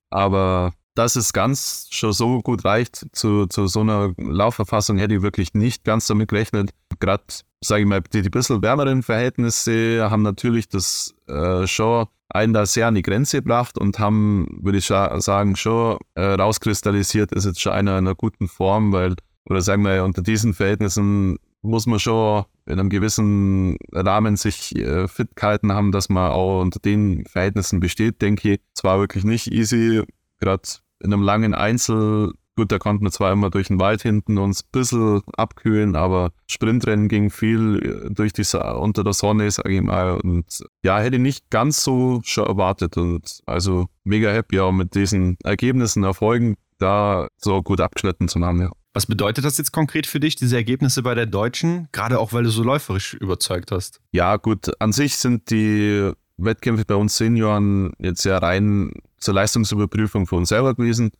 Aber 0.10 0.74
dass 0.96 1.16
es 1.16 1.34
ganz 1.34 1.88
schon 1.92 2.14
so 2.14 2.42
gut 2.42 2.66
reicht 2.66 3.08
zu, 3.14 3.48
zu 3.48 3.68
so 3.68 3.82
einer 3.82 4.14
Laufverfassung, 4.18 4.98
hätte 4.98 5.16
ich 5.16 5.22
wirklich 5.22 5.54
nicht 5.54 5.84
ganz 5.84 6.08
damit 6.08 6.30
gerechnet. 6.30 6.72
Gerade, 7.00 7.24
sage 7.64 7.84
ich 7.84 7.88
mal, 7.88 8.02
die, 8.02 8.22
die 8.22 8.30
bisschen 8.30 8.62
wärmeren 8.62 9.04
Verhältnisse 9.04 10.10
haben 10.10 10.22
natürlich 10.22 10.68
das 10.70 11.16
äh, 11.28 11.66
schon 11.68 12.08
einen 12.30 12.54
da 12.54 12.66
sehr 12.66 12.88
an 12.88 12.96
die 12.96 13.04
Grenze 13.04 13.38
gebracht 13.38 13.78
und 13.78 14.00
haben, 14.00 14.60
würde 14.62 14.80
ich 14.80 14.86
sagen, 14.86 15.56
schon 15.56 15.98
äh, 16.16 16.24
rauskristallisiert, 16.24 17.32
ist 17.32 17.46
jetzt 17.46 17.62
schon 17.62 17.74
einer 17.74 17.92
in 17.92 18.08
einer 18.08 18.16
guten 18.16 18.48
Form, 18.48 18.92
weil, 18.92 19.16
oder 19.46 19.62
sagen 19.62 19.84
wir, 19.84 20.04
unter 20.04 20.22
diesen 20.22 20.54
Verhältnissen 20.54 21.38
muss 21.62 21.86
man 21.86 22.00
schon 22.00 22.46
in 22.66 22.80
einem 22.80 22.90
gewissen 22.90 23.78
Rahmen 23.92 24.36
sich 24.36 24.76
äh, 24.76 25.08
fit 25.08 25.36
gehalten 25.36 25.74
haben, 25.74 25.92
dass 25.92 26.10
man 26.10 26.32
auch 26.32 26.62
unter 26.62 26.80
den 26.80 27.26
Verhältnissen 27.26 27.80
besteht, 27.80 28.22
denke 28.22 28.54
ich. 28.54 28.60
Es 28.76 28.84
war 28.84 29.00
wirklich 29.00 29.24
nicht 29.24 29.52
easy, 29.52 30.04
gerade 30.40 30.64
in 31.00 31.14
einem 31.14 31.22
langen 31.22 31.54
Einzel, 31.54 32.34
gut, 32.56 32.72
da 32.72 32.80
konnten 32.80 33.04
wir 33.04 33.12
zwar 33.12 33.32
immer 33.32 33.50
durch 33.50 33.68
den 33.68 33.80
Wald 33.80 34.02
hinten 34.02 34.38
uns 34.38 34.64
ein 34.64 34.70
bisschen 34.72 35.22
abkühlen, 35.36 35.96
aber 35.96 36.32
Sprintrennen 36.48 37.08
ging 37.08 37.30
viel 37.30 38.06
äh, 38.08 38.14
durch 38.14 38.34
die, 38.34 38.44
unter 38.56 39.04
der 39.04 39.14
Sonne, 39.14 39.50
sage 39.52 39.76
ich 39.76 39.82
mal. 39.82 40.20
Und 40.22 40.64
ja, 40.84 41.00
hätte 41.00 41.18
ich 41.18 41.22
nicht 41.22 41.50
ganz 41.50 41.84
so 41.84 42.22
schon 42.24 42.46
erwartet. 42.46 42.98
Und 42.98 43.42
also 43.46 43.88
mega 44.04 44.32
happy 44.32 44.60
auch 44.60 44.72
mit 44.72 44.96
diesen 44.96 45.38
Ergebnissen, 45.44 46.04
Erfolgen, 46.04 46.56
da 46.80 47.28
so 47.38 47.62
gut 47.62 47.82
abgeschnitten 47.82 48.28
zu 48.28 48.40
haben, 48.42 48.62
ja. 48.62 48.72
Was 48.96 49.08
bedeutet 49.08 49.44
das 49.44 49.58
jetzt 49.58 49.72
konkret 49.72 50.06
für 50.06 50.20
dich, 50.20 50.36
diese 50.36 50.56
Ergebnisse 50.56 51.02
bei 51.02 51.16
der 51.16 51.26
Deutschen? 51.26 51.88
Gerade 51.92 52.20
auch, 52.20 52.32
weil 52.32 52.44
du 52.44 52.52
so 52.52 52.62
läuferisch 52.62 53.16
überzeugt 53.16 53.72
hast. 53.72 54.00
Ja, 54.12 54.38
gut, 54.38 54.70
an 54.80 54.92
sich 54.92 55.18
sind 55.18 55.50
die 55.50 56.12
Wettkämpfe 56.38 56.86
bei 56.86 56.96
uns 56.96 57.18
Senioren 57.18 57.94
jetzt 57.98 58.24
ja 58.24 58.38
rein 58.38 58.92
zur 59.18 59.34
Leistungsüberprüfung 59.34 60.28
für 60.28 60.36
uns 60.36 60.50
selber 60.50 60.76
gewesen. 60.76 61.12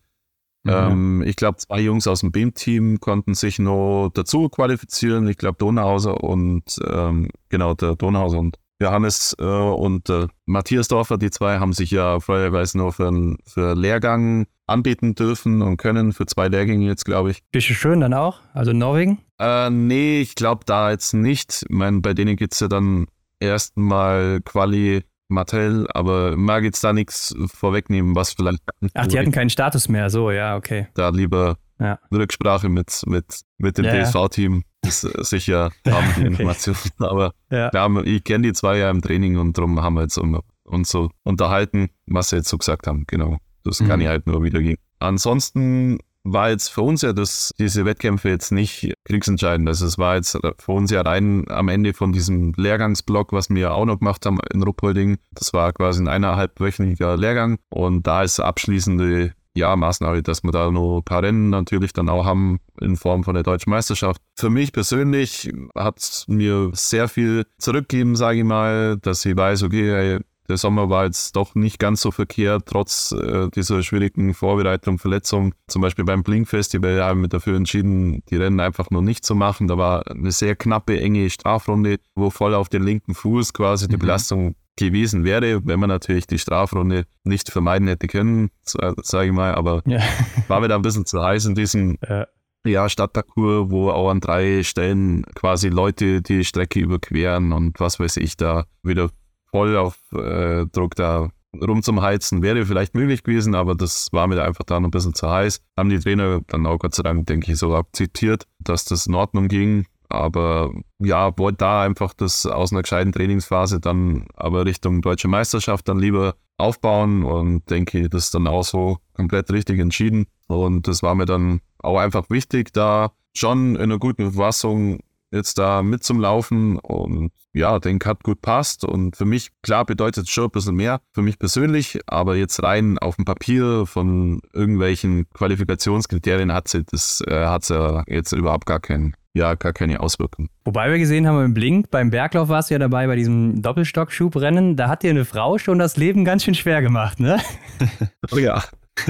Mhm. 0.64 0.72
Ähm, 0.72 1.22
ich 1.26 1.36
glaube, 1.36 1.58
zwei 1.58 1.80
Jungs 1.80 2.06
aus 2.06 2.20
dem 2.20 2.32
BIM-Team 2.32 3.00
konnten 3.00 3.34
sich 3.34 3.58
noch 3.58 4.10
dazu 4.12 4.48
qualifizieren. 4.48 5.28
Ich 5.28 5.36
glaube, 5.36 5.56
Donauhauser 5.58 6.22
und 6.24 6.78
ähm, 6.86 7.28
genau, 7.50 7.74
der 7.74 7.96
Donauhauser 7.96 8.38
und 8.38 8.58
Johannes 8.80 9.36
äh, 9.38 9.44
und 9.44 10.10
äh, 10.10 10.26
Matthias 10.46 10.88
Dorfer, 10.88 11.16
die 11.16 11.30
zwei 11.30 11.58
haben 11.58 11.72
sich 11.72 11.90
ja 11.90 12.18
freierweise 12.18 12.78
nur 12.78 12.92
für 12.92 13.08
einen 13.08 13.38
für 13.46 13.74
Lehrgang 13.74 14.46
anbieten 14.66 15.14
dürfen 15.14 15.62
und 15.62 15.76
können 15.76 16.12
für 16.12 16.26
zwei 16.26 16.48
Lehrgänge 16.48 16.86
jetzt, 16.86 17.04
glaube 17.04 17.30
ich. 17.30 17.42
Bist 17.52 17.68
du 17.68 17.74
schön 17.74 18.00
dann 18.00 18.14
auch? 18.14 18.40
Also 18.52 18.72
Norwegen? 18.72 19.18
Äh, 19.38 19.70
nee, 19.70 20.20
ich 20.20 20.34
glaube 20.34 20.64
da 20.66 20.90
jetzt 20.90 21.12
nicht. 21.12 21.64
Ich 21.68 21.74
meine, 21.74 22.00
bei 22.00 22.14
denen 22.14 22.36
geht 22.36 22.52
es 22.52 22.60
ja 22.60 22.68
dann 22.68 23.06
erstmal 23.40 24.40
Quali 24.44 25.04
Mattel, 25.34 25.86
aber 25.92 26.36
mag 26.36 26.64
jetzt 26.64 26.82
da 26.82 26.92
nichts 26.92 27.34
vorwegnehmen, 27.46 28.14
was 28.14 28.32
vielleicht. 28.32 28.60
Ach, 28.94 29.06
die 29.06 29.18
hatten 29.18 29.32
keinen 29.32 29.50
Status 29.50 29.88
mehr, 29.88 30.10
so, 30.10 30.30
ja, 30.30 30.56
okay. 30.56 30.88
Da 30.94 31.10
lieber 31.10 31.56
ja. 31.78 31.98
Rücksprache 32.12 32.68
mit, 32.68 33.02
mit, 33.06 33.40
mit 33.58 33.78
dem 33.78 33.84
ja, 33.84 34.02
DSV-Team 34.02 34.62
ist 34.86 35.00
sicher 35.00 35.70
haben 35.88 36.06
die 36.16 36.26
Informationen. 36.26 36.76
okay. 36.98 37.08
Aber 37.08 37.32
ja. 37.50 37.70
klar, 37.70 38.04
ich 38.04 38.24
kenne 38.24 38.48
die 38.48 38.52
zwei 38.52 38.78
ja 38.78 38.90
im 38.90 39.02
Training 39.02 39.38
und 39.38 39.58
darum 39.58 39.80
haben 39.82 39.94
wir 39.94 40.02
jetzt 40.02 40.18
uns 40.18 40.90
so 40.90 41.10
unterhalten, 41.22 41.90
was 42.06 42.30
sie 42.30 42.36
jetzt 42.36 42.48
so 42.48 42.58
gesagt 42.58 42.86
haben. 42.86 43.04
Genau. 43.06 43.38
Das 43.64 43.80
mhm. 43.80 43.88
kann 43.88 44.00
ich 44.00 44.08
halt 44.08 44.26
nur 44.26 44.42
wiedergeben. 44.42 44.78
Ansonsten 44.98 45.98
war 46.24 46.50
jetzt 46.50 46.68
für 46.68 46.82
uns 46.82 47.02
ja 47.02 47.12
das, 47.12 47.52
diese 47.58 47.84
Wettkämpfe 47.84 48.30
jetzt 48.30 48.50
nicht 48.50 48.92
kriegsentscheidend. 49.04 49.68
Also 49.68 49.86
es 49.86 49.98
war 49.98 50.16
jetzt 50.16 50.38
für 50.58 50.72
uns 50.72 50.90
ja 50.90 51.02
rein 51.02 51.44
am 51.48 51.68
Ende 51.68 51.92
von 51.92 52.12
diesem 52.12 52.52
Lehrgangsblock, 52.56 53.32
was 53.32 53.50
wir 53.50 53.74
auch 53.74 53.84
noch 53.84 53.98
gemacht 53.98 54.24
haben 54.24 54.38
in 54.52 54.62
Ruppolding. 54.62 55.18
Das 55.32 55.52
war 55.52 55.72
quasi 55.72 56.02
ein 56.02 56.08
eineinhalbwöchentlicher 56.08 57.16
Lehrgang 57.16 57.58
und 57.68 58.06
da 58.06 58.22
ist 58.22 58.40
abschließende 58.40 59.34
ja, 59.56 59.76
Maßnahme, 59.76 60.22
dass 60.22 60.42
wir 60.42 60.50
da 60.50 60.70
noch 60.70 60.98
ein 60.98 61.04
paar 61.04 61.22
Rennen 61.22 61.50
natürlich 61.50 61.92
dann 61.92 62.08
auch 62.08 62.24
haben 62.24 62.58
in 62.80 62.96
Form 62.96 63.22
von 63.22 63.34
der 63.34 63.44
deutschen 63.44 63.70
Meisterschaft. 63.70 64.20
Für 64.36 64.50
mich 64.50 64.72
persönlich 64.72 65.52
hat 65.76 65.98
es 65.98 66.24
mir 66.26 66.70
sehr 66.72 67.06
viel 67.06 67.46
zurückgegeben, 67.58 68.16
sage 68.16 68.38
ich 68.38 68.44
mal, 68.44 68.96
dass 68.98 69.24
ich 69.24 69.36
weiß, 69.36 69.62
okay, 69.62 70.18
der 70.48 70.58
Sommer 70.58 70.90
war 70.90 71.04
jetzt 71.04 71.36
doch 71.36 71.54
nicht 71.54 71.78
ganz 71.78 72.00
so 72.00 72.10
verkehrt, 72.10 72.64
trotz 72.66 73.12
äh, 73.12 73.48
dieser 73.50 73.82
schwierigen 73.82 74.34
Vorbereitung, 74.34 74.98
Verletzung. 74.98 75.54
Zum 75.68 75.80
Beispiel 75.80 76.04
beim 76.04 76.22
Blink 76.22 76.48
Festival 76.48 77.02
haben 77.02 77.22
wir 77.22 77.28
dafür 77.28 77.56
entschieden, 77.56 78.22
die 78.30 78.36
Rennen 78.36 78.60
einfach 78.60 78.90
nur 78.90 79.02
nicht 79.02 79.24
zu 79.24 79.34
machen. 79.34 79.68
Da 79.68 79.78
war 79.78 80.06
eine 80.10 80.32
sehr 80.32 80.54
knappe, 80.54 81.00
enge 81.00 81.30
Strafrunde, 81.30 81.98
wo 82.14 82.30
voll 82.30 82.54
auf 82.54 82.68
den 82.68 82.82
linken 82.82 83.14
Fuß 83.14 83.52
quasi 83.54 83.88
die 83.88 83.96
mhm. 83.96 84.00
Belastung 84.00 84.54
gewesen 84.76 85.24
wäre, 85.24 85.64
wenn 85.66 85.80
man 85.80 85.88
natürlich 85.88 86.26
die 86.26 86.38
Strafrunde 86.38 87.04
nicht 87.22 87.50
vermeiden 87.50 87.88
hätte 87.88 88.08
können, 88.08 88.50
sage 88.64 89.28
ich 89.28 89.32
mal. 89.32 89.54
Aber 89.54 89.82
ja. 89.86 90.00
war 90.48 90.60
mir 90.60 90.68
da 90.68 90.76
ein 90.76 90.82
bisschen 90.82 91.06
zu 91.06 91.22
heiß 91.22 91.46
in 91.46 91.54
diesem 91.54 91.96
ja. 92.06 92.26
Ja, 92.66 92.88
Stadtparcours, 92.88 93.70
wo 93.70 93.90
auch 93.90 94.08
an 94.08 94.20
drei 94.20 94.62
Stellen 94.62 95.24
quasi 95.34 95.68
Leute 95.68 96.22
die 96.22 96.44
Strecke 96.44 96.80
überqueren 96.80 97.52
und 97.52 97.78
was 97.78 98.00
weiß 98.00 98.16
ich 98.16 98.38
da 98.38 98.64
wieder 98.82 99.10
voll 99.54 99.76
auf 99.76 99.96
äh, 100.12 100.66
Druck 100.66 100.96
da 100.96 101.28
rum 101.62 101.80
zum 101.84 102.02
Heizen 102.02 102.42
wäre 102.42 102.66
vielleicht 102.66 102.96
möglich 102.96 103.22
gewesen, 103.22 103.54
aber 103.54 103.76
das 103.76 104.08
war 104.10 104.26
mir 104.26 104.42
einfach 104.42 104.64
dann 104.64 104.84
ein 104.84 104.90
bisschen 104.90 105.14
zu 105.14 105.30
heiß. 105.30 105.60
Haben 105.76 105.90
die 105.90 106.00
Trainer 106.00 106.40
dann 106.48 106.66
auch 106.66 106.78
Gott 106.78 106.96
sei 106.96 107.04
Dank, 107.04 107.26
denke 107.26 107.52
ich, 107.52 107.58
so 107.58 107.72
akzeptiert, 107.76 108.48
dass 108.58 108.84
das 108.84 109.06
in 109.06 109.14
Ordnung 109.14 109.46
ging. 109.46 109.86
Aber 110.08 110.72
ja, 110.98 111.38
wollte 111.38 111.58
da 111.58 111.82
einfach 111.82 112.14
das 112.14 112.46
aus 112.46 112.72
einer 112.72 112.82
gescheiten 112.82 113.12
Trainingsphase 113.12 113.78
dann 113.78 114.26
aber 114.34 114.66
Richtung 114.66 115.02
deutsche 115.02 115.28
Meisterschaft 115.28 115.88
dann 115.88 116.00
lieber 116.00 116.34
aufbauen 116.58 117.22
und 117.22 117.70
denke, 117.70 118.08
das 118.08 118.24
ist 118.24 118.34
dann 118.34 118.48
auch 118.48 118.64
so 118.64 118.98
komplett 119.12 119.52
richtig 119.52 119.78
entschieden. 119.78 120.26
Und 120.48 120.88
das 120.88 121.04
war 121.04 121.14
mir 121.14 121.26
dann 121.26 121.60
auch 121.78 121.98
einfach 121.98 122.28
wichtig, 122.28 122.72
da 122.72 123.12
schon 123.36 123.76
in 123.76 123.82
einer 123.82 123.98
guten 124.00 124.32
Verfassung 124.32 124.98
jetzt 125.34 125.58
da 125.58 125.82
mit 125.82 126.04
zum 126.04 126.20
Laufen 126.20 126.78
und 126.78 127.32
ja, 127.52 127.78
denke, 127.78 128.08
hat 128.08 128.22
gut 128.22 128.40
passt. 128.40 128.84
Und 128.84 129.16
für 129.16 129.24
mich, 129.24 129.50
klar, 129.62 129.84
bedeutet 129.84 130.24
es 130.24 130.30
schon 130.30 130.44
ein 130.44 130.50
bisschen 130.50 130.74
mehr 130.74 131.00
für 131.12 131.22
mich 131.22 131.38
persönlich, 131.38 132.00
aber 132.06 132.36
jetzt 132.36 132.62
rein 132.62 132.98
auf 132.98 133.16
dem 133.16 133.24
Papier 133.24 133.86
von 133.86 134.40
irgendwelchen 134.52 135.28
Qualifikationskriterien 135.30 136.52
hat 136.52 136.68
sie, 136.68 136.84
das 136.84 137.22
äh, 137.26 137.46
hat 137.46 137.64
sie 137.64 138.02
jetzt 138.06 138.32
überhaupt 138.32 138.66
gar 138.66 138.80
keinen 138.80 139.14
ja, 139.36 139.54
gar 139.56 139.72
keine 139.72 139.98
Auswirkungen. 139.98 140.48
Wobei 140.64 140.92
wir 140.92 140.98
gesehen 140.98 141.26
haben 141.26 141.44
im 141.44 141.54
Blink, 141.54 141.90
beim 141.90 142.10
Berglauf 142.10 142.48
warst 142.48 142.70
du 142.70 142.74
ja 142.74 142.78
dabei 142.78 143.08
bei 143.08 143.16
diesem 143.16 143.62
Doppelstockschubrennen, 143.62 144.76
da 144.76 144.88
hat 144.88 145.02
dir 145.02 145.10
eine 145.10 145.24
Frau 145.24 145.58
schon 145.58 145.80
das 145.80 145.96
Leben 145.96 146.24
ganz 146.24 146.44
schön 146.44 146.54
schwer 146.54 146.82
gemacht, 146.82 147.18
ne? 147.18 147.40
oh 148.30 148.36
ja. 148.36 148.62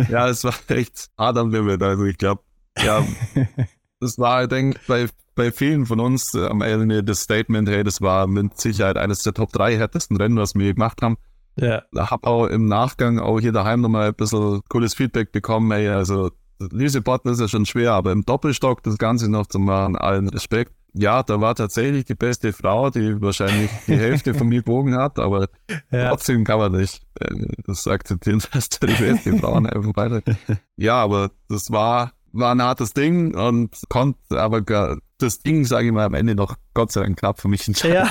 Ja, 0.08 0.28
es 0.28 0.42
war 0.44 0.54
echt 0.68 1.10
hart 1.18 1.36
am 1.36 1.50
Limit. 1.50 1.82
Also 1.82 2.04
ich 2.04 2.16
glaube, 2.16 2.42
ja, 2.82 3.04
das 4.00 4.18
war, 4.18 4.44
ich 4.44 4.48
denke, 4.48 4.80
bei, 4.88 5.08
bei 5.34 5.52
vielen 5.52 5.86
von 5.86 6.00
uns 6.00 6.34
äh, 6.34 6.46
am 6.46 6.62
Ende 6.62 7.02
das 7.02 7.20
Statement, 7.20 7.68
hey, 7.68 7.84
das 7.84 8.00
war 8.00 8.26
mit 8.26 8.58
Sicherheit 8.60 8.96
eines 8.96 9.22
der 9.22 9.34
Top 9.34 9.52
3 9.52 9.76
härtesten 9.76 10.16
Rennen, 10.16 10.36
was 10.36 10.54
wir 10.54 10.74
gemacht 10.74 11.02
haben. 11.02 11.16
Ja. 11.56 11.82
Da 11.92 12.10
habe 12.10 12.26
auch 12.26 12.46
im 12.46 12.66
Nachgang 12.66 13.18
auch 13.18 13.38
hier 13.40 13.52
daheim 13.52 13.80
nochmal 13.80 14.08
ein 14.08 14.14
bisschen 14.14 14.60
cooles 14.68 14.94
Feedback 14.94 15.32
bekommen, 15.32 15.70
hey, 15.72 15.88
also 15.88 16.30
Lise 16.58 17.00
Botten 17.00 17.30
ist 17.32 17.40
ja 17.40 17.48
schon 17.48 17.66
schwer, 17.66 17.92
aber 17.92 18.12
im 18.12 18.24
Doppelstock 18.24 18.82
das 18.82 18.98
Ganze 18.98 19.30
noch 19.30 19.46
zu 19.46 19.58
machen, 19.58 19.96
allen 19.96 20.28
Respekt. 20.28 20.72
Ja, 20.96 21.24
da 21.24 21.40
war 21.40 21.56
tatsächlich 21.56 22.04
die 22.04 22.14
beste 22.14 22.52
Frau, 22.52 22.88
die 22.88 23.20
wahrscheinlich 23.20 23.68
die 23.88 23.96
Hälfte 23.96 24.32
von 24.32 24.46
mir 24.48 24.60
gebogen 24.60 24.94
hat, 24.94 25.18
aber 25.18 25.48
ja. 25.90 26.10
trotzdem 26.10 26.44
kann 26.44 26.58
man 26.60 26.72
nicht 26.72 27.02
äh, 27.18 27.34
das 27.66 27.88
akzeptieren, 27.88 28.40
dass 28.52 28.68
da 28.68 28.86
die 28.86 29.02
beste 29.02 29.36
Frau 29.38 29.54
einfach 29.54 29.96
weiter. 29.96 30.22
Ja, 30.76 31.02
aber 31.02 31.30
das 31.48 31.70
war, 31.70 32.12
war 32.34 32.54
ein 32.54 32.62
hartes 32.62 32.92
Ding 32.92 33.34
und 33.34 33.70
konnte 33.88 34.40
aber 34.40 34.98
das 35.18 35.40
Ding, 35.40 35.64
sage 35.64 35.86
ich 35.86 35.92
mal, 35.92 36.04
am 36.04 36.14
Ende 36.14 36.34
noch 36.34 36.56
Gott 36.74 36.92
sei 36.92 37.02
Dank 37.02 37.18
knapp 37.18 37.40
für 37.40 37.48
mich 37.48 37.66
entscheiden. 37.66 38.08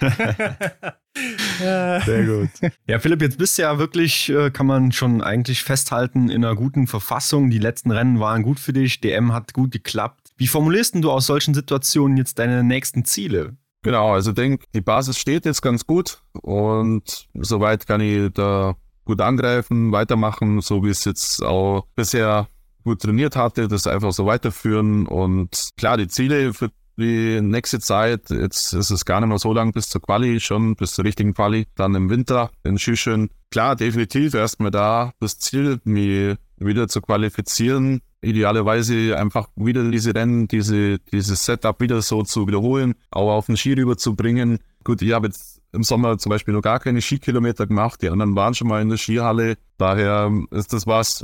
Ja. 1.60 2.00
Sehr 2.02 2.24
gut. 2.26 2.50
Ja, 2.86 3.00
Philipp, 3.00 3.22
jetzt 3.22 3.38
bist 3.38 3.58
du 3.58 3.62
ja 3.62 3.78
wirklich, 3.78 4.28
äh, 4.28 4.50
kann 4.52 4.66
man 4.66 4.92
schon 4.92 5.20
eigentlich 5.20 5.64
festhalten, 5.64 6.28
in 6.28 6.44
einer 6.44 6.54
guten 6.54 6.86
Verfassung. 6.86 7.50
Die 7.50 7.58
letzten 7.58 7.90
Rennen 7.90 8.20
waren 8.20 8.44
gut 8.44 8.60
für 8.60 8.72
dich, 8.72 9.00
DM 9.00 9.32
hat 9.32 9.52
gut 9.52 9.72
geklappt. 9.72 10.28
Wie 10.36 10.46
formulierst 10.46 10.94
du 10.94 11.10
aus 11.10 11.26
solchen 11.26 11.54
Situationen 11.54 12.16
jetzt 12.16 12.38
deine 12.38 12.62
nächsten 12.62 13.04
Ziele? 13.04 13.56
Genau, 13.82 14.12
also 14.12 14.30
denke, 14.30 14.66
die 14.74 14.80
Basis 14.80 15.18
steht 15.18 15.44
jetzt 15.44 15.62
ganz 15.62 15.86
gut 15.86 16.22
und 16.40 17.28
soweit 17.34 17.86
kann 17.88 18.00
ich 18.00 18.32
da 18.32 18.76
gut 19.04 19.20
angreifen, 19.20 19.90
weitermachen, 19.90 20.60
so 20.60 20.84
wie 20.84 20.90
es 20.90 21.04
jetzt 21.04 21.42
auch 21.42 21.86
bisher 21.96 22.48
gut 22.88 23.02
trainiert 23.02 23.36
hatte, 23.36 23.68
das 23.68 23.86
einfach 23.86 24.12
so 24.12 24.24
weiterführen 24.24 25.06
und 25.06 25.70
klar, 25.76 25.98
die 25.98 26.08
Ziele 26.08 26.54
für 26.54 26.70
die 26.96 27.40
nächste 27.40 27.80
Zeit. 27.80 28.30
Jetzt 28.30 28.72
ist 28.72 28.90
es 28.90 29.04
gar 29.04 29.20
nicht 29.20 29.28
mehr 29.28 29.38
so 29.38 29.52
lang 29.52 29.72
bis 29.72 29.88
zur 29.88 30.02
Quali, 30.02 30.40
schon 30.40 30.74
bis 30.74 30.94
zur 30.94 31.04
richtigen 31.04 31.34
Quali. 31.34 31.66
Dann 31.76 31.94
im 31.94 32.10
Winter 32.10 32.50
in 32.64 32.78
Schüchen. 32.78 33.30
Klar, 33.50 33.76
definitiv 33.76 34.34
erstmal 34.34 34.70
da 34.70 35.12
das 35.20 35.38
Ziel, 35.38 35.80
mich 35.84 36.36
wieder 36.56 36.88
zu 36.88 37.00
qualifizieren. 37.00 38.00
Idealerweise 38.20 39.16
einfach 39.16 39.48
wieder 39.54 39.88
diese 39.90 40.14
Rennen, 40.14 40.48
diese, 40.48 40.98
dieses 40.98 41.44
Setup 41.44 41.80
wieder 41.80 42.02
so 42.02 42.24
zu 42.24 42.48
wiederholen, 42.48 42.94
auch 43.12 43.30
auf 43.30 43.46
den 43.46 43.56
Ski 43.56 43.74
rüber 43.74 43.96
zu 43.96 44.16
bringen. 44.16 44.58
Gut, 44.82 45.02
ich 45.02 45.12
habe 45.12 45.28
jetzt 45.28 45.60
im 45.72 45.84
Sommer 45.84 46.18
zum 46.18 46.30
Beispiel 46.30 46.54
noch 46.54 46.62
gar 46.62 46.80
keine 46.80 47.00
Skikilometer 47.00 47.66
gemacht. 47.66 48.02
Die 48.02 48.08
anderen 48.08 48.34
waren 48.34 48.54
schon 48.54 48.66
mal 48.66 48.82
in 48.82 48.88
der 48.88 48.96
Skihalle. 48.96 49.56
Daher 49.76 50.32
ist 50.50 50.72
das 50.72 50.86
was, 50.88 51.22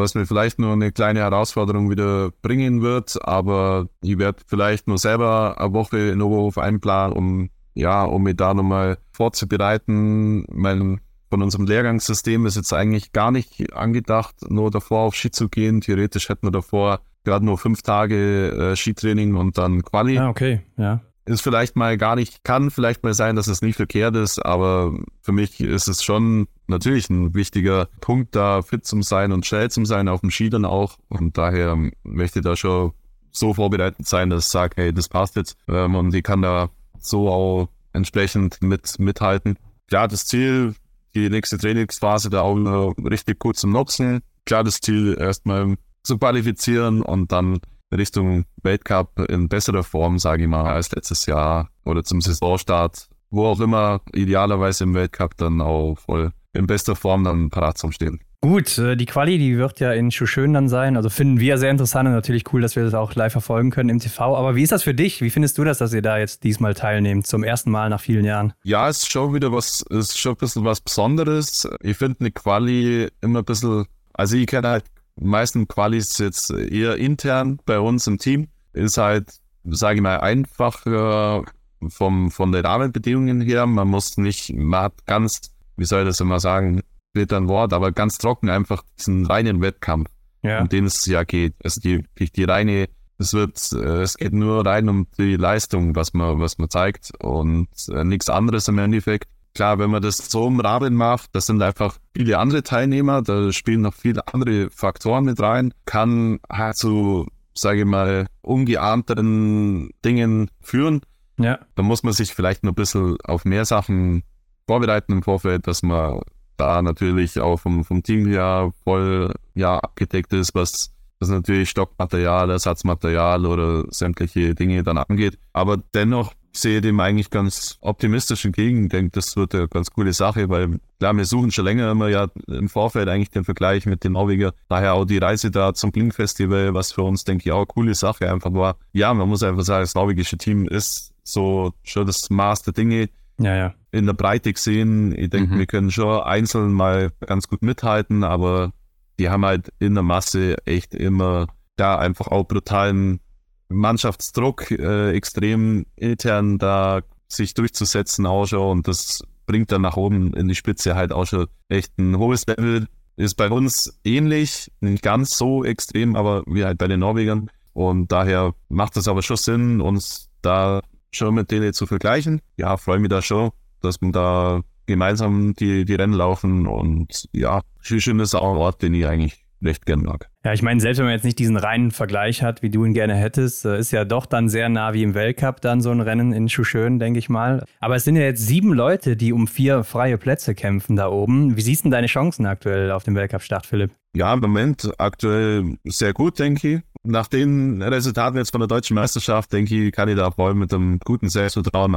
was 0.00 0.16
mir 0.16 0.26
vielleicht 0.26 0.58
nur 0.58 0.72
eine 0.72 0.90
kleine 0.90 1.20
Herausforderung 1.20 1.90
wieder 1.90 2.30
bringen 2.42 2.82
wird, 2.82 3.18
aber 3.22 3.86
ich 4.02 4.18
werde 4.18 4.42
vielleicht 4.46 4.88
nur 4.88 4.98
selber 4.98 5.60
eine 5.60 5.72
Woche 5.72 5.98
in 5.98 6.20
Oberhof 6.20 6.58
einplanen, 6.58 7.16
um 7.16 7.50
ja, 7.74 8.02
um 8.04 8.24
mich 8.24 8.36
da 8.36 8.52
nochmal 8.52 8.98
vorzubereiten. 9.12 10.44
Mein, 10.52 11.00
von 11.30 11.42
unserem 11.42 11.66
Lehrgangssystem 11.66 12.44
ist 12.46 12.56
jetzt 12.56 12.72
eigentlich 12.72 13.12
gar 13.12 13.30
nicht 13.30 13.72
angedacht, 13.72 14.34
nur 14.48 14.72
davor 14.72 15.02
auf 15.02 15.14
Ski 15.14 15.30
zu 15.30 15.48
gehen. 15.48 15.80
Theoretisch 15.80 16.28
hätten 16.28 16.48
wir 16.48 16.50
davor 16.50 17.00
gerade 17.22 17.44
nur 17.44 17.58
fünf 17.58 17.82
Tage 17.82 18.72
äh, 18.72 18.76
Skitraining 18.76 19.36
und 19.36 19.56
dann 19.56 19.82
Quali. 19.82 20.18
Ah, 20.18 20.28
okay, 20.28 20.62
ja 20.76 21.00
ist 21.30 21.42
vielleicht 21.42 21.76
mal 21.76 21.96
gar 21.96 22.16
nicht, 22.16 22.44
kann 22.44 22.70
vielleicht 22.70 23.02
mal 23.02 23.14
sein, 23.14 23.36
dass 23.36 23.46
es 23.46 23.62
nicht 23.62 23.76
verkehrt 23.76 24.16
ist, 24.16 24.44
aber 24.44 24.94
für 25.22 25.32
mich 25.32 25.60
ist 25.60 25.88
es 25.88 26.02
schon 26.02 26.48
natürlich 26.70 27.10
ein 27.10 27.34
wichtiger 27.34 27.88
Punkt, 28.00 28.34
da 28.34 28.62
fit 28.62 28.86
zu 28.86 29.02
sein 29.02 29.32
und 29.32 29.46
schnell 29.46 29.70
zu 29.70 29.84
sein, 29.84 30.08
auf 30.08 30.20
dem 30.20 30.30
Ski 30.30 30.50
dann 30.50 30.64
auch. 30.64 30.96
Und 31.08 31.36
daher 31.36 31.76
möchte 32.02 32.38
ich 32.38 32.44
da 32.44 32.56
schon 32.56 32.92
so 33.32 33.54
vorbereitet 33.54 34.06
sein, 34.06 34.30
dass 34.30 34.46
ich 34.46 34.50
sage, 34.50 34.74
hey, 34.76 34.92
das 34.92 35.08
passt 35.08 35.36
jetzt. 35.36 35.56
Ähm, 35.68 35.94
und 35.94 36.14
ich 36.14 36.22
kann 36.22 36.42
da 36.42 36.70
so 36.98 37.28
auch 37.28 37.68
entsprechend 37.92 38.62
mit, 38.62 38.98
mithalten. 38.98 39.56
Klar, 39.88 40.08
das 40.08 40.26
Ziel, 40.26 40.74
die 41.14 41.28
nächste 41.28 41.58
Trainingsphase 41.58 42.30
da 42.30 42.42
auch 42.42 42.94
richtig 42.98 43.38
gut 43.38 43.56
zu 43.56 43.66
nutzen. 43.66 44.20
Klar, 44.46 44.64
das 44.64 44.80
Ziel 44.80 45.16
erstmal 45.18 45.76
zu 46.02 46.18
qualifizieren 46.18 47.02
und 47.02 47.32
dann 47.32 47.60
Richtung 47.92 48.44
Weltcup 48.62 49.18
in 49.28 49.48
besserer 49.48 49.82
Form, 49.82 50.18
sage 50.18 50.44
ich 50.44 50.48
mal, 50.48 50.64
als 50.64 50.92
letztes 50.92 51.26
Jahr 51.26 51.70
oder 51.84 52.04
zum 52.04 52.20
Saisonstart, 52.20 53.08
wo 53.30 53.46
auch 53.46 53.60
immer, 53.60 54.00
idealerweise 54.12 54.84
im 54.84 54.94
Weltcup 54.94 55.36
dann 55.36 55.60
auch 55.60 55.96
voll 55.96 56.32
in 56.52 56.66
bester 56.66 56.96
Form 56.96 57.24
dann 57.24 57.50
parat 57.50 57.78
zum 57.78 57.92
Stehen. 57.92 58.20
Gut, 58.42 58.78
äh, 58.78 58.96
die 58.96 59.04
Quali, 59.04 59.36
die 59.36 59.58
wird 59.58 59.80
ja 59.80 59.92
in 59.92 60.10
Schuschön 60.10 60.54
dann 60.54 60.68
sein. 60.68 60.96
Also 60.96 61.10
finden 61.10 61.40
wir 61.40 61.58
sehr 61.58 61.70
interessant 61.70 62.06
und 62.08 62.14
natürlich 62.14 62.50
cool, 62.52 62.62
dass 62.62 62.74
wir 62.74 62.84
das 62.84 62.94
auch 62.94 63.14
live 63.14 63.32
verfolgen 63.32 63.70
können 63.70 63.90
im 63.90 63.98
TV. 63.98 64.34
Aber 64.34 64.56
wie 64.56 64.62
ist 64.62 64.72
das 64.72 64.82
für 64.82 64.94
dich? 64.94 65.20
Wie 65.20 65.28
findest 65.28 65.58
du 65.58 65.64
das, 65.64 65.78
dass 65.78 65.92
ihr 65.92 66.00
da 66.00 66.18
jetzt 66.18 66.42
diesmal 66.42 66.72
teilnehmt, 66.74 67.26
zum 67.26 67.44
ersten 67.44 67.70
Mal 67.70 67.90
nach 67.90 68.00
vielen 68.00 68.24
Jahren? 68.24 68.54
Ja, 68.64 68.88
es 68.88 68.98
ist 68.98 69.12
schon 69.12 69.34
wieder 69.34 69.52
was, 69.52 69.82
ist 69.90 70.18
schon 70.18 70.32
ein 70.32 70.38
bisschen 70.38 70.64
was 70.64 70.80
Besonderes. 70.80 71.68
Ich 71.82 71.98
finde 71.98 72.20
eine 72.20 72.30
Quali 72.30 73.08
immer 73.20 73.40
ein 73.40 73.44
bisschen, 73.44 73.84
also 74.14 74.36
ich 74.36 74.46
kenne 74.46 74.68
halt 74.68 74.84
meisten 75.16 75.68
Qualis 75.68 76.16
jetzt 76.16 76.50
eher 76.50 76.96
intern 76.96 77.60
bei 77.66 77.78
uns 77.78 78.06
im 78.06 78.16
Team. 78.16 78.48
Ist 78.72 78.96
halt, 78.96 79.30
sage 79.64 79.96
ich 79.96 80.02
mal, 80.02 80.20
einfacher 80.20 81.44
vom, 81.88 82.30
von 82.30 82.52
den 82.52 82.64
Rahmenbedingungen 82.64 83.42
her. 83.42 83.66
Man 83.66 83.88
muss 83.88 84.16
nicht, 84.16 84.52
man 84.54 84.84
hat 84.84 85.06
ganz, 85.06 85.40
wie 85.80 85.86
soll 85.86 86.02
ich 86.02 86.08
das 86.08 86.20
immer 86.20 86.38
sagen, 86.40 86.82
wird 87.14 87.32
ein 87.32 87.48
Wort, 87.48 87.72
aber 87.72 87.90
ganz 87.90 88.18
trocken 88.18 88.50
einfach 88.50 88.84
diesen 88.98 89.26
reinen 89.26 89.60
Wettkampf, 89.62 90.08
ja. 90.42 90.60
um 90.60 90.68
den 90.68 90.84
es 90.84 91.06
ja 91.06 91.24
geht. 91.24 91.54
Also 91.64 91.80
die, 91.80 92.04
die, 92.18 92.44
reine, 92.44 92.88
es 93.18 93.32
wird, 93.32 93.72
es 93.72 94.16
geht 94.16 94.32
nur 94.32 94.64
rein 94.64 94.88
um 94.88 95.06
die 95.18 95.36
Leistung, 95.36 95.96
was 95.96 96.12
man, 96.14 96.38
was 96.38 96.58
man 96.58 96.70
zeigt 96.70 97.12
und 97.20 97.68
äh, 97.88 98.04
nichts 98.04 98.28
anderes 98.28 98.68
im 98.68 98.78
Endeffekt 98.78 99.28
klar, 99.54 99.78
wenn 99.78 99.90
man 99.90 100.02
das 100.02 100.16
so 100.30 100.46
im 100.46 100.60
Rahmen 100.60 100.94
macht, 100.94 101.30
das 101.32 101.46
sind 101.46 101.62
einfach 101.62 101.98
viele 102.16 102.38
andere 102.38 102.62
Teilnehmer, 102.62 103.22
da 103.22 103.52
spielen 103.52 103.82
noch 103.82 103.94
viele 103.94 104.26
andere 104.28 104.70
Faktoren 104.70 105.24
mit 105.24 105.40
rein, 105.40 105.74
kann 105.86 106.38
halt 106.50 106.76
zu, 106.76 107.26
sage 107.54 107.80
ich 107.80 107.86
mal, 107.86 108.26
ungeahnteren 108.42 109.90
Dingen 110.04 110.50
führen. 110.60 111.00
Ja. 111.38 111.58
Da 111.74 111.82
muss 111.82 112.02
man 112.02 112.12
sich 112.12 112.34
vielleicht 112.34 112.64
noch 112.64 112.72
ein 112.72 112.76
bisschen 112.76 113.16
auf 113.24 113.44
mehr 113.44 113.64
Sachen 113.64 114.22
vorbereiten 114.66 115.12
im 115.12 115.22
Vorfeld, 115.22 115.66
dass 115.66 115.82
man 115.82 116.20
da 116.56 116.82
natürlich 116.82 117.40
auch 117.40 117.58
vom, 117.58 117.84
vom 117.84 118.02
Team 118.02 118.26
her 118.26 118.72
voll 118.84 119.32
ja, 119.54 119.78
abgedeckt 119.78 120.32
ist, 120.32 120.54
was 120.54 120.92
das 121.18 121.28
natürlich 121.28 121.70
Stockmaterial, 121.70 122.50
Ersatzmaterial 122.50 123.44
oder 123.46 123.84
sämtliche 123.90 124.54
Dinge 124.54 124.82
dann 124.82 124.98
angeht. 124.98 125.38
Aber 125.52 125.78
dennoch 125.94 126.32
sehe 126.52 126.80
dem 126.80 126.98
eigentlich 126.98 127.30
ganz 127.30 127.78
optimistisch 127.80 128.44
entgegen. 128.44 128.84
Ich 128.84 128.90
denke, 128.90 129.12
das 129.12 129.36
wird 129.36 129.54
eine 129.54 129.68
ganz 129.68 129.90
coole 129.90 130.12
Sache, 130.12 130.48
weil 130.48 130.80
klar, 130.98 131.14
wir 131.14 131.24
suchen 131.24 131.52
schon 131.52 131.64
länger 131.64 131.90
immer 131.90 132.08
ja 132.08 132.28
im 132.48 132.68
Vorfeld 132.68 133.08
eigentlich 133.08 133.30
den 133.30 133.44
Vergleich 133.44 133.86
mit 133.86 134.02
den 134.02 134.12
Norweger. 134.12 134.52
Daher 134.68 134.94
auch 134.94 135.04
die 135.04 135.18
Reise 135.18 135.50
da 135.50 135.74
zum 135.74 135.92
Blink 135.92 136.14
Festival, 136.14 136.74
was 136.74 136.92
für 136.92 137.02
uns, 137.02 137.24
denke 137.24 137.44
ich, 137.46 137.52
auch 137.52 137.58
eine 137.58 137.66
coole 137.66 137.94
Sache 137.94 138.30
einfach 138.30 138.52
war. 138.52 138.76
Ja, 138.92 139.14
man 139.14 139.28
muss 139.28 139.42
einfach 139.42 139.62
sagen, 139.62 139.82
das 139.82 139.94
norwegische 139.94 140.38
Team 140.38 140.66
ist 140.66 141.12
so 141.22 141.72
schon 141.84 142.06
das 142.06 142.30
Maß 142.30 142.62
der 142.62 142.72
Dinge. 142.72 143.08
Ja, 143.38 143.56
ja. 143.56 143.74
In 143.92 144.06
der 144.06 144.12
Breite 144.12 144.52
gesehen, 144.52 145.16
ich 145.16 145.30
denke, 145.30 145.54
mhm. 145.54 145.58
wir 145.58 145.66
können 145.66 145.90
schon 145.90 146.22
einzeln 146.22 146.72
mal 146.72 147.10
ganz 147.20 147.48
gut 147.48 147.62
mithalten, 147.62 148.22
aber 148.24 148.72
die 149.18 149.28
haben 149.28 149.44
halt 149.44 149.72
in 149.78 149.94
der 149.94 150.02
Masse 150.02 150.56
echt 150.64 150.94
immer 150.94 151.46
da 151.76 151.98
einfach 151.98 152.28
auch 152.28 152.44
brutalen 152.44 153.20
Mannschaftsdruck 153.68 154.70
äh, 154.70 155.12
extrem 155.12 155.86
intern 155.96 156.58
da 156.58 157.02
sich 157.28 157.54
durchzusetzen 157.54 158.26
auch 158.26 158.46
schon 158.46 158.70
und 158.70 158.88
das 158.88 159.22
bringt 159.46 159.72
dann 159.72 159.82
nach 159.82 159.96
oben 159.96 160.32
in 160.34 160.48
die 160.48 160.54
Spitze 160.54 160.94
halt 160.94 161.12
auch 161.12 161.26
schon 161.26 161.46
echt 161.68 161.98
ein 161.98 162.16
hohes 162.16 162.46
Level. 162.46 162.86
Ist 163.16 163.34
bei 163.34 163.50
uns 163.50 163.98
ähnlich, 164.04 164.70
nicht 164.80 165.02
ganz 165.02 165.36
so 165.36 165.64
extrem, 165.64 166.14
aber 166.14 166.44
wie 166.46 166.64
halt 166.64 166.78
bei 166.78 166.86
den 166.86 167.00
Norwegern. 167.00 167.50
Und 167.72 168.12
daher 168.12 168.54
macht 168.68 168.96
es 168.96 169.08
aber 169.08 169.22
schon 169.22 169.36
Sinn, 169.36 169.80
uns 169.80 170.30
da 170.40 170.80
schon 171.10 171.34
mit 171.34 171.50
denen 171.50 171.72
zu 171.72 171.86
vergleichen. 171.86 172.40
Ja, 172.56 172.76
freue 172.76 173.00
mich 173.00 173.10
da 173.10 173.22
schon, 173.22 173.50
dass 173.80 174.00
wir 174.00 174.12
da 174.12 174.60
gemeinsam 174.86 175.54
die, 175.54 175.84
die 175.84 175.94
Rennen 175.94 176.14
laufen 176.14 176.66
und 176.66 177.28
ja, 177.32 177.60
Schüchen 177.80 178.20
ist 178.20 178.34
auch 178.34 178.52
ein 178.52 178.56
Ort, 178.56 178.82
den 178.82 178.94
ich 178.94 179.06
eigentlich 179.06 179.44
recht 179.62 179.86
gern 179.86 180.02
mag. 180.02 180.28
Ja, 180.44 180.52
ich 180.52 180.62
meine, 180.62 180.80
selbst 180.80 180.98
wenn 180.98 181.04
man 181.04 181.14
jetzt 181.14 181.24
nicht 181.24 181.38
diesen 181.38 181.56
reinen 181.56 181.90
Vergleich 181.90 182.42
hat, 182.42 182.62
wie 182.62 182.70
du 182.70 182.84
ihn 182.84 182.94
gerne 182.94 183.14
hättest, 183.14 183.64
äh, 183.66 183.78
ist 183.78 183.90
ja 183.90 184.04
doch 184.04 184.26
dann 184.26 184.48
sehr 184.48 184.68
nah 184.68 184.94
wie 184.94 185.02
im 185.02 185.14
Weltcup 185.14 185.60
dann 185.60 185.80
so 185.80 185.90
ein 185.90 186.00
Rennen 186.00 186.32
in 186.32 186.48
Schuschön, 186.48 186.98
denke 186.98 187.18
ich 187.18 187.28
mal. 187.28 187.64
Aber 187.78 187.96
es 187.96 188.04
sind 188.04 188.16
ja 188.16 188.22
jetzt 188.22 188.46
sieben 188.46 188.72
Leute, 188.72 189.16
die 189.16 189.32
um 189.32 189.46
vier 189.46 189.84
freie 189.84 190.16
Plätze 190.16 190.54
kämpfen 190.54 190.96
da 190.96 191.08
oben. 191.08 191.56
Wie 191.56 191.60
siehst 191.60 191.84
du 191.84 191.90
deine 191.90 192.06
Chancen 192.06 192.46
aktuell 192.46 192.90
auf 192.90 193.04
dem 193.04 193.14
Weltcup-Start, 193.14 193.66
Philipp? 193.66 193.90
Ja, 194.16 194.32
im 194.32 194.40
Moment 194.40 194.90
aktuell 194.98 195.76
sehr 195.84 196.14
gut, 196.14 196.38
denke 196.38 196.68
ich. 196.68 196.80
Nach 197.02 197.26
den 197.28 197.80
Resultaten 197.80 198.36
jetzt 198.36 198.50
von 198.50 198.60
der 198.60 198.68
deutschen 198.68 198.94
Meisterschaft, 198.94 199.52
denke 199.52 199.86
ich, 199.86 199.92
kann 199.92 200.10
ich 200.10 200.16
da 200.16 200.30
voll 200.30 200.54
mit 200.54 200.72
einem 200.74 200.98
guten 200.98 201.30
Selbstvertrauen 201.30 201.94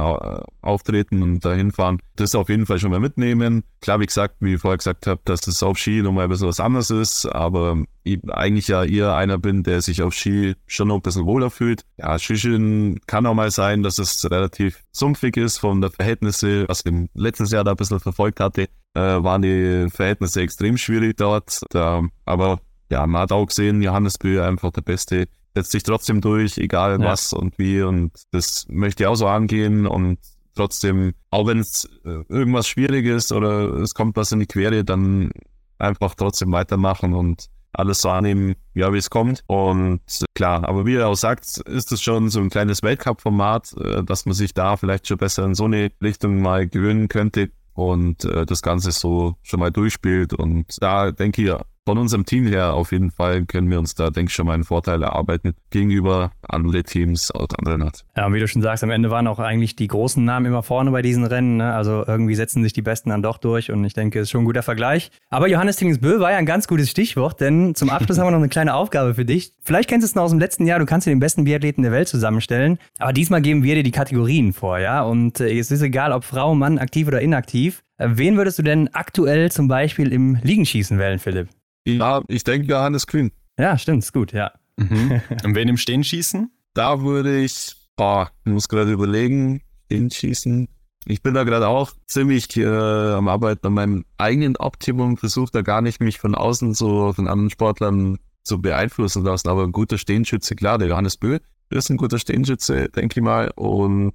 auftreten 0.62 1.22
und 1.22 1.44
dahin 1.44 1.72
fahren. 1.72 1.98
Das 2.16 2.34
auf 2.34 2.48
jeden 2.48 2.64
Fall 2.64 2.78
schon 2.78 2.90
mal 2.90 3.00
mitnehmen. 3.00 3.64
Klar, 3.82 4.00
wie 4.00 4.06
gesagt, 4.06 4.36
wie 4.40 4.54
ich 4.54 4.60
vorher 4.60 4.78
gesagt 4.78 5.06
habe, 5.06 5.20
dass 5.26 5.42
das 5.42 5.62
auf 5.62 5.76
Ski 5.76 6.00
nochmal 6.00 6.24
ein 6.24 6.30
bisschen 6.30 6.48
was 6.48 6.58
anderes 6.58 6.88
ist, 6.88 7.26
aber 7.26 7.82
ich 8.02 8.20
eigentlich 8.30 8.68
ja 8.68 8.82
eher 8.82 9.14
einer 9.14 9.36
bin, 9.36 9.62
der 9.62 9.82
sich 9.82 10.00
auf 10.00 10.14
Ski 10.14 10.54
schon 10.66 10.88
noch 10.88 10.96
ein 10.96 11.02
bisschen 11.02 11.26
wohler 11.26 11.50
fühlt. 11.50 11.84
Ja, 11.98 12.18
Skischön 12.18 12.98
kann 13.06 13.26
auch 13.26 13.34
mal 13.34 13.50
sein, 13.50 13.82
dass 13.82 13.98
es 13.98 14.30
relativ 14.30 14.84
sumpfig 14.90 15.36
ist 15.36 15.58
von 15.58 15.82
der 15.82 15.90
Verhältnisse, 15.90 16.66
was 16.66 16.80
ich 16.80 16.86
im 16.86 17.08
letzten 17.12 17.44
Jahr 17.46 17.64
da 17.64 17.72
ein 17.72 17.76
bisschen 17.76 18.00
verfolgt 18.00 18.40
hatte 18.40 18.68
äh, 18.94 19.00
waren 19.00 19.42
die 19.42 19.88
Verhältnisse 19.90 20.40
extrem 20.40 20.78
schwierig 20.78 21.16
dort. 21.16 21.60
Da, 21.70 22.02
aber 22.24 22.60
ja, 22.94 23.06
man 23.08 23.22
hat 23.22 23.32
auch 23.32 23.46
gesehen, 23.46 23.82
Johannes 23.82 24.18
Bö 24.18 24.40
einfach 24.40 24.70
der 24.70 24.82
Beste, 24.82 25.26
setzt 25.54 25.72
sich 25.72 25.82
trotzdem 25.82 26.20
durch, 26.20 26.58
egal 26.58 27.00
ja. 27.00 27.06
was 27.06 27.32
und 27.32 27.58
wie. 27.58 27.82
Und 27.82 28.12
das 28.30 28.66
möchte 28.68 29.02
ich 29.02 29.06
auch 29.08 29.16
so 29.16 29.26
angehen. 29.26 29.86
Und 29.86 30.18
trotzdem, 30.54 31.12
auch 31.30 31.46
wenn 31.48 31.58
es 31.58 31.88
äh, 32.04 32.22
irgendwas 32.28 32.68
schwierig 32.68 33.06
ist 33.06 33.32
oder 33.32 33.74
es 33.80 33.94
kommt 33.94 34.16
was 34.16 34.30
in 34.30 34.38
die 34.38 34.46
Quere, 34.46 34.84
dann 34.84 35.30
einfach 35.78 36.14
trotzdem 36.14 36.52
weitermachen 36.52 37.14
und 37.14 37.48
alles 37.72 38.00
so 38.00 38.10
annehmen, 38.10 38.54
ja, 38.74 38.92
wie 38.92 38.98
es 38.98 39.10
kommt. 39.10 39.42
Und 39.48 40.00
klar, 40.34 40.68
aber 40.68 40.86
wie 40.86 40.94
er 40.94 41.08
auch 41.08 41.16
sagt, 41.16 41.58
ist 41.66 41.90
es 41.90 42.00
schon 42.00 42.30
so 42.30 42.38
ein 42.38 42.50
kleines 42.50 42.84
Weltcup-Format, 42.84 43.74
äh, 43.76 44.04
dass 44.04 44.24
man 44.24 44.34
sich 44.34 44.54
da 44.54 44.76
vielleicht 44.76 45.08
schon 45.08 45.18
besser 45.18 45.44
in 45.44 45.56
so 45.56 45.64
eine 45.64 45.90
Richtung 46.00 46.40
mal 46.40 46.68
gewöhnen 46.68 47.08
könnte 47.08 47.50
und 47.72 48.24
äh, 48.24 48.46
das 48.46 48.62
Ganze 48.62 48.92
so 48.92 49.34
schon 49.42 49.58
mal 49.58 49.72
durchspielt. 49.72 50.32
Und 50.32 50.80
da 50.80 51.10
denke 51.10 51.42
ich, 51.42 51.73
von 51.86 51.98
unserem 51.98 52.24
Team 52.24 52.46
her 52.46 52.74
auf 52.74 52.92
jeden 52.92 53.10
Fall 53.10 53.44
können 53.44 53.70
wir 53.70 53.78
uns 53.78 53.94
da, 53.94 54.10
denke 54.10 54.30
ich, 54.30 54.34
schon 54.34 54.46
mal 54.46 54.54
einen 54.54 54.64
Vorteil 54.64 55.02
erarbeiten 55.02 55.54
gegenüber 55.70 56.32
anderen 56.42 56.84
Teams 56.84 57.30
aus 57.30 57.48
anderen 57.58 57.82
Art. 57.82 58.04
Ja, 58.16 58.26
und 58.26 58.34
wie 58.34 58.40
du 58.40 58.48
schon 58.48 58.62
sagst, 58.62 58.82
am 58.82 58.90
Ende 58.90 59.10
waren 59.10 59.26
auch 59.26 59.38
eigentlich 59.38 59.76
die 59.76 59.86
großen 59.86 60.24
Namen 60.24 60.46
immer 60.46 60.62
vorne 60.62 60.90
bei 60.90 61.02
diesen 61.02 61.24
Rennen. 61.24 61.58
Ne? 61.58 61.74
Also 61.74 62.04
irgendwie 62.06 62.34
setzen 62.34 62.62
sich 62.62 62.72
die 62.72 62.82
Besten 62.82 63.10
dann 63.10 63.22
doch 63.22 63.38
durch 63.38 63.70
und 63.70 63.84
ich 63.84 63.92
denke, 63.92 64.20
es 64.20 64.24
ist 64.24 64.30
schon 64.30 64.42
ein 64.42 64.46
guter 64.46 64.62
Vergleich. 64.62 65.10
Aber 65.28 65.46
Johannes 65.48 65.76
Tingesbö 65.76 66.20
war 66.20 66.32
ja 66.32 66.38
ein 66.38 66.46
ganz 66.46 66.68
gutes 66.68 66.90
Stichwort, 66.90 67.40
denn 67.40 67.74
zum 67.74 67.90
Abschluss 67.90 68.18
haben 68.18 68.26
wir 68.26 68.32
noch 68.32 68.38
eine 68.38 68.48
kleine 68.48 68.74
Aufgabe 68.74 69.14
für 69.14 69.24
dich. 69.24 69.52
Vielleicht 69.62 69.88
kennst 69.88 70.04
du 70.04 70.06
es 70.06 70.14
noch 70.14 70.22
aus 70.22 70.30
dem 70.30 70.40
letzten 70.40 70.66
Jahr, 70.66 70.78
du 70.78 70.86
kannst 70.86 71.06
dir 71.06 71.10
den 71.10 71.20
besten 71.20 71.44
Biathleten 71.44 71.82
der 71.82 71.92
Welt 71.92 72.08
zusammenstellen, 72.08 72.78
aber 72.98 73.12
diesmal 73.12 73.42
geben 73.42 73.62
wir 73.62 73.74
dir 73.74 73.82
die 73.82 73.90
Kategorien 73.90 74.52
vor, 74.52 74.78
ja? 74.78 75.02
Und 75.02 75.40
äh, 75.40 75.58
es 75.58 75.70
ist 75.70 75.82
egal, 75.82 76.12
ob 76.12 76.24
Frau, 76.24 76.54
Mann, 76.54 76.78
aktiv 76.78 77.08
oder 77.08 77.20
inaktiv. 77.20 77.82
Äh, 77.98 78.08
wen 78.14 78.36
würdest 78.36 78.58
du 78.58 78.62
denn 78.62 78.88
aktuell 78.94 79.52
zum 79.52 79.68
Beispiel 79.68 80.12
im 80.12 80.38
Liegenschießen 80.42 80.98
wählen, 80.98 81.18
Philipp? 81.18 81.48
Ja, 81.84 82.22
ich 82.28 82.44
denke 82.44 82.68
Johannes 82.68 83.06
Kühn. 83.06 83.30
Ja, 83.58 83.78
stimmt, 83.78 84.02
ist 84.02 84.12
gut, 84.12 84.32
ja. 84.32 84.52
Mhm. 84.76 85.20
Und 85.44 85.54
wen 85.54 85.68
im 85.68 85.76
Stehen 85.76 86.04
schießen? 86.04 86.50
Da 86.74 87.02
würde 87.02 87.40
ich, 87.40 87.74
boah, 87.96 88.30
ich 88.44 88.52
muss 88.52 88.68
gerade 88.68 88.92
überlegen, 88.92 89.62
Stehen 89.86 90.10
schießen. 90.10 90.68
Ich 91.06 91.22
bin 91.22 91.34
da 91.34 91.44
gerade 91.44 91.68
auch 91.68 91.92
ziemlich 92.06 92.56
äh, 92.56 92.64
am 92.66 93.28
Arbeiten 93.28 93.66
an 93.66 93.74
meinem 93.74 94.04
eigenen 94.16 94.56
Optimum, 94.56 95.18
versuche 95.18 95.50
da 95.52 95.62
gar 95.62 95.82
nicht 95.82 96.00
mich 96.00 96.18
von 96.18 96.34
außen 96.34 96.72
so 96.72 97.12
von 97.12 97.28
anderen 97.28 97.50
Sportlern 97.50 98.18
zu 98.42 98.60
beeinflussen 98.60 99.22
lassen, 99.22 99.48
aber 99.48 99.64
ein 99.64 99.72
guter 99.72 99.98
Stehenschütze, 99.98 100.56
klar, 100.56 100.78
der 100.78 100.88
Johannes 100.88 101.16
Böhl 101.18 101.40
ist 101.70 101.90
ein 101.90 101.96
guter 101.96 102.18
Stehenschütze, 102.18 102.88
denke 102.88 103.20
ich 103.20 103.24
mal. 103.24 103.50
Und 103.56 104.12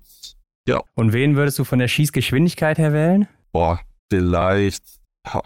ja. 0.67 0.81
Und 0.95 1.13
wen 1.13 1.35
würdest 1.35 1.59
du 1.59 1.63
von 1.63 1.79
der 1.79 1.87
Schießgeschwindigkeit 1.87 2.77
her 2.77 2.93
wählen? 2.93 3.27
Boah, 3.51 3.79
vielleicht, 4.11 4.83
boah, 5.23 5.43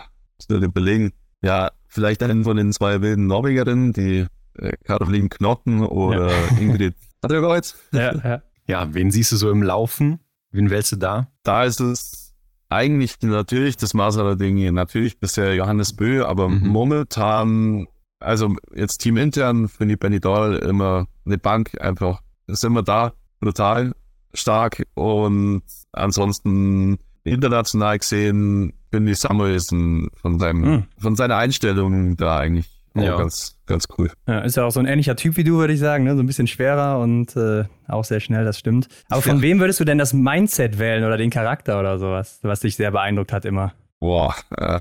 muss 0.49 0.57
ich 0.59 0.63
überlegen. 0.63 1.11
Ja, 1.41 1.71
vielleicht 1.93 2.23
einen 2.23 2.43
von 2.43 2.57
den 2.57 2.73
zwei 2.73 3.01
wilden 3.01 3.27
Norwegerinnen, 3.27 3.93
die 3.93 4.25
äh, 4.57 4.71
Caroline 4.83 5.29
Knotten 5.29 5.81
oder 5.81 6.29
ja. 6.29 6.57
Ingrid 6.59 6.95
Adlerkreuz. 7.21 7.75
Ja, 7.91 8.15
ja. 8.15 8.41
ja, 8.67 8.93
wen 8.93 9.11
siehst 9.11 9.31
du 9.31 9.37
so 9.37 9.49
im 9.51 9.63
Laufen? 9.63 10.19
Wen 10.51 10.69
wählst 10.69 10.91
du 10.91 10.95
da? 10.97 11.27
Da 11.43 11.63
ist 11.63 11.79
es 11.79 12.33
eigentlich 12.69 13.21
natürlich 13.21 13.77
das 13.77 13.93
Maß 13.93 14.17
aller 14.17 14.35
Dinge. 14.35 14.71
Natürlich 14.71 15.19
bisher 15.19 15.55
Johannes 15.55 15.93
Bö, 15.93 16.25
aber 16.25 16.49
mhm. 16.49 16.67
momentan, 16.67 17.87
also 18.19 18.55
jetzt 18.75 18.97
teamintern 18.99 19.69
finde 19.69 19.93
ich 19.93 19.99
Benny 19.99 20.19
Doll 20.19 20.55
immer 20.55 21.07
eine 21.25 21.37
Bank 21.37 21.79
einfach, 21.79 22.21
ist 22.47 22.63
immer 22.63 22.83
da, 22.83 23.13
brutal 23.39 23.93
stark 24.33 24.83
und 24.95 25.61
ansonsten 25.91 26.97
international 27.23 27.99
gesehen 27.99 28.73
finde 28.91 29.11
ich 29.11 29.19
Samuelson 29.19 30.09
von, 30.21 30.39
seinem, 30.39 30.61
mhm. 30.61 30.83
von 30.97 31.15
seiner 31.15 31.37
Einstellung 31.37 32.15
da 32.17 32.37
eigentlich 32.37 32.69
ja. 32.95 33.17
ganz, 33.17 33.57
ganz 33.65 33.87
cool. 33.97 34.11
Ja, 34.27 34.39
ist 34.39 34.57
ja 34.57 34.65
auch 34.65 34.71
so 34.71 34.79
ein 34.79 34.85
ähnlicher 34.85 35.15
Typ 35.15 35.37
wie 35.37 35.43
du, 35.43 35.57
würde 35.57 35.73
ich 35.73 35.79
sagen, 35.79 36.03
ne? 36.03 36.15
so 36.15 36.21
ein 36.21 36.27
bisschen 36.27 36.47
schwerer 36.47 36.99
und 36.99 37.35
äh, 37.35 37.65
auch 37.87 38.03
sehr 38.03 38.19
schnell, 38.19 38.45
das 38.45 38.59
stimmt. 38.59 38.87
Aber 39.09 39.21
von 39.21 39.37
ja. 39.37 39.41
wem 39.41 39.59
würdest 39.59 39.79
du 39.79 39.85
denn 39.85 39.97
das 39.97 40.13
Mindset 40.13 40.79
wählen 40.79 41.03
oder 41.03 41.17
den 41.17 41.29
Charakter 41.29 41.79
oder 41.79 41.97
sowas, 41.97 42.39
was 42.43 42.59
dich 42.59 42.75
sehr 42.75 42.91
beeindruckt 42.91 43.33
hat 43.33 43.45
immer? 43.45 43.73
Boah, 43.99 44.35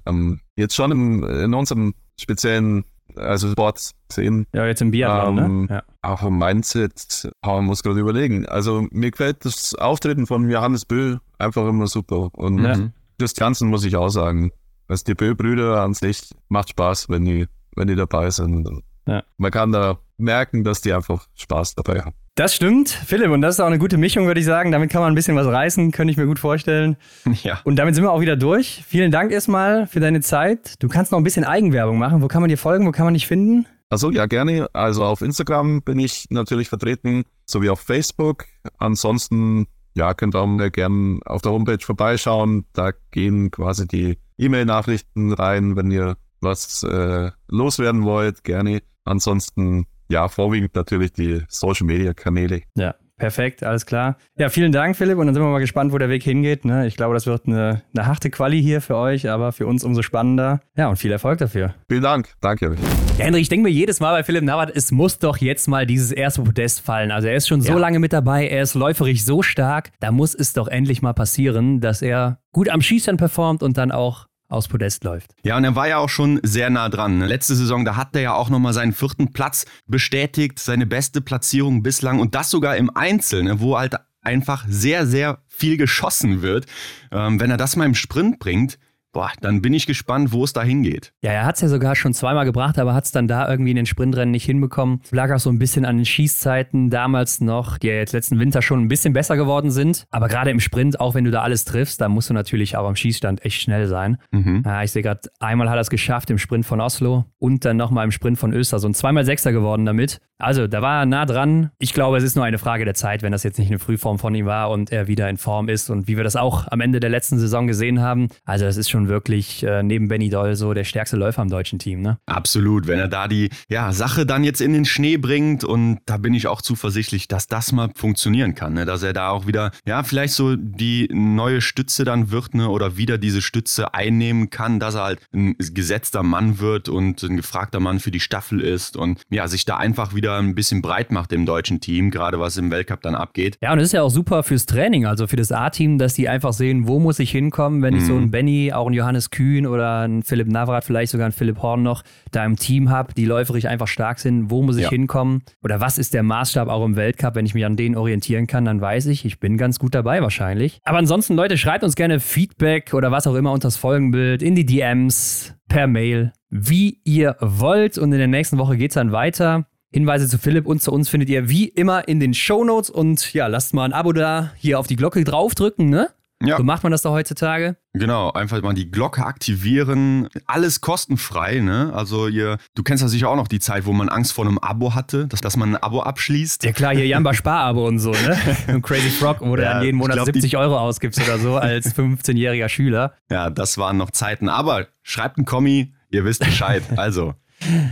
ähm, 0.07 0.41
jetzt 0.57 0.75
schon 0.75 0.91
im, 0.91 1.25
in 1.25 1.55
unserem 1.55 1.95
speziellen 2.21 2.85
also 3.17 3.51
Sport 3.51 3.91
sehen. 4.11 4.47
Ja, 4.53 4.67
jetzt 4.67 4.83
im 4.83 4.91
Biathlon, 4.91 5.35
ne? 5.35 5.45
ähm, 5.45 5.65
ne? 5.67 5.75
Ja. 5.75 5.83
Auch 6.03 6.23
im 6.23 6.39
Mindset, 6.39 7.31
man 7.45 7.67
muss 7.67 7.83
gerade 7.83 8.01
überlegen. 8.01 8.47
Also 8.47 8.87
mir 8.91 9.11
gefällt 9.11 9.45
das 9.45 9.75
Auftreten 9.75 10.27
von 10.27 10.49
Johannes 10.51 10.85
Böll 10.85 11.21
einfach 11.39 11.67
immer 11.67 11.87
super. 11.87 12.31
Und 12.33 12.63
ja. 12.63 12.91
das 13.19 13.35
Ganze 13.35 13.65
muss 13.65 13.85
ich 13.85 13.97
auch 13.97 14.09
sagen. 14.09 14.53
Also 14.89 15.05
die 15.05 15.15
Böll-Brüder 15.15 15.83
an 15.83 15.95
sich 15.95 16.31
macht 16.49 16.71
Spaß, 16.71 17.09
wenn 17.09 17.25
die, 17.25 17.47
wenn 17.77 17.89
die 17.89 17.97
dabei 17.97 18.31
sind. 18.31 18.69
Ja. 19.07 19.23
Man 19.37 19.51
kann 19.51 19.73
da 19.73 19.99
merken, 20.23 20.65
dass 20.65 20.81
die 20.81 20.93
einfach 20.93 21.27
Spaß 21.35 21.75
dabei 21.75 22.01
haben. 22.01 22.15
Das 22.35 22.55
stimmt, 22.55 22.89
Philipp, 22.89 23.31
und 23.31 23.43
das 23.43 23.57
ist 23.57 23.61
auch 23.61 23.67
eine 23.67 23.79
gute 23.79 23.99
Mischung, 23.99 24.27
würde 24.27 24.41
ich 24.41 24.47
sagen. 24.47 24.73
Damit 24.73 24.91
kann 24.91 25.03
man 25.03 25.13
ein 25.13 25.15
bisschen 25.15 25.37
was 25.37 25.47
reißen, 25.47 25.91
könnte 25.91 26.13
ich 26.13 26.17
mir 26.17 26.27
gut 26.27 26.39
vorstellen. 26.39 26.97
Ja. 27.43 27.61
Und 27.65 27.77
damit 27.77 27.95
sind 27.95 28.05
wir 28.05 28.13
auch 28.13 28.21
wieder 28.21 28.37
durch. 28.37 28.85
Vielen 28.87 29.11
Dank 29.11 29.33
erstmal 29.33 29.87
für 29.87 30.01
deine 30.01 30.21
Zeit. 30.21 30.83
Du 30.83 30.89
kannst 30.89 31.13
noch 31.13 31.19
ein 31.19 31.25
bisschen 31.25 31.45
Eigenwerbung 31.45 31.99
machen. 31.99 32.23
Wo 32.23 32.29
kann 32.29 32.41
man 32.41 32.49
dir 32.49 32.57
folgen? 32.57 32.87
Wo 32.87 32.93
kann 32.93 33.05
man 33.05 33.15
dich 33.15 33.27
finden? 33.27 33.67
Also 33.91 34.11
ja, 34.11 34.27
gerne. 34.27 34.69
Also 34.73 35.05
auf 35.05 35.21
Instagram 35.21 35.83
bin 35.83 35.99
ich 35.99 36.27
natürlich 36.31 36.69
vertreten, 36.69 37.25
sowie 37.45 37.69
auf 37.69 37.81
Facebook. 37.81 38.47
Ansonsten, 38.79 39.67
ja, 39.95 40.15
könnt 40.15 40.35
ihr 40.35 40.41
auch 40.41 40.73
gerne 40.73 41.21
auf 41.27 41.43
der 41.43 41.53
Homepage 41.53 41.85
vorbeischauen. 41.85 42.65
Da 42.73 42.93
gehen 43.11 43.51
quasi 43.51 43.87
die 43.87 44.19
E-Mail-Nachrichten 44.39 45.33
rein, 45.33 45.77
wenn 45.77 45.91
ihr 45.91 46.17
was 46.41 46.83
äh, 46.83 47.31
loswerden 47.49 48.05
wollt, 48.05 48.45
gerne. 48.45 48.83
Ansonsten 49.05 49.87
ja, 50.13 50.29
vorwiegend 50.29 50.75
natürlich 50.75 51.13
die 51.13 51.43
Social 51.49 51.87
Media 51.87 52.13
Kanäle. 52.13 52.63
Ja, 52.77 52.95
perfekt, 53.17 53.63
alles 53.63 53.87
klar. 53.87 54.19
Ja, 54.37 54.51
vielen 54.51 54.71
Dank, 54.73 54.95
Philipp. 54.95 55.17
Und 55.17 55.27
dann 55.27 55.35
sind 55.35 55.43
wir 55.43 55.51
mal 55.51 55.59
gespannt, 55.59 55.91
wo 55.93 55.99
der 55.99 56.11
Weg 56.11 56.23
hingeht. 56.23 56.67
Ne? 56.67 56.87
Ich 56.87 56.97
glaube, 56.97 57.15
das 57.15 57.27
wird 57.27 57.47
eine, 57.47 57.83
eine 57.97 58.07
harte 58.07 58.29
Quali 58.31 58.63
hier 58.63 58.83
für 58.83 58.97
euch, 58.97 59.31
aber 59.31 59.53
für 59.53 59.67
uns 59.67 59.85
umso 59.85 60.03
spannender. 60.03 60.61
Ja, 60.77 60.89
und 60.89 60.97
viel 60.97 61.11
Erfolg 61.11 61.39
dafür. 61.39 61.75
Vielen 61.89 62.03
Dank. 62.03 62.35
Danke. 62.43 62.77
Ja, 63.19 63.25
Henry, 63.25 63.41
ich 63.41 63.49
denke 63.49 63.65
mir 63.65 63.71
jedes 63.71 64.01
Mal 64.01 64.13
bei 64.13 64.23
Philipp 64.23 64.45
Navrat, 64.45 64.71
es 64.75 64.93
muss 64.93 65.19
doch 65.19 65.39
jetzt 65.39 65.67
mal 65.67 65.87
dieses 65.87 66.13
erste 66.13 66.43
Podest 66.43 66.83
fallen. 66.83 67.11
Also 67.11 67.29
er 67.29 67.37
ist 67.37 67.49
schon 67.49 67.63
so 67.63 67.73
ja. 67.73 67.79
lange 67.79 67.99
mit 67.99 68.13
dabei, 68.13 68.49
er 68.49 68.63
ist 68.63 68.75
läuferisch 68.75 69.25
so 69.25 69.43
stark. 69.43 69.93
Da 70.01 70.13
muss 70.13 70.35
es 70.35 70.53
doch 70.53 70.69
endlich 70.69 71.01
mal 71.01 71.15
passieren, 71.15 71.81
dass 71.81 72.03
er 72.03 72.39
gut 72.53 72.69
am 72.69 72.83
Schießern 72.83 73.17
performt 73.17 73.63
und 73.63 73.79
dann 73.79 73.93
auch 73.93 74.27
aus 74.53 74.69
Podest 74.69 75.05
läuft. 75.05 75.35
Ja, 75.43 75.57
und 75.57 75.65
er 75.65 75.75
war 75.75 75.89
ja 75.89 75.99
auch 75.99 76.09
schon 76.09 76.41
sehr 76.43 76.71
nah 76.71 76.89
dran. 76.89 77.21
Letzte 77.21 77.57
Saison, 77.57 77.85
da 77.85 77.97
hat 77.97 78.15
er 78.15 78.23
ja 78.23 78.35
auch 78.35 78.51
nochmal 78.51 78.73
seinen 78.73 78.93
vierten 78.93 79.33
Platz 79.33 79.65
bestätigt, 79.87 80.59
seine 80.59 80.87
beste 80.87 81.21
Platzierung 81.21 81.83
bislang 81.83 82.21
und 82.21 82.35
das 82.35 82.51
sogar 82.51 82.77
im 82.77 82.95
Einzel, 82.95 83.43
ne, 83.43 83.61
wo 83.61 83.79
halt 83.79 83.97
einfach 84.21 84.65
sehr, 84.69 85.07
sehr 85.07 85.43
viel 85.49 85.77
geschossen 85.77 86.43
wird. 86.43 86.67
Ähm, 87.11 87.41
wenn 87.41 87.51
er 87.51 87.57
das 87.57 87.77
mal 87.77 87.87
im 87.87 87.95
Sprint 87.95 88.39
bringt, 88.39 88.79
Boah, 89.13 89.31
dann 89.43 89.61
bin 89.61 89.75
ich 89.75 89.87
gespannt, 89.87 90.33
wo 90.33 90.43
es 90.43 90.55
da 90.55 90.63
hingeht. 90.63 91.13
Ja, 91.21 91.33
er 91.33 91.45
hat 91.45 91.57
es 91.57 91.61
ja 91.61 91.69
sogar 91.69 91.95
schon 91.97 92.15
zweimal 92.15 92.47
gebracht, 92.47 92.79
aber 92.79 92.95
hat 92.95 93.05
es 93.05 93.13
dann 93.13 93.29
da 93.29 93.47
irgendwie 93.49 93.73
in 93.73 93.77
den 93.77 93.85
Sprintrennen 93.85 94.31
nicht 94.31 94.47
hinbekommen. 94.47 95.03
Lag 95.11 95.31
auch 95.33 95.39
so 95.39 95.51
ein 95.51 95.59
bisschen 95.59 95.85
an 95.85 95.99
den 95.99 96.07
Schießzeiten 96.07 96.89
damals 96.89 97.43
noch, 97.43 97.77
die 97.77 97.89
ja 97.89 97.95
jetzt 97.95 98.13
letzten 98.13 98.39
Winter 98.39 98.63
schon 98.63 98.81
ein 98.81 98.89
bisschen 98.89 99.13
besser 99.13 99.37
geworden 99.37 99.71
sind. 99.71 100.07
Aber 100.11 100.29
gerade 100.29 100.51
im 100.51 100.61
Sprint, 100.61 100.99
auch 100.99 101.15
wenn 101.15 101.25
du 101.25 101.31
da 101.31 101.43
alles 101.43 101.67
triffst, 101.67 102.01
da 102.01 102.09
musst 102.09 102.31
du 102.31 102.35
natürlich 102.35 102.77
auch 102.79 102.89
am 102.89 102.97
Schießstand 102.97 103.45
echt 103.45 103.61
schnell 103.61 103.87
sein. 103.87 104.17
Mhm. 104.31 104.63
Ja, 104.65 104.83
ich 104.83 104.93
sehe 104.93 105.03
gerade, 105.03 105.21
einmal 105.41 105.69
hat 105.69 105.77
er 105.77 105.83
es 105.83 105.91
geschafft 105.91 106.31
im 106.31 106.39
Sprint 106.39 106.65
von 106.65 106.81
Oslo 106.81 107.27
und 107.39 107.67
dann 107.67 107.77
nochmal 107.77 108.07
im 108.07 108.13
Sprint 108.13 108.39
von 108.39 108.55
Öster. 108.55 108.79
So 108.79 108.89
ein 108.89 108.95
zweimal 108.95 109.27
Sechster 109.27 109.53
geworden 109.53 109.85
damit. 109.85 110.21
Also, 110.39 110.67
da 110.67 110.83
war 110.83 111.03
er 111.03 111.07
nah 111.07 111.25
dran. 111.25 111.71
Ich 111.79 111.95
glaube, 111.95 112.17
es 112.17 112.25
ist 112.25 112.35
nur 112.35 112.45
eine 112.45 112.59
Frage 112.59 112.85
der 112.85 112.95
Zeit, 112.95 113.23
wenn 113.23 113.31
das 113.31 113.45
jetzt 113.45 113.59
nicht 113.59 113.69
eine 113.69 113.79
Frühform 113.79 114.19
von 114.19 114.35
ihm 114.35 114.47
war 114.47 114.71
und 114.71 114.91
er 114.91 115.07
wieder 115.07 115.29
in 115.29 115.37
Form 115.37 115.69
ist 115.69 115.89
und 115.89 116.09
wie 116.09 116.17
wir 116.17 116.25
das 116.25 116.35
auch 116.35 116.67
am 116.69 116.81
Ende 116.81 116.99
der 116.99 117.11
letzten 117.11 117.39
Saison 117.39 117.69
gesehen 117.69 118.01
haben. 118.01 118.29
Also, 118.45 118.65
das 118.65 118.77
ist 118.77 118.91
schon 118.91 119.02
nun 119.03 119.09
wirklich 119.09 119.63
äh, 119.63 119.83
neben 119.83 120.09
Benny 120.09 120.29
Doll 120.29 120.57
so 120.57 120.75
der 120.75 120.85
stärkste 120.85 121.17
Läufer 121.17 121.43
im 121.43 121.51
deutschen 121.51 121.79
Team, 121.79 122.01
ne? 122.01 122.19
Absolut, 122.27 122.87
wenn 122.87 122.99
er 122.99 123.09
da 123.09 123.29
die 123.29 123.51
ja, 123.69 123.93
Sache 123.93 124.27
dann 124.27 124.45
jetzt 124.45 124.61
in 124.61 124.73
den 124.73 124.85
Schnee 124.85 125.17
bringt 125.17 125.65
und 125.65 125.99
da 126.07 126.17
bin 126.17 126.35
ich 126.35 126.47
auch 126.47 126.63
zuversichtlich, 126.63 127.29
dass 127.29 127.47
das 127.47 127.73
mal 127.73 127.91
funktionieren 127.95 128.55
kann, 128.55 128.75
ne? 128.75 128.85
dass 128.85 129.03
er 129.03 129.13
da 129.13 129.31
auch 129.31 129.47
wieder, 129.47 129.73
ja, 129.87 130.03
vielleicht 130.03 130.35
so 130.35 130.57
die 130.57 131.09
neue 131.13 131.61
Stütze 131.61 132.05
dann 132.05 132.31
wird 132.31 132.55
ne? 132.55 132.69
oder 132.69 132.97
wieder 132.97 133.19
diese 133.19 133.43
Stütze 133.43 133.95
einnehmen 133.95 134.51
kann, 134.51 134.81
dass 134.81 134.95
er 134.95 135.05
halt 135.05 135.21
ein 135.33 135.57
gesetzter 135.59 136.23
Mann 136.23 136.59
wird 136.59 136.89
und 136.89 137.23
ein 137.23 137.37
gefragter 137.37 137.81
Mann 137.81 138.01
für 138.01 138.11
die 138.11 138.21
Staffel 138.21 138.61
ist 138.61 138.97
und 138.97 139.23
ja, 139.31 139.49
sich 139.49 139.65
da 139.65 139.77
einfach 139.77 140.15
wieder 140.15 140.39
ein 140.39 140.55
bisschen 140.55 140.83
breit 140.83 141.13
macht 141.13 141.33
im 141.33 141.47
deutschen 141.47 141.81
Team, 141.81 142.11
gerade 142.11 142.39
was 142.39 142.57
im 142.57 142.71
Weltcup 142.71 143.03
dann 143.03 143.15
abgeht. 143.15 143.57
Ja, 143.61 143.73
und 143.73 143.79
es 143.79 143.87
ist 143.87 143.93
ja 143.93 144.03
auch 144.03 144.11
super 144.11 144.43
fürs 144.43 144.67
Training, 144.67 145.07
also 145.07 145.27
für 145.27 145.37
das 145.37 145.53
A-Team, 145.53 145.99
dass 145.99 146.15
die 146.15 146.29
einfach 146.29 146.53
sehen, 146.53 146.87
wo 146.87 146.99
muss 146.99 147.19
ich 147.19 147.31
hinkommen, 147.31 147.83
wenn 147.83 147.97
ich 147.97 148.05
so 148.05 148.17
einen 148.17 148.31
Benny, 148.31 148.73
auch 148.73 148.91
einen 148.93 148.99
Johannes 148.99 149.31
Kühn 149.31 149.67
oder 149.67 150.01
einen 150.01 150.23
Philipp 150.23 150.49
Navrat, 150.49 150.85
vielleicht 150.85 151.11
sogar 151.13 151.25
einen 151.27 151.33
Philipp 151.33 151.61
Horn 151.63 151.83
noch 151.83 152.03
da 152.31 152.45
im 152.45 152.57
Team 152.57 152.91
habe, 152.91 153.15
die 153.15 153.25
läuferisch 153.25 153.65
einfach 153.65 153.89
stark 153.89 154.19
sind, 154.19 154.51
wo 154.51 154.63
muss 154.63 154.77
ich 154.77 154.85
Ja. 154.85 154.91
hinkommen 154.91 155.43
oder 155.63 155.81
was 155.81 155.99
ist 155.99 156.15
der 156.15 156.23
Maßstab 156.23 156.69
auch 156.69 156.85
im 156.85 156.97
Weltcup, 156.97 157.35
wenn 157.35 157.47
ich 157.47 157.55
mich 157.55 157.65
an 157.65 157.77
denen 157.77 157.97
orientieren 157.97 158.47
kann, 158.47 158.65
dann 158.65 158.81
weiß 158.81 159.07
ich, 159.07 159.25
ich 159.25 159.41
bin 159.41 159.57
ganz 159.57 159.79
gut 159.79 159.95
dabei 159.95 160.23
wahrscheinlich. 160.23 160.79
Aber 160.85 160.99
ansonsten, 160.99 161.35
Leute, 161.35 161.57
schreibt 161.59 161.85
uns 161.85 161.95
gerne 161.97 162.21
Feedback 162.21 162.95
oder 162.95 163.11
was 163.11 163.27
auch 163.27 163.35
immer 163.35 163.53
unter 163.53 163.67
das 163.69 163.77
Folgenbild 163.77 164.43
in 164.43 164.55
die 164.55 164.67
DMs, 164.67 165.55
per 165.69 165.87
Mail, 165.87 166.33
wie 166.51 166.99
ihr 167.05 167.37
wollt 167.41 167.97
und 167.97 168.13
in 168.13 168.19
der 168.19 168.29
nächsten 168.29 168.59
Woche 168.59 168.77
geht 168.77 168.91
es 168.91 168.95
dann 168.95 169.11
weiter. 169.13 169.67
Hinweise 169.91 170.27
zu 170.29 170.39
Philipp 170.39 170.67
und 170.67 170.83
zu 170.83 170.91
uns 170.93 171.09
findet 171.09 171.29
ihr 171.31 171.49
wie 171.51 171.69
immer 171.69 172.09
in 172.09 172.19
den 172.21 172.33
Shownotes 172.35 172.89
und 172.91 173.33
ja, 173.35 173.47
lasst 173.47 173.75
mal 173.75 173.85
ein 173.85 173.93
Abo 173.93 174.13
da, 174.13 174.53
hier 174.57 174.79
auf 174.79 174.87
die 174.87 174.97
Glocke 174.97 175.23
draufdrücken, 175.25 175.89
ne? 175.91 176.09
Ja. 176.45 176.57
So 176.57 176.65
macht 176.65 176.83
man 176.83 176.93
das 176.93 177.03
doch 177.03 177.13
heutzutage. 177.13 177.77
Genau, 177.95 178.33
einfach 178.33 178.61
mal 178.63 178.73
die 178.75 178.91
Glocke 178.91 179.25
aktivieren. 179.25 180.29
Alles 180.47 180.81
kostenfrei, 180.81 181.61
ne? 181.61 181.93
Also 181.95 182.27
ihr, 182.29 182.59
du 182.75 182.83
kennst 182.83 183.03
ja 183.03 183.09
sicher 183.09 183.29
auch 183.29 183.37
noch 183.37 183.49
die 183.49 183.61
Zeit, 183.61 183.87
wo 183.87 183.93
man 183.93 184.09
Angst 184.09 184.33
vor 184.33 184.45
einem 184.47 184.59
Abo 184.59 184.95
hatte, 184.95 185.27
dass, 185.29 185.41
dass 185.41 185.57
man 185.57 185.75
ein 185.75 185.83
Abo 185.83 186.01
abschließt. 186.03 186.65
Ja 186.65 186.73
klar, 186.73 186.95
hier 186.95 187.07
Jamba 187.07 187.33
Sparabo 187.35 187.87
und 187.87 187.99
so, 187.99 188.11
ne? 188.13 188.37
Und 188.75 188.83
Crazy 188.83 189.11
Frog, 189.11 189.37
wo 189.41 189.57
du 189.57 189.63
Ja, 189.63 189.75
dann 189.75 189.83
jeden 189.85 189.99
Monat 189.99 190.15
glaub, 190.17 190.27
die- 190.27 190.41
70 190.41 190.57
Euro 190.57 190.79
ausgibst 190.79 191.21
oder 191.23 191.39
so 191.39 191.57
als 191.59 191.95
15-jähriger 191.97 192.69
Schüler. 192.69 193.15
Ja, 193.31 193.51
das 193.51 193.79
waren 193.79 193.97
noch 193.97 194.11
Zeiten. 194.11 194.49
Aber 194.49 194.87
schreibt 195.03 195.37
einen 195.39 195.45
Kommi, 195.47 195.93
ihr 196.11 196.25
wisst 196.25 196.41
Bescheid. 196.45 196.83
Also, 196.97 197.35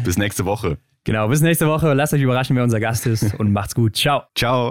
bis 0.05 0.17
nächste 0.19 0.45
Woche. 0.45 0.79
Genau, 1.05 1.29
bis 1.29 1.41
nächste 1.41 1.67
Woche. 1.67 1.93
Lasst 1.95 2.13
euch 2.15 2.21
überraschen, 2.23 2.57
wer 2.57 2.63
unser 2.65 2.81
Gast 2.81 3.07
ist 3.07 3.35
und 3.39 3.53
macht's 3.53 3.75
gut. 3.75 3.97
Ciao. 3.97 4.23
Ciao. 4.37 4.71